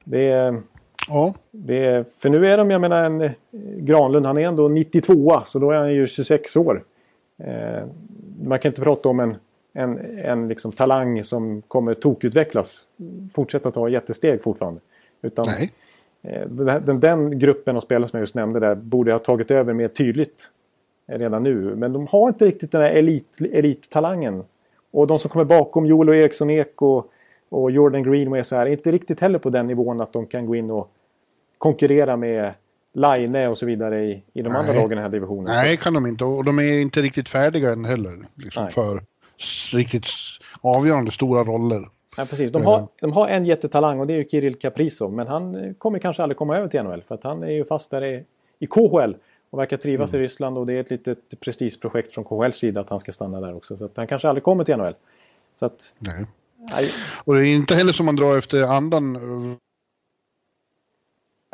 Det 0.05 0.29
är... 0.29 0.63
Ja, 1.09 1.35
Det 1.51 2.05
för 2.19 2.29
nu 2.29 2.47
är 2.47 2.59
de, 2.59 2.71
jag 2.71 2.81
menar, 2.81 3.05
en 3.05 3.21
eh, 3.21 3.31
Granlund, 3.79 4.27
han 4.27 4.39
är 4.39 4.43
ändå 4.43 4.69
92 4.69 5.43
så 5.47 5.59
då 5.59 5.71
är 5.71 5.77
han 5.77 5.95
ju 5.95 6.07
26 6.07 6.57
år. 6.57 6.83
Eh, 7.39 7.85
man 8.45 8.59
kan 8.59 8.71
inte 8.71 8.83
prata 8.83 9.09
om 9.09 9.21
en, 9.21 9.37
en, 9.77 10.19
en 10.19 10.49
liksom 10.49 10.73
talang 10.73 11.25
som 11.25 11.63
kommer 11.63 11.95
tokutvecklas. 11.95 12.87
Fortsätta 13.35 13.71
ta 13.71 13.89
jättesteg 13.89 14.43
fortfarande. 14.43 14.81
Utan 15.23 15.49
eh, 16.23 16.49
den, 16.81 17.01
den, 17.01 17.39
gruppen 17.39 17.77
av 17.77 17.81
spelare 17.81 18.09
som 18.09 18.17
jag 18.17 18.23
just 18.23 18.35
nämnde 18.35 18.61
där 18.61 18.75
borde 18.75 19.13
ha 19.13 19.19
tagit 19.19 19.51
över 19.51 19.73
mer 19.73 19.89
tydligt 19.89 20.51
eh, 21.09 21.19
redan 21.19 21.43
nu. 21.43 21.75
Men 21.77 21.93
de 21.93 22.07
har 22.07 22.29
inte 22.29 22.47
riktigt 22.47 22.73
den 22.73 22.83
här 22.83 22.91
elit, 22.91 23.39
elittalangen. 23.53 24.45
Och 24.91 25.07
de 25.07 25.19
som 25.19 25.31
kommer 25.31 25.45
bakom, 25.45 25.87
Joel 25.87 26.09
och 26.09 26.17
Eriksson 26.17 26.51
Ek 26.51 26.83
och, 26.83 27.13
och 27.49 27.71
Jordan 27.71 28.03
Greenway 28.03 28.45
så 28.45 28.57
här, 28.57 28.67
är 28.67 28.71
inte 28.71 28.93
riktigt 28.93 29.21
heller 29.21 29.39
på 29.39 29.51
den 29.51 29.67
nivån 29.67 30.01
att 30.01 30.13
de 30.13 30.27
kan 30.27 30.47
gå 30.47 30.57
in 30.57 30.71
och 30.71 30.91
konkurrera 31.59 32.17
med 32.17 32.55
Line 32.93 33.37
och 33.37 33.59
så 33.59 33.67
vidare 33.67 34.05
i, 34.05 34.23
i 34.33 34.43
de 34.43 34.51
Nej. 34.51 34.59
andra 34.59 34.73
lagen 34.73 34.93
i 34.93 34.95
den 34.95 35.03
här 35.03 35.09
divisionen. 35.09 35.55
Nej, 35.55 35.77
kan 35.77 35.95
de 35.95 36.07
inte. 36.07 36.25
Och 36.25 36.45
de 36.45 36.59
är 36.59 36.81
inte 36.81 37.03
riktigt 37.03 37.29
färdiga 37.29 37.73
än 37.73 37.85
heller. 37.85 38.13
Liksom, 38.35 38.69
för 38.69 39.01
riktigt 39.73 40.07
avgörande 40.61 41.11
stora 41.11 41.45
roller. 41.45 41.89
Ja, 42.17 42.27
precis. 42.27 42.53
De, 42.53 42.65
har, 42.65 42.89
de 43.01 43.13
har 43.13 43.29
en 43.29 43.45
jättetalang 43.45 44.01
och 44.01 44.07
det 44.07 44.13
är 44.13 44.17
ju 44.17 44.29
Kirill 44.29 44.59
Kaprizov. 44.59 45.13
Men 45.13 45.27
han 45.27 45.55
eh, 45.55 45.73
kommer 45.73 45.99
kanske 45.99 46.23
aldrig 46.23 46.37
komma 46.37 46.57
över 46.57 46.69
till 46.69 46.83
NHL. 46.83 47.03
För 47.03 47.15
att 47.15 47.25
han 47.25 47.43
är 47.43 47.51
ju 47.51 47.65
fast 47.65 47.91
där 47.91 48.05
i, 48.05 48.25
i 48.59 48.67
KHL. 48.67 49.15
Och 49.51 49.59
verkar 49.59 49.77
trivas 49.77 50.15
i 50.15 50.19
Ryssland 50.19 50.59
och 50.59 50.67
det 50.67 50.73
är 50.73 50.81
ett 50.81 50.91
litet 50.91 51.41
prestigeprojekt 51.41 52.15
från 52.15 52.25
KHLs 52.25 52.57
sida 52.57 52.81
att 52.81 52.91
han 52.91 53.01
ska 53.01 53.13
stanna 53.13 53.41
där 53.41 53.57
också. 53.57 53.77
Så 53.77 53.85
att 53.85 53.97
han 53.97 54.07
kanske 54.07 54.29
aldrig 54.29 54.43
kommer 54.43 54.65
till 54.65 54.77
NHL. 54.77 54.95
Så 55.55 55.67
att, 55.67 55.93
Nej. 55.99 56.25
nej, 56.57 56.91
Och 57.25 57.35
det 57.35 57.41
är 57.41 57.55
inte 57.55 57.75
heller 57.75 57.93
som 57.93 58.07
man 58.07 58.17
drar 58.17 58.39
efter 58.39 58.63
andan. 58.63 59.17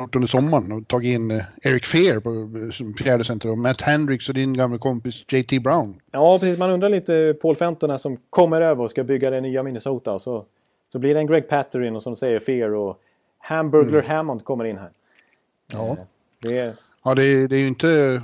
Eh, 0.03 0.05
gjort 0.05 0.15
under 0.15 0.27
sommaren 0.27 0.71
och 0.71 0.87
tagit 0.87 1.15
in 1.15 1.31
eh, 1.31 1.43
Eric 1.61 1.85
Fear 1.85 2.19
på, 2.19 2.71
som 2.71 2.93
fjärde 2.93 3.23
center 3.23 3.49
och 3.49 3.57
Matt 3.57 3.81
Hendricks 3.81 4.29
och 4.29 4.35
din 4.35 4.53
gamla 4.53 4.77
kompis 4.77 5.25
JT 5.27 5.63
Brown. 5.63 5.99
Ja, 6.11 6.39
precis. 6.39 6.59
Man 6.59 6.69
undrar 6.69 6.89
lite 6.89 7.35
Paul 7.41 7.55
Fenton 7.55 7.99
som 7.99 8.17
kommer 8.29 8.61
över 8.61 8.83
och 8.83 8.91
ska 8.91 9.03
bygga 9.03 9.29
det 9.29 9.41
nya 9.41 9.63
Minnesota. 9.63 10.13
Och 10.13 10.21
så, 10.21 10.45
så 10.91 10.99
blir 10.99 11.13
det 11.13 11.19
en 11.19 11.27
Greg 11.27 11.49
Patterin 11.49 11.95
och 11.95 12.03
som 12.03 12.15
säger 12.15 12.39
Fear 12.39 12.69
och 12.69 12.99
Hamburglar 13.37 13.99
mm. 13.99 14.11
Hammond 14.11 14.43
kommer 14.43 14.65
in 14.65 14.77
här. 14.77 14.91
Ja, 15.73 15.89
eh, 15.89 15.97
det 16.41 16.57
är, 16.57 16.75
ja, 17.03 17.15
det 17.15 17.23
är, 17.23 17.47
det 17.47 17.55
är 17.55 17.59
ju 17.59 17.67
inte... 17.67 18.21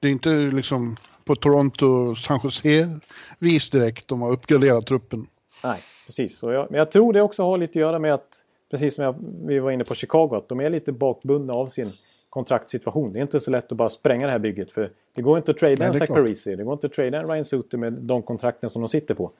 Det 0.00 0.08
är 0.08 0.12
inte 0.12 0.30
liksom 0.30 0.96
på 1.24 1.34
Toronto 1.34 2.14
San 2.14 2.40
Jose-vis 2.44 3.70
direkt 3.70 4.08
de 4.08 4.22
har 4.22 4.32
uppgraderat 4.32 4.86
truppen. 4.86 5.26
Nej, 5.64 5.80
precis. 6.06 6.42
Och 6.42 6.52
jag, 6.52 6.70
men 6.70 6.78
jag 6.78 6.90
tror 6.90 7.12
det 7.12 7.22
också 7.22 7.42
har 7.42 7.58
lite 7.58 7.70
att 7.70 7.80
göra 7.80 7.98
med 7.98 8.14
att, 8.14 8.44
precis 8.70 8.94
som 8.94 9.04
jag, 9.04 9.14
vi 9.44 9.58
var 9.58 9.70
inne 9.70 9.84
på 9.84 9.94
Chicago, 9.94 10.34
att 10.34 10.48
de 10.48 10.60
är 10.60 10.70
lite 10.70 10.92
bakbundna 10.92 11.52
av 11.52 11.66
sin 11.66 11.92
kontraktssituation. 12.30 13.12
Det 13.12 13.18
är 13.18 13.22
inte 13.22 13.40
så 13.40 13.50
lätt 13.50 13.72
att 13.72 13.78
bara 13.78 13.90
spränga 13.90 14.26
det 14.26 14.32
här 14.32 14.38
bygget. 14.38 14.70
För 14.70 14.90
det 15.14 15.22
går 15.22 15.38
inte 15.38 15.50
att 15.50 15.56
trada 15.56 15.86
en 15.86 15.94
Zach 15.94 16.08
Parisi, 16.08 16.56
det 16.56 16.64
går 16.64 16.72
inte 16.72 16.86
att 16.86 16.92
trada 16.92 17.18
en 17.20 17.28
Ryan 17.28 17.44
Suter 17.44 17.78
med 17.78 17.92
de 17.92 18.22
kontrakten 18.22 18.70
som 18.70 18.82
de 18.82 18.88
sitter 18.88 19.14
på. 19.14 19.30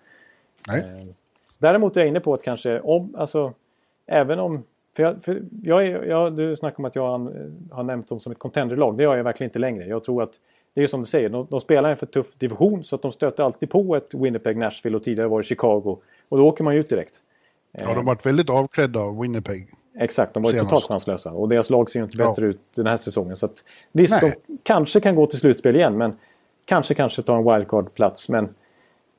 Nej. 0.69 0.81
Eh, 0.81 1.07
däremot 1.59 1.97
är 1.97 2.01
jag 2.01 2.09
inne 2.09 2.21
på 2.21 2.35
att 2.35 2.43
kanske, 2.43 2.81
om, 2.81 3.15
alltså, 3.19 3.53
även 4.07 4.39
om 4.39 4.63
för 4.97 5.03
jag, 5.03 5.25
för 5.25 5.43
jag, 5.63 5.87
är, 5.87 6.05
jag, 6.05 6.37
du 6.37 6.57
snackar 6.57 6.79
om 6.79 6.85
att 6.85 6.97
jag 6.97 7.33
har 7.71 7.83
nämnt 7.83 8.09
dem 8.09 8.21
som 8.21 8.33
ett 8.33 8.39
contenderlag. 8.39 8.97
Det 8.97 9.03
gör 9.03 9.17
jag 9.17 9.25
verkligen 9.25 9.49
inte 9.49 9.59
längre. 9.59 9.87
Jag 9.87 10.05
tror 10.05 10.23
att 10.23 10.33
det 10.75 10.83
är 10.83 10.87
som 10.87 11.01
du 11.01 11.07
säger, 11.07 11.29
de, 11.29 11.47
de 11.51 11.61
spelar 11.61 11.91
en 11.91 11.97
för 11.97 12.07
tuff 12.07 12.35
division 12.35 12.85
så 12.85 12.97
att 12.97 13.03
de 13.03 13.13
stöter 13.13 13.45
alltid 13.45 13.71
på 13.71 13.97
ett 13.97 14.15
Winnipeg, 14.15 14.57
Nashville 14.57 14.97
och 14.97 15.03
tidigare 15.03 15.29
var 15.29 15.41
det 15.41 15.47
Chicago. 15.47 15.99
Och 16.29 16.39
då 16.39 16.49
åker 16.49 16.65
man 16.65 16.75
ju 16.75 16.81
ut 16.81 16.89
direkt. 16.89 17.23
Ja, 17.79 17.95
de 17.95 18.05
varit 18.05 18.27
väldigt 18.27 18.51
avklädda 18.51 19.01
av 19.01 19.21
Winnipeg. 19.21 19.69
Exakt, 19.99 20.35
de 20.35 20.43
var 20.43 20.53
ju 20.53 20.59
totalt 20.59 20.85
chanslösa. 20.85 21.33
Och 21.33 21.49
deras 21.49 21.71
lag 21.71 21.91
ser 21.91 22.01
ju 22.01 22.05
inte 22.05 22.19
ja. 22.19 22.29
bättre 22.29 22.47
ut 22.47 22.61
den 22.75 22.87
här 22.87 22.97
säsongen. 22.97 23.37
Så 23.37 23.47
att, 23.47 23.65
visst, 23.93 24.15
Nej. 24.23 24.35
de 24.47 24.59
kanske 24.63 25.01
kan 25.01 25.15
gå 25.15 25.27
till 25.27 25.39
slutspel 25.39 25.77
igen, 25.77 25.99
men 25.99 26.13
kanske, 26.65 26.95
kanske 26.95 27.23
ta 27.23 27.37
en 27.39 27.45
wildcard-plats. 27.45 28.29
Men, 28.29 28.45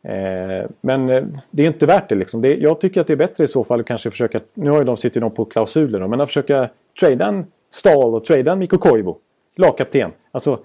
eh, 0.03 0.69
men 0.81 1.09
eh, 1.09 1.23
det 1.51 1.63
är 1.63 1.67
inte 1.67 1.85
värt 1.85 2.09
det 2.09 2.15
liksom. 2.15 2.41
Det, 2.41 2.55
jag 2.55 2.81
tycker 2.81 3.01
att 3.01 3.07
det 3.07 3.13
är 3.13 3.17
bättre 3.17 3.43
i 3.43 3.47
så 3.47 3.63
fall 3.63 3.79
att 3.79 3.85
kanske 3.85 4.11
försöka, 4.11 4.39
nu 4.53 4.69
har 4.69 4.77
ju 4.77 4.83
de, 4.83 4.97
sitter 4.97 5.21
de 5.21 5.31
på 5.31 5.45
klausuler, 5.45 6.07
men 6.07 6.21
att 6.21 6.27
försöka 6.27 6.69
trada 6.99 7.25
en 7.25 7.45
Stahl 7.71 8.15
och 8.15 8.23
trada 8.23 8.51
en 8.51 8.59
Mikko 8.59 8.77
Koivu, 8.77 9.13
lagkapten. 9.55 10.11
Alltså, 10.31 10.59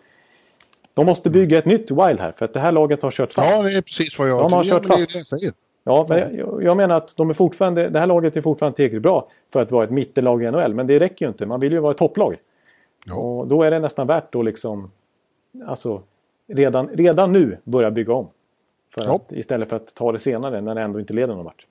de 0.94 1.06
måste 1.06 1.30
bygga 1.30 1.58
ett 1.58 1.64
nytt 1.64 1.90
Wild 1.90 2.20
här 2.20 2.32
för 2.38 2.44
att 2.44 2.52
det 2.52 2.60
här 2.60 2.72
laget 2.72 3.02
har 3.02 3.10
kört 3.10 3.32
fast. 3.32 3.50
Ja, 3.50 3.62
det 3.62 3.72
är 3.72 3.82
precis 3.82 4.18
vad 4.18 4.28
jag 4.28 4.38
De 4.38 4.52
har 4.52 4.64
kört 4.64 4.86
fast. 4.86 5.16
Ja, 5.84 6.06
men 6.08 6.36
jag, 6.36 6.62
jag, 6.62 6.76
menar 6.76 6.96
att 6.96 7.16
de 7.16 7.30
är 7.30 7.34
fortfarande, 7.34 7.88
det 7.88 8.00
här 8.00 8.06
laget 8.06 8.36
är 8.36 8.40
fortfarande 8.40 8.76
tillräckligt 8.76 9.02
bra 9.02 9.28
för 9.52 9.62
att 9.62 9.70
vara 9.70 9.84
ett 9.84 9.90
mittellag 9.90 10.42
i 10.42 10.50
NHL. 10.50 10.74
Men 10.74 10.86
det 10.86 10.98
räcker 10.98 11.26
ju 11.26 11.28
inte. 11.30 11.46
Man 11.46 11.60
vill 11.60 11.72
ju 11.72 11.78
vara 11.78 11.90
ett 11.90 11.98
topplag. 11.98 12.36
Ja. 13.06 13.14
Och 13.14 13.46
då 13.46 13.62
är 13.62 13.70
det 13.70 13.78
nästan 13.78 14.06
värt 14.06 14.34
att 14.34 14.44
liksom, 14.44 14.90
alltså, 15.66 16.02
redan, 16.46 16.88
redan 16.88 17.32
nu 17.32 17.58
börja 17.64 17.90
bygga 17.90 18.14
om. 18.14 18.28
För 18.94 19.04
ja. 19.04 19.16
att, 19.16 19.32
istället 19.32 19.68
för 19.68 19.76
att 19.76 19.94
ta 19.94 20.12
det 20.12 20.18
senare 20.18 20.60
när 20.60 20.74
det 20.74 20.80
ändå 20.82 21.00
inte 21.00 21.12
leder 21.12 21.34
någon 21.34 21.44
vart. 21.44 21.66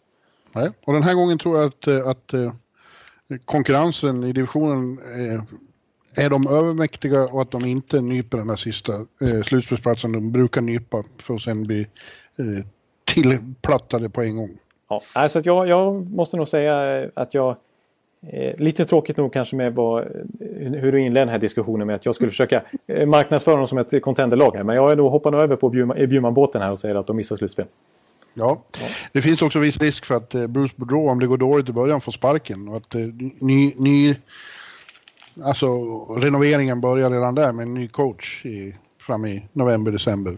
Nej, 0.51 0.69
och 0.85 0.93
den 0.93 1.03
här 1.03 1.13
gången 1.13 1.37
tror 1.37 1.57
jag 1.57 1.67
att, 1.67 1.87
att, 1.87 2.07
att 2.07 2.33
eh, 2.33 2.51
konkurrensen 3.45 4.23
i 4.23 4.33
divisionen 4.33 4.99
är 4.99 5.41
är 6.15 6.29
de 6.29 6.47
övermäktiga 6.47 7.23
och 7.23 7.41
att 7.41 7.51
de 7.51 7.65
inte 7.65 8.01
nyper 8.01 8.37
den 8.37 8.49
här 8.49 8.55
sista 8.55 8.93
eh, 9.21 9.41
slutspelsplatsen 9.43 10.11
de 10.11 10.31
brukar 10.31 10.61
nypa 10.61 11.03
för 11.17 11.35
att 11.35 11.41
sen 11.41 11.63
bli 11.63 11.81
eh, 12.39 12.65
tillplattade 13.13 14.09
på 14.09 14.21
en 14.21 14.37
gång. 14.37 14.49
Ja, 14.89 15.01
alltså 15.13 15.41
jag, 15.43 15.67
jag 15.67 16.11
måste 16.11 16.37
nog 16.37 16.47
säga 16.47 17.09
att 17.13 17.33
jag 17.33 17.55
Eh, 18.27 18.55
lite 18.57 18.85
tråkigt 18.85 19.17
nog 19.17 19.33
kanske 19.33 19.55
med 19.55 19.75
vad, 19.75 20.03
hur 20.59 20.91
du 20.91 20.99
inledde 20.99 21.19
den 21.19 21.29
här 21.29 21.39
diskussionen 21.39 21.87
med 21.87 21.95
att 21.95 22.05
jag 22.05 22.15
skulle 22.15 22.31
försöka 22.31 22.63
eh, 22.87 23.05
marknadsföra 23.05 23.55
dem 23.55 23.67
som 23.67 23.77
ett 23.77 24.01
contenderlag 24.01 24.55
här. 24.55 24.63
Men 24.63 24.75
jag 24.75 24.91
är 24.91 24.95
nog 24.95 25.11
hoppar 25.11 25.33
över 25.33 25.55
på 25.55 25.69
Bjurman-båten 25.69 26.61
här 26.61 26.71
och 26.71 26.79
säger 26.79 26.95
att 26.95 27.07
de 27.07 27.17
missar 27.17 27.35
slutspel. 27.35 27.65
Ja. 28.33 28.61
ja. 28.79 28.87
det 29.11 29.21
finns 29.21 29.41
också 29.41 29.59
viss 29.59 29.77
risk 29.77 30.05
för 30.05 30.15
att 30.15 30.35
eh, 30.35 30.47
Bruce 30.47 30.73
Boudreau, 30.77 31.09
om 31.09 31.19
det 31.19 31.27
går 31.27 31.37
dåligt 31.37 31.69
i 31.69 31.73
början, 31.73 32.01
får 32.01 32.11
sparken. 32.11 32.67
Och 32.67 32.77
att 32.77 32.95
eh, 32.95 33.01
ny, 33.41 33.73
ny 33.77 34.15
Alltså 35.43 35.67
renoveringen 36.15 36.81
börjar 36.81 37.09
redan 37.09 37.35
där 37.35 37.51
med 37.51 37.63
en 37.63 37.73
ny 37.73 37.87
coach 37.87 38.45
i, 38.45 38.75
fram 38.99 39.25
i 39.25 39.47
november, 39.53 39.91
december. 39.91 40.37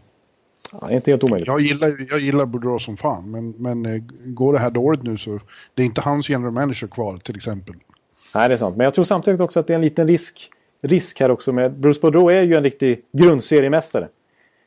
Ja, 0.81 0.91
inte 0.91 1.11
helt 1.11 1.23
omöjligt. 1.23 1.47
Jag 1.47 1.61
gillar, 1.61 2.07
jag 2.09 2.19
gillar 2.19 2.45
Boudreau 2.45 2.79
som 2.79 2.97
fan, 2.97 3.31
men, 3.31 3.49
men 3.51 3.85
eh, 3.85 4.01
går 4.25 4.53
det 4.53 4.59
här 4.59 4.71
dåligt 4.71 5.03
nu 5.03 5.17
så 5.17 5.39
det 5.73 5.81
är 5.81 5.85
inte 5.85 6.01
hans 6.01 6.29
general 6.29 6.51
manager 6.51 6.87
kvar 6.87 7.17
till 7.17 7.35
exempel. 7.35 7.75
Nej, 8.35 8.49
det 8.49 8.55
är 8.55 8.57
sant. 8.57 8.77
Men 8.77 8.83
jag 8.83 8.93
tror 8.93 9.05
samtidigt 9.05 9.41
också 9.41 9.59
att 9.59 9.67
det 9.67 9.73
är 9.73 9.75
en 9.75 9.81
liten 9.81 10.07
risk, 10.07 10.49
risk 10.81 11.19
här 11.19 11.31
också 11.31 11.51
med... 11.53 11.73
Bruce 11.73 11.99
Boudreau 12.01 12.29
är 12.29 12.43
ju 12.43 12.55
en 12.55 12.63
riktig 12.63 13.01
grundseriemästare. 13.11 14.07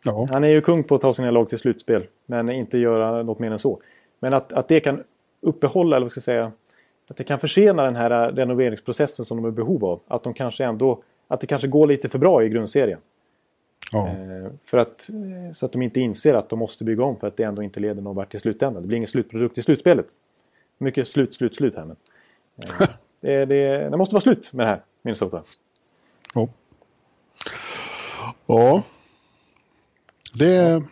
Ja. 0.03 0.27
Han 0.31 0.45
är 0.45 0.49
ju 0.49 0.61
kung 0.61 0.85
på 0.85 0.95
att 0.95 1.01
ta 1.01 1.13
sina 1.13 1.31
lag 1.31 1.49
till 1.49 1.59
slutspel, 1.59 2.07
men 2.27 2.51
inte 2.51 2.79
göra 2.79 3.23
något 3.23 3.39
mer 3.39 3.51
än 3.51 3.59
så. 3.59 3.81
Men 4.21 4.35
att, 4.35 4.53
att 4.53 4.69
det 4.69 4.81
kan 4.81 5.03
uppehålla, 5.41 5.97
eller 5.97 6.05
vad 6.05 6.11
ska 6.11 6.19
jag 6.19 6.25
säga, 6.25 6.53
att 7.09 7.17
det 7.17 7.25
kan 7.25 7.39
försena 7.39 7.85
den 7.85 7.97
här 7.97 8.33
renoveringsprocessen 8.33 9.25
som 9.25 9.37
de 9.37 9.45
är 9.45 9.49
i 9.49 9.53
behov 9.53 9.85
av. 9.85 10.01
Att, 10.07 10.23
de 10.23 10.35
kanske 10.35 10.65
ändå, 10.65 11.03
att 11.29 11.41
det 11.41 11.47
kanske 11.47 11.69
går 11.69 11.87
lite 11.87 12.09
för 12.09 12.19
bra 12.19 12.45
i 12.45 12.49
grundserien. 12.49 12.99
Ja. 13.93 14.09
Eh, 14.09 14.51
för 14.65 14.79
att, 14.79 15.11
så 15.55 15.67
att 15.67 15.73
de 15.73 15.83
inte 15.83 16.01
inser 16.01 16.35
att 16.35 16.49
de 16.49 16.59
måste 16.59 16.85
bygga 16.85 17.05
om 17.05 17.17
för 17.17 17.27
att 17.27 17.37
det 17.37 17.43
ändå 17.43 17.63
inte 17.63 17.81
leder 17.81 18.03
någon 18.03 18.17
vart 18.17 18.35
i 18.35 18.39
slutändan. 18.39 18.83
Det 18.83 18.87
blir 18.89 18.97
ingen 18.97 19.09
slutprodukt 19.09 19.59
i 19.59 19.63
slutspelet. 19.63 20.07
Mycket 20.79 21.09
slut, 21.09 21.35
slut, 21.35 21.55
slut 21.55 21.77
här. 21.77 21.85
Men, 21.85 21.97
eh, 22.81 22.89
det, 23.21 23.45
det, 23.45 23.89
det, 23.89 23.97
måste 23.97 24.15
vara 24.15 24.21
slut 24.21 24.53
med 24.53 24.67
det 24.67 24.71
här, 24.71 24.83
Minnesota. 25.03 25.43
Ja. 26.35 26.49
Ja. 28.47 28.83
Det... 30.35 30.83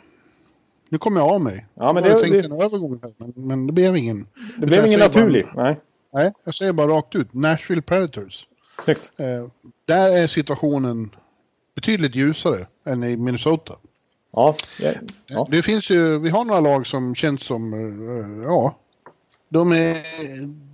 Nu 0.89 0.99
kommer 0.99 1.21
jag 1.21 1.31
av 1.31 1.41
mig. 1.41 1.67
Ja, 1.75 1.93
men 1.93 2.05
jag 2.05 2.17
det, 2.17 2.21
tänkte 2.21 2.49
det, 2.49 2.55
en 2.55 2.63
övergång 2.63 2.99
här, 3.03 3.13
men, 3.19 3.33
men 3.37 3.67
det 3.67 3.73
blev 3.73 3.97
ingen. 3.97 4.27
Det 4.59 4.67
blev 4.67 4.87
ingen 4.87 5.01
naturlig. 5.01 5.47
Bara, 5.55 5.65
nej. 5.65 5.81
Nej, 6.13 6.33
jag 6.45 6.55
säger 6.55 6.73
bara 6.73 6.87
rakt 6.87 7.15
ut. 7.15 7.35
Nashville 7.35 7.83
Predators. 7.83 8.47
Snyggt. 8.85 9.13
Eh, 9.17 9.47
där 9.85 10.17
är 10.17 10.27
situationen 10.27 11.11
betydligt 11.75 12.15
ljusare 12.15 12.67
än 12.85 13.05
i 13.05 13.17
Minnesota. 13.17 13.75
Ja, 14.33 14.57
ja, 14.81 14.93
ja. 15.27 15.49
Det 15.51 15.63
finns 15.63 15.91
ju, 15.91 16.19
vi 16.19 16.29
har 16.29 16.45
några 16.45 16.61
lag 16.61 16.87
som 16.87 17.15
känns 17.15 17.43
som, 17.43 17.75
eh, 17.75 18.45
ja, 18.45 18.75
de 19.49 19.73
är, 19.73 20.05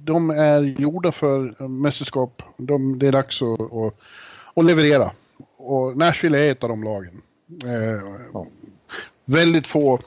de 0.05 0.31
är 0.31 0.63
gjorda 0.81 1.13
för 1.13 1.69
mästerskap. 1.69 2.43
De, 2.57 2.99
det 2.99 3.07
är 3.07 3.13
dags 3.13 3.43
att, 3.43 3.61
att, 3.61 3.95
att 4.55 4.65
leverera. 4.65 5.11
Och 5.57 5.97
Nashville 5.97 6.39
är 6.39 6.53
ett 6.53 6.63
av 6.63 6.69
de 6.69 6.85
lagen. 6.85 7.23
Eh, 7.65 8.03
ja. 8.33 8.47
Väldigt 9.25 9.67
få 9.67 10.01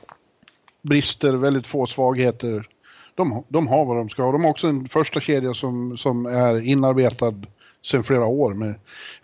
brister, 0.81 1.33
väldigt 1.33 1.67
få 1.67 1.87
svagheter 1.87 2.67
de, 3.15 3.43
de 3.47 3.67
har 3.67 3.85
vad 3.85 3.97
de 3.97 4.09
ska. 4.09 4.31
De 4.31 4.43
har 4.43 4.51
också 4.51 4.67
en 4.67 4.87
första 4.87 5.19
kedja 5.19 5.53
som, 5.53 5.97
som 5.97 6.25
är 6.25 6.61
inarbetad 6.61 7.35
sedan 7.83 8.03
flera 8.03 8.25
år 8.25 8.53
med 8.53 8.75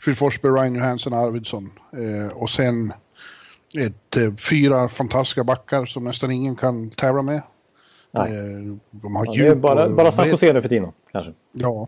Phil 0.06 0.16
Forsberg, 0.16 0.52
Ryan 0.52 0.76
Johansson 0.76 1.14
och 1.14 1.20
Arvidsson. 1.20 1.72
Eh, 1.94 2.38
och 2.38 2.50
sen 2.50 2.94
ett, 3.78 4.18
eh, 4.18 4.36
fyra 4.36 4.90
fantastiska 4.90 5.44
backar 5.44 5.86
som 5.86 6.04
nästan 6.04 6.32
ingen 6.32 6.56
kan 6.56 6.90
tävla 6.90 7.22
med. 7.22 7.42
Nej. 8.12 8.32
Eh, 8.32 8.76
de 8.92 9.16
har 9.16 9.26
ja, 9.26 9.44
det 9.44 9.50
är 9.50 9.56
bara, 9.56 9.90
bara 9.90 10.12
San 10.12 10.30
Jose 10.30 10.54
nu 10.54 10.62
för 10.62 10.70
tiden 10.70 10.92
kanske. 11.12 11.34
Ja. 11.52 11.88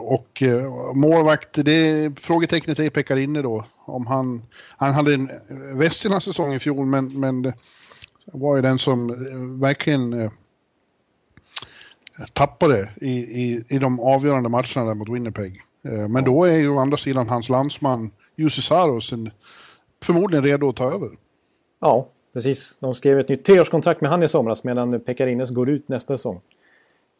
Och 0.00 0.42
eh, 0.42 0.94
målvakt, 0.94 1.48
det 1.52 2.12
frågetecknet 2.20 2.78
är 2.78 2.90
Pekarinne 2.90 3.42
då. 3.42 3.64
Om 3.76 4.06
han, 4.06 4.42
han 4.76 4.92
hade 4.92 5.14
en 5.14 5.30
västerna 5.78 6.20
säsong 6.20 6.54
i 6.54 6.58
fjol 6.58 6.86
men, 6.86 7.20
men 7.20 7.52
var 8.24 8.56
ju 8.56 8.62
den 8.62 8.78
som 8.78 9.10
eh, 9.10 9.60
verkligen 9.60 10.12
eh, 10.12 10.30
tappade 12.32 12.90
i, 13.00 13.10
i, 13.10 13.64
i 13.68 13.78
de 13.78 14.00
avgörande 14.00 14.48
matcherna 14.48 14.84
där 14.84 14.94
mot 14.94 15.08
Winnipeg. 15.08 15.60
Eh, 15.84 16.08
men 16.08 16.24
då 16.24 16.44
är 16.44 16.56
ju 16.56 16.68
å 16.68 16.78
andra 16.78 16.96
sidan 16.96 17.28
hans 17.28 17.48
landsman 17.48 18.10
Jussi 18.36 18.62
Saros 18.62 19.12
förmodligen 20.02 20.44
redo 20.44 20.68
att 20.68 20.76
ta 20.76 20.92
över. 20.92 21.10
Ja, 21.80 22.08
precis. 22.32 22.78
De 22.80 22.94
skrev 22.94 23.18
ett 23.18 23.28
nytt 23.28 23.44
treårskontrakt 23.44 24.00
med 24.00 24.10
han 24.10 24.22
i 24.22 24.28
somras 24.28 24.64
medan 24.64 25.00
Pekarines 25.00 25.50
går 25.50 25.70
ut 25.70 25.88
nästa 25.88 26.16
säsong. 26.16 26.40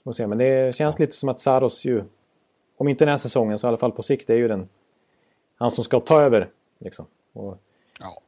Men 0.03 0.38
det 0.38 0.76
känns 0.76 0.98
lite 0.98 1.16
som 1.16 1.28
att 1.28 1.40
Saros 1.40 1.84
ju, 1.84 2.05
om 2.76 2.88
inte 2.88 3.05
den 3.05 3.12
här 3.12 3.18
säsongen 3.18 3.59
så 3.59 3.66
i 3.66 3.68
alla 3.68 3.78
fall 3.78 3.92
på 3.92 4.03
sikt, 4.03 4.30
är 4.30 4.34
ju 4.34 4.48
den 4.48 4.68
han 5.59 5.70
som 5.70 5.84
ska 5.84 6.01
ta 6.01 6.20
över. 6.20 6.48
Liksom. 6.78 7.07
Och, 7.32 7.59
ja. 7.98 8.22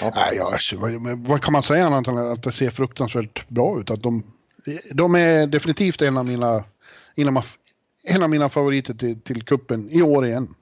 Ja. 0.00 0.12
Nej, 0.14 0.36
ja, 0.36 0.52
alltså, 0.52 0.76
vad, 0.76 1.18
vad, 1.18 1.42
kan 1.42 1.52
man 1.52 1.62
säga 1.62 1.86
annat 1.86 2.08
än 2.08 2.18
att 2.18 2.42
det 2.42 2.52
ser 2.52 2.70
fruktansvärt 2.70 3.48
bra 3.48 3.80
ut? 3.80 3.90
Att 3.90 4.02
de 4.02 4.22
de 4.94 5.14
är 5.14 5.46
definitivt 5.46 6.02
en 6.02 6.16
av 6.16 6.26
mina, 6.26 6.64
en 8.04 8.22
av, 8.22 8.30
mina 8.30 8.48
favoriter 8.48 8.94
till, 8.94 9.20
till 9.20 9.42
kuppen 9.42 9.88
i 9.90 10.02
år 10.02 10.26
igen. 10.26 10.54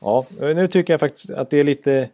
Ja, 0.00 0.26
nu 0.38 0.68
tycker 0.68 0.92
jag 0.92 1.00
faktiskt 1.00 1.30
att 1.30 1.50
det 1.50 1.58
är 1.58 1.64
lite... 1.64 2.08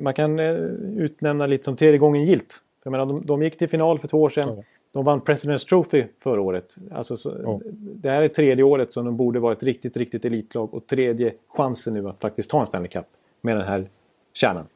Man 0.00 0.14
kan 0.14 0.38
eh, 0.38 0.50
utnämna 0.96 1.46
lite 1.46 1.64
som 1.64 1.76
tredje 1.76 1.98
gången 1.98 2.24
gilt. 2.24 2.60
Jag 2.84 2.90
menar, 2.90 3.06
de, 3.06 3.26
de 3.26 3.42
gick 3.42 3.58
till 3.58 3.68
final 3.68 3.98
för 3.98 4.08
två 4.08 4.22
år 4.22 4.30
sedan. 4.30 4.48
Ja. 4.48 4.62
de 4.92 5.04
vann 5.04 5.20
President's 5.20 5.68
Trophy 5.68 6.04
förra 6.22 6.40
året. 6.40 6.76
Alltså, 6.92 7.16
så, 7.16 7.36
Ja. 7.44 7.60
Det 7.74 8.10
här 8.10 8.22
är 8.22 8.28
tredje 8.28 8.64
året 8.64 8.92
som 8.92 9.04
de 9.04 9.16
borde 9.16 9.40
vara 9.40 9.52
ett 9.52 9.62
riktigt, 9.62 9.96
riktigt 9.96 10.24
elitlag 10.24 10.74
och 10.74 10.86
tredje 10.86 11.34
chansen 11.48 11.94
nu 11.94 12.08
att 12.08 12.20
faktiskt 12.20 12.50
ta 12.50 12.60
en 12.60 12.66
Stanley 12.66 12.90
Cup 12.90 13.06
med 13.40 13.56
den 13.56 13.66
här 13.66 13.88
kärnan. 14.32 14.66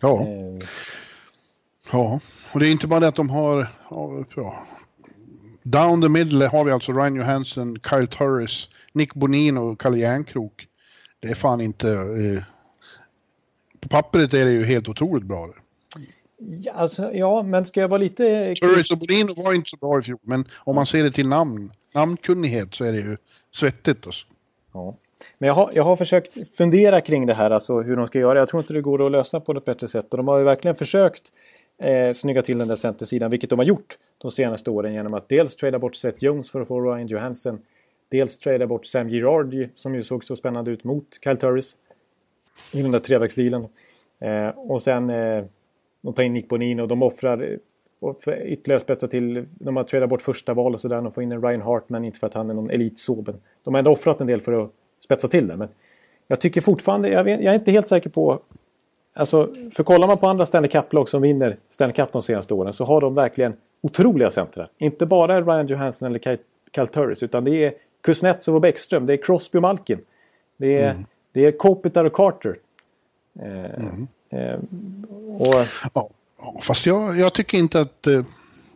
Ja, 0.00 0.26
Eh, 0.26 0.68
ja. 1.92 2.20
Och 2.52 2.60
det 2.60 2.68
är 2.68 2.72
inte 2.72 2.86
bara 2.86 3.00
det 3.00 3.08
att 3.08 3.14
de 3.14 3.30
har... 3.30 3.66
ja, 3.90 4.24
Ja, 4.36 4.66
down 5.70 6.02
the 6.02 6.08
middle 6.08 6.46
har 6.46 6.64
vi 6.64 6.72
alltså 6.72 6.92
Ryan 6.92 7.14
Johansson, 7.14 7.78
Kyle 7.90 8.06
Turris, 8.06 8.68
Nick 8.92 9.14
Bonin 9.14 9.58
och 9.58 9.80
Kalle 9.80 9.98
Järnkrok. 9.98 10.66
Det 11.20 11.28
är 11.28 11.34
fan 11.34 11.60
inte... 11.60 11.90
Eh, 11.90 12.42
på 13.80 13.88
pappret 13.88 14.34
är 14.34 14.44
det 14.44 14.52
ju 14.52 14.64
helt 14.64 14.88
otroligt 14.88 15.24
bra. 15.24 15.50
ja, 16.38 16.72
alltså, 16.72 17.14
ja, 17.14 17.42
men 17.42 17.66
ska 17.66 17.80
jag 17.80 17.88
vara 17.88 17.98
lite... 17.98 18.54
Turris 18.54 18.90
och 18.90 18.98
Bonin 18.98 19.34
var 19.36 19.54
inte 19.54 19.70
så 19.70 19.76
bra 19.76 19.98
i 19.98 20.02
fjol, 20.02 20.18
men 20.22 20.48
om 20.58 20.74
man 20.74 20.86
ser 20.86 21.04
det 21.04 21.10
till 21.10 21.28
namn, 21.28 21.72
namnkunnighet 21.94 22.74
så 22.74 22.84
är 22.84 22.92
det 22.92 22.98
ju 22.98 23.16
svettigt 23.54 24.06
alltså. 24.06 24.26
Ja. 24.72 24.96
Men 25.38 25.46
jag 25.46 25.54
har, 25.54 25.70
jag 25.74 25.84
har 25.84 25.96
försökt 25.96 26.56
fundera 26.56 27.00
kring 27.00 27.26
det 27.26 27.34
här, 27.34 27.50
alltså 27.50 27.80
hur 27.80 27.96
de 27.96 28.06
ska 28.06 28.18
göra. 28.18 28.38
Jag 28.38 28.48
tror 28.48 28.62
inte 28.62 28.72
det 28.72 28.80
går 28.80 29.06
att 29.06 29.12
lösa 29.12 29.40
på 29.40 29.52
något 29.52 29.64
bättre 29.64 29.88
sätt. 29.88 30.10
Och 30.10 30.16
de 30.16 30.28
har 30.28 30.38
ju 30.38 30.44
verkligen 30.44 30.76
försökt 30.76 31.32
eh, 31.78 32.12
snygga 32.12 32.42
till 32.42 32.58
den 32.58 32.68
där 32.68 32.76
centersidan, 32.76 33.30
vilket 33.30 33.50
de 33.50 33.58
har 33.58 33.66
gjort 33.66 33.98
de 34.18 34.30
senaste 34.30 34.70
åren 34.70 34.94
genom 34.94 35.14
att 35.14 35.28
dels 35.28 35.56
trada 35.56 35.78
bort 35.78 35.96
Seth 35.96 36.24
Jones 36.24 36.50
för 36.50 36.60
att 36.60 36.68
få 36.68 36.80
Ryan 36.80 37.06
Johansson. 37.06 37.58
Dels 38.08 38.38
trada 38.38 38.66
bort 38.66 38.86
Sam 38.86 39.08
Girard 39.08 39.68
som 39.74 39.94
ju 39.94 40.02
såg 40.02 40.24
så 40.24 40.36
spännande 40.36 40.70
ut 40.70 40.84
mot 40.84 41.18
Kyle 41.24 41.36
Turris. 41.36 41.76
I 42.72 42.82
den 42.82 42.90
där 42.90 42.98
trevägsdealen. 42.98 43.66
Eh, 44.18 44.48
och 44.48 44.82
sen 44.82 45.10
eh, 45.10 45.44
de 46.00 46.14
tar 46.14 46.22
in 46.22 46.32
Nick 46.32 46.48
Bonino 46.48 46.82
och 46.82 46.88
de 46.88 47.02
offrar 47.02 47.42
eh, 47.42 47.58
och 48.00 48.22
för 48.22 48.46
ytterligare 48.46 48.80
spetsa 48.80 49.08
till. 49.08 49.46
De 49.50 49.76
har 49.76 49.84
tradat 49.84 50.08
bort 50.08 50.22
första 50.22 50.54
val 50.54 50.74
och 50.74 50.80
sådär. 50.80 51.02
De 51.02 51.12
får 51.12 51.22
in 51.22 51.32
en 51.32 51.42
Ryan 51.42 51.62
Hartman, 51.62 52.04
inte 52.04 52.18
för 52.18 52.26
att 52.26 52.34
han 52.34 52.50
är 52.50 52.54
någon 52.54 52.70
elitsoben. 52.70 53.40
De 53.64 53.74
har 53.74 53.78
ändå 53.78 53.90
offrat 53.90 54.20
en 54.20 54.26
del 54.26 54.40
för 54.40 54.64
att 54.64 54.70
spetsa 55.04 55.28
till 55.28 55.46
det. 55.46 55.56
Men 55.56 55.68
jag 56.26 56.40
tycker 56.40 56.60
fortfarande, 56.60 57.08
jag, 57.08 57.24
vet, 57.24 57.40
jag 57.40 57.54
är 57.54 57.58
inte 57.58 57.70
helt 57.70 57.88
säker 57.88 58.10
på... 58.10 58.40
Alltså, 59.14 59.54
för 59.72 59.84
kollar 59.84 60.06
man 60.06 60.18
på 60.18 60.26
andra 60.26 60.46
Stanley 60.46 60.70
Cup-lag 60.70 61.08
som 61.08 61.22
vinner 61.22 61.56
Stanley 61.70 61.94
Cup 61.94 62.12
de 62.12 62.22
senaste 62.22 62.54
åren 62.54 62.72
så 62.72 62.84
har 62.84 63.00
de 63.00 63.14
verkligen 63.14 63.56
otroliga 63.80 64.30
centrar. 64.30 64.70
Inte 64.78 65.06
bara 65.06 65.40
Ryan 65.40 65.66
Johansson 65.66 66.06
eller 66.06 66.18
Kyle, 66.18 66.38
Kyle 66.74 66.86
Turris 66.86 67.22
utan 67.22 67.44
det 67.44 67.64
är 67.64 67.74
Kuznetsov 68.02 68.54
och 68.54 68.60
Bäckström, 68.60 69.06
det 69.06 69.12
är 69.12 69.16
Crosby 69.16 69.58
och 69.58 69.62
Malkin. 69.62 70.00
Det 70.56 70.78
är, 70.78 70.96
det 71.32 71.44
är 71.44 71.52
Kopitar 71.52 72.04
och 72.04 72.12
Carter. 72.12 72.58
Eh, 73.40 74.40
eh, 74.40 74.58
och, 75.38 75.66
Ja, 75.94 76.08
ja, 76.38 76.60
fast 76.62 76.86
jag, 76.86 77.18
jag 77.18 77.34
tycker 77.34 77.58
inte 77.58 77.80
att 77.80 78.06
eh, 78.06 78.22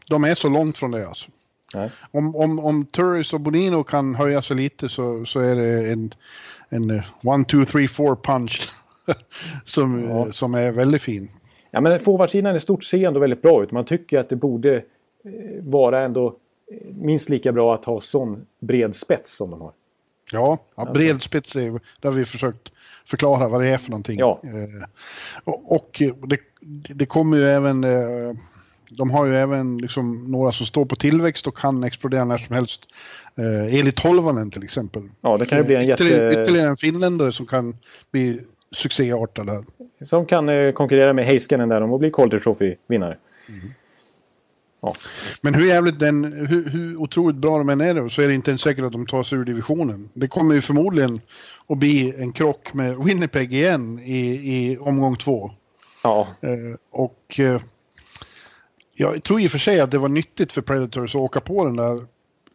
de 0.09 0.25
är 0.25 0.35
så 0.35 0.49
långt 0.49 0.79
från 0.79 0.91
det 0.91 1.09
alltså. 1.09 1.31
nej. 1.75 1.91
Om, 2.11 2.37
om, 2.37 2.59
om 2.59 2.85
Turris 2.85 3.33
och 3.33 3.41
Bonino 3.41 3.85
kan 3.85 4.15
höja 4.15 4.43
sig 4.43 4.57
lite 4.57 4.89
så, 4.89 5.25
så 5.25 5.41
är 5.41 5.57
det 5.57 5.93
en, 5.93 6.15
en 6.69 6.91
eh, 6.91 7.05
one, 7.25 7.45
two, 7.45 7.65
three, 7.65 7.89
four 7.89 8.17
punch 8.17 8.71
som, 9.65 10.05
Ja. 10.09 10.33
som 10.33 10.55
är 10.55 10.73
väldigt 10.73 11.03
fin. 11.03 11.31
Ja, 11.71 11.81
men 11.81 12.01
forwardsidan 12.01 12.57
i 12.57 12.61
stort 12.61 12.85
ser 12.85 13.07
ändå 13.07 13.21
väldigt 13.21 13.43
bra 13.43 13.63
ut. 13.63 13.73
Man 13.73 13.85
tycker 13.85 14.19
att 14.19 14.29
det 14.29 14.37
borde 14.37 14.77
eh, 14.77 14.83
vara 15.61 16.01
ändå 16.01 16.27
eh, 16.27 16.95
minst 16.95 17.29
lika 17.29 17.53
bra 17.53 17.75
att 17.75 17.85
ha 17.85 18.01
sån 18.01 18.47
bred 18.61 18.95
spets 18.95 19.37
som 19.37 19.51
de 19.51 19.61
har. 19.61 19.73
Ja, 20.33 20.59
ja 20.77 20.93
bred 20.93 21.23
spets 21.23 21.57
är 21.57 21.81
har 22.03 22.11
vi 22.11 22.25
försökt 22.25 22.73
förklara 23.07 23.49
vad 23.49 23.61
det 23.61 23.69
är 23.69 23.79
för 23.79 23.91
någonting. 23.91 24.19
Ja. 24.19 24.41
Eh, 24.45 24.89
och 25.45 25.73
och 25.73 26.03
det, 26.27 26.41
det 26.95 27.07
kommer 27.07 27.37
ju 27.37 27.45
även, 27.45 27.85
de 28.91 29.11
har 29.11 29.27
ju 29.27 29.37
även 29.37 29.79
liksom 29.79 30.31
några 30.31 30.53
som 30.53 30.67
står 30.67 30.85
på 30.85 30.97
tillväxt 30.97 31.47
och 31.47 31.57
kan 31.57 31.85
explodera 31.85 32.25
när 32.25 32.39
som 32.39 32.55
helst. 32.55 32.83
Eh, 33.37 33.75
Eli 33.75 33.93
Tolvanen 33.93 34.51
till 34.51 34.65
exempel. 34.65 35.03
Ja, 35.21 35.37
det 35.37 35.47
kan 35.47 35.59
ju 35.59 35.65
bli 35.65 35.75
en 35.75 35.87
jätte... 35.87 36.05
ytterligare 36.05 36.69
en 36.69 36.77
finländare 36.77 37.33
som 37.33 37.47
kan 37.47 37.77
bli 38.11 38.41
succéartad 38.73 39.49
här. 39.49 39.65
Som 40.05 40.27
kan 40.27 40.49
eh, 40.49 40.73
konkurrera 40.73 41.13
med 41.13 41.27
Heiskanen 41.27 41.69
där 41.69 41.81
om 41.81 41.93
att 41.93 42.01
bli 42.01 42.11
Calder 42.11 42.39
Trophy-vinnare. 42.39 43.17
Ja. 44.83 44.95
Men 45.41 45.55
hur 45.55 45.67
jävligt 45.67 45.99
den, 45.99 46.25
hur, 46.25 46.71
hur 46.71 46.97
otroligt 46.97 47.37
bra 47.37 47.59
de 47.59 47.69
än 47.69 47.81
är 47.81 48.09
så 48.09 48.23
är 48.23 48.29
det 48.29 48.35
inte 48.35 48.51
ens 48.51 48.63
säkert 48.63 48.85
att 48.85 48.93
de 48.93 49.07
tar 49.07 49.23
sig 49.23 49.39
ur 49.39 49.45
divisionen. 49.45 50.09
Det 50.15 50.29
kommer 50.29 50.55
ju 50.55 50.61
förmodligen 50.61 51.21
att 51.67 51.79
bli 51.79 52.15
en 52.19 52.33
krock 52.33 52.75
med 52.75 52.97
Winnipeg 53.05 53.55
igen 53.55 53.99
i, 53.99 54.29
i 54.29 54.79
omgång 54.79 55.17
två. 55.17 55.51
ja, 56.03 56.29
Eh, 56.41 56.77
och 56.91 57.41
eh, 57.41 57.61
jag 58.95 59.23
tror 59.23 59.41
i 59.41 59.47
och 59.47 59.51
för 59.51 59.59
sig 59.59 59.81
att 59.81 59.91
det 59.91 59.99
var 59.99 60.09
nyttigt 60.09 60.53
för 60.53 60.63
Predators 60.63 61.15
att 61.15 61.21
åka 61.21 61.41
på 61.41 61.65
den 61.65 61.77
där, 61.77 61.95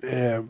eh, 0.04 0.44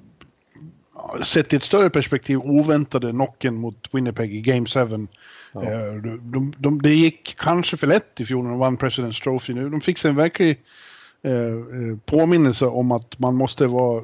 sett 1.24 1.54
i 1.54 1.56
ett 1.56 1.64
större 1.64 1.90
perspektiv, 1.90 2.38
oväntade 2.38 3.12
knocken 3.12 3.56
mot 3.56 3.90
Winnipeg 3.92 4.36
i 4.36 4.42
Game 4.42 4.66
7. 4.66 5.08
Eh, 5.56 5.94
de, 6.04 6.32
de, 6.32 6.54
de, 6.58 6.82
det 6.82 6.94
gick 6.94 7.36
kanske 7.38 7.78
för 7.78 7.88
lätt 7.88 8.22
i 8.22 8.26
fjol 8.26 8.44
när 8.44 8.50
de 8.50 8.60
vann 8.60 8.78
President's 8.78 9.24
Trophy. 9.24 9.54
Nu 9.54 9.70
de 9.70 9.82
fick 9.82 9.98
sig 9.98 10.10
en 10.10 10.16
verklig 10.16 10.62
eh, 11.22 11.34
eh, 11.34 11.98
påminnelse 12.06 12.66
om 12.66 12.92
att 12.92 13.20
man 13.20 13.36
måste 13.36 13.68
vara 13.68 14.04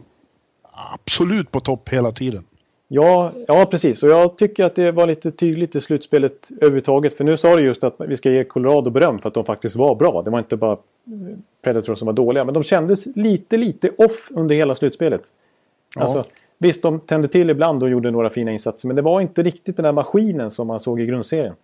absolut 0.72 1.52
på 1.52 1.60
topp 1.60 1.90
hela 1.90 2.12
tiden. 2.12 2.44
Ja, 2.88 3.32
ja, 3.48 3.66
precis. 3.72 4.04
Och 4.04 4.10
jag 4.10 4.38
tycker 4.38 4.64
att 4.64 4.76
det 4.76 4.92
var 4.92 5.08
lite 5.08 5.32
tydligt 5.32 5.76
i 5.76 5.82
slutspelet 5.82 6.50
överhuvudtaget. 6.58 7.18
För 7.18 7.24
nu 7.24 7.38
sa 7.38 7.56
du 7.56 7.66
just 7.66 7.84
att 7.84 7.96
vi 8.00 8.18
ska 8.18 8.32
ge 8.32 8.44
Colorado 8.44 8.90
beröm 8.90 9.20
för 9.20 9.28
att 9.28 9.34
de 9.34 9.46
faktiskt 9.46 9.76
var 9.76 9.96
bra. 9.96 10.22
Det 10.22 10.30
var 10.30 10.40
inte 10.40 10.58
bara 10.58 10.72
eh, 10.72 11.38
Predator 11.62 11.96
som 11.96 12.06
var 12.06 12.14
dåliga. 12.14 12.44
Men 12.44 12.54
de 12.54 12.64
kändes 12.64 13.06
lite, 13.16 13.58
lite 13.58 13.90
off 13.90 14.32
under 14.32 14.56
hela 14.56 14.76
slutspelet. 14.76 15.22
Ja. 15.96 16.02
Alltså, 16.02 16.26
visst, 16.64 16.82
de 16.82 17.00
tände 17.00 17.28
till 17.28 17.50
ibland 17.50 17.84
och 17.84 17.90
gjorde 17.90 18.12
några 18.12 18.30
fina 18.30 18.52
insatser. 18.52 18.88
Men 18.88 18.96
det 18.96 19.02
var 19.02 19.22
inte 19.22 19.44
riktigt 19.44 19.76
den 19.76 19.84
där 19.84 19.92
maskinen 19.92 20.52
som 20.52 20.68
man 20.68 20.80
såg 20.80 21.02
i 21.02 21.06
grundserien. 21.06 21.56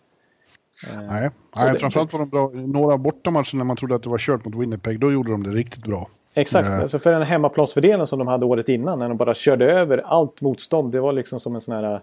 Nej, 0.94 1.28
och 1.28 1.34
Nej 1.56 1.74
det- 1.74 1.80
framförallt 1.80 2.14
var 2.14 2.20
de 2.20 2.30
bra. 2.30 2.52
Några 2.54 2.98
bortamatcher 2.98 3.58
när 3.58 3.66
man 3.66 3.76
trodde 3.78 3.96
att 3.96 4.04
det 4.04 4.10
var 4.10 4.18
kört 4.18 4.46
mot 4.46 4.56
Winnipeg, 4.56 5.00
då 5.00 5.12
gjorde 5.12 5.32
de 5.32 5.44
det 5.44 5.50
riktigt 5.50 5.84
bra. 5.84 6.10
Exakt, 6.34 6.70
Nej. 6.70 6.82
alltså 6.82 7.00
för 7.00 7.12
den 7.12 7.22
hemmaplansfördelen 7.22 8.08
som 8.08 8.20
de 8.20 8.28
hade 8.28 8.46
året 8.46 8.70
innan 8.70 9.00
när 9.00 9.08
de 9.10 9.18
bara 9.18 9.34
körde 9.34 9.72
över 9.72 9.98
allt 9.98 10.42
motstånd. 10.42 10.92
Det 10.92 11.00
var 11.00 11.14
liksom 11.14 11.40
som 11.40 11.56
en 11.56 11.62
sån 11.62 11.76
här, 11.76 12.02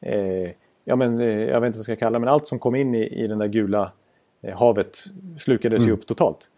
eh, 0.00 0.50
ja 0.84 0.96
men 0.96 1.20
eh, 1.20 1.26
jag 1.26 1.60
vet 1.60 1.66
inte 1.66 1.78
vad 1.78 1.88
jag 1.88 1.96
ska 1.96 1.96
kalla 1.96 2.10
det, 2.18 2.18
men 2.18 2.28
allt 2.28 2.46
som 2.46 2.58
kom 2.58 2.74
in 2.74 2.94
i, 2.94 3.02
i 3.24 3.26
den 3.26 3.38
där 3.38 3.46
gula 3.46 3.92
eh, 4.42 4.58
havet 4.58 4.98
slukades 5.38 5.82
ju 5.82 5.92
upp 5.92 6.06
totalt. 6.06 6.50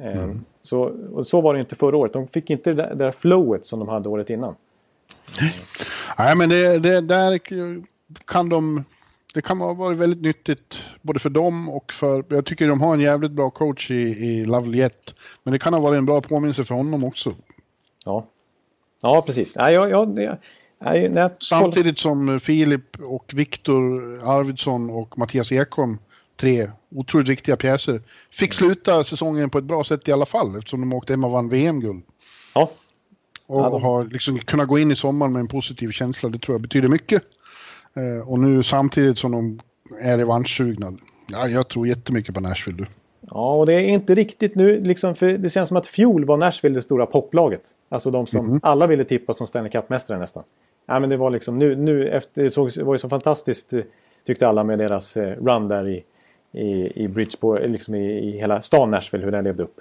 Eh, 0.00 0.28
så, 0.62 0.80
och 1.14 1.26
så 1.26 1.40
var 1.40 1.54
det 1.54 1.60
inte 1.60 1.74
förra 1.74 1.96
året. 1.96 2.12
De 2.12 2.26
fick 2.26 2.50
inte 2.50 2.70
det 2.70 2.82
där, 2.82 2.88
det 2.94 3.04
där 3.04 3.10
flowet 3.12 3.66
som 3.66 3.78
de 3.78 3.88
hade 3.88 4.08
året 4.08 4.30
innan. 4.30 4.54
Nej, 6.18 6.36
men 6.36 6.48
det, 6.48 6.78
det 6.78 7.00
där 7.00 7.40
kan 8.26 8.48
de... 8.48 8.84
Det 9.34 9.42
kan 9.42 9.60
ha 9.60 9.74
varit 9.74 9.98
väldigt 9.98 10.22
nyttigt 10.22 10.82
både 11.02 11.18
för 11.18 11.30
dem 11.30 11.68
och 11.68 11.92
för... 11.92 12.24
Jag 12.28 12.46
tycker 12.46 12.68
de 12.68 12.80
har 12.80 12.94
en 12.94 13.00
jävligt 13.00 13.32
bra 13.32 13.50
coach 13.50 13.90
i, 13.90 13.94
i 13.94 14.46
Lavaliette. 14.46 15.12
Men 15.42 15.52
det 15.52 15.58
kan 15.58 15.74
ha 15.74 15.80
varit 15.80 15.98
en 15.98 16.06
bra 16.06 16.20
påminnelse 16.20 16.64
för 16.64 16.74
honom 16.74 17.04
också. 17.04 17.34
Ja, 18.04 18.26
ja 19.02 19.22
precis. 19.22 19.56
Nej, 19.56 19.74
jag, 19.74 19.90
jag, 19.90 20.16
det, 20.16 20.38
nej, 20.78 21.12
jag 21.14 21.30
Samtidigt 21.42 21.98
som 21.98 22.40
Filip 22.40 23.00
och 23.00 23.32
Viktor 23.34 24.02
Arvidsson 24.24 24.90
och 24.90 25.18
Mattias 25.18 25.52
Ekholm, 25.52 25.98
tre 26.36 26.70
otroligt 26.90 27.28
viktiga 27.28 27.56
pjäser, 27.56 28.02
fick 28.30 28.54
sluta 28.54 29.04
säsongen 29.04 29.50
på 29.50 29.58
ett 29.58 29.64
bra 29.64 29.84
sätt 29.84 30.08
i 30.08 30.12
alla 30.12 30.26
fall 30.26 30.56
eftersom 30.56 30.80
de 30.80 30.92
åkte 30.92 31.12
hem 31.12 31.24
och 31.24 31.30
vann 31.30 31.48
VM-guld. 31.48 32.02
Ja, 32.54 32.70
Och 33.50 33.60
Ja, 33.60 33.70
de- 33.70 33.82
har 33.82 34.04
liksom 34.04 34.38
kunnat 34.38 34.68
gå 34.68 34.78
in 34.78 34.90
i 34.90 34.96
sommaren 34.96 35.32
med 35.32 35.40
en 35.40 35.48
positiv 35.48 35.90
känsla, 35.90 36.28
det 36.28 36.38
tror 36.38 36.54
jag 36.54 36.60
betyder 36.62 36.88
mycket. 36.88 37.22
Eh, 37.96 38.28
och 38.28 38.38
nu 38.38 38.62
samtidigt 38.62 39.18
som 39.18 39.32
de 39.32 39.60
är 40.02 40.18
revanschsugna. 40.18 40.92
Ja, 41.28 41.48
jag 41.48 41.68
tror 41.68 41.86
jättemycket 41.88 42.34
på 42.34 42.40
Nashville. 42.40 42.78
Du. 42.78 42.86
Ja, 43.30 43.54
och 43.54 43.66
det 43.66 43.72
är 43.74 43.80
inte 43.88 44.14
riktigt 44.14 44.54
nu, 44.54 44.80
liksom, 44.80 45.14
för 45.14 45.26
det 45.38 45.50
känns 45.50 45.68
som 45.68 45.76
att 45.76 45.86
fjol 45.86 46.24
var 46.24 46.36
Nashville 46.36 46.74
det 46.74 46.82
stora 46.82 47.06
poplaget. 47.06 47.62
Alltså 47.88 48.10
de 48.10 48.26
som 48.26 48.60
alla 48.62 48.86
ville 48.86 49.04
tippa 49.04 49.34
som 49.34 49.46
Stanley 49.46 49.70
Cup-mästare 49.72 50.18
nästan. 50.18 50.42
Ja, 50.86 51.00
men 51.00 51.10
det 51.10 51.16
var 51.16 51.30
liksom 51.30 51.58
nu, 51.58 51.76
nu 51.76 52.08
efter, 52.08 52.42
det, 52.44 52.50
såg, 52.50 52.70
det 52.74 52.82
var 52.84 52.94
ju 52.94 52.98
så 52.98 53.08
fantastiskt 53.08 53.72
eh, 53.72 53.80
tyckte 54.26 54.48
alla 54.48 54.64
med 54.64 54.78
deras 54.78 55.16
eh, 55.16 55.36
run 55.44 55.68
där 55.68 55.88
i, 55.88 56.04
i, 56.52 57.02
i 57.04 57.08
Bridgeport, 57.08 57.60
liksom 57.66 57.94
i, 57.94 58.18
i 58.28 58.38
hela 58.38 58.60
stan 58.60 58.90
Nashville, 58.90 59.24
hur 59.24 59.32
den 59.32 59.44
levde 59.44 59.62
upp. 59.62 59.80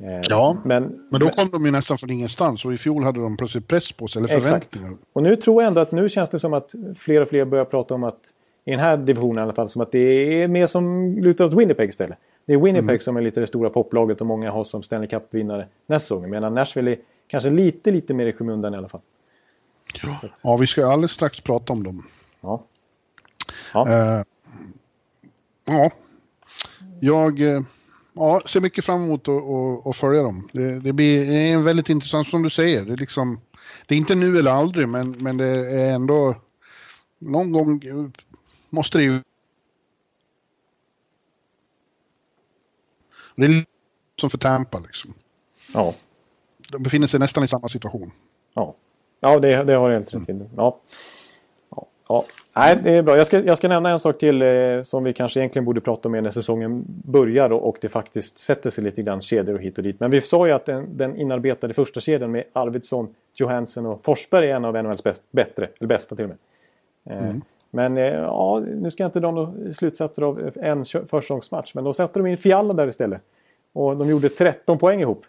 Eh, 0.00 0.20
Ja, 0.28 0.56
men, 0.64 1.06
Men 1.10 1.20
då 1.20 1.28
kom 1.28 1.50
de 1.50 1.64
ju 1.64 1.70
nästan 1.70 1.98
från 1.98 2.10
ingenstans 2.10 2.64
och 2.64 2.72
i 2.72 2.76
fjol 2.76 3.04
hade 3.04 3.20
de 3.20 3.36
plötsligt 3.36 3.68
press 3.68 3.92
på 3.92 4.08
sig, 4.08 4.20
eller 4.22 4.36
Exakt. 4.36 4.74
förväntningar. 4.74 4.98
Och 5.12 5.22
nu 5.22 5.36
tror 5.36 5.62
jag 5.62 5.68
ändå 5.68 5.80
att 5.80 5.92
nu 5.92 6.08
känns 6.08 6.30
det 6.30 6.38
som 6.38 6.54
att 6.54 6.74
fler 6.98 7.20
och 7.20 7.28
fler 7.28 7.44
börjar 7.44 7.64
prata 7.64 7.94
om 7.94 8.04
att 8.04 8.20
i 8.64 8.70
den 8.70 8.80
här 8.80 8.96
divisionen 8.96 9.38
i 9.38 9.42
alla 9.42 9.52
fall 9.52 9.68
som 9.68 9.82
att 9.82 9.92
det 9.92 9.98
är 10.42 10.48
mer 10.48 10.66
som 10.66 11.12
lutar 11.18 11.44
åt 11.44 11.52
Winnipeg 11.52 11.88
istället. 11.88 12.18
Det 12.44 12.52
är 12.52 12.58
Winnipeg 12.58 13.02
som 13.02 13.16
är 13.16 13.20
lite 13.20 13.40
det 13.40 13.46
stora 13.46 13.70
poplaget 13.70 14.20
och 14.20 14.26
många 14.26 14.50
har 14.50 14.64
som 14.64 14.82
Stanley 14.82 15.08
Cup-vinnare 15.08 15.66
nästa 15.86 16.04
säsong. 16.04 16.30
Medan 16.30 16.54
Nashville 16.54 16.90
är 16.90 16.98
kanske 17.26 17.50
lite, 17.50 17.90
lite 17.90 18.14
mer 18.14 18.26
i 18.26 18.32
skymundan 18.32 18.74
i 18.74 18.76
alla 18.76 18.88
fall. 18.88 19.00
Ja, 20.42 20.56
vi 20.56 20.66
ska 20.66 20.86
alldeles 20.86 21.12
strax 21.12 21.40
prata 21.40 21.72
om 21.72 21.82
dem. 21.82 22.06
Ja. 22.40 22.62
Ja. 23.74 23.88
Eh, 23.88 24.22
ja, 25.64 25.90
jag... 27.00 27.40
Eh, 27.40 27.62
ja, 28.18 28.42
ser 28.46 28.60
mycket 28.60 28.84
fram 28.84 29.04
emot 29.04 29.28
att 29.86 29.96
följa 29.96 30.22
dem. 30.22 30.48
Det, 30.52 30.80
det 30.80 30.92
blir 30.92 31.26
det 31.26 31.36
är 31.36 31.52
en 31.52 31.64
väldigt 31.64 31.88
intressant, 31.88 32.28
som 32.28 32.42
du 32.42 32.50
säger, 32.50 32.84
det 32.84 32.92
är 32.92 32.96
liksom, 32.96 33.40
det 33.86 33.94
är 33.94 33.98
inte 33.98 34.14
nu 34.14 34.38
eller 34.38 34.50
aldrig, 34.50 34.88
men, 34.88 35.10
men 35.10 35.36
det 35.36 35.46
är 35.80 35.94
ändå, 35.94 36.34
någon 37.18 37.52
gång 37.52 37.82
måste 38.70 38.98
det 38.98 39.04
ju 39.04 39.22
Det 43.38 43.46
är 43.46 43.64
som 44.20 44.30
för 44.30 44.38
Tampa 44.38 44.78
liksom. 44.78 45.14
Ja. 45.74 45.94
De 46.72 46.82
befinner 46.82 47.06
sig 47.06 47.20
nästan 47.20 47.44
i 47.44 47.48
samma 47.48 47.68
situation. 47.68 48.12
Ja, 48.54 48.74
ja 49.20 49.38
det, 49.38 49.64
det 49.64 49.74
har 49.74 49.88
du 49.88 49.94
helt 49.94 50.14
rätt 50.14 50.28
i. 50.28 50.48
Ja. 50.56 50.80
Ja. 52.08 52.24
Nej, 52.56 52.78
det 52.82 52.90
är 52.90 53.02
bra. 53.02 53.16
Jag 53.16 53.26
ska, 53.26 53.40
jag 53.40 53.58
ska 53.58 53.68
nämna 53.68 53.90
en 53.90 53.98
sak 53.98 54.18
till 54.18 54.42
eh, 54.42 54.82
som 54.82 55.04
vi 55.04 55.12
kanske 55.12 55.40
egentligen 55.40 55.64
borde 55.64 55.80
prata 55.80 56.08
om 56.08 56.12
när 56.12 56.30
säsongen 56.30 56.84
börjar 56.86 57.52
och, 57.52 57.68
och 57.68 57.78
det 57.80 57.88
faktiskt 57.88 58.38
sätter 58.38 58.70
sig 58.70 58.84
lite 58.84 59.02
grann 59.02 59.22
kedjor 59.22 59.54
och 59.54 59.60
hit 59.60 59.78
och 59.78 59.84
dit. 59.84 60.00
Men 60.00 60.10
vi 60.10 60.20
sa 60.20 60.46
ju 60.46 60.52
att 60.52 60.64
den, 60.64 60.96
den 60.96 61.16
inarbetade 61.16 61.74
första 61.74 62.00
kedjan 62.00 62.30
med 62.30 62.44
Arvidsson, 62.52 63.14
Johansson 63.34 63.86
och 63.86 64.04
Forsberg 64.04 64.50
är 64.50 64.56
en 64.56 64.64
av 64.64 64.82
NHLs 64.82 65.02
bäst, 65.02 65.22
bättre, 65.30 65.68
eller 65.78 65.88
bästa 65.88 66.16
till 66.16 66.24
och 66.24 66.30
med. 66.30 66.38
Eh, 67.16 67.28
mm. 67.28 67.40
Men 67.70 67.98
eh, 67.98 68.04
ja, 68.04 68.62
nu 68.76 68.90
ska 68.90 69.02
jag 69.02 69.08
inte 69.08 69.20
dra 69.20 69.30
några 69.30 69.72
slutsatser 69.72 70.22
av 70.22 70.50
en 70.56 70.84
försäsongsmatch. 70.84 71.74
Men 71.74 71.84
då 71.84 71.92
satte 71.92 72.18
de 72.18 72.26
in 72.26 72.36
Fialla 72.36 72.72
där 72.72 72.86
istället. 72.86 73.22
Och 73.72 73.96
de 73.96 74.08
gjorde 74.08 74.28
13 74.28 74.78
poäng 74.78 75.00
ihop. 75.00 75.24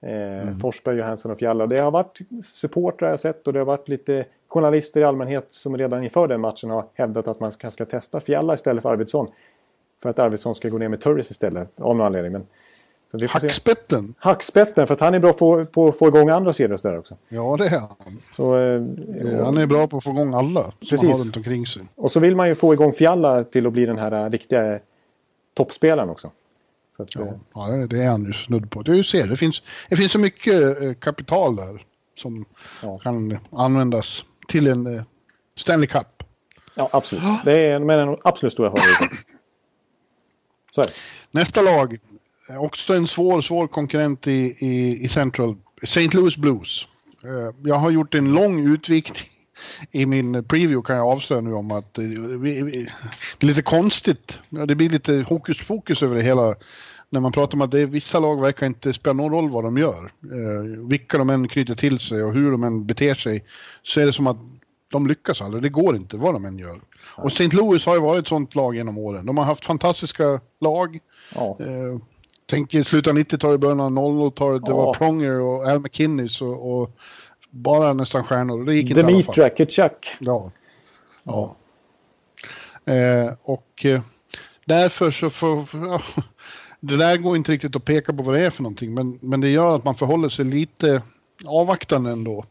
Eh, 0.00 0.12
mm. 0.12 0.58
Forsberg, 0.60 0.96
Johansson 0.96 1.32
och 1.32 1.38
Fialla. 1.38 1.66
Det 1.66 1.80
har 1.82 1.90
varit 1.90 2.18
supportrar 2.44 3.10
jag 3.10 3.20
sett 3.20 3.46
och 3.46 3.52
det 3.52 3.58
har 3.58 3.66
varit 3.66 3.88
lite 3.88 4.24
journalister 4.48 5.00
i 5.00 5.04
allmänhet 5.04 5.46
som 5.50 5.76
redan 5.76 6.04
inför 6.04 6.28
den 6.28 6.40
matchen 6.40 6.70
har 6.70 6.84
hävdat 6.94 7.28
att 7.28 7.40
man 7.40 7.52
ska, 7.52 7.70
ska 7.70 7.84
testa 7.84 8.20
Fialla 8.20 8.54
istället 8.54 8.82
för 8.82 8.90
Arvidsson. 8.92 9.28
För 10.02 10.10
att 10.10 10.18
Arvidsson 10.18 10.54
ska 10.54 10.68
gå 10.68 10.78
ner 10.78 10.88
med 10.88 11.00
Turris 11.00 11.30
istället 11.30 11.80
av 11.80 11.96
någon 11.96 12.06
anledning. 12.06 12.32
Men, 12.32 12.46
Hackspetten! 13.28 14.14
Hackspetten, 14.18 14.86
för 14.86 14.94
att 14.94 15.00
han 15.00 15.14
är 15.14 15.18
bra 15.18 15.32
på, 15.32 15.64
på 15.64 15.88
att 15.88 15.98
få 15.98 16.08
igång 16.08 16.28
andra 16.28 16.52
serier 16.52 16.78
där 16.82 16.98
också. 16.98 17.16
Ja, 17.28 17.56
det 17.56 17.66
är 17.66 17.70
han. 17.70 17.88
Så, 18.32 18.56
eh, 18.56 19.44
han 19.44 19.58
är 19.58 19.66
bra 19.66 19.86
på 19.86 19.96
att 19.96 20.04
få 20.04 20.10
igång 20.10 20.34
alla 20.34 20.62
som 20.62 20.72
precis. 20.80 21.02
han 21.02 21.12
har 21.12 21.18
runt 21.18 21.36
omkring 21.36 21.66
sig. 21.66 21.82
Och 21.94 22.10
så 22.10 22.20
vill 22.20 22.36
man 22.36 22.48
ju 22.48 22.54
få 22.54 22.74
igång 22.74 22.92
Fialla 22.92 23.44
till 23.44 23.66
att 23.66 23.72
bli 23.72 23.86
den 23.86 23.98
här 23.98 24.24
uh, 24.24 24.30
riktiga 24.30 24.78
toppspelaren 25.54 26.10
också. 26.10 26.30
Så 26.96 27.02
att, 27.02 27.14
ja, 27.14 27.26
ja, 27.54 27.86
det 27.90 28.02
är 28.02 28.10
han 28.10 28.24
ju 28.24 28.32
snudd 28.32 28.70
på. 28.70 28.82
Du 28.82 29.04
ser, 29.04 29.26
det 29.26 29.36
finns, 29.36 29.62
det 29.88 29.96
finns 29.96 30.12
så 30.12 30.18
mycket 30.18 30.82
uh, 30.82 30.94
kapital 30.94 31.56
där 31.56 31.82
som 32.14 32.44
ja. 32.82 32.98
kan 32.98 33.38
användas 33.50 34.24
till 34.48 34.66
en 34.66 35.04
Stanley 35.56 35.86
Cup. 35.86 36.22
Ja, 36.74 36.88
absolut. 36.92 37.24
Det 37.44 37.62
är 37.62 37.76
en 37.76 37.90
av 37.90 38.06
de 38.06 38.18
absolut 38.24 38.52
stora 38.52 38.70
favoriterna. 38.70 39.10
Nästa 41.30 41.62
lag, 41.62 41.98
Också 42.48 42.94
en 42.94 43.06
svår, 43.08 43.40
svår 43.40 43.66
konkurrent 43.66 44.26
i, 44.26 44.56
i, 44.58 45.04
i 45.04 45.08
Central, 45.08 45.56
St. 45.82 46.08
Louis 46.12 46.36
Blues. 46.36 46.86
Eh, 47.24 47.54
jag 47.64 47.74
har 47.74 47.90
gjort 47.90 48.14
en 48.14 48.32
lång 48.32 48.74
utvikning 48.74 49.28
i 49.90 50.06
min 50.06 50.44
preview 50.44 50.86
kan 50.86 50.96
jag 50.96 51.06
avslöja 51.06 51.40
nu 51.42 51.52
om 51.52 51.70
att 51.70 51.98
eh, 51.98 52.04
det 52.04 52.58
är 52.58 53.46
lite 53.46 53.62
konstigt. 53.62 54.38
Det 54.48 54.74
blir 54.74 54.88
lite 54.88 55.24
hokus 55.28 55.66
pokus 55.66 56.02
över 56.02 56.16
det 56.16 56.22
hela. 56.22 56.54
När 57.10 57.20
man 57.20 57.32
pratar 57.32 57.56
om 57.56 57.62
att 57.62 57.70
det 57.70 57.80
är, 57.80 57.86
vissa 57.86 58.20
lag 58.20 58.40
verkar 58.40 58.66
inte 58.66 58.92
spela 58.92 59.12
någon 59.12 59.32
roll 59.32 59.50
vad 59.50 59.64
de 59.64 59.78
gör. 59.78 60.04
Eh, 60.22 60.88
vilka 60.88 61.18
de 61.18 61.30
än 61.30 61.48
knyter 61.48 61.74
till 61.74 62.00
sig 62.00 62.22
och 62.22 62.32
hur 62.32 62.50
de 62.50 62.64
än 62.64 62.86
beter 62.86 63.14
sig 63.14 63.44
så 63.82 64.00
är 64.00 64.06
det 64.06 64.12
som 64.12 64.26
att 64.26 64.36
de 64.92 65.06
lyckas 65.06 65.42
aldrig. 65.42 65.62
Det 65.62 65.68
går 65.68 65.96
inte 65.96 66.16
vad 66.16 66.34
de 66.34 66.44
än 66.44 66.58
gör. 66.58 66.80
Och 67.16 67.32
St. 67.32 67.56
Louis 67.56 67.86
har 67.86 67.94
ju 67.94 68.00
varit 68.00 68.22
ett 68.22 68.28
sånt 68.28 68.54
lag 68.54 68.76
genom 68.76 68.98
åren. 68.98 69.26
De 69.26 69.38
har 69.38 69.44
haft 69.44 69.64
fantastiska 69.64 70.40
lag. 70.60 70.98
Ja. 71.34 71.56
Eh, 71.60 71.98
Tänk 72.50 72.74
i 72.74 72.84
slutet 72.84 73.10
av 73.10 73.18
90-talet, 73.18 73.60
början 73.60 73.80
av 73.80 73.90
00-talet. 73.90 74.64
Det 74.64 74.70
ja. 74.70 74.76
var 74.76 74.94
Pronger 74.94 75.40
och 75.40 75.68
Al 75.68 75.80
McKinnis 75.80 76.42
och, 76.42 76.80
och, 76.80 76.90
bara 77.50 77.92
nästan 77.92 78.24
stjärnor. 78.24 78.64
Det 78.64 78.74
gick 78.74 78.88
inte 78.90 79.02
Dimitra 79.02 79.50
Kitchuk. 79.50 80.16
Ja. 80.18 80.52
ja. 81.22 81.56
Eh, 82.92 83.32
och 83.42 83.84
eh, 83.84 84.00
därför 84.64 85.10
så 85.10 85.30
får... 85.30 86.02
Det 86.80 86.96
där 86.96 87.16
går 87.16 87.36
inte 87.36 87.52
riktigt 87.52 87.76
att 87.76 87.84
peka 87.84 88.12
på 88.12 88.22
vad 88.22 88.34
det 88.34 88.46
är 88.46 88.50
för 88.50 88.62
någonting. 88.62 88.94
Men, 88.94 89.18
men 89.22 89.40
det 89.40 89.48
gör 89.48 89.76
att 89.76 89.84
man 89.84 89.94
förhåller 89.94 90.28
sig 90.28 90.44
lite 90.44 91.02
avvaktande 91.44 92.10
ändå. 92.10 92.44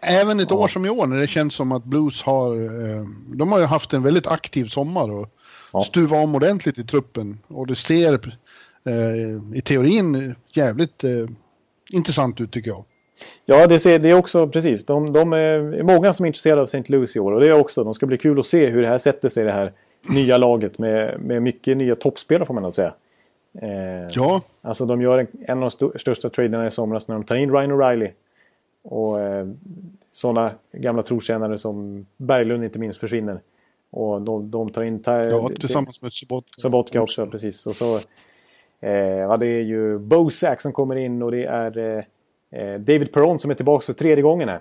Även 0.00 0.40
ett 0.40 0.50
ja. 0.50 0.56
år 0.56 0.68
som 0.68 0.86
i 0.86 0.88
år 0.88 1.06
när 1.06 1.16
det 1.16 1.26
känns 1.26 1.54
som 1.54 1.72
att 1.72 1.84
Blues 1.84 2.22
har... 2.22 2.56
Eh, 2.56 3.04
de 3.34 3.52
har 3.52 3.58
ju 3.58 3.64
haft 3.64 3.92
en 3.92 4.02
väldigt 4.02 4.26
aktiv 4.26 4.64
sommar 4.64 5.20
och 5.20 5.28
ja. 5.72 5.84
stuvat 5.84 6.24
om 6.24 6.34
ordentligt 6.34 6.78
i 6.78 6.84
truppen. 6.84 7.38
Och 7.48 7.66
det 7.66 7.74
ser 7.74 8.38
Eh, 8.86 9.56
i 9.58 9.60
teorin 9.60 10.34
jävligt 10.52 11.04
eh, 11.04 11.10
intressant 11.90 12.40
ut 12.40 12.52
tycker 12.52 12.70
jag. 12.70 12.84
Ja, 13.44 13.66
det, 13.66 13.78
ser, 13.78 13.98
det 13.98 14.10
är 14.10 14.14
också 14.14 14.48
precis. 14.48 14.86
De, 14.86 15.12
de 15.12 15.32
är 15.32 15.82
många 15.82 16.14
som 16.14 16.24
är 16.24 16.26
intresserade 16.26 16.60
av 16.60 16.64
St. 16.64 16.84
Louis 16.86 17.16
i 17.16 17.20
år 17.20 17.32
och 17.32 17.40
det 17.40 17.46
är 17.46 17.60
också. 17.60 17.84
De 17.84 17.94
ska 17.94 18.06
bli 18.06 18.18
kul 18.18 18.38
att 18.38 18.46
se 18.46 18.66
hur 18.66 18.82
det 18.82 18.88
här 18.88 18.98
sätter 18.98 19.28
sig 19.28 19.44
det 19.44 19.52
här 19.52 19.72
nya 20.08 20.38
laget 20.38 20.78
med, 20.78 21.20
med 21.20 21.42
mycket 21.42 21.76
nya 21.76 21.94
toppspelare 21.94 22.46
får 22.46 22.54
man 22.54 22.62
nog 22.62 22.74
säga. 22.74 22.94
Eh, 23.62 24.06
ja. 24.10 24.42
Alltså 24.62 24.86
de 24.86 25.02
gör 25.02 25.18
en, 25.18 25.26
en 25.40 25.62
av 25.62 25.72
de 25.78 25.98
största 25.98 26.28
traderna 26.28 26.66
i 26.66 26.70
somras 26.70 27.08
när 27.08 27.14
de 27.14 27.24
tar 27.24 27.36
in 27.36 27.52
Ryan 27.52 27.72
O'Reilly. 27.72 28.10
Och 28.82 29.20
eh, 29.20 29.46
sådana 30.12 30.50
gamla 30.72 31.02
trotjänare 31.02 31.58
som 31.58 32.06
Berglund 32.16 32.64
inte 32.64 32.78
minst 32.78 33.00
försvinner. 33.00 33.40
Och 33.90 34.22
de, 34.22 34.50
de 34.50 34.70
tar 34.70 34.82
in... 34.82 35.02
Ja, 35.04 35.50
tillsammans 35.60 36.02
med 36.02 36.12
Sobotka. 36.12 36.52
Sobotka 36.56 37.02
också, 37.02 37.26
precis. 37.26 37.66
Och 37.66 37.76
så 37.76 38.00
Eh, 38.84 38.92
ja, 38.92 39.36
det 39.36 39.46
är 39.46 39.60
ju 39.60 39.98
Bozak 39.98 40.60
som 40.60 40.72
kommer 40.72 40.96
in 40.96 41.22
och 41.22 41.30
det 41.30 41.44
är 41.44 41.78
eh, 41.78 42.04
eh, 42.60 42.80
David 42.80 43.12
Perron 43.12 43.38
som 43.38 43.50
är 43.50 43.54
tillbaka 43.54 43.86
för 43.86 43.92
tredje 43.92 44.22
gången 44.22 44.48
här. 44.48 44.60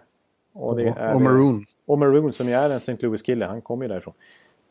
Och, 0.54 0.78
det 0.78 0.88
är, 0.88 1.16
och 1.16 1.22
Maroon. 1.22 1.66
Och 1.86 2.00
Maroon 2.00 2.32
som 2.32 2.48
ju 2.48 2.54
är 2.54 2.70
en 2.70 2.78
St. 2.78 2.98
Louis-kille. 3.00 3.46
Han 3.46 3.62
kommer 3.62 3.86
ju 3.86 3.90
därifrån. 3.90 4.14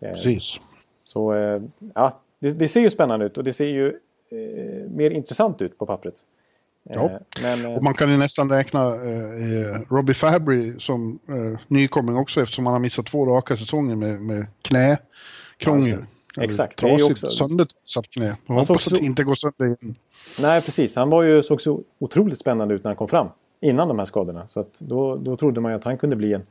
Precis. 0.00 0.60
Så 1.04 1.34
ja, 1.94 2.20
det, 2.38 2.50
det, 2.50 2.68
ser 2.68 2.80
ju 2.80 2.90
spännande 2.90 3.26
ut 3.26 3.38
och 3.38 3.44
det 3.44 3.52
ser 3.52 3.66
ju 3.66 3.98
eh, 4.32 4.90
mer 4.90 5.10
intressant 5.10 5.62
ut 5.62 5.78
på 5.78 5.86
pappret. 5.86 6.14
Ja, 6.82 7.20
men, 7.42 7.66
och 7.66 7.82
man 7.82 7.94
kan 7.94 8.10
ju 8.10 8.16
nästan 8.16 8.50
räkna 8.50 8.86
eh, 8.86 9.80
Robbie 9.90 10.14
Fabry 10.14 10.78
som 10.78 11.18
eh, 11.28 11.60
nykomling 11.68 12.16
också 12.16 12.40
eftersom 12.42 12.66
han 12.66 12.72
har 12.72 12.80
missat 12.80 13.06
två 13.06 13.26
raka 13.26 13.56
säsonger 13.56 13.96
med, 13.96 14.20
med 14.20 14.46
knäkrångel. 14.62 16.04
Exakt. 16.40 16.78
Trasigt, 16.78 16.98
det 16.98 17.04
är 17.04 17.10
också... 17.10 17.26
söndersatt 17.26 18.08
knä. 18.08 18.36
Jag 18.46 18.54
hoppas 18.54 18.84
så... 18.84 18.94
att 18.94 19.00
det 19.00 19.06
inte 19.06 19.24
går 19.24 19.34
sönder 19.34 19.66
igen. 19.66 19.94
Nej, 20.40 20.62
precis. 20.62 20.96
Han 20.96 21.10
var 21.10 21.22
ju, 21.22 21.42
såg 21.42 21.60
så 21.60 21.80
otroligt 21.98 22.40
spännande 22.40 22.74
ut 22.74 22.84
när 22.84 22.88
han 22.88 22.96
kom 22.96 23.08
fram. 23.08 23.28
Innan 23.60 23.88
de 23.88 23.98
här 23.98 24.06
skadorna. 24.06 24.48
Så 24.48 24.60
att 24.60 24.78
då, 24.78 25.16
då 25.16 25.36
trodde 25.36 25.60
man 25.60 25.72
ju 25.72 25.76
att 25.78 25.84
han 25.84 25.98
kunde 25.98 26.16
bli 26.16 26.32
en, 26.32 26.42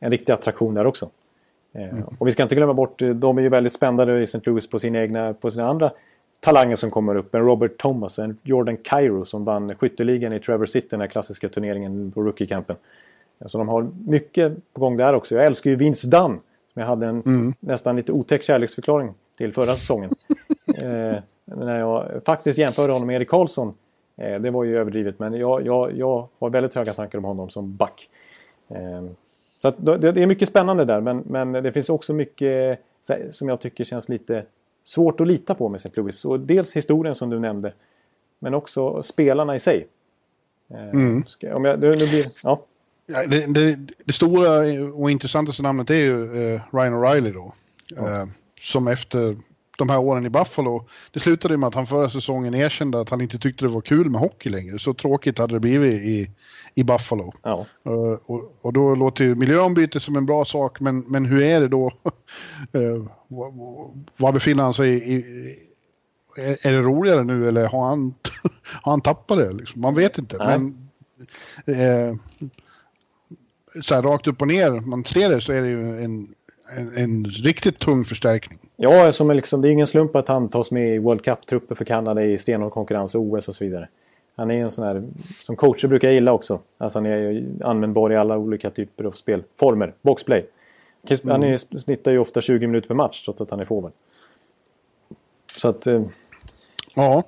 en 0.00 0.10
riktig 0.10 0.32
attraktion 0.32 0.74
där 0.74 0.86
också. 0.86 1.10
Eh, 1.74 1.82
mm. 1.82 2.04
Och 2.18 2.26
vi 2.26 2.32
ska 2.32 2.42
inte 2.42 2.54
glömma 2.54 2.74
bort, 2.74 3.02
de 3.14 3.38
är 3.38 3.42
ju 3.42 3.48
väldigt 3.48 3.72
spännande 3.72 4.20
i 4.20 4.22
St. 4.22 4.40
Louis 4.44 4.70
på 4.70 4.78
sina 4.78 5.00
egna, 5.00 5.34
på 5.34 5.50
sina 5.50 5.68
andra 5.68 5.92
talanger 6.42 6.76
som 6.76 6.90
kommer 6.90 7.14
upp. 7.14 7.34
En 7.34 7.40
Robert 7.40 7.78
Thomas, 7.78 8.18
en 8.18 8.38
Jordan 8.42 8.76
Cairo 8.76 9.24
som 9.24 9.44
vann 9.44 9.74
skytteligan 9.74 10.32
i 10.32 10.40
Trevor 10.40 10.66
City, 10.66 10.86
den 10.90 11.00
här 11.00 11.08
klassiska 11.08 11.48
turneringen 11.48 12.12
på 12.12 12.20
rookie-campen. 12.20 12.76
Så 13.46 13.58
de 13.58 13.68
har 13.68 13.88
mycket 14.06 14.52
på 14.72 14.80
gång 14.80 14.96
där 14.96 15.14
också. 15.14 15.34
Jag 15.34 15.46
älskar 15.46 15.70
ju 15.70 15.76
Vince 15.76 16.08
Dunn. 16.08 16.40
Som 16.72 16.80
jag 16.80 16.86
hade 16.86 17.06
en 17.06 17.22
mm. 17.22 17.52
nästan 17.60 17.96
lite 17.96 18.12
otäck 18.12 18.42
kärleksförklaring 18.42 19.14
till 19.38 19.52
förra 19.52 19.74
säsongen. 19.74 20.10
eh, 20.78 21.22
när 21.44 21.78
jag 21.78 22.20
faktiskt 22.24 22.58
jämförde 22.58 22.92
honom 22.92 23.06
med 23.06 23.16
Erik 23.16 23.28
Karlsson. 23.28 23.74
Eh, 24.16 24.40
det 24.40 24.50
var 24.50 24.64
ju 24.64 24.78
överdrivet 24.78 25.18
men 25.18 25.34
jag, 25.34 25.66
jag, 25.66 25.96
jag 25.96 26.28
har 26.38 26.50
väldigt 26.50 26.74
höga 26.74 26.94
tankar 26.94 27.18
om 27.18 27.24
honom 27.24 27.50
som 27.50 27.76
back. 27.76 28.08
Eh, 28.68 29.02
så 29.62 29.70
det, 29.76 30.12
det, 30.12 30.22
är 30.22 30.26
mycket 30.26 30.48
spännande 30.48 30.84
där 30.84 31.00
men, 31.00 31.22
men 31.26 31.52
det 31.52 31.72
finns 31.72 31.88
också 31.88 32.14
mycket 32.14 32.78
som 33.30 33.48
jag 33.48 33.60
tycker 33.60 33.84
känns 33.84 34.08
lite 34.08 34.44
svårt 34.84 35.20
att 35.20 35.26
lita 35.26 35.54
på 35.54 35.68
med 35.68 35.78
St. 35.78 35.90
Louis. 35.94 36.24
Och 36.24 36.40
dels 36.40 36.76
historien 36.76 37.14
som 37.14 37.30
du 37.30 37.38
nämnde. 37.38 37.72
Men 38.38 38.54
också 38.54 39.02
spelarna 39.02 39.56
i 39.56 39.60
sig. 39.60 39.86
Eh, 40.70 40.88
mm. 40.88 41.24
Om 41.54 41.64
jag, 41.64 41.80
det 41.80 41.96
blir, 41.96 42.26
ja. 42.42 42.64
Ja, 43.06 43.26
det, 43.26 43.46
det, 43.46 43.78
det, 44.04 44.12
stora 44.12 44.58
och 44.94 45.10
intressantaste 45.10 45.62
namnet 45.62 45.90
är 45.90 45.94
ju 45.94 46.24
eh, 46.24 46.60
Ryan 46.72 46.94
O'Reilly 46.94 47.32
då. 47.32 47.54
Ja. 47.88 48.22
Eh, 48.22 48.26
som 48.60 48.88
efter 48.88 49.36
de 49.82 49.92
här 49.92 49.98
åren 49.98 50.26
i 50.26 50.30
Buffalo, 50.30 50.86
det 51.10 51.20
slutade 51.20 51.56
med 51.56 51.66
att 51.66 51.74
han 51.74 51.86
förra 51.86 52.10
säsongen 52.10 52.54
erkände 52.54 53.00
att 53.00 53.08
han 53.08 53.20
inte 53.20 53.38
tyckte 53.38 53.64
det 53.64 53.68
var 53.68 53.80
kul 53.80 54.10
med 54.10 54.20
hockey 54.20 54.48
längre. 54.48 54.78
Så 54.78 54.94
tråkigt 54.94 55.38
hade 55.38 55.54
det 55.54 55.60
blivit 55.60 56.02
i, 56.02 56.30
i 56.74 56.84
Buffalo. 56.84 57.32
Ja. 57.42 57.66
Uh, 57.86 58.18
och, 58.26 58.54
och, 58.60 58.72
då 58.72 58.94
låter 58.94 59.24
ju 59.24 59.34
miljöombyte 59.34 60.00
som 60.00 60.16
en 60.16 60.26
bra 60.26 60.44
sak, 60.44 60.80
men, 60.80 61.00
men 61.00 61.24
hur 61.24 61.42
är 61.42 61.60
det 61.60 61.68
då? 61.68 61.86
uh, 62.76 63.06
var 64.16 64.32
befinner 64.32 64.62
han 64.62 64.74
sig 64.74 64.90
i, 64.90 65.14
i 65.14 65.58
är, 66.36 66.72
det 66.72 66.80
roligare 66.80 67.24
nu 67.24 67.48
eller 67.48 67.66
har 67.68 67.88
han, 67.88 68.14
har 68.82 68.92
han 68.92 69.00
tappat 69.00 69.38
det? 69.38 69.52
Liksom? 69.52 69.80
Man 69.80 69.94
vet 69.94 70.18
inte. 70.18 70.36
Nej. 70.38 70.58
Men, 70.58 70.88
uh, 71.76 72.16
så 73.82 73.94
här, 73.94 74.02
rakt 74.02 74.26
upp 74.26 74.42
och 74.42 74.48
ner, 74.48 74.70
man 74.70 75.04
ser 75.04 75.28
det 75.28 75.40
så 75.40 75.52
är 75.52 75.62
det 75.62 75.68
ju 75.68 76.04
en 76.04 76.34
en, 76.76 76.96
en 76.96 77.24
riktigt 77.24 77.78
tung 77.78 78.04
förstärkning. 78.04 78.58
Ja, 78.76 79.12
som 79.12 79.30
är 79.30 79.34
liksom, 79.34 79.62
det 79.62 79.68
är 79.68 79.72
ingen 79.72 79.86
slump 79.86 80.16
att 80.16 80.28
han 80.28 80.48
tas 80.48 80.70
med 80.70 80.94
i 80.94 80.98
World 80.98 81.22
Cup-trupper 81.22 81.74
för 81.74 81.84
Kanada 81.84 82.24
i 82.24 82.38
stenhård 82.38 82.72
konkurrens, 82.72 83.14
OS 83.14 83.48
och 83.48 83.54
så 83.54 83.64
vidare. 83.64 83.88
Han 84.36 84.50
är 84.50 84.54
en 84.54 84.70
sån 84.70 84.84
här, 84.84 85.02
som 85.40 85.56
coacher 85.56 85.88
brukar 85.88 86.08
jag 86.08 86.14
gilla 86.14 86.32
också. 86.32 86.60
Alltså 86.78 86.98
han 86.98 87.06
är 87.06 87.44
användbar 87.64 88.12
i 88.12 88.16
alla 88.16 88.38
olika 88.38 88.70
typer 88.70 89.04
av 89.04 89.12
spelformer. 89.12 89.94
Boxplay. 90.02 90.46
Han 91.24 91.42
är, 91.42 91.46
mm. 91.46 91.58
snittar 91.58 92.12
ju 92.12 92.18
ofta 92.18 92.40
20 92.40 92.66
minuter 92.66 92.88
per 92.88 92.94
match 92.94 93.24
trots 93.24 93.40
att 93.40 93.50
han 93.50 93.60
är 93.60 93.64
forward. 93.64 93.92
Så 95.56 95.68
att... 95.68 95.86
Eh, 95.86 96.02
ja. 96.94 97.22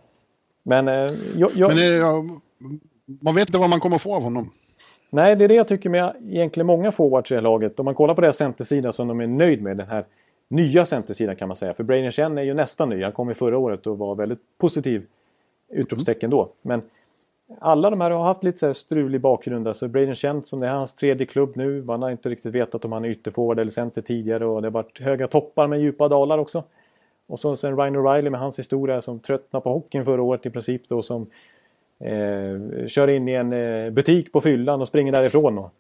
Men, 0.63 0.89
eh, 0.89 1.13
jag, 1.37 1.51
jag... 1.55 1.69
men 1.69 1.77
det, 1.77 1.87
ja, 1.87 2.25
man 3.23 3.35
vet 3.35 3.49
inte 3.49 3.59
vad 3.59 3.71
man 3.71 3.81
kommer 3.81 3.99
få 3.99 4.15
av 4.15 4.23
honom. 4.23 4.51
Nej, 5.15 5.37
det 5.37 5.45
är 5.45 5.49
det 5.49 5.55
jag 5.55 5.69
tycker 5.69 5.91
med 5.91 6.13
egentligen 6.29 6.67
många 6.67 6.93
forwards 6.93 7.31
i 7.31 7.35
det 7.35 7.39
här 7.39 7.43
laget. 7.43 7.81
Om 7.81 7.85
man 7.85 7.95
kollar 7.95 8.15
på 8.15 8.21
deras 8.21 8.37
centersida 8.37 8.93
som 8.93 9.09
de 9.09 9.21
är 9.21 9.27
nöjd 9.27 9.63
med, 9.63 9.77
den 9.77 9.87
här 9.87 10.05
nya 10.49 10.87
centersidan 10.87 11.37
kan 11.37 11.49
man 11.49 11.57
säga. 11.57 11.75
För 11.75 11.85
Brainer 11.85 12.11
Chen 12.11 12.39
är 12.39 12.43
ju 12.43 12.55
nästan 12.55 12.89
ny. 12.89 13.03
Han 13.03 13.13
kom 13.13 13.29
ju 13.29 13.35
förra 13.35 13.59
året 13.59 13.87
och 13.87 13.99
var 13.99 14.15
väldigt 14.15 14.39
positiv 14.59 15.07
utropstecken 15.69 16.31
då. 16.31 16.49
Men 16.63 16.83
alla 17.59 17.91
de 17.91 18.01
här 18.01 18.11
har 18.11 18.25
haft 18.25 18.45
lite 18.45 18.59
så 18.59 18.67
här 18.67 18.73
strulig 18.73 19.21
bakgrund. 19.21 19.69
Alltså 19.69 19.89
Braden 19.89 20.15
Chen, 20.15 20.43
som 20.43 20.61
det 20.61 20.67
är 20.67 20.71
hans 20.71 20.95
tredje 20.95 21.27
klubb 21.27 21.57
nu. 21.57 21.83
Man 21.83 22.03
har 22.03 22.11
inte 22.11 22.29
riktigt 22.29 22.55
vetat 22.55 22.85
om 22.85 22.93
han 22.93 23.05
är 23.05 23.09
ytterforward 23.09 23.59
eller 23.59 23.71
center 23.71 24.03
tidigare. 24.03 24.47
Och 24.47 24.63
det 24.63 24.69
har 24.69 24.73
varit 24.73 25.01
höga 25.01 25.29
toppar 25.29 25.67
med 25.67 25.81
djupa 25.81 26.09
dalar 26.09 26.39
också. 26.39 26.63
Och 27.27 27.41
så 27.41 27.57
sen 27.57 27.77
Ryan 27.77 27.97
O'Reilly 27.97 28.31
med 28.31 28.41
hans 28.41 28.59
historia 28.59 29.03
som 29.03 29.21
tröttnade 29.21 29.63
på 29.63 29.73
hockeyn 29.73 30.05
förra 30.05 30.23
året 30.23 30.47
i 30.47 30.51
princip 30.51 30.89
då. 30.89 31.03
Som 31.03 31.27
eh, 32.05 32.87
kör 32.87 33.09
in 33.09 33.29
i 33.29 33.33
en 33.33 33.53
eh, 33.53 33.91
butik 33.91 34.33
på 34.33 34.41
fyllan 34.41 34.81
och 34.81 34.89
springer 34.89 35.13
därifrån. 35.13 35.59
Och, 35.59 35.71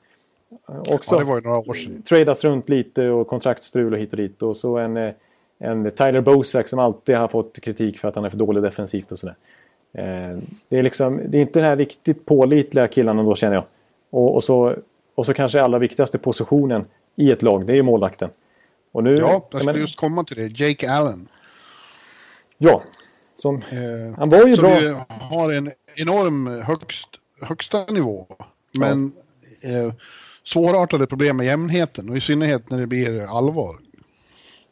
också 0.66 1.14
ja, 1.14 1.18
det 1.18 1.24
var 1.24 1.34
ju 1.34 1.40
några 1.40 1.58
år 1.58 1.74
sedan. 1.74 2.02
Tradas 2.02 2.44
runt 2.44 2.68
lite 2.68 3.08
och 3.08 3.28
kontraktstrul 3.28 3.92
och 3.92 3.98
hit 3.98 4.10
och 4.10 4.16
dit. 4.16 4.42
Och 4.42 4.56
så 4.56 4.78
en, 4.78 4.96
eh, 4.96 5.12
en 5.58 5.90
Tyler 5.90 6.20
Bosak 6.20 6.68
som 6.68 6.78
alltid 6.78 7.16
har 7.16 7.28
fått 7.28 7.60
kritik 7.60 7.98
för 7.98 8.08
att 8.08 8.14
han 8.14 8.24
är 8.24 8.30
för 8.30 8.36
dålig 8.36 8.62
defensivt 8.62 9.12
och 9.12 9.18
sådär. 9.18 9.36
Eh, 9.92 10.38
det, 10.68 10.78
är 10.78 10.82
liksom, 10.82 11.20
det 11.26 11.38
är 11.38 11.42
inte 11.42 11.60
den 11.60 11.68
här 11.68 11.76
riktigt 11.76 12.26
pålitliga 12.26 12.88
killarna 12.88 13.22
då 13.22 13.34
känner 13.34 13.54
jag. 13.54 13.64
Och, 14.10 14.34
och, 14.34 14.44
så, 14.44 14.74
och 15.14 15.26
så 15.26 15.34
kanske 15.34 15.62
allra 15.62 15.78
viktigaste 15.78 16.18
positionen 16.18 16.84
i 17.16 17.30
ett 17.32 17.42
lag, 17.42 17.66
det 17.66 17.72
är 17.72 17.76
ju 17.76 17.82
målvakten. 17.82 18.30
Och 18.92 19.04
nu, 19.04 19.16
ja, 19.16 19.48
jag 19.50 19.60
skulle 19.60 19.78
just 19.78 19.96
komma 19.96 20.24
till 20.24 20.36
det. 20.36 20.60
Jake 20.60 20.90
Allen. 20.90 21.28
Ja, 22.58 22.82
som, 23.34 23.56
eh, 23.56 24.18
han 24.18 24.28
var 24.28 24.46
ju 24.46 24.54
som 24.54 24.64
bra. 24.64 24.76
Som 24.76 25.04
har 25.08 25.52
en 25.52 25.70
enorm 25.96 26.46
högst, 26.46 27.08
högsta 27.40 27.84
nivå. 27.84 28.26
Men 28.78 29.12
ja. 29.60 29.68
eh, 29.68 29.92
svårartade 30.44 31.06
problem 31.06 31.36
med 31.36 31.46
jämnheten 31.46 32.10
och 32.10 32.16
i 32.16 32.20
synnerhet 32.20 32.70
när 32.70 32.78
det 32.78 32.86
blir 32.86 33.36
allvar. 33.38 33.76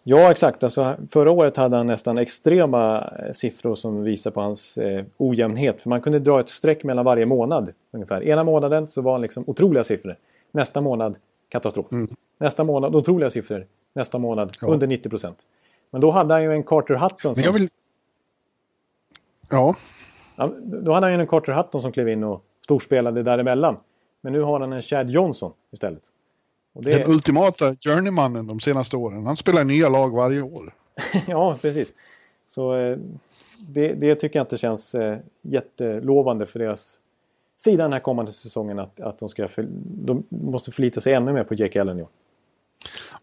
Ja, 0.05 0.31
exakt. 0.31 0.65
Alltså, 0.65 0.97
förra 1.11 1.31
året 1.31 1.57
hade 1.57 1.77
han 1.77 1.87
nästan 1.87 2.19
extrema 2.19 3.11
eh, 3.19 3.33
siffror 3.33 3.75
som 3.75 4.03
visar 4.03 4.31
på 4.31 4.41
hans 4.41 4.79
eh, 4.79 5.05
ojämnhet. 5.17 5.83
För 5.83 5.89
man 5.89 6.01
kunde 6.01 6.19
dra 6.19 6.41
ett 6.41 6.49
streck 6.49 6.85
mellan 6.85 7.05
varje 7.05 7.27
månad. 7.27 7.73
ungefär. 7.91 8.25
Ena 8.25 8.45
månaden 8.45 8.87
så 8.87 9.03
var 9.03 9.13
han 9.13 9.21
liksom 9.21 9.45
otroliga 9.47 9.85
siffror. 9.85 10.17
Nästa 10.53 10.81
månad 10.81 11.17
katastrof. 11.49 11.93
Mm. 11.93 12.09
Nästa 12.39 12.65
månad 12.65 12.95
otroliga 12.95 13.31
siffror. 13.31 13.67
Nästa 13.93 14.19
månad 14.19 14.57
ja. 14.61 14.69
under 14.69 14.87
90 14.87 15.09
procent. 15.09 15.39
Men 15.91 16.01
då 16.01 16.11
hade 16.11 16.35
han 16.35 16.43
ju 16.43 16.53
en 16.53 16.63
Carter 16.63 16.95
Hutton 16.95 17.35
som... 17.35 17.55
Vill... 17.55 17.69
Ja. 19.53 19.77
ja. 20.37 20.53
Då 20.63 20.93
hade 20.93 21.07
han 21.07 21.15
ju 21.15 21.21
en 21.21 21.27
Carter 21.27 21.53
Hutton 21.53 21.83
som 21.83 21.93
klev 21.93 22.09
in 22.09 22.25
och 22.25 22.45
storspelade 22.65 23.23
däremellan. 23.23 23.77
Men 24.21 24.33
nu 24.33 24.41
har 24.41 24.61
han 24.61 24.73
en 24.73 24.83
Chad 24.83 25.11
Johnson 25.11 25.53
istället. 25.71 26.03
Det... 26.73 26.93
Den 26.93 27.11
ultimata 27.11 27.75
journeymannen 27.75 28.47
de 28.47 28.61
senaste 28.61 28.97
åren. 28.97 29.27
Han 29.27 29.37
spelar 29.37 29.65
nya 29.65 29.89
lag 29.89 30.17
varje 30.17 30.43
år. 30.43 30.75
ja, 31.27 31.59
precis. 31.63 31.95
Så 32.47 32.77
eh, 32.77 32.99
det, 33.69 33.93
det, 33.93 34.15
tycker 34.15 34.39
jag 34.39 34.45
inte 34.45 34.57
känns 34.57 34.95
eh, 34.95 35.19
jättelovande 35.43 36.47
för 36.47 36.59
deras 36.59 36.99
sida 37.57 37.83
den 37.83 37.93
här 37.93 38.01
kommande 38.01 38.33
säsongen. 38.33 38.79
Att, 38.79 39.01
att 39.01 39.19
de, 39.19 39.29
ska 39.29 39.49
för, 39.49 39.67
de 39.81 40.23
måste 40.29 40.73
förlita 40.73 41.01
sig 41.01 41.15
ännu 41.15 41.33
mer 41.33 41.45
på 41.45 41.55
Jake 41.55 41.81
Allen 41.81 41.99
i 41.99 42.03
år. 42.03 42.09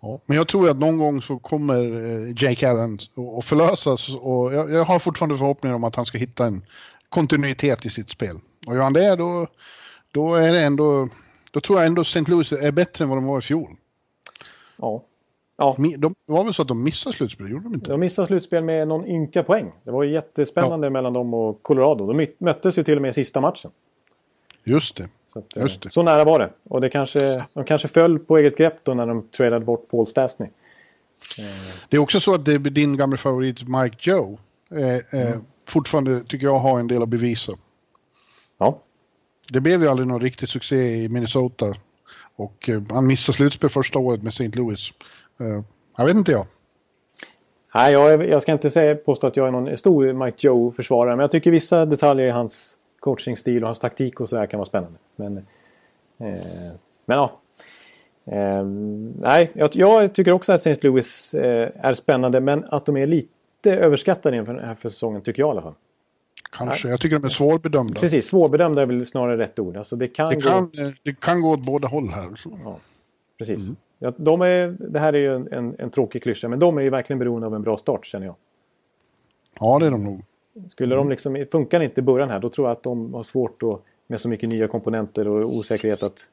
Ja, 0.02 0.20
men 0.26 0.38
jag 0.38 0.48
tror 0.48 0.70
att 0.70 0.78
någon 0.78 0.98
gång 0.98 1.22
så 1.22 1.40
kommer 1.40 1.76
eh, 1.76 2.34
Jake 2.44 2.70
Allen 2.70 3.00
att 3.40 3.46
förlösas 3.46 4.16
och 4.16 4.54
jag, 4.54 4.72
jag 4.72 4.86
har 4.86 5.00
fortfarande 5.00 5.38
förhoppningar 5.38 5.76
om 5.76 5.84
att 5.84 5.96
han 5.96 6.06
ska 6.06 6.18
hitta 6.18 6.46
en 6.46 6.66
kontinuitet 7.10 7.86
i 7.86 7.90
sitt 7.90 8.10
spel. 8.10 8.36
Och 8.68 8.76
gör 8.76 8.84
han 8.84 8.94
det 8.94 9.16
då, 9.16 9.48
då 10.12 10.36
är 10.36 10.52
det 10.52 10.62
ändå 10.62 11.08
då 11.52 11.60
tror 11.60 11.80
jag 11.80 11.88
ändå 11.88 12.02
St. 12.02 12.24
Louis 12.28 12.52
är 12.52 12.72
bättre 12.72 13.04
än 13.04 13.10
vad 13.10 13.18
de 13.18 13.26
var 13.26 13.40
i 13.40 13.42
fjol. 13.42 13.70
Ja. 14.78 15.04
ja. 15.58 15.76
De, 15.78 15.94
det 15.98 16.14
var 16.26 16.44
väl 16.44 16.54
så 16.54 16.62
att 16.62 16.68
de 16.68 16.84
missade 16.84 17.16
slutspel, 17.16 17.52
gjorde 17.52 17.64
de 17.64 17.74
inte? 17.74 17.92
De 17.92 18.00
missade 18.00 18.28
slutspel 18.28 18.64
med 18.64 18.88
någon 18.88 19.08
ynka 19.08 19.44
poäng. 19.44 19.72
Det 19.84 19.92
var 19.92 20.04
jättespännande 20.04 20.88
ja. 20.88 20.92
mellan 20.92 21.14
dem 21.14 21.34
och 21.34 21.64
Colorado. 21.64 22.14
De 22.14 22.28
möttes 22.38 22.78
ju 22.78 22.84
till 22.84 22.96
och 22.96 23.02
med 23.02 23.10
i 23.10 23.14
sista 23.14 23.42
matchen. 23.42 23.72
Just 24.64 24.98
det. 24.98 25.10
Så, 25.34 25.40
att, 25.40 25.82
det. 25.82 25.90
så 25.92 26.04
nära 26.04 26.24
var 26.24 26.40
det. 26.40 26.50
Och 26.64 26.82
det 26.82 26.90
kanske, 26.90 27.46
de 27.56 27.64
kanske 27.64 27.88
föll 27.88 28.20
på 28.20 28.38
eget 28.38 28.58
grepp 28.58 28.76
då 28.84 28.94
när 28.94 29.06
de 29.06 29.28
tradade 29.28 29.66
bort 29.66 29.88
Paul 29.92 30.08
Stastny. 30.08 30.48
Det 31.90 31.98
är 31.98 32.02
också 32.02 32.20
så 32.20 32.34
att 32.34 32.46
det 32.46 32.54
är 32.54 32.60
din 32.60 32.98
gamla 32.98 33.18
favorit 33.18 33.68
Mike 33.68 33.98
Joe 34.00 34.38
eh, 34.72 35.22
mm. 35.22 35.42
fortfarande 35.68 36.24
tycker 36.24 36.46
jag 36.46 36.60
har 36.60 36.80
en 36.80 36.88
del 36.88 37.04
att 37.04 37.10
bevisa. 37.10 37.54
Ja 38.58 38.80
det 39.52 39.62
blev 39.62 39.82
ju 39.82 39.90
aldrig 39.90 40.08
någon 40.08 40.22
riktig 40.22 40.50
succé 40.50 41.04
i 41.04 41.10
Minnesota. 41.10 41.74
Och 42.36 42.70
eh, 42.70 42.82
han 42.90 43.08
missade 43.08 43.36
slutspel 43.36 43.70
första 43.70 44.00
året 44.00 44.24
med 44.24 44.30
St. 44.30 44.48
Louis. 44.48 44.94
Uh, 45.42 45.62
jag 45.98 46.06
vet 46.06 46.16
inte 46.16 46.32
jag. 46.32 46.46
Nej, 47.76 47.94
jag, 47.94 48.30
jag 48.30 48.42
ska 48.42 48.52
inte 48.52 48.70
säga, 48.70 48.96
påstå 48.96 49.28
att 49.28 49.38
jag 49.38 49.48
är 49.48 49.52
någon 49.52 49.78
stor 49.78 50.14
Mike 50.14 50.48
Joe-försvarare. 50.48 51.16
Men 51.16 51.24
jag 51.24 51.32
tycker 51.32 51.52
vissa 51.52 51.86
detaljer 51.86 52.28
i 52.28 52.32
hans 52.32 52.78
coachingstil 53.00 53.64
och 53.64 53.68
hans 53.68 53.80
taktik 53.80 54.20
och 54.20 54.30
sådär 54.30 54.46
kan 54.46 54.58
vara 54.58 54.70
spännande. 54.70 55.00
Men, 55.20 55.38
eh, 56.18 56.72
men 57.06 57.18
ja. 57.18 57.40
Eh, 58.26 58.64
nej, 59.16 59.52
jag, 59.54 59.70
jag, 59.74 60.14
tycker 60.14 60.32
också 60.32 60.54
att 60.54 60.66
St. 60.66 60.88
Louis 60.88 61.34
eh, 61.34 61.70
är 61.76 61.94
spännande. 61.94 62.40
Men 62.40 62.64
att 62.64 62.86
de 62.86 62.98
är 62.98 63.08
lite 63.08 63.76
överskattade 63.76 64.38
inför 64.38 64.54
den 64.54 64.66
här 64.66 64.78
säsongen 64.82 65.22
tycker 65.22 65.42
jag 65.42 65.48
i 65.48 65.52
alla 65.52 65.62
fall. 65.62 65.74
Kanske. 66.52 66.90
Jag 66.90 67.00
tycker 67.00 67.20
de 67.20 67.26
är 67.26 67.30
svårbedömda. 67.30 68.00
Precis, 68.00 68.28
svårbedömda 68.28 68.82
är 68.82 68.86
väl 68.86 69.06
snarare 69.06 69.38
rätt 69.38 69.60
ord. 69.60 69.78
Alltså 69.78 69.96
det, 69.96 70.08
kan 70.08 70.30
det, 70.30 70.36
gå... 70.36 70.42
kan, 70.42 70.70
det 71.04 71.20
kan 71.20 71.42
gå 71.42 71.50
åt 71.52 71.60
båda 71.60 71.88
håll 71.88 72.10
här. 72.10 72.30
Ja, 72.64 72.80
precis. 73.38 73.68
Mm. 73.68 73.76
Ja, 74.00 74.14
de 74.18 74.42
är, 74.42 74.78
det 74.80 75.00
här 75.00 75.14
är 75.14 75.18
ju 75.18 75.36
en, 75.36 75.54
en, 75.54 75.76
en 75.80 75.90
tråkig 75.90 76.24
klyscha, 76.24 76.48
men 76.48 76.60
de 76.60 76.78
är 76.78 76.82
ju 76.82 76.90
verkligen 76.90 77.20
beroende 77.20 77.48
av 77.48 77.56
en 77.56 77.62
bra 77.62 77.78
start 77.78 78.06
känner 78.06 78.26
jag. 78.26 78.36
Ja, 79.60 79.80
det 79.80 79.86
är 79.86 79.92
de 79.92 80.04
nog. 80.04 80.24
Skulle 80.70 80.96
de 80.96 81.10
liksom, 81.10 81.46
funkar 81.52 81.80
inte 81.80 82.00
i 82.00 82.04
början 82.04 82.30
här, 82.30 82.40
då 82.40 82.50
tror 82.50 82.68
jag 82.68 82.72
att 82.72 82.84
de 82.84 83.14
har 83.14 83.24
svårt 83.24 83.64
att, 83.64 83.82
med 84.10 84.22
så 84.22 84.30
mycket 84.30 84.50
nya 84.50 84.68
komponenter 84.68 85.28
och 85.28 85.56
osäkerhet 85.56 86.04
att... 86.04 86.30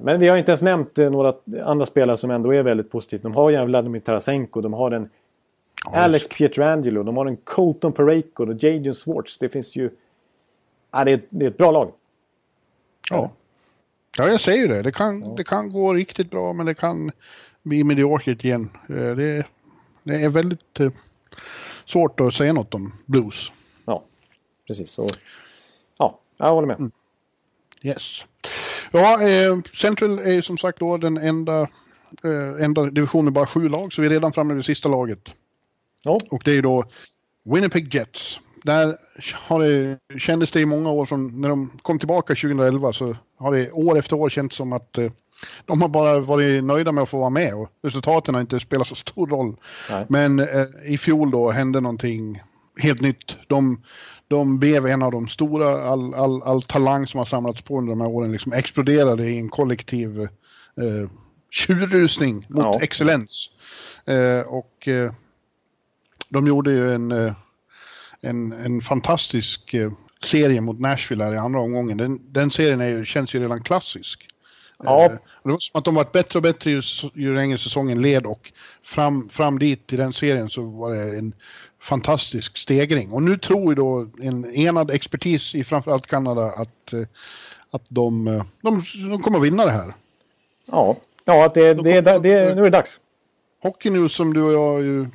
Men 0.00 0.20
vi 0.20 0.28
har 0.28 0.36
inte 0.36 0.50
ens 0.50 0.62
nämnt 0.62 0.98
eh, 0.98 1.10
några 1.10 1.34
andra 1.64 1.86
spelare 1.86 2.16
som 2.16 2.30
ändå 2.30 2.54
är 2.54 2.62
väldigt 2.62 2.90
positivt. 2.90 3.22
De 3.22 3.34
har 3.34 3.50
ju 3.50 3.64
Vladimir 3.64 4.00
Tarasenko, 4.00 4.60
de 4.60 4.72
har 4.72 4.90
en 4.90 5.10
Alex 5.84 6.28
Pietrangelo, 6.28 7.02
de 7.02 7.16
har 7.16 7.26
en 7.26 7.36
Colton 7.36 7.92
Pareko 7.92 8.46
och 8.46 8.62
Jadon 8.62 8.94
Swartz. 8.94 9.38
Det 9.38 9.48
finns 9.48 9.76
ju... 9.76 9.90
Ja, 10.90 11.04
det, 11.04 11.12
är, 11.12 11.20
det 11.28 11.44
är 11.44 11.50
ett 11.50 11.56
bra 11.56 11.70
lag. 11.70 11.92
Ja. 13.10 13.30
Ja, 14.18 14.28
jag 14.28 14.40
säger 14.40 14.68
det. 14.68 14.82
Det 14.82 14.92
kan, 14.92 15.22
ja. 15.22 15.34
det 15.36 15.44
kan 15.44 15.72
gå 15.72 15.94
riktigt 15.94 16.30
bra, 16.30 16.52
men 16.52 16.66
det 16.66 16.74
kan 16.74 17.10
bli 17.62 17.84
mediokert 17.84 18.44
igen. 18.44 18.70
Eh, 18.88 19.16
det, 19.16 19.46
det 20.02 20.22
är 20.22 20.28
väldigt 20.28 20.80
eh, 20.80 20.90
svårt 21.84 22.20
att 22.20 22.34
säga 22.34 22.52
något 22.52 22.74
om 22.74 22.92
blues. 23.06 23.52
Ja, 23.84 24.02
precis. 24.66 24.98
Ja, 24.98 25.08
jag 26.36 26.50
håller 26.50 26.66
med. 26.66 26.78
Mm. 26.78 26.90
Yes. 27.82 28.24
Ja, 28.90 29.22
eh, 29.22 29.58
Central 29.74 30.18
är 30.18 30.42
som 30.42 30.58
sagt 30.58 30.78
då 30.78 30.96
den 30.96 31.16
enda, 31.16 31.60
eh, 32.24 32.64
enda 32.64 32.84
divisionen 32.84 33.32
bara 33.32 33.46
sju 33.46 33.68
lag, 33.68 33.92
så 33.92 34.00
vi 34.02 34.06
är 34.06 34.10
redan 34.10 34.32
framme 34.32 34.54
vid 34.54 34.64
sista 34.64 34.88
laget. 34.88 35.34
Ja. 36.04 36.20
Och 36.30 36.42
det 36.44 36.58
är 36.58 36.62
då 36.62 36.84
Winnipeg 37.44 37.94
Jets. 37.94 38.40
Där 38.62 38.96
har 39.34 39.60
det, 39.60 39.98
kändes 40.18 40.50
det 40.50 40.60
i 40.60 40.66
många 40.66 40.90
år 40.90 41.06
från 41.06 41.40
när 41.40 41.48
de 41.48 41.70
kom 41.82 41.98
tillbaka 41.98 42.34
2011 42.34 42.92
så 42.92 43.16
har 43.36 43.52
det 43.52 43.70
år 43.70 43.98
efter 43.98 44.16
år 44.16 44.28
känts 44.28 44.56
som 44.56 44.72
att 44.72 44.98
eh, 44.98 45.10
de 45.64 45.82
har 45.82 45.88
bara 45.88 46.18
varit 46.18 46.64
nöjda 46.64 46.92
med 46.92 47.02
att 47.02 47.08
få 47.08 47.18
vara 47.18 47.30
med 47.30 47.54
och 47.54 47.70
resultaten 47.82 48.34
har 48.34 48.40
inte 48.40 48.60
spelat 48.60 48.86
så 48.86 48.94
stor 48.94 49.26
roll. 49.26 49.56
Nej. 49.90 50.06
Men 50.08 50.38
eh, 50.38 50.66
i 50.84 50.98
fjol 50.98 51.30
då 51.30 51.50
hände 51.50 51.80
någonting 51.80 52.42
helt 52.78 53.00
nytt. 53.00 53.36
De, 53.46 53.82
de 54.28 54.58
blev 54.58 54.86
en 54.86 55.02
av 55.02 55.12
de 55.12 55.28
stora, 55.28 55.90
all, 55.90 56.14
all, 56.14 56.42
all 56.42 56.62
talang 56.62 57.06
som 57.06 57.18
har 57.18 57.24
samlats 57.24 57.62
på 57.62 57.78
under 57.78 57.90
de 57.90 58.00
här 58.00 58.08
åren 58.08 58.32
liksom 58.32 58.52
exploderade 58.52 59.30
i 59.30 59.38
en 59.38 59.48
kollektiv 59.48 60.20
eh, 60.20 61.10
tjurrusning 61.50 62.46
mot 62.48 62.64
ja. 62.64 62.80
excellens. 62.82 63.50
Eh, 64.06 64.40
och 64.40 64.88
eh, 64.88 65.12
de 66.28 66.46
gjorde 66.46 66.70
ju 66.70 66.92
en, 66.92 67.12
eh, 67.12 67.34
en, 68.20 68.52
en 68.52 68.80
fantastisk 68.80 69.74
eh, 69.74 69.92
serie 70.24 70.60
mot 70.60 70.80
Nashville 70.80 71.24
här 71.24 71.34
i 71.34 71.38
andra 71.38 71.60
omgången. 71.60 71.96
Den, 71.96 72.32
den 72.32 72.50
serien 72.50 72.90
ju, 72.90 73.04
känns 73.04 73.34
ju 73.34 73.40
redan 73.40 73.62
klassisk. 73.62 74.28
Ja. 74.82 75.04
Eh, 75.04 75.10
det 75.42 75.50
var 75.50 75.58
som 75.58 75.78
att 75.78 75.84
de 75.84 75.94
varit 75.94 76.12
bättre 76.12 76.38
och 76.38 76.42
bättre 76.42 76.70
ju, 76.70 76.82
ju 77.14 77.34
längre 77.34 77.58
säsongen 77.58 78.02
led 78.02 78.26
och 78.26 78.52
fram, 78.82 79.28
fram 79.28 79.58
dit 79.58 79.92
i 79.92 79.96
den 79.96 80.12
serien 80.12 80.50
så 80.50 80.62
var 80.62 80.94
det 80.94 81.18
en 81.18 81.34
fantastisk 81.80 82.56
stegring. 82.56 83.12
Och 83.12 83.22
nu 83.22 83.38
tror 83.38 83.68
ju 83.68 83.74
då 83.74 84.08
en 84.22 84.54
enad 84.54 84.90
expertis 84.90 85.54
i 85.54 85.64
framförallt 85.64 86.06
Kanada 86.06 86.42
att, 86.42 86.92
eh, 86.92 87.02
att 87.70 87.84
de, 87.88 88.28
eh, 88.28 88.44
de, 88.60 88.82
de 89.10 89.22
kommer 89.22 89.38
att 89.38 89.44
vinna 89.44 89.64
det 89.64 89.70
här. 89.70 89.94
Ja, 90.66 90.96
ja 91.24 91.46
att 91.46 91.54
det, 91.54 91.74
det, 91.74 92.00
det, 92.00 92.18
det, 92.18 92.54
nu 92.54 92.60
är 92.60 92.64
det 92.64 92.70
dags. 92.70 93.00
Hockey 93.62 93.90
News 93.90 94.12
som 94.14 94.34
du 94.34 94.42
och 94.42 94.52
jag 94.52 94.82
ju 94.82 95.06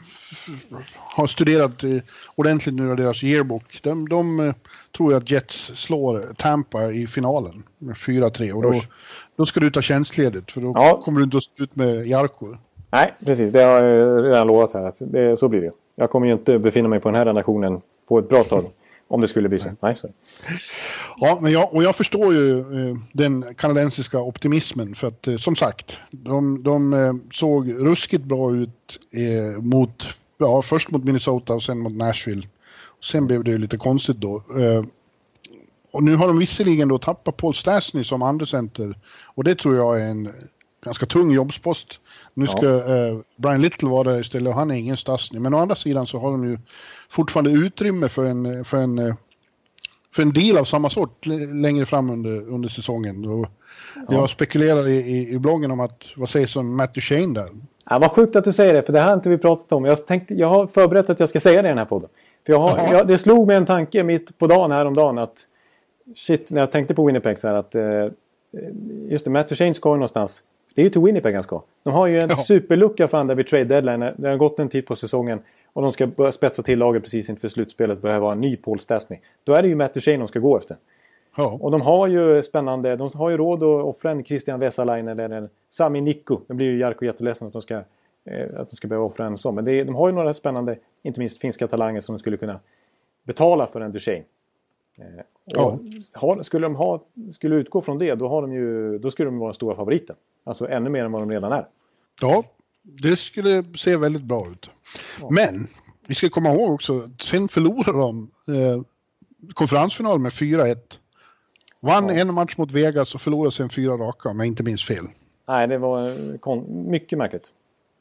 har 0.96 1.28
studerat 1.28 1.84
ordentligt 2.36 2.76
nu 2.76 2.90
av 2.90 2.98
deras 2.98 3.24
yearbook. 3.24 3.80
De, 3.84 4.10
de 4.10 4.54
tror 4.98 5.14
jag 5.14 5.24
att 5.24 5.32
Jets 5.32 5.72
slår 5.76 6.34
Tampa 6.38 6.92
i 6.92 7.08
finalen 7.08 7.64
med 7.78 7.96
4-3 7.96 8.52
och 8.52 8.62
då, 8.62 8.74
då 9.42 9.46
ska 9.46 9.60
du 9.60 9.72
ta 9.72 9.82
tjänstledigt 9.82 10.52
för 10.52 10.62
då 10.62 10.72
Ja. 10.76 11.02
kommer 11.06 11.20
du 11.20 11.24
inte 11.24 11.38
att 11.38 11.44
stå 11.44 11.64
ut 11.64 11.76
med 11.76 12.08
Jarko. 12.08 12.56
Nej, 12.92 13.14
precis. 13.26 13.52
Det 13.52 13.62
har 13.64 13.84
jag 13.84 14.26
redan 14.26 14.48
lovat 14.48 14.74
här. 14.74 14.84
Att 14.84 14.98
det, 15.00 15.38
så 15.38 15.48
blir 15.48 15.62
det. 15.62 15.72
Jag 15.96 16.10
kommer 16.10 16.28
ju 16.28 16.34
inte 16.34 16.60
befinna 16.60 16.90
mig 16.90 17.00
på 17.00 17.10
den 17.10 17.16
här 17.16 17.26
redaktionen 17.26 17.82
på 18.08 18.20
ett 18.20 18.30
bra 18.30 18.44
tag. 18.44 18.66
Om 19.08 19.22
det 19.22 19.28
skulle 19.28 19.50
bli 19.50 19.60
så. 19.60 19.70
Nej, 19.80 19.96
så. 19.96 20.10
Ja, 21.18 21.38
men 21.42 21.52
jag, 21.52 21.74
och 21.74 21.84
jag 21.84 21.96
förstår 21.96 22.34
ju 22.34 22.60
eh, 22.60 22.96
den 23.14 23.46
kanadensiska 23.58 24.20
optimismen 24.20 24.96
för 24.96 25.08
att 25.08 25.28
eh, 25.28 25.38
som 25.38 25.56
sagt, 25.56 25.98
de, 26.12 26.64
de 26.64 26.94
eh, 26.94 27.14
såg 27.32 27.74
ruskigt 27.74 28.24
bra 28.24 28.56
ut 28.56 29.00
eh, 29.12 29.62
mot, 29.62 30.04
ja 30.38 30.62
först 30.62 30.92
mot 30.92 31.04
Minnesota 31.04 31.54
och 31.54 31.64
sen 31.64 31.80
mot 31.80 31.94
Nashville. 31.94 32.48
Sen 33.04 33.28
blev 33.28 33.44
det 33.44 33.52
ju 33.52 33.58
lite 33.58 33.78
konstigt 33.78 34.18
då. 34.18 34.44
Och 35.94 36.04
nu 36.04 36.16
har 36.16 36.28
de 36.28 36.40
visserligen 36.40 36.88
då 36.88 36.98
tappat 37.00 37.38
Paul 37.38 37.56
Stastny 37.56 38.04
som 38.04 38.22
andra 38.22 38.46
center 38.46 38.96
och 39.36 39.44
det 39.44 39.56
tror 39.56 39.76
jag 39.76 40.02
är 40.02 40.06
en 40.06 40.30
ganska 40.84 41.06
tung 41.06 41.32
jobbspost. 41.32 42.00
Nu 42.34 42.48
ska 42.48 42.68
eh, 42.68 43.18
Brian 43.36 43.62
Little 43.62 43.90
vara 43.90 44.04
där 44.04 44.20
istället 44.20 44.48
och 44.48 44.56
han 44.56 44.72
är 44.72 44.76
ingen 44.76 44.98
Stastny. 44.98 45.40
Men 45.40 45.54
å 45.54 45.58
andra 45.58 45.76
sidan 45.76 46.08
så 46.08 46.20
har 46.20 46.32
de 46.32 46.44
ju 46.44 46.58
fortfarande 47.10 47.52
utrymme 47.52 48.10
för 48.10 48.26
en, 48.26 48.66
för 48.66 48.78
en 48.78 49.00
eh, 49.00 49.16
för 50.16 50.22
en 50.22 50.34
deal 50.34 50.58
av 50.58 50.64
samma 50.64 50.90
sort 50.90 51.26
längre 51.54 51.86
fram 51.86 52.10
under, 52.10 52.50
under 52.50 52.70
säsongen. 52.70 53.26
Och 53.26 53.48
Jag 54.10 54.30
spekulerar 54.30 54.88
i, 54.88 54.96
i, 54.96 55.34
i 55.34 55.40
bloggen 55.40 55.72
om 55.72 55.80
att, 55.80 56.04
vad 56.16 56.30
sägs 56.30 56.56
om 56.56 56.78
Matt 56.78 56.94
Duchene 56.94 57.34
där? 57.34 57.50
Ja, 57.90 58.00
vad 58.00 58.12
sjukt 58.12 58.36
att 58.36 58.44
du 58.44 58.54
säger 58.54 58.74
det, 58.74 58.84
för 58.84 58.94
det 58.94 59.00
här 59.00 59.08
har 59.08 59.14
inte 59.14 59.30
vi 59.30 59.38
pratat 59.38 59.72
om. 59.72 59.86
Jag, 59.86 60.08
tänkte, 60.08 60.34
jag 60.34 60.48
har 60.48 60.68
förberett 60.68 61.10
att 61.10 61.20
jag 61.20 61.30
ska 61.30 61.40
säga 61.40 61.62
det 61.62 61.68
i 61.68 61.70
den 61.72 61.78
här 61.78 61.86
podden. 61.86 62.10
För 62.46 62.54
jag 62.54 62.60
har, 62.60 62.94
jag, 62.94 63.08
det 63.08 63.18
slog 63.18 63.48
mig 63.48 63.56
en 63.56 63.66
tanke 63.66 64.04
mitt 64.04 64.38
på 64.38 64.48
dagen 64.48 64.72
häromdagen 64.72 65.18
att... 65.18 65.48
Shit, 66.16 66.52
när 66.52 66.62
jag 66.62 66.72
tänkte 66.72 66.96
på 66.96 67.06
Winnipeg 67.06 67.40
så 67.40 67.48
här 67.48 67.56
att... 67.56 67.76
Eh, 67.76 68.08
just 69.10 69.26
det, 69.26 69.32
Matt 69.32 69.50
Duchene 69.50 69.74
ska 69.74 69.90
ju 69.90 69.96
någonstans. 69.96 70.44
Det 70.76 70.82
är 70.82 70.84
ju 70.84 70.90
till 70.90 71.02
Winnipeg 71.02 71.34
han 71.36 71.44
ska. 71.44 71.62
De 71.84 71.94
har 71.94 72.08
ju 72.08 72.20
en 72.20 72.30
Ja. 72.30 72.36
superlucka 72.36 73.08
för 73.08 73.24
där 73.24 73.36
vid 73.36 73.48
trade 73.48 73.64
deadline. 73.66 74.14
Det 74.18 74.30
har 74.30 74.38
gått 74.38 74.60
en 74.60 74.70
tid 74.70 74.86
på 74.86 74.96
säsongen. 74.96 75.40
Och 75.74 75.82
de 75.82 75.92
ska 75.92 76.08
börja 76.08 76.32
spetsa 76.32 76.64
till 76.64 76.80
laget 76.80 77.04
precis 77.04 77.30
inför 77.30 77.48
slutspelet. 77.48 78.02
Börja 78.02 78.20
vara 78.20 78.32
en 78.32 78.42
ny 78.42 78.58
Paul 78.58 78.80
Stastny. 78.80 79.18
Då 79.44 79.54
är 79.54 79.62
det 79.62 79.68
ju 79.68 79.76
Matt 79.76 79.94
Duchene 79.94 80.18
de 80.18 80.28
ska 80.28 80.40
gå 80.40 80.58
efter. 80.58 80.78
Ja, 81.38 81.58
Och 81.62 81.72
de 81.72 81.82
har 81.82 82.08
ju 82.08 82.44
spännande, 82.44 82.96
de 82.96 83.10
har 83.16 83.30
ju 83.30 83.38
råd 83.38 83.64
att 83.64 83.86
offra 83.86 84.12
en 84.12 84.24
Christian 84.24 84.60
Vesalainen 84.60 85.20
eller 85.20 85.36
en 85.38 85.50
Sami 85.70 86.02
Nikko. 86.02 86.40
Det 86.48 86.54
blir 86.54 86.68
ju 86.68 86.78
Jarkko 86.80 87.06
jätteledsen 87.06 87.48
att 87.48 87.54
de 87.54 87.62
ska, 87.62 87.74
eh, 88.26 88.48
att 88.58 88.70
de 88.70 88.76
ska 88.76 88.88
behöva 88.88 89.06
offra 89.06 89.26
en 89.26 89.38
sån. 89.38 89.56
Men 89.56 89.68
är, 89.68 89.86
de 89.86 89.96
har 89.96 90.10
ju 90.10 90.16
några 90.16 90.34
spännande, 90.34 90.76
inte 91.04 91.20
minst 91.20 91.40
finska 91.40 91.68
talanger 91.68 92.02
som 92.02 92.16
de 92.16 92.20
skulle 92.20 92.38
kunna 92.38 92.60
betala 93.24 93.68
för 93.68 93.82
en 93.82 93.92
Duchene. 93.92 94.24
Eh, 95.02 95.62
och 95.62 95.80
har, 96.14 96.44
skulle 96.44 96.66
de 96.66 96.76
ha, 96.76 97.04
skulle 97.32 97.56
utgå 97.56 97.82
från 97.82 97.98
det, 97.98 98.16
då, 98.16 98.42
de 98.42 98.54
ju, 98.54 98.98
då 99.00 99.12
skulle 99.12 99.28
de 99.28 99.38
vara 99.38 99.48
den 99.50 99.54
stora 99.56 99.76
favoriten. 99.76 100.16
Alltså 100.44 100.68
ännu 100.70 100.90
mer 100.90 101.04
än 101.06 101.12
vad 101.12 101.22
de 101.22 101.32
redan 101.32 101.52
är. 101.52 101.68
ja, 102.22 102.44
det 102.84 103.16
skulle 103.20 103.64
se 103.78 103.98
väldigt 103.98 104.24
bra 104.24 104.48
ut. 104.52 104.70
Men 105.30 105.68
vi 106.08 106.16
ska 106.16 106.30
komma 106.30 106.52
ihåg 106.54 106.72
också, 106.72 107.10
sen 107.22 107.48
förlorade 107.48 108.00
de 108.00 108.32
eh, 108.48 108.82
konferensfinal 109.54 110.20
med 110.20 110.32
4-1. 110.32 110.76
Vann 111.80 112.10
en 112.10 112.34
match 112.34 112.58
mot 112.58 112.72
Vegas 112.72 113.16
och 113.16 113.22
förlorade 113.22 113.52
sen 113.52 113.70
fyra 113.70 113.94
raka 113.94 114.30
om 114.30 114.40
jag 114.40 114.48
inte 114.48 114.64
minns 114.64 114.86
fel. 114.86 115.06
Nej, 115.48 115.68
det 115.68 115.78
var 115.78 116.10
eh, 116.48 116.62
mycket 116.68 117.18
märkligt. 117.18 117.54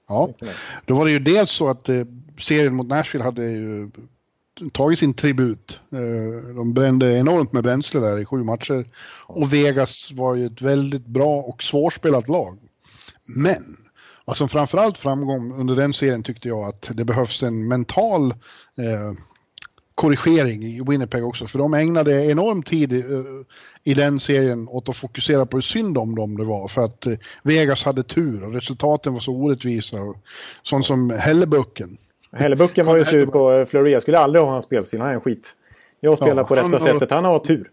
Ja, 0.08 0.26
Mycket 0.26 0.42
märkligt. 0.42 0.86
då 0.86 0.94
var 0.94 1.04
det 1.04 1.10
ju 1.10 1.18
dels 1.18 1.50
så 1.50 1.68
att 1.68 1.88
eh, 1.88 2.04
serien 2.38 2.74
mot 2.74 2.86
Nashville 2.86 3.24
hade 3.24 3.44
ju 3.50 3.90
tagit 4.72 4.98
sin 4.98 5.14
tribut. 5.14 5.80
Eh, 5.92 6.54
de 6.54 6.74
brände 6.74 7.18
enormt 7.18 7.52
med 7.52 7.62
bränsle 7.62 8.00
där 8.00 8.18
i 8.18 8.24
sju 8.24 8.44
matcher. 8.44 8.86
Och 9.26 9.52
Vegas 9.52 10.12
var 10.12 10.34
ju 10.34 10.46
ett 10.46 10.62
väldigt 10.62 11.06
bra 11.06 11.40
och 11.40 11.62
svårspelat 11.62 12.28
lag. 12.28 12.58
Men 13.26 13.76
vad 14.24 14.36
som 14.36 14.48
framförallt 14.48 14.98
framgång 14.98 15.52
under 15.52 15.76
den 15.76 15.92
serien 15.92 16.22
tyckte 16.22 16.48
jag 16.48 16.64
att 16.64 16.90
det 16.94 17.04
behövs 17.04 17.42
en 17.42 17.68
mental 17.68 18.30
eh, 18.76 19.12
korrigering 19.94 20.62
i 20.62 20.80
Winnipeg 20.88 21.24
också. 21.24 21.46
För 21.46 21.58
de 21.58 21.74
ägnade 21.74 22.26
enorm 22.26 22.62
tid 22.62 22.92
i, 22.92 22.98
eh, 22.98 23.44
i 23.84 23.94
den 23.94 24.20
serien 24.20 24.68
åt 24.68 24.88
att 24.88 24.96
fokusera 24.96 25.46
på 25.46 25.56
hur 25.56 25.62
synd 25.62 25.98
om 25.98 26.14
dem 26.14 26.36
det 26.36 26.44
var. 26.44 26.68
För 26.68 26.84
att 26.84 27.06
eh, 27.06 27.18
Vegas 27.42 27.84
hade 27.84 28.02
tur 28.02 28.44
och 28.44 28.54
resultaten 28.54 29.12
var 29.12 29.20
så 29.20 29.32
orättvisa. 29.32 29.96
Sånt 30.62 30.86
som 30.86 31.10
Hellebucken. 31.10 31.98
Hellebucken 32.32 32.86
var 32.86 32.96
ju 32.96 33.04
sur 33.04 33.26
på 33.26 33.52
eh, 33.52 33.66
Fleury. 33.66 33.92
Jag 33.92 34.02
skulle 34.02 34.18
aldrig 34.18 34.44
ha 34.44 34.50
hans 34.52 34.64
spelstil. 34.64 35.00
Han 35.00 35.10
är 35.10 35.14
en 35.14 35.20
skit. 35.20 35.56
Jag 36.00 36.16
spelar 36.18 36.42
Ja, 36.42 36.44
på 36.48 36.54
han 36.56 36.72
har- 36.72 36.80
sättet. 36.80 37.10
Han 37.10 37.24
har 37.24 37.38
tur. 37.38 37.70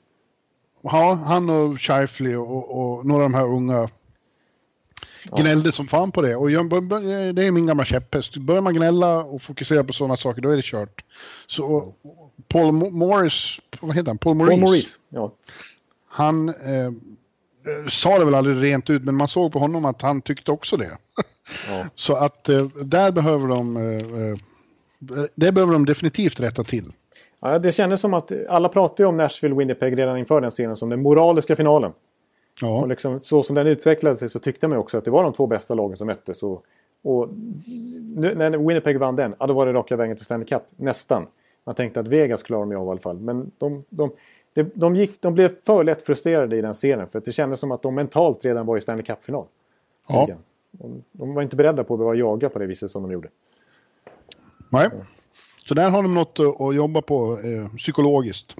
Ja, 0.83 1.13
han 1.25 1.49
och 1.49 1.81
Scheifele 1.81 2.35
och, 2.35 2.97
och 2.97 3.05
några 3.05 3.23
av 3.23 3.29
de 3.29 3.37
här 3.37 3.45
unga 3.45 3.89
gnällde 5.37 5.71
som 5.71 5.87
fan 5.87 6.11
på 6.11 6.21
det. 6.21 6.35
Och 6.35 6.51
jag, 6.51 6.69
det 7.35 7.43
är 7.47 7.51
min 7.51 7.65
gamla 7.65 7.85
käpphäst. 7.85 8.37
Börjar 8.37 8.61
man 8.61 8.73
gnälla 8.73 9.23
och 9.23 9.41
fokusera 9.41 9.83
på 9.83 9.93
sådana 9.93 10.17
saker, 10.17 10.41
då 10.41 10.49
är 10.49 10.55
det 10.55 10.65
kört. 10.65 11.03
Så 11.47 11.93
Paul 12.47 12.65
Mo- 12.71 12.91
Morris, 12.91 13.59
vad 13.79 13.95
heter 13.95 14.07
han? 14.07 14.17
Paul 14.17 14.35
Maurice. 14.35 14.51
Paul 14.51 14.59
Maurice. 14.61 14.99
Ja. 15.09 15.31
Han 16.07 16.49
eh, 16.49 16.85
eh, 16.85 16.91
sa 17.89 18.19
det 18.19 18.25
väl 18.25 18.35
aldrig 18.35 18.63
rent 18.63 18.89
ut, 18.89 19.03
men 19.03 19.15
man 19.15 19.27
såg 19.27 19.53
på 19.53 19.59
honom 19.59 19.85
att 19.85 20.01
han 20.01 20.21
tyckte 20.21 20.51
också 20.51 20.77
det. 20.77 20.91
Ja. 21.69 21.85
Så 21.95 22.15
att 22.15 22.49
eh, 22.49 22.65
där 22.65 23.11
behöver 23.11 23.47
de, 23.47 23.77
eh, 23.77 23.83
eh, 23.83 25.25
det 25.35 25.51
behöver 25.51 25.73
de 25.73 25.85
definitivt 25.85 26.39
rätta 26.39 26.63
till. 26.63 26.91
Ja, 27.41 27.59
det 27.59 27.71
kändes 27.71 28.01
som 28.01 28.13
att 28.13 28.31
alla 28.49 28.69
pratade 28.69 29.09
om 29.09 29.21
Nashville-Winnipeg 29.21 29.95
redan 29.95 30.17
inför 30.17 30.41
den 30.41 30.51
serien 30.51 30.75
som 30.75 30.89
den 30.89 31.01
moraliska 31.01 31.55
finalen. 31.55 31.91
Ja, 32.61 32.81
Och 32.81 32.87
liksom, 32.87 33.19
så 33.19 33.43
som 33.43 33.55
den 33.55 33.67
utvecklade 33.67 34.15
sig 34.15 34.29
så 34.29 34.39
tyckte 34.39 34.67
man 34.67 34.77
också 34.77 34.97
att 34.97 35.05
det 35.05 35.11
var 35.11 35.23
de 35.23 35.33
två 35.33 35.47
bästa 35.47 35.73
lagen 35.73 35.97
som 35.97 36.07
möttes. 36.07 36.43
Och, 36.43 36.63
och 37.03 37.29
nu, 38.15 38.35
när 38.35 38.67
Winnipeg 38.67 38.99
vann 38.99 39.15
den, 39.15 39.35
ja, 39.39 39.47
då 39.47 39.53
var 39.53 39.65
det 39.65 39.73
raka 39.73 39.95
vägen 39.95 40.15
till 40.15 40.25
Stanley 40.25 40.47
Cup. 40.47 40.63
Nästan. 40.75 41.27
Man 41.63 41.75
tänkte 41.75 41.99
att 41.99 42.07
Vegas 42.07 42.43
klarar 42.43 42.65
de 42.65 42.75
av 42.75 42.87
i 42.87 42.89
alla 42.89 42.99
fall. 42.99 43.19
Men 43.19 43.51
de, 43.57 43.83
de, 43.89 44.11
de, 44.53 44.71
de, 44.73 44.95
gick, 44.95 45.21
de 45.21 45.33
blev 45.33 45.51
för 45.65 45.83
lätt 45.83 46.05
frustrerade 46.05 46.57
i 46.57 46.61
den 46.61 46.75
serien. 46.75 47.07
För 47.07 47.19
att 47.19 47.25
det 47.25 47.31
kändes 47.31 47.59
som 47.59 47.71
att 47.71 47.81
de 47.81 47.95
mentalt 47.95 48.45
redan 48.45 48.65
var 48.65 48.77
i 48.77 48.81
Stanley 48.81 49.05
Cup-final. 49.05 49.45
ja. 50.07 50.27
De, 50.71 51.03
var 51.11 51.41
inte 51.41 51.55
beredda 51.55 51.83
på 51.83 51.93
att 51.93 51.99
behöva 51.99 52.15
jaga 52.15 52.49
på 52.49 52.59
det 52.59 52.65
viset 52.65 52.91
som 52.91 53.03
de 53.03 53.11
gjorde. 53.11 53.29
Nej. 54.69 54.89
Så 55.65 55.73
där 55.73 55.89
har 55.89 56.03
de 56.03 56.13
något 56.13 56.39
att, 56.39 56.75
jobba 56.75 57.01
på 57.01 57.39
eh, 57.39 57.77
psykologiskt. 57.77 58.55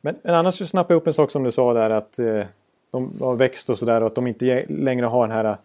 Men, 0.00 0.16
men 0.22 0.34
annars 0.34 0.54
så 0.54 0.66
snappade 0.66 0.94
jag 0.94 1.00
upp 1.00 1.06
en 1.06 1.12
sak 1.12 1.30
som 1.30 1.42
du 1.42 1.50
sa 1.50 1.74
där 1.74 1.90
att 1.90 2.18
eh, 2.18 2.42
de 2.90 3.12
har 3.20 3.36
växt 3.36 3.70
och 3.70 3.78
sådär 3.78 4.00
och 4.00 4.06
att 4.06 4.14
de 4.14 4.26
inte 4.26 4.64
längre 4.68 5.06
har 5.06 5.26
den 5.26 5.36
här 5.36 5.44
eh, 5.44 5.56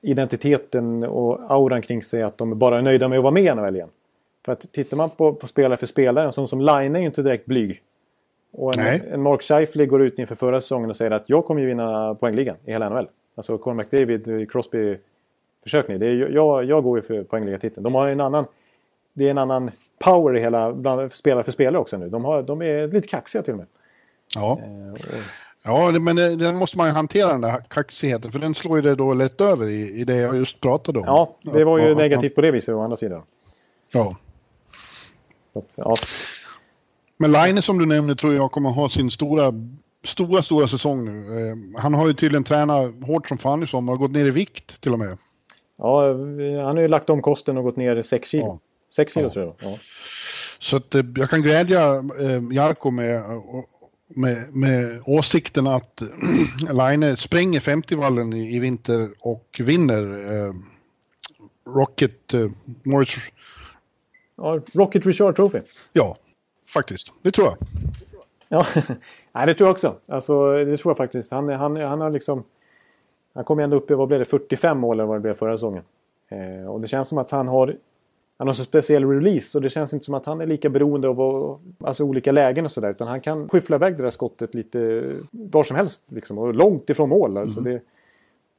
identiteten 0.00 1.04
och 1.04 1.40
auran 1.48 1.82
kring 1.82 2.02
sig 2.02 2.22
att 2.22 2.38
de 2.38 2.58
bara 2.58 2.78
är 2.78 2.82
nöjda 2.82 3.08
med 3.08 3.18
att 3.18 3.22
vara 3.22 3.34
med 3.34 3.44
i 3.44 3.54
NHL 3.54 3.76
igen. 3.76 3.88
För 4.44 4.52
att 4.52 4.72
tittar 4.72 4.96
man 4.96 5.10
på, 5.10 5.32
på 5.32 5.46
spelare 5.46 5.76
för 5.76 5.86
spelare, 5.86 6.26
en 6.26 6.32
sån 6.32 6.48
som 6.48 6.60
Line 6.60 6.96
är 6.96 7.00
ju 7.00 7.06
inte 7.06 7.22
direkt 7.22 7.46
blyg. 7.46 7.82
Och 8.52 8.74
en, 8.74 8.84
Nej. 8.84 9.02
en 9.12 9.22
Mark 9.22 9.42
Scheifele 9.42 9.86
går 9.86 10.02
ut 10.02 10.18
inför 10.18 10.34
förra 10.34 10.60
säsongen 10.60 10.90
och 10.90 10.96
säger 10.96 11.10
att 11.10 11.24
jag 11.26 11.44
kommer 11.44 11.60
ju 11.60 11.66
vinna 11.66 12.14
poängligan 12.14 12.56
i 12.64 12.72
hela 12.72 12.88
NHL. 12.88 13.08
Alltså 13.34 13.58
Conor 13.58 13.74
McDavid, 13.74 14.50
Crosby, 14.50 14.96
försök 15.62 15.88
ni. 15.88 15.98
Det 15.98 16.06
är, 16.06 16.28
jag, 16.28 16.64
jag 16.64 16.82
går 16.82 16.98
ju 16.98 17.02
för 17.02 17.24
poängligatiteln. 17.24 17.82
De 17.84 17.94
har 17.94 18.08
en 18.08 18.20
annan... 18.20 18.44
Det 19.14 19.26
är 19.26 19.30
en 19.30 19.38
annan 19.38 19.70
power 19.98 20.36
i 20.36 20.40
hela, 20.40 20.72
bland 20.72 21.12
spelare 21.12 21.44
för 21.44 21.52
spelare 21.52 21.78
också 21.80 21.96
nu. 21.98 22.08
De, 22.08 22.24
har, 22.24 22.42
de 22.42 22.62
är 22.62 22.88
lite 22.88 23.08
kaxiga 23.08 23.42
till 23.42 23.52
och 23.52 23.58
med. 23.58 23.66
Ja, 24.34 24.58
Eh, 24.62 24.92
och- 24.92 24.98
ja 25.64 25.90
men 26.00 26.16
det, 26.16 26.36
den 26.36 26.56
måste 26.56 26.78
man 26.78 26.86
ju 26.86 26.92
hantera 26.92 27.28
den 27.32 27.40
där 27.40 27.60
kaxigheten 27.68 28.32
för 28.32 28.38
den 28.38 28.54
slår 28.54 28.76
ju 28.76 28.82
det 28.82 28.94
då 28.94 29.14
lätt 29.14 29.40
över 29.40 29.68
i, 29.68 29.90
i 30.00 30.04
det 30.04 30.16
jag 30.16 30.36
just 30.36 30.60
pratade 30.60 30.98
om. 30.98 31.04
Ja, 31.06 31.34
det 31.42 31.64
var 31.64 31.78
ju 31.78 31.84
Ja, 31.88 31.94
negativt 31.94 32.34
på 32.34 32.40
det 32.40 32.50
viset 32.50 32.74
å 32.74 32.80
andra 32.80 32.96
sidan. 32.96 33.22
Ja. 33.92 34.16
Att, 35.54 35.74
ja, 35.76 35.94
Men 37.16 37.32
Line 37.32 37.62
som 37.62 37.78
du 37.78 37.86
nämnde 37.86 38.16
tror 38.16 38.34
jag 38.34 38.52
kommer 38.52 38.70
ha 38.70 38.88
sin 38.88 39.10
stora, 39.10 39.52
stora, 40.04 40.42
stora 40.42 40.68
säsong 40.68 41.04
nu. 41.04 41.48
Eh, 41.50 41.80
han 41.82 41.94
har 41.94 42.06
ju 42.06 42.12
tydligen 42.14 42.44
tränat 42.44 42.92
hårt 43.06 43.28
som 43.28 43.38
fan 43.38 43.62
i 43.62 43.66
sommar 43.66 43.92
och 43.92 43.98
gått 43.98 44.10
ner 44.12 44.24
i 44.26 44.30
vikt 44.30 44.80
till 44.80 44.92
och 44.92 44.98
med. 44.98 45.18
Ja, 45.82 46.12
han 46.64 46.76
har 46.76 46.80
ju 46.80 46.88
lagt 46.88 47.10
om 47.10 47.22
kosten 47.22 47.56
och 47.56 47.64
gått 47.64 47.76
ner 47.76 48.02
6 48.02 48.28
kilo. 48.28 48.44
Ja. 48.44 48.58
6 48.88 49.14
kilo 49.14 49.26
Ja. 49.26 49.30
tror 49.30 49.44
jag. 49.44 49.54
Ja. 49.70 49.78
Så 50.58 50.76
att, 50.76 50.94
eh, 50.94 51.02
jag 51.16 51.30
kan 51.30 51.42
glädja 51.42 51.94
eh, 52.20 52.42
Jarko 52.52 52.90
med 52.90 53.16
att 53.16 53.68
med, 54.16 54.56
med 54.56 55.02
åsikten 55.06 55.66
att 55.66 56.02
Line 56.72 57.16
spränger 57.16 57.60
50-vallen 57.60 58.32
i, 58.32 58.56
i, 58.56 58.58
vinter 58.58 59.10
och 59.20 59.60
vinner 59.64 60.02
eh, 60.02 60.52
Rocket 61.66 62.34
eh, 62.34 62.46
Morris. 62.84 63.16
Ja, 64.36 64.60
Rocket 64.72 65.06
Richard 65.06 65.36
Trophy. 65.36 65.60
Ja, 65.92 66.16
faktiskt. 66.68 67.12
Det 67.22 67.30
tror 67.30 67.46
jag. 67.46 67.56
Ja, 68.48 68.66
Nej, 69.32 69.46
det 69.46 69.54
tror 69.54 69.68
jag 69.68 69.74
också. 69.74 69.96
Alltså, 70.08 70.52
det 70.64 70.76
tror 70.78 70.90
jag 70.90 70.96
faktiskt. 70.96 71.30
Han, 71.30 71.48
han, 71.48 71.76
han 71.76 72.00
har 72.00 72.10
liksom... 72.10 72.44
Han 73.34 73.44
kom 73.44 73.58
ändå 73.58 73.76
upp 73.76 73.90
i, 73.90 73.94
vad 73.94 74.08
blev 74.08 74.20
det, 74.20 74.24
45 74.24 74.78
mål 74.78 74.96
eller 74.96 75.06
vad 75.06 75.16
det 75.16 75.20
blev 75.20 75.34
förra 75.34 75.56
säsongen. 75.56 75.82
Eh, 76.28 76.66
och 76.66 76.80
det 76.80 76.88
känns 76.88 77.08
som 77.08 77.18
att 77.18 77.30
han 77.30 77.48
har 77.48 77.76
han 78.42 78.48
har 78.48 78.54
så 78.54 78.64
speciell 78.64 79.08
release 79.08 79.58
och 79.58 79.62
det 79.62 79.70
känns 79.70 79.92
inte 79.92 80.04
som 80.04 80.14
att 80.14 80.26
han 80.26 80.40
är 80.40 80.46
lika 80.46 80.68
beroende 80.68 81.08
av 81.08 81.60
alltså, 81.80 82.04
olika 82.04 82.32
lägen 82.32 82.64
och 82.64 82.72
sådär. 82.72 82.90
Utan 82.90 83.08
han 83.08 83.20
kan 83.20 83.48
skyffla 83.48 83.76
iväg 83.76 83.96
det 83.96 84.02
där 84.02 84.10
skottet 84.10 84.54
lite 84.54 85.10
var 85.30 85.64
som 85.64 85.76
helst 85.76 86.12
liksom, 86.12 86.38
och 86.38 86.54
långt 86.54 86.90
ifrån 86.90 87.08
mål. 87.08 87.36
Alltså, 87.36 87.60
mm. 87.60 87.72
det, 87.72 87.80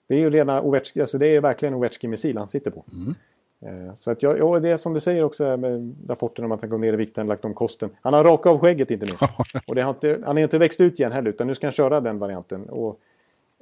det, 0.08 0.16
är 0.16 0.20
ju 0.20 0.30
rena 0.30 0.62
Ovechkin, 0.62 1.02
alltså, 1.02 1.18
det 1.18 1.28
är 1.28 1.42
verkligen 1.42 1.74
Ovechkin-missil 1.74 2.38
han 2.38 2.50
sitter 2.50 2.72
på. 2.72 2.84
Mm. 2.92 3.88
Eh, 3.88 3.96
så 3.96 4.12
att 4.12 4.24
jag, 4.24 4.40
ja, 4.40 4.60
det 4.60 4.70
är 4.70 4.78
som 4.78 4.94
du 4.94 5.00
säger 5.00 5.24
också 5.24 5.58
med 5.58 5.96
rapporten 6.08 6.46
om 6.46 6.52
att 6.52 6.62
han 6.62 6.70
går 6.70 6.78
ner 6.78 6.94
i 6.94 6.96
vikt, 6.96 7.18
han 7.18 7.28
lagt 7.28 7.46
om 7.46 7.54
kosten. 7.54 7.90
Han 8.02 8.14
har 8.14 8.24
rakat 8.24 8.52
av 8.54 8.60
skägget 8.60 8.92
inte 8.92 9.06
minst. 9.06 9.24
och 9.68 9.76
det 9.76 9.82
har 9.82 9.90
inte, 9.90 10.20
han 10.26 10.36
har 10.36 10.44
inte 10.44 10.58
växt 10.58 10.82
ut 10.82 11.00
igen 11.00 11.12
heller 11.12 11.30
utan 11.30 11.48
nu 11.48 11.56
ska 11.56 11.68
han 11.68 11.72
köra 11.72 12.02
den 12.02 12.20
varianten. 12.20 12.70
Och 12.70 13.00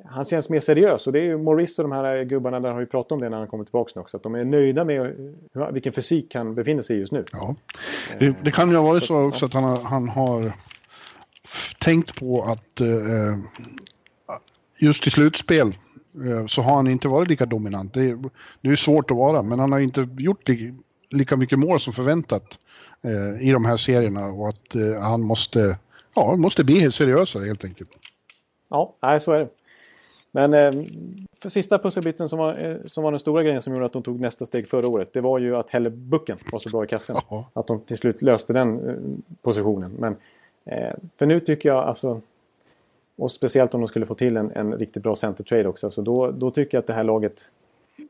han 0.05 0.25
känns 0.25 0.49
mer 0.49 0.59
seriös 0.59 1.07
och 1.07 1.13
det 1.13 1.19
är 1.19 1.23
ju 1.23 1.37
Maurice 1.37 1.81
och 1.81 1.89
de 1.89 1.95
här 1.95 2.23
gubbarna 2.23 2.59
där 2.59 2.71
har 2.71 2.79
ju 2.79 2.85
pratat 2.85 3.11
om 3.11 3.21
det 3.21 3.29
när 3.29 3.37
han 3.37 3.47
kommer 3.47 3.63
tillbaka 3.63 3.91
nu 3.95 4.01
också. 4.01 4.17
Att 4.17 4.23
de 4.23 4.35
är 4.35 4.43
nöjda 4.43 4.85
med 4.85 5.15
vilken 5.73 5.93
fysik 5.93 6.35
han 6.35 6.55
befinner 6.55 6.83
sig 6.83 6.95
i 6.95 6.99
just 6.99 7.11
nu. 7.11 7.25
Ja. 7.31 7.55
Det, 8.19 8.35
det 8.43 8.51
kan 8.51 8.69
ju 8.69 8.75
ha 8.75 8.83
varit 8.83 9.03
så 9.03 9.27
också 9.27 9.45
att 9.45 9.53
han 9.53 9.63
har, 9.63 9.77
han 9.77 10.09
har 10.09 10.51
tänkt 11.79 12.15
på 12.19 12.43
att 12.43 12.81
eh, 12.81 12.87
just 14.79 15.07
i 15.07 15.09
slutspel 15.09 15.67
eh, 15.67 16.45
så 16.47 16.61
har 16.61 16.75
han 16.75 16.87
inte 16.87 17.07
varit 17.07 17.29
lika 17.29 17.45
dominant. 17.45 17.93
Det 17.93 18.09
är, 18.09 18.19
det 18.61 18.69
är 18.69 18.75
svårt 18.75 19.11
att 19.11 19.17
vara, 19.17 19.43
men 19.43 19.59
han 19.59 19.71
har 19.71 19.79
inte 19.79 20.07
gjort 20.17 20.49
lika 21.11 21.37
mycket 21.37 21.59
mål 21.59 21.79
som 21.79 21.93
förväntat 21.93 22.59
eh, 23.03 23.47
i 23.47 23.51
de 23.51 23.65
här 23.65 23.77
serierna 23.77 24.25
och 24.25 24.49
att 24.49 24.75
eh, 24.75 25.01
han 25.01 25.21
måste, 25.21 25.77
ja, 26.15 26.35
måste 26.35 26.63
bli 26.63 26.91
seriösare 26.91 27.45
helt 27.45 27.63
enkelt. 27.63 27.89
Ja, 28.69 28.95
nej, 29.01 29.19
så 29.19 29.31
är 29.31 29.39
det. 29.39 29.49
Men 30.31 30.53
eh, 30.53 30.71
för 31.37 31.49
sista 31.49 31.79
pusselbiten 31.79 32.29
som 32.29 32.39
var, 32.39 32.57
eh, 32.57 32.77
som 32.85 33.03
var 33.03 33.11
den 33.11 33.19
stora 33.19 33.43
grejen 33.43 33.61
som 33.61 33.73
gjorde 33.73 33.85
att 33.85 33.93
de 33.93 34.03
tog 34.03 34.19
nästa 34.19 34.45
steg 34.45 34.67
förra 34.67 34.87
året. 34.87 35.13
Det 35.13 35.21
var 35.21 35.39
ju 35.39 35.55
att 35.55 35.69
Hellebucken 35.69 36.37
var 36.51 36.59
så 36.59 36.69
bra 36.69 36.83
i 36.83 36.87
kassen. 36.87 37.15
Aha. 37.15 37.49
Att 37.53 37.67
de 37.67 37.79
till 37.79 37.97
slut 37.97 38.21
löste 38.21 38.53
den 38.53 38.89
eh, 38.89 38.95
positionen. 39.41 39.91
Men 39.99 40.15
eh, 40.65 40.93
för 41.17 41.25
nu 41.25 41.39
tycker 41.39 41.69
jag 41.69 41.77
alltså... 41.83 42.21
Och 43.15 43.31
speciellt 43.31 43.73
om 43.73 43.81
de 43.81 43.87
skulle 43.87 44.05
få 44.05 44.15
till 44.15 44.37
en, 44.37 44.51
en 44.51 44.73
riktigt 44.73 45.03
bra 45.03 45.15
center 45.15 45.43
trade 45.43 45.67
också. 45.67 45.91
Så 45.91 46.01
då, 46.01 46.31
då 46.31 46.51
tycker 46.51 46.77
jag 46.77 46.81
att 46.81 46.87
det 46.87 46.93
här 46.93 47.03
laget 47.03 47.51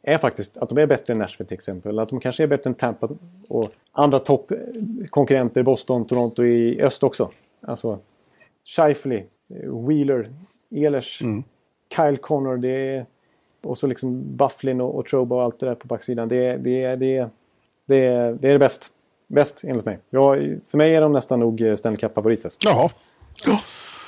är 0.02 0.18
faktiskt 0.18 0.58
att 0.58 0.70
de 0.70 0.78
är 0.78 0.86
bättre 0.86 1.14
än 1.14 1.20
Nashville 1.20 1.48
till 1.48 1.56
exempel. 1.56 2.00
Att 2.00 2.10
de 2.10 2.20
kanske 2.20 2.44
är 2.44 2.48
bättre 2.48 2.70
än 2.70 2.74
Tampa 2.74 3.10
och 3.48 3.72
andra 3.92 4.20
toppkonkurrenter, 4.20 5.64
Boston, 5.64 6.06
Toronto 6.06 6.44
i 6.44 6.82
öst 6.82 7.04
också. 7.04 7.32
Alltså 7.62 8.00
Scheifele, 8.66 9.24
Wheeler, 9.88 10.30
Ehlers. 10.70 11.22
Mm. 11.22 11.44
Kyle 11.96 12.18
Connor, 12.18 12.58
det 12.58 12.70
är, 12.70 13.06
och 13.62 13.78
så 13.78 13.88
liksom 13.88 14.38
Bufflin 14.38 14.82
och, 14.82 14.96
och 14.96 15.06
Troba 15.06 15.36
och 15.36 15.44
allt 15.44 15.60
det 15.60 15.66
där 15.66 15.76
på 15.76 15.88
backsidan. 15.88 16.28
Det, 16.28 16.58
det, 16.58 16.96
det, 16.96 17.30
det, 17.86 18.06
är 18.06 18.38
det 18.40 18.60
bäst. 18.60 18.90
Bäst 19.28 19.64
enligt 19.64 19.86
mig. 19.86 20.00
Ja, 20.10 20.36
för 20.68 20.78
mig 20.78 20.96
är 20.96 21.02
de 21.02 21.14
nästan 21.14 21.40
nog 21.40 21.62
eh, 21.62 21.76
Stanley 21.76 22.00
Cup-favoriter. 22.00 22.52
Jaha. 22.66 22.90
Ja. 23.46 23.60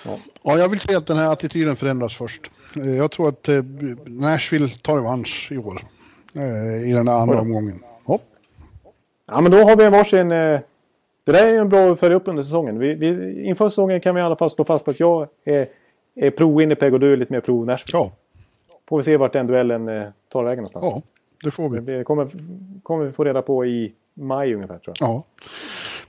Ja. 0.05 0.17
ja, 0.43 0.57
jag 0.57 0.69
vill 0.69 0.79
se 0.79 0.95
att 0.95 1.07
den 1.07 1.17
här 1.17 1.31
attityden 1.31 1.75
förändras 1.75 2.17
först. 2.17 2.51
Eh, 2.75 2.95
jag 2.95 3.11
tror 3.11 3.29
att 3.29 3.49
eh, 3.49 3.63
Nashville 4.05 4.67
tar 4.67 4.95
revansch 4.95 5.49
i 5.51 5.57
år. 5.57 5.81
I 6.85 6.91
den 6.91 7.07
här 7.07 7.15
andra 7.15 7.41
omgången. 7.41 7.79
Ja. 8.07 8.19
ja, 9.27 9.41
men 9.41 9.51
då 9.51 9.57
har 9.57 9.75
vi 9.75 9.83
en 9.83 9.91
varsin... 9.91 10.29
Det 11.25 11.31
där 11.31 11.47
är 11.47 11.59
en 11.59 11.69
bra 11.69 11.91
att 11.91 11.99
följa 11.99 12.17
upp 12.17 12.27
under 12.27 12.43
säsongen. 12.43 12.79
Vi, 12.79 12.93
vi, 12.93 13.43
inför 13.43 13.69
säsongen 13.69 14.01
kan 14.01 14.15
vi 14.15 14.21
i 14.21 14.23
alla 14.23 14.35
fall 14.35 14.49
slå 14.49 14.65
fast 14.65 14.87
att 14.87 14.99
jag 14.99 15.27
är 15.45 15.67
är 16.15 16.31
pro 16.31 16.57
Winnipeg 16.57 16.93
och 16.93 16.99
du 16.99 17.13
är 17.13 17.17
lite 17.17 17.33
mer 17.33 17.41
pro 17.41 17.65
Nashville. 17.65 17.97
Ja. 17.97 18.11
Får 18.89 18.97
vi 18.97 19.03
se 19.03 19.17
vart 19.17 19.33
den 19.33 19.47
duellen 19.47 19.89
eh, 19.89 20.07
tar 20.29 20.43
vägen 20.43 20.57
någonstans. 20.57 20.85
Ja, 20.85 21.01
det 21.43 21.51
får 21.51 21.69
vi. 21.69 21.79
Det 21.79 22.03
kommer, 22.03 22.31
kommer 22.83 23.05
vi 23.05 23.11
få 23.11 23.23
reda 23.23 23.41
på 23.41 23.65
i 23.65 23.93
maj 24.13 24.53
ungefär 24.53 24.77
tror 24.77 24.95
jag. 24.99 25.09
Ja, 25.09 25.23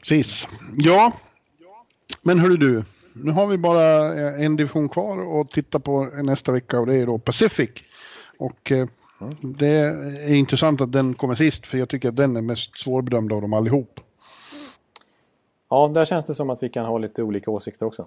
precis. 0.00 0.48
Ja, 0.76 1.12
men 2.22 2.38
hörru 2.38 2.56
du. 2.56 2.84
Nu 3.12 3.32
har 3.32 3.46
vi 3.46 3.58
bara 3.58 4.14
eh, 4.14 4.44
en 4.44 4.56
division 4.56 4.88
kvar 4.88 5.40
att 5.40 5.50
titta 5.50 5.80
på 5.80 6.04
nästa 6.22 6.52
vecka 6.52 6.80
och 6.80 6.86
det 6.86 6.94
är 6.94 7.06
då 7.06 7.18
Pacific. 7.18 7.70
Och 8.38 8.72
eh, 8.72 8.88
mm. 9.20 9.36
det 9.40 9.68
är 9.68 10.34
intressant 10.34 10.80
att 10.80 10.92
den 10.92 11.14
kommer 11.14 11.34
sist 11.34 11.66
för 11.66 11.78
jag 11.78 11.88
tycker 11.88 12.08
att 12.08 12.16
den 12.16 12.36
är 12.36 12.42
mest 12.42 12.78
svårbedömd 12.78 13.32
av 13.32 13.40
dem 13.40 13.52
allihop. 13.52 14.00
Ja, 15.70 15.90
där 15.94 16.04
känns 16.04 16.24
det 16.24 16.34
som 16.34 16.50
att 16.50 16.62
vi 16.62 16.68
kan 16.68 16.84
ha 16.84 16.98
lite 16.98 17.22
olika 17.22 17.50
åsikter 17.50 17.86
också. 17.86 18.06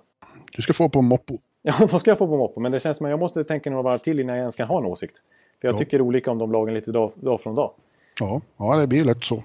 Du 0.56 0.61
ska 0.61 0.74
få 0.74 0.90
på 0.90 1.02
moppo. 1.02 1.38
Ja, 1.68 1.88
då 1.91 1.99
ska 1.99 2.11
jag 2.11 2.18
få 2.18 2.27
på 2.27 2.38
moppo. 2.38 2.60
Men 2.60 2.72
det 2.72 2.80
känns 2.80 2.98
som 2.98 3.06
att 3.06 3.10
jag 3.10 3.19
måste 3.19 3.44
tänka 3.44 3.69
några 3.69 3.84
varv 3.84 3.98
till 3.98 4.19
innan 4.19 4.35
jag 4.35 4.41
ens 4.41 4.56
kan 4.56 4.68
ha 4.68 4.80
en 4.80 4.85
åsikt. 4.85 5.18
För 5.61 5.68
jag 5.68 5.76
ja. 5.76 5.77
tycker 5.77 6.02
olika 6.02 6.31
om 6.31 6.38
de 6.38 6.52
lagen 6.52 6.73
lite 6.73 6.91
dag, 6.91 7.11
dag 7.15 7.41
från 7.41 7.56
dag. 7.56 7.72
Ja, 8.19 8.41
ja, 8.57 8.77
det 8.77 8.88
blir 8.88 9.03
lätt 9.03 9.23
så. 9.23 9.44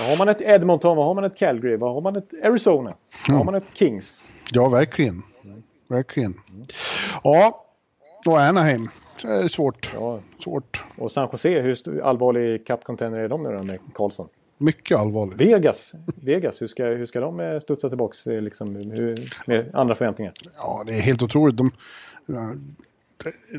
Vad 0.00 0.08
har 0.08 0.16
man 0.16 0.28
ett 0.28 0.40
Edmonton? 0.40 0.96
Vad 0.96 1.06
har 1.06 1.14
man 1.14 1.24
ett 1.24 1.36
Calgary? 1.36 1.76
Vad 1.76 1.94
har 1.94 2.00
man 2.00 2.16
ett 2.16 2.30
Arizona? 2.44 2.94
Vad 3.28 3.38
har 3.38 3.44
man 3.44 3.54
ett 3.54 3.66
Kings? 3.74 4.24
Ja, 4.52 4.68
verkligen. 4.68 5.22
Verkligen. 5.88 6.34
Ja, 7.22 7.64
och 8.26 8.40
Anaheim. 8.40 8.88
Det 9.22 9.28
är 9.28 9.48
svårt. 9.48 9.92
Ja. 9.94 10.20
svårt. 10.44 10.84
Och 10.98 11.12
San 11.12 11.28
Jose, 11.32 11.60
hur 11.60 12.02
allvarlig 12.02 12.66
cup-contender 12.66 13.18
är 13.18 13.28
de 13.28 13.42
nu 13.42 13.52
då 13.52 13.62
med 13.62 13.78
Karlsson? 13.94 14.28
Mycket 14.58 14.98
allvarligt. 14.98 15.40
Vegas, 15.40 15.94
Vegas 16.22 16.62
hur, 16.62 16.66
ska, 16.66 16.84
hur 16.84 17.06
ska 17.06 17.20
de 17.20 17.40
eh, 17.40 17.60
studsa 17.60 17.88
tillbaka 17.88 18.32
eh, 18.32 18.40
liksom, 18.40 18.76
hur, 18.76 19.30
med 19.46 19.70
andra 19.74 19.94
förväntningar? 19.94 20.32
Ja, 20.56 20.84
det 20.86 20.92
är 20.92 21.00
helt 21.00 21.22
otroligt. 21.22 21.56
De, 21.56 21.70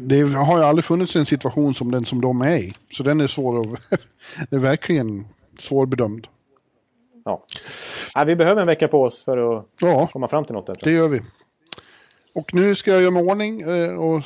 det 0.02 0.22
har 0.22 0.58
ju 0.58 0.64
aldrig 0.64 0.86
funnits 0.86 1.16
en 1.16 1.26
situation 1.26 1.76
som 1.76 1.92
den 1.92 2.06
som 2.06 2.22
de 2.22 2.42
är 2.42 2.58
i. 2.58 2.74
Så 2.92 3.04
den 3.04 3.22
är 3.22 3.28
svår 3.28 3.60
att... 3.62 3.80
det 4.50 4.56
är 4.56 4.60
verkligen 4.60 5.26
svårbedömd. 5.60 6.28
Ja. 7.26 7.46
ja. 8.14 8.24
Vi 8.24 8.36
behöver 8.36 8.62
en 8.62 8.68
vecka 8.68 8.88
på 8.88 9.04
oss 9.04 9.24
för 9.24 9.58
att 9.58 9.66
ja, 9.82 10.08
komma 10.08 10.28
fram 10.28 10.46
till 10.46 10.56
något. 10.56 10.66
Där, 10.66 10.78
det 10.84 10.92
gör 10.92 11.10
vi. 11.10 11.22
Och 12.36 12.54
nu 12.54 12.76
ska 12.76 12.92
jag 12.92 13.02
göra 13.02 13.12
mig 13.12 13.24
ordning 13.24 13.62
eh, 13.62 13.98
och 13.98 14.22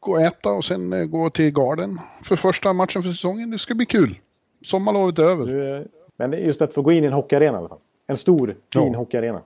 gå 0.00 0.12
och 0.12 0.20
äta 0.20 0.48
och 0.48 0.64
sen 0.64 1.10
gå 1.10 1.30
till 1.30 1.50
garden 1.50 2.00
för 2.22 2.36
första 2.36 2.72
matchen 2.72 3.02
för 3.02 3.10
säsongen. 3.10 3.50
Det 3.50 3.58
ska 3.58 3.74
bli 3.74 3.86
kul 3.86 4.18
sommarlovet 4.64 5.18
är 5.18 5.22
över. 5.22 5.46
Du, 5.46 5.88
men 6.16 6.32
just 6.32 6.62
att 6.62 6.74
få 6.74 6.82
gå 6.82 6.92
in 6.92 7.04
i 7.04 7.06
en 7.06 7.12
hockeyarena 7.12 7.56
i 7.56 7.58
alla 7.58 7.68
fall. 7.68 7.78
En 8.06 8.16
stor, 8.16 8.46
fin 8.72 8.92
ja. 8.92 8.98
hockeyarena. 8.98 9.40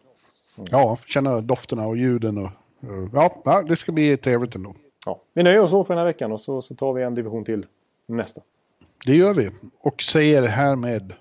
Mm. 0.57 0.69
Ja, 0.71 0.99
känna 1.07 1.41
dofterna 1.41 1.87
och 1.87 1.97
ljuden. 1.97 2.39
Och, 2.39 2.51
ja, 3.45 3.63
det 3.69 3.77
ska 3.77 3.93
bli 3.93 4.17
trevligt 4.17 4.55
ändå. 4.55 4.75
Ja. 5.07 5.21
Vi 5.35 5.43
nöjer 5.43 5.61
oss 5.61 5.71
så 5.71 5.85
för 5.85 5.95
den 5.95 5.99
här 5.99 6.07
veckan 6.07 6.33
och 6.33 6.41
så, 6.41 6.63
så 6.63 6.75
tar 6.75 6.93
vi 6.93 7.03
en 7.03 7.15
division 7.15 7.45
till 7.45 7.67
nästa. 8.07 8.41
Det 9.07 9.17
gör 9.17 9.35
vi. 9.35 9.51
Och 9.81 10.03
säger 10.03 10.43
härmed 10.43 11.13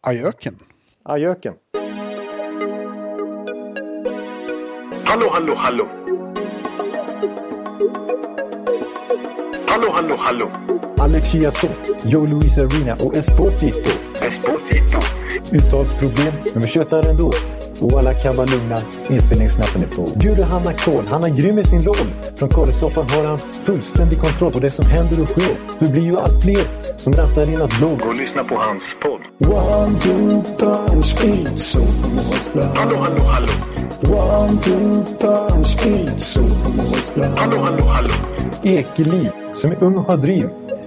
ajöken. 0.00 0.54
Ajöken. 1.02 1.54
Hallå, 5.04 5.28
hallå, 5.30 5.54
hallå. 5.56 5.88
Hallå, 9.66 9.90
hallå, 9.90 10.16
hallå. 10.18 10.50
Alex 10.98 11.28
Chiazot, 11.30 11.70
Joe 12.04 12.26
Luis 12.26 12.58
Arena 12.58 12.94
och 12.94 13.16
Esposito. 13.16 13.90
Esposito. 14.20 14.98
Uttalsproblem, 15.52 16.32
men 16.52 16.62
vi 16.62 16.68
tjötar 16.68 17.10
ändå. 17.10 17.32
Och 17.80 17.98
alla 17.98 18.14
kan 18.14 18.36
vara 18.36 18.46
lugna, 18.46 18.78
inspelningsknappen 19.10 19.82
är 19.82 19.86
på. 19.86 20.18
Bjuder 20.18 20.44
Hanna 20.44 20.72
Kohl, 20.72 21.06
han 21.08 21.24
är 21.24 21.28
grym 21.28 21.58
i 21.58 21.64
sin 21.64 21.82
roll. 21.82 22.08
Från 22.36 22.48
Kållesoffan 22.48 23.10
har 23.10 23.24
han 23.24 23.38
fullständig 23.38 24.20
kontroll 24.20 24.52
på 24.52 24.58
det 24.58 24.70
som 24.70 24.86
händer 24.86 25.20
och 25.20 25.28
sker. 25.28 25.56
Det 25.78 25.88
blir 25.92 26.02
ju 26.02 26.16
allt 26.18 26.42
fler 26.42 26.64
som 26.96 27.12
rattar 27.12 27.50
in 27.50 27.56
hans 27.56 27.78
blogg. 27.78 28.06
Och 28.06 28.14
lyssna 28.14 28.44
på 28.44 28.54
hans 28.54 28.82
podd. 29.02 29.20
One, 29.52 30.00
two, 30.00 30.42
three, 30.58 31.02
speed, 31.02 31.58
so 31.58 31.80
Hallå, 32.74 32.96
hallå, 32.96 33.22
hallå. 33.24 33.52
One, 34.02 34.60
two, 34.60 35.04
three, 35.18 35.64
speed, 35.64 36.20
so 36.20 36.40
Hallå, 37.36 37.58
hallå, 37.60 37.84
hallå. 37.84 38.10
Ekeliv, 38.62 39.30
som 39.54 39.72
är 39.72 39.82
ung 39.82 39.96
och 39.96 40.04
har 40.04 40.16
driv. 40.16 40.48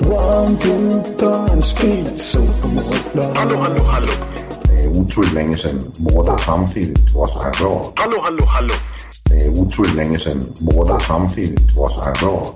One, 0.00 0.56
two, 0.58 1.02
time, 1.18 1.62
speed, 1.62 2.18
supermorgon. 2.18 3.36
Hallå, 3.36 3.56
hallå, 3.56 3.82
hallå. 3.82 4.12
Det 4.62 4.82
är 4.84 4.88
otroligt 4.88 5.32
länge 5.32 5.56
sedan 5.56 5.80
båda 5.96 6.38
samtidigt 6.38 7.14
var 7.14 7.26
så 7.26 7.42
här 7.42 7.52
bra. 7.52 7.92
Hallå, 7.96 8.16
hallå, 8.22 8.44
hallå. 8.44 8.74
Det 9.24 9.44
är 9.44 9.48
otroligt 9.48 9.94
länge 9.94 10.18
sedan 10.18 10.44
båda 10.58 11.00
samtidigt 11.00 11.76
var 11.76 11.88
så 11.88 12.00
här 12.00 12.14
bra. 12.20 12.54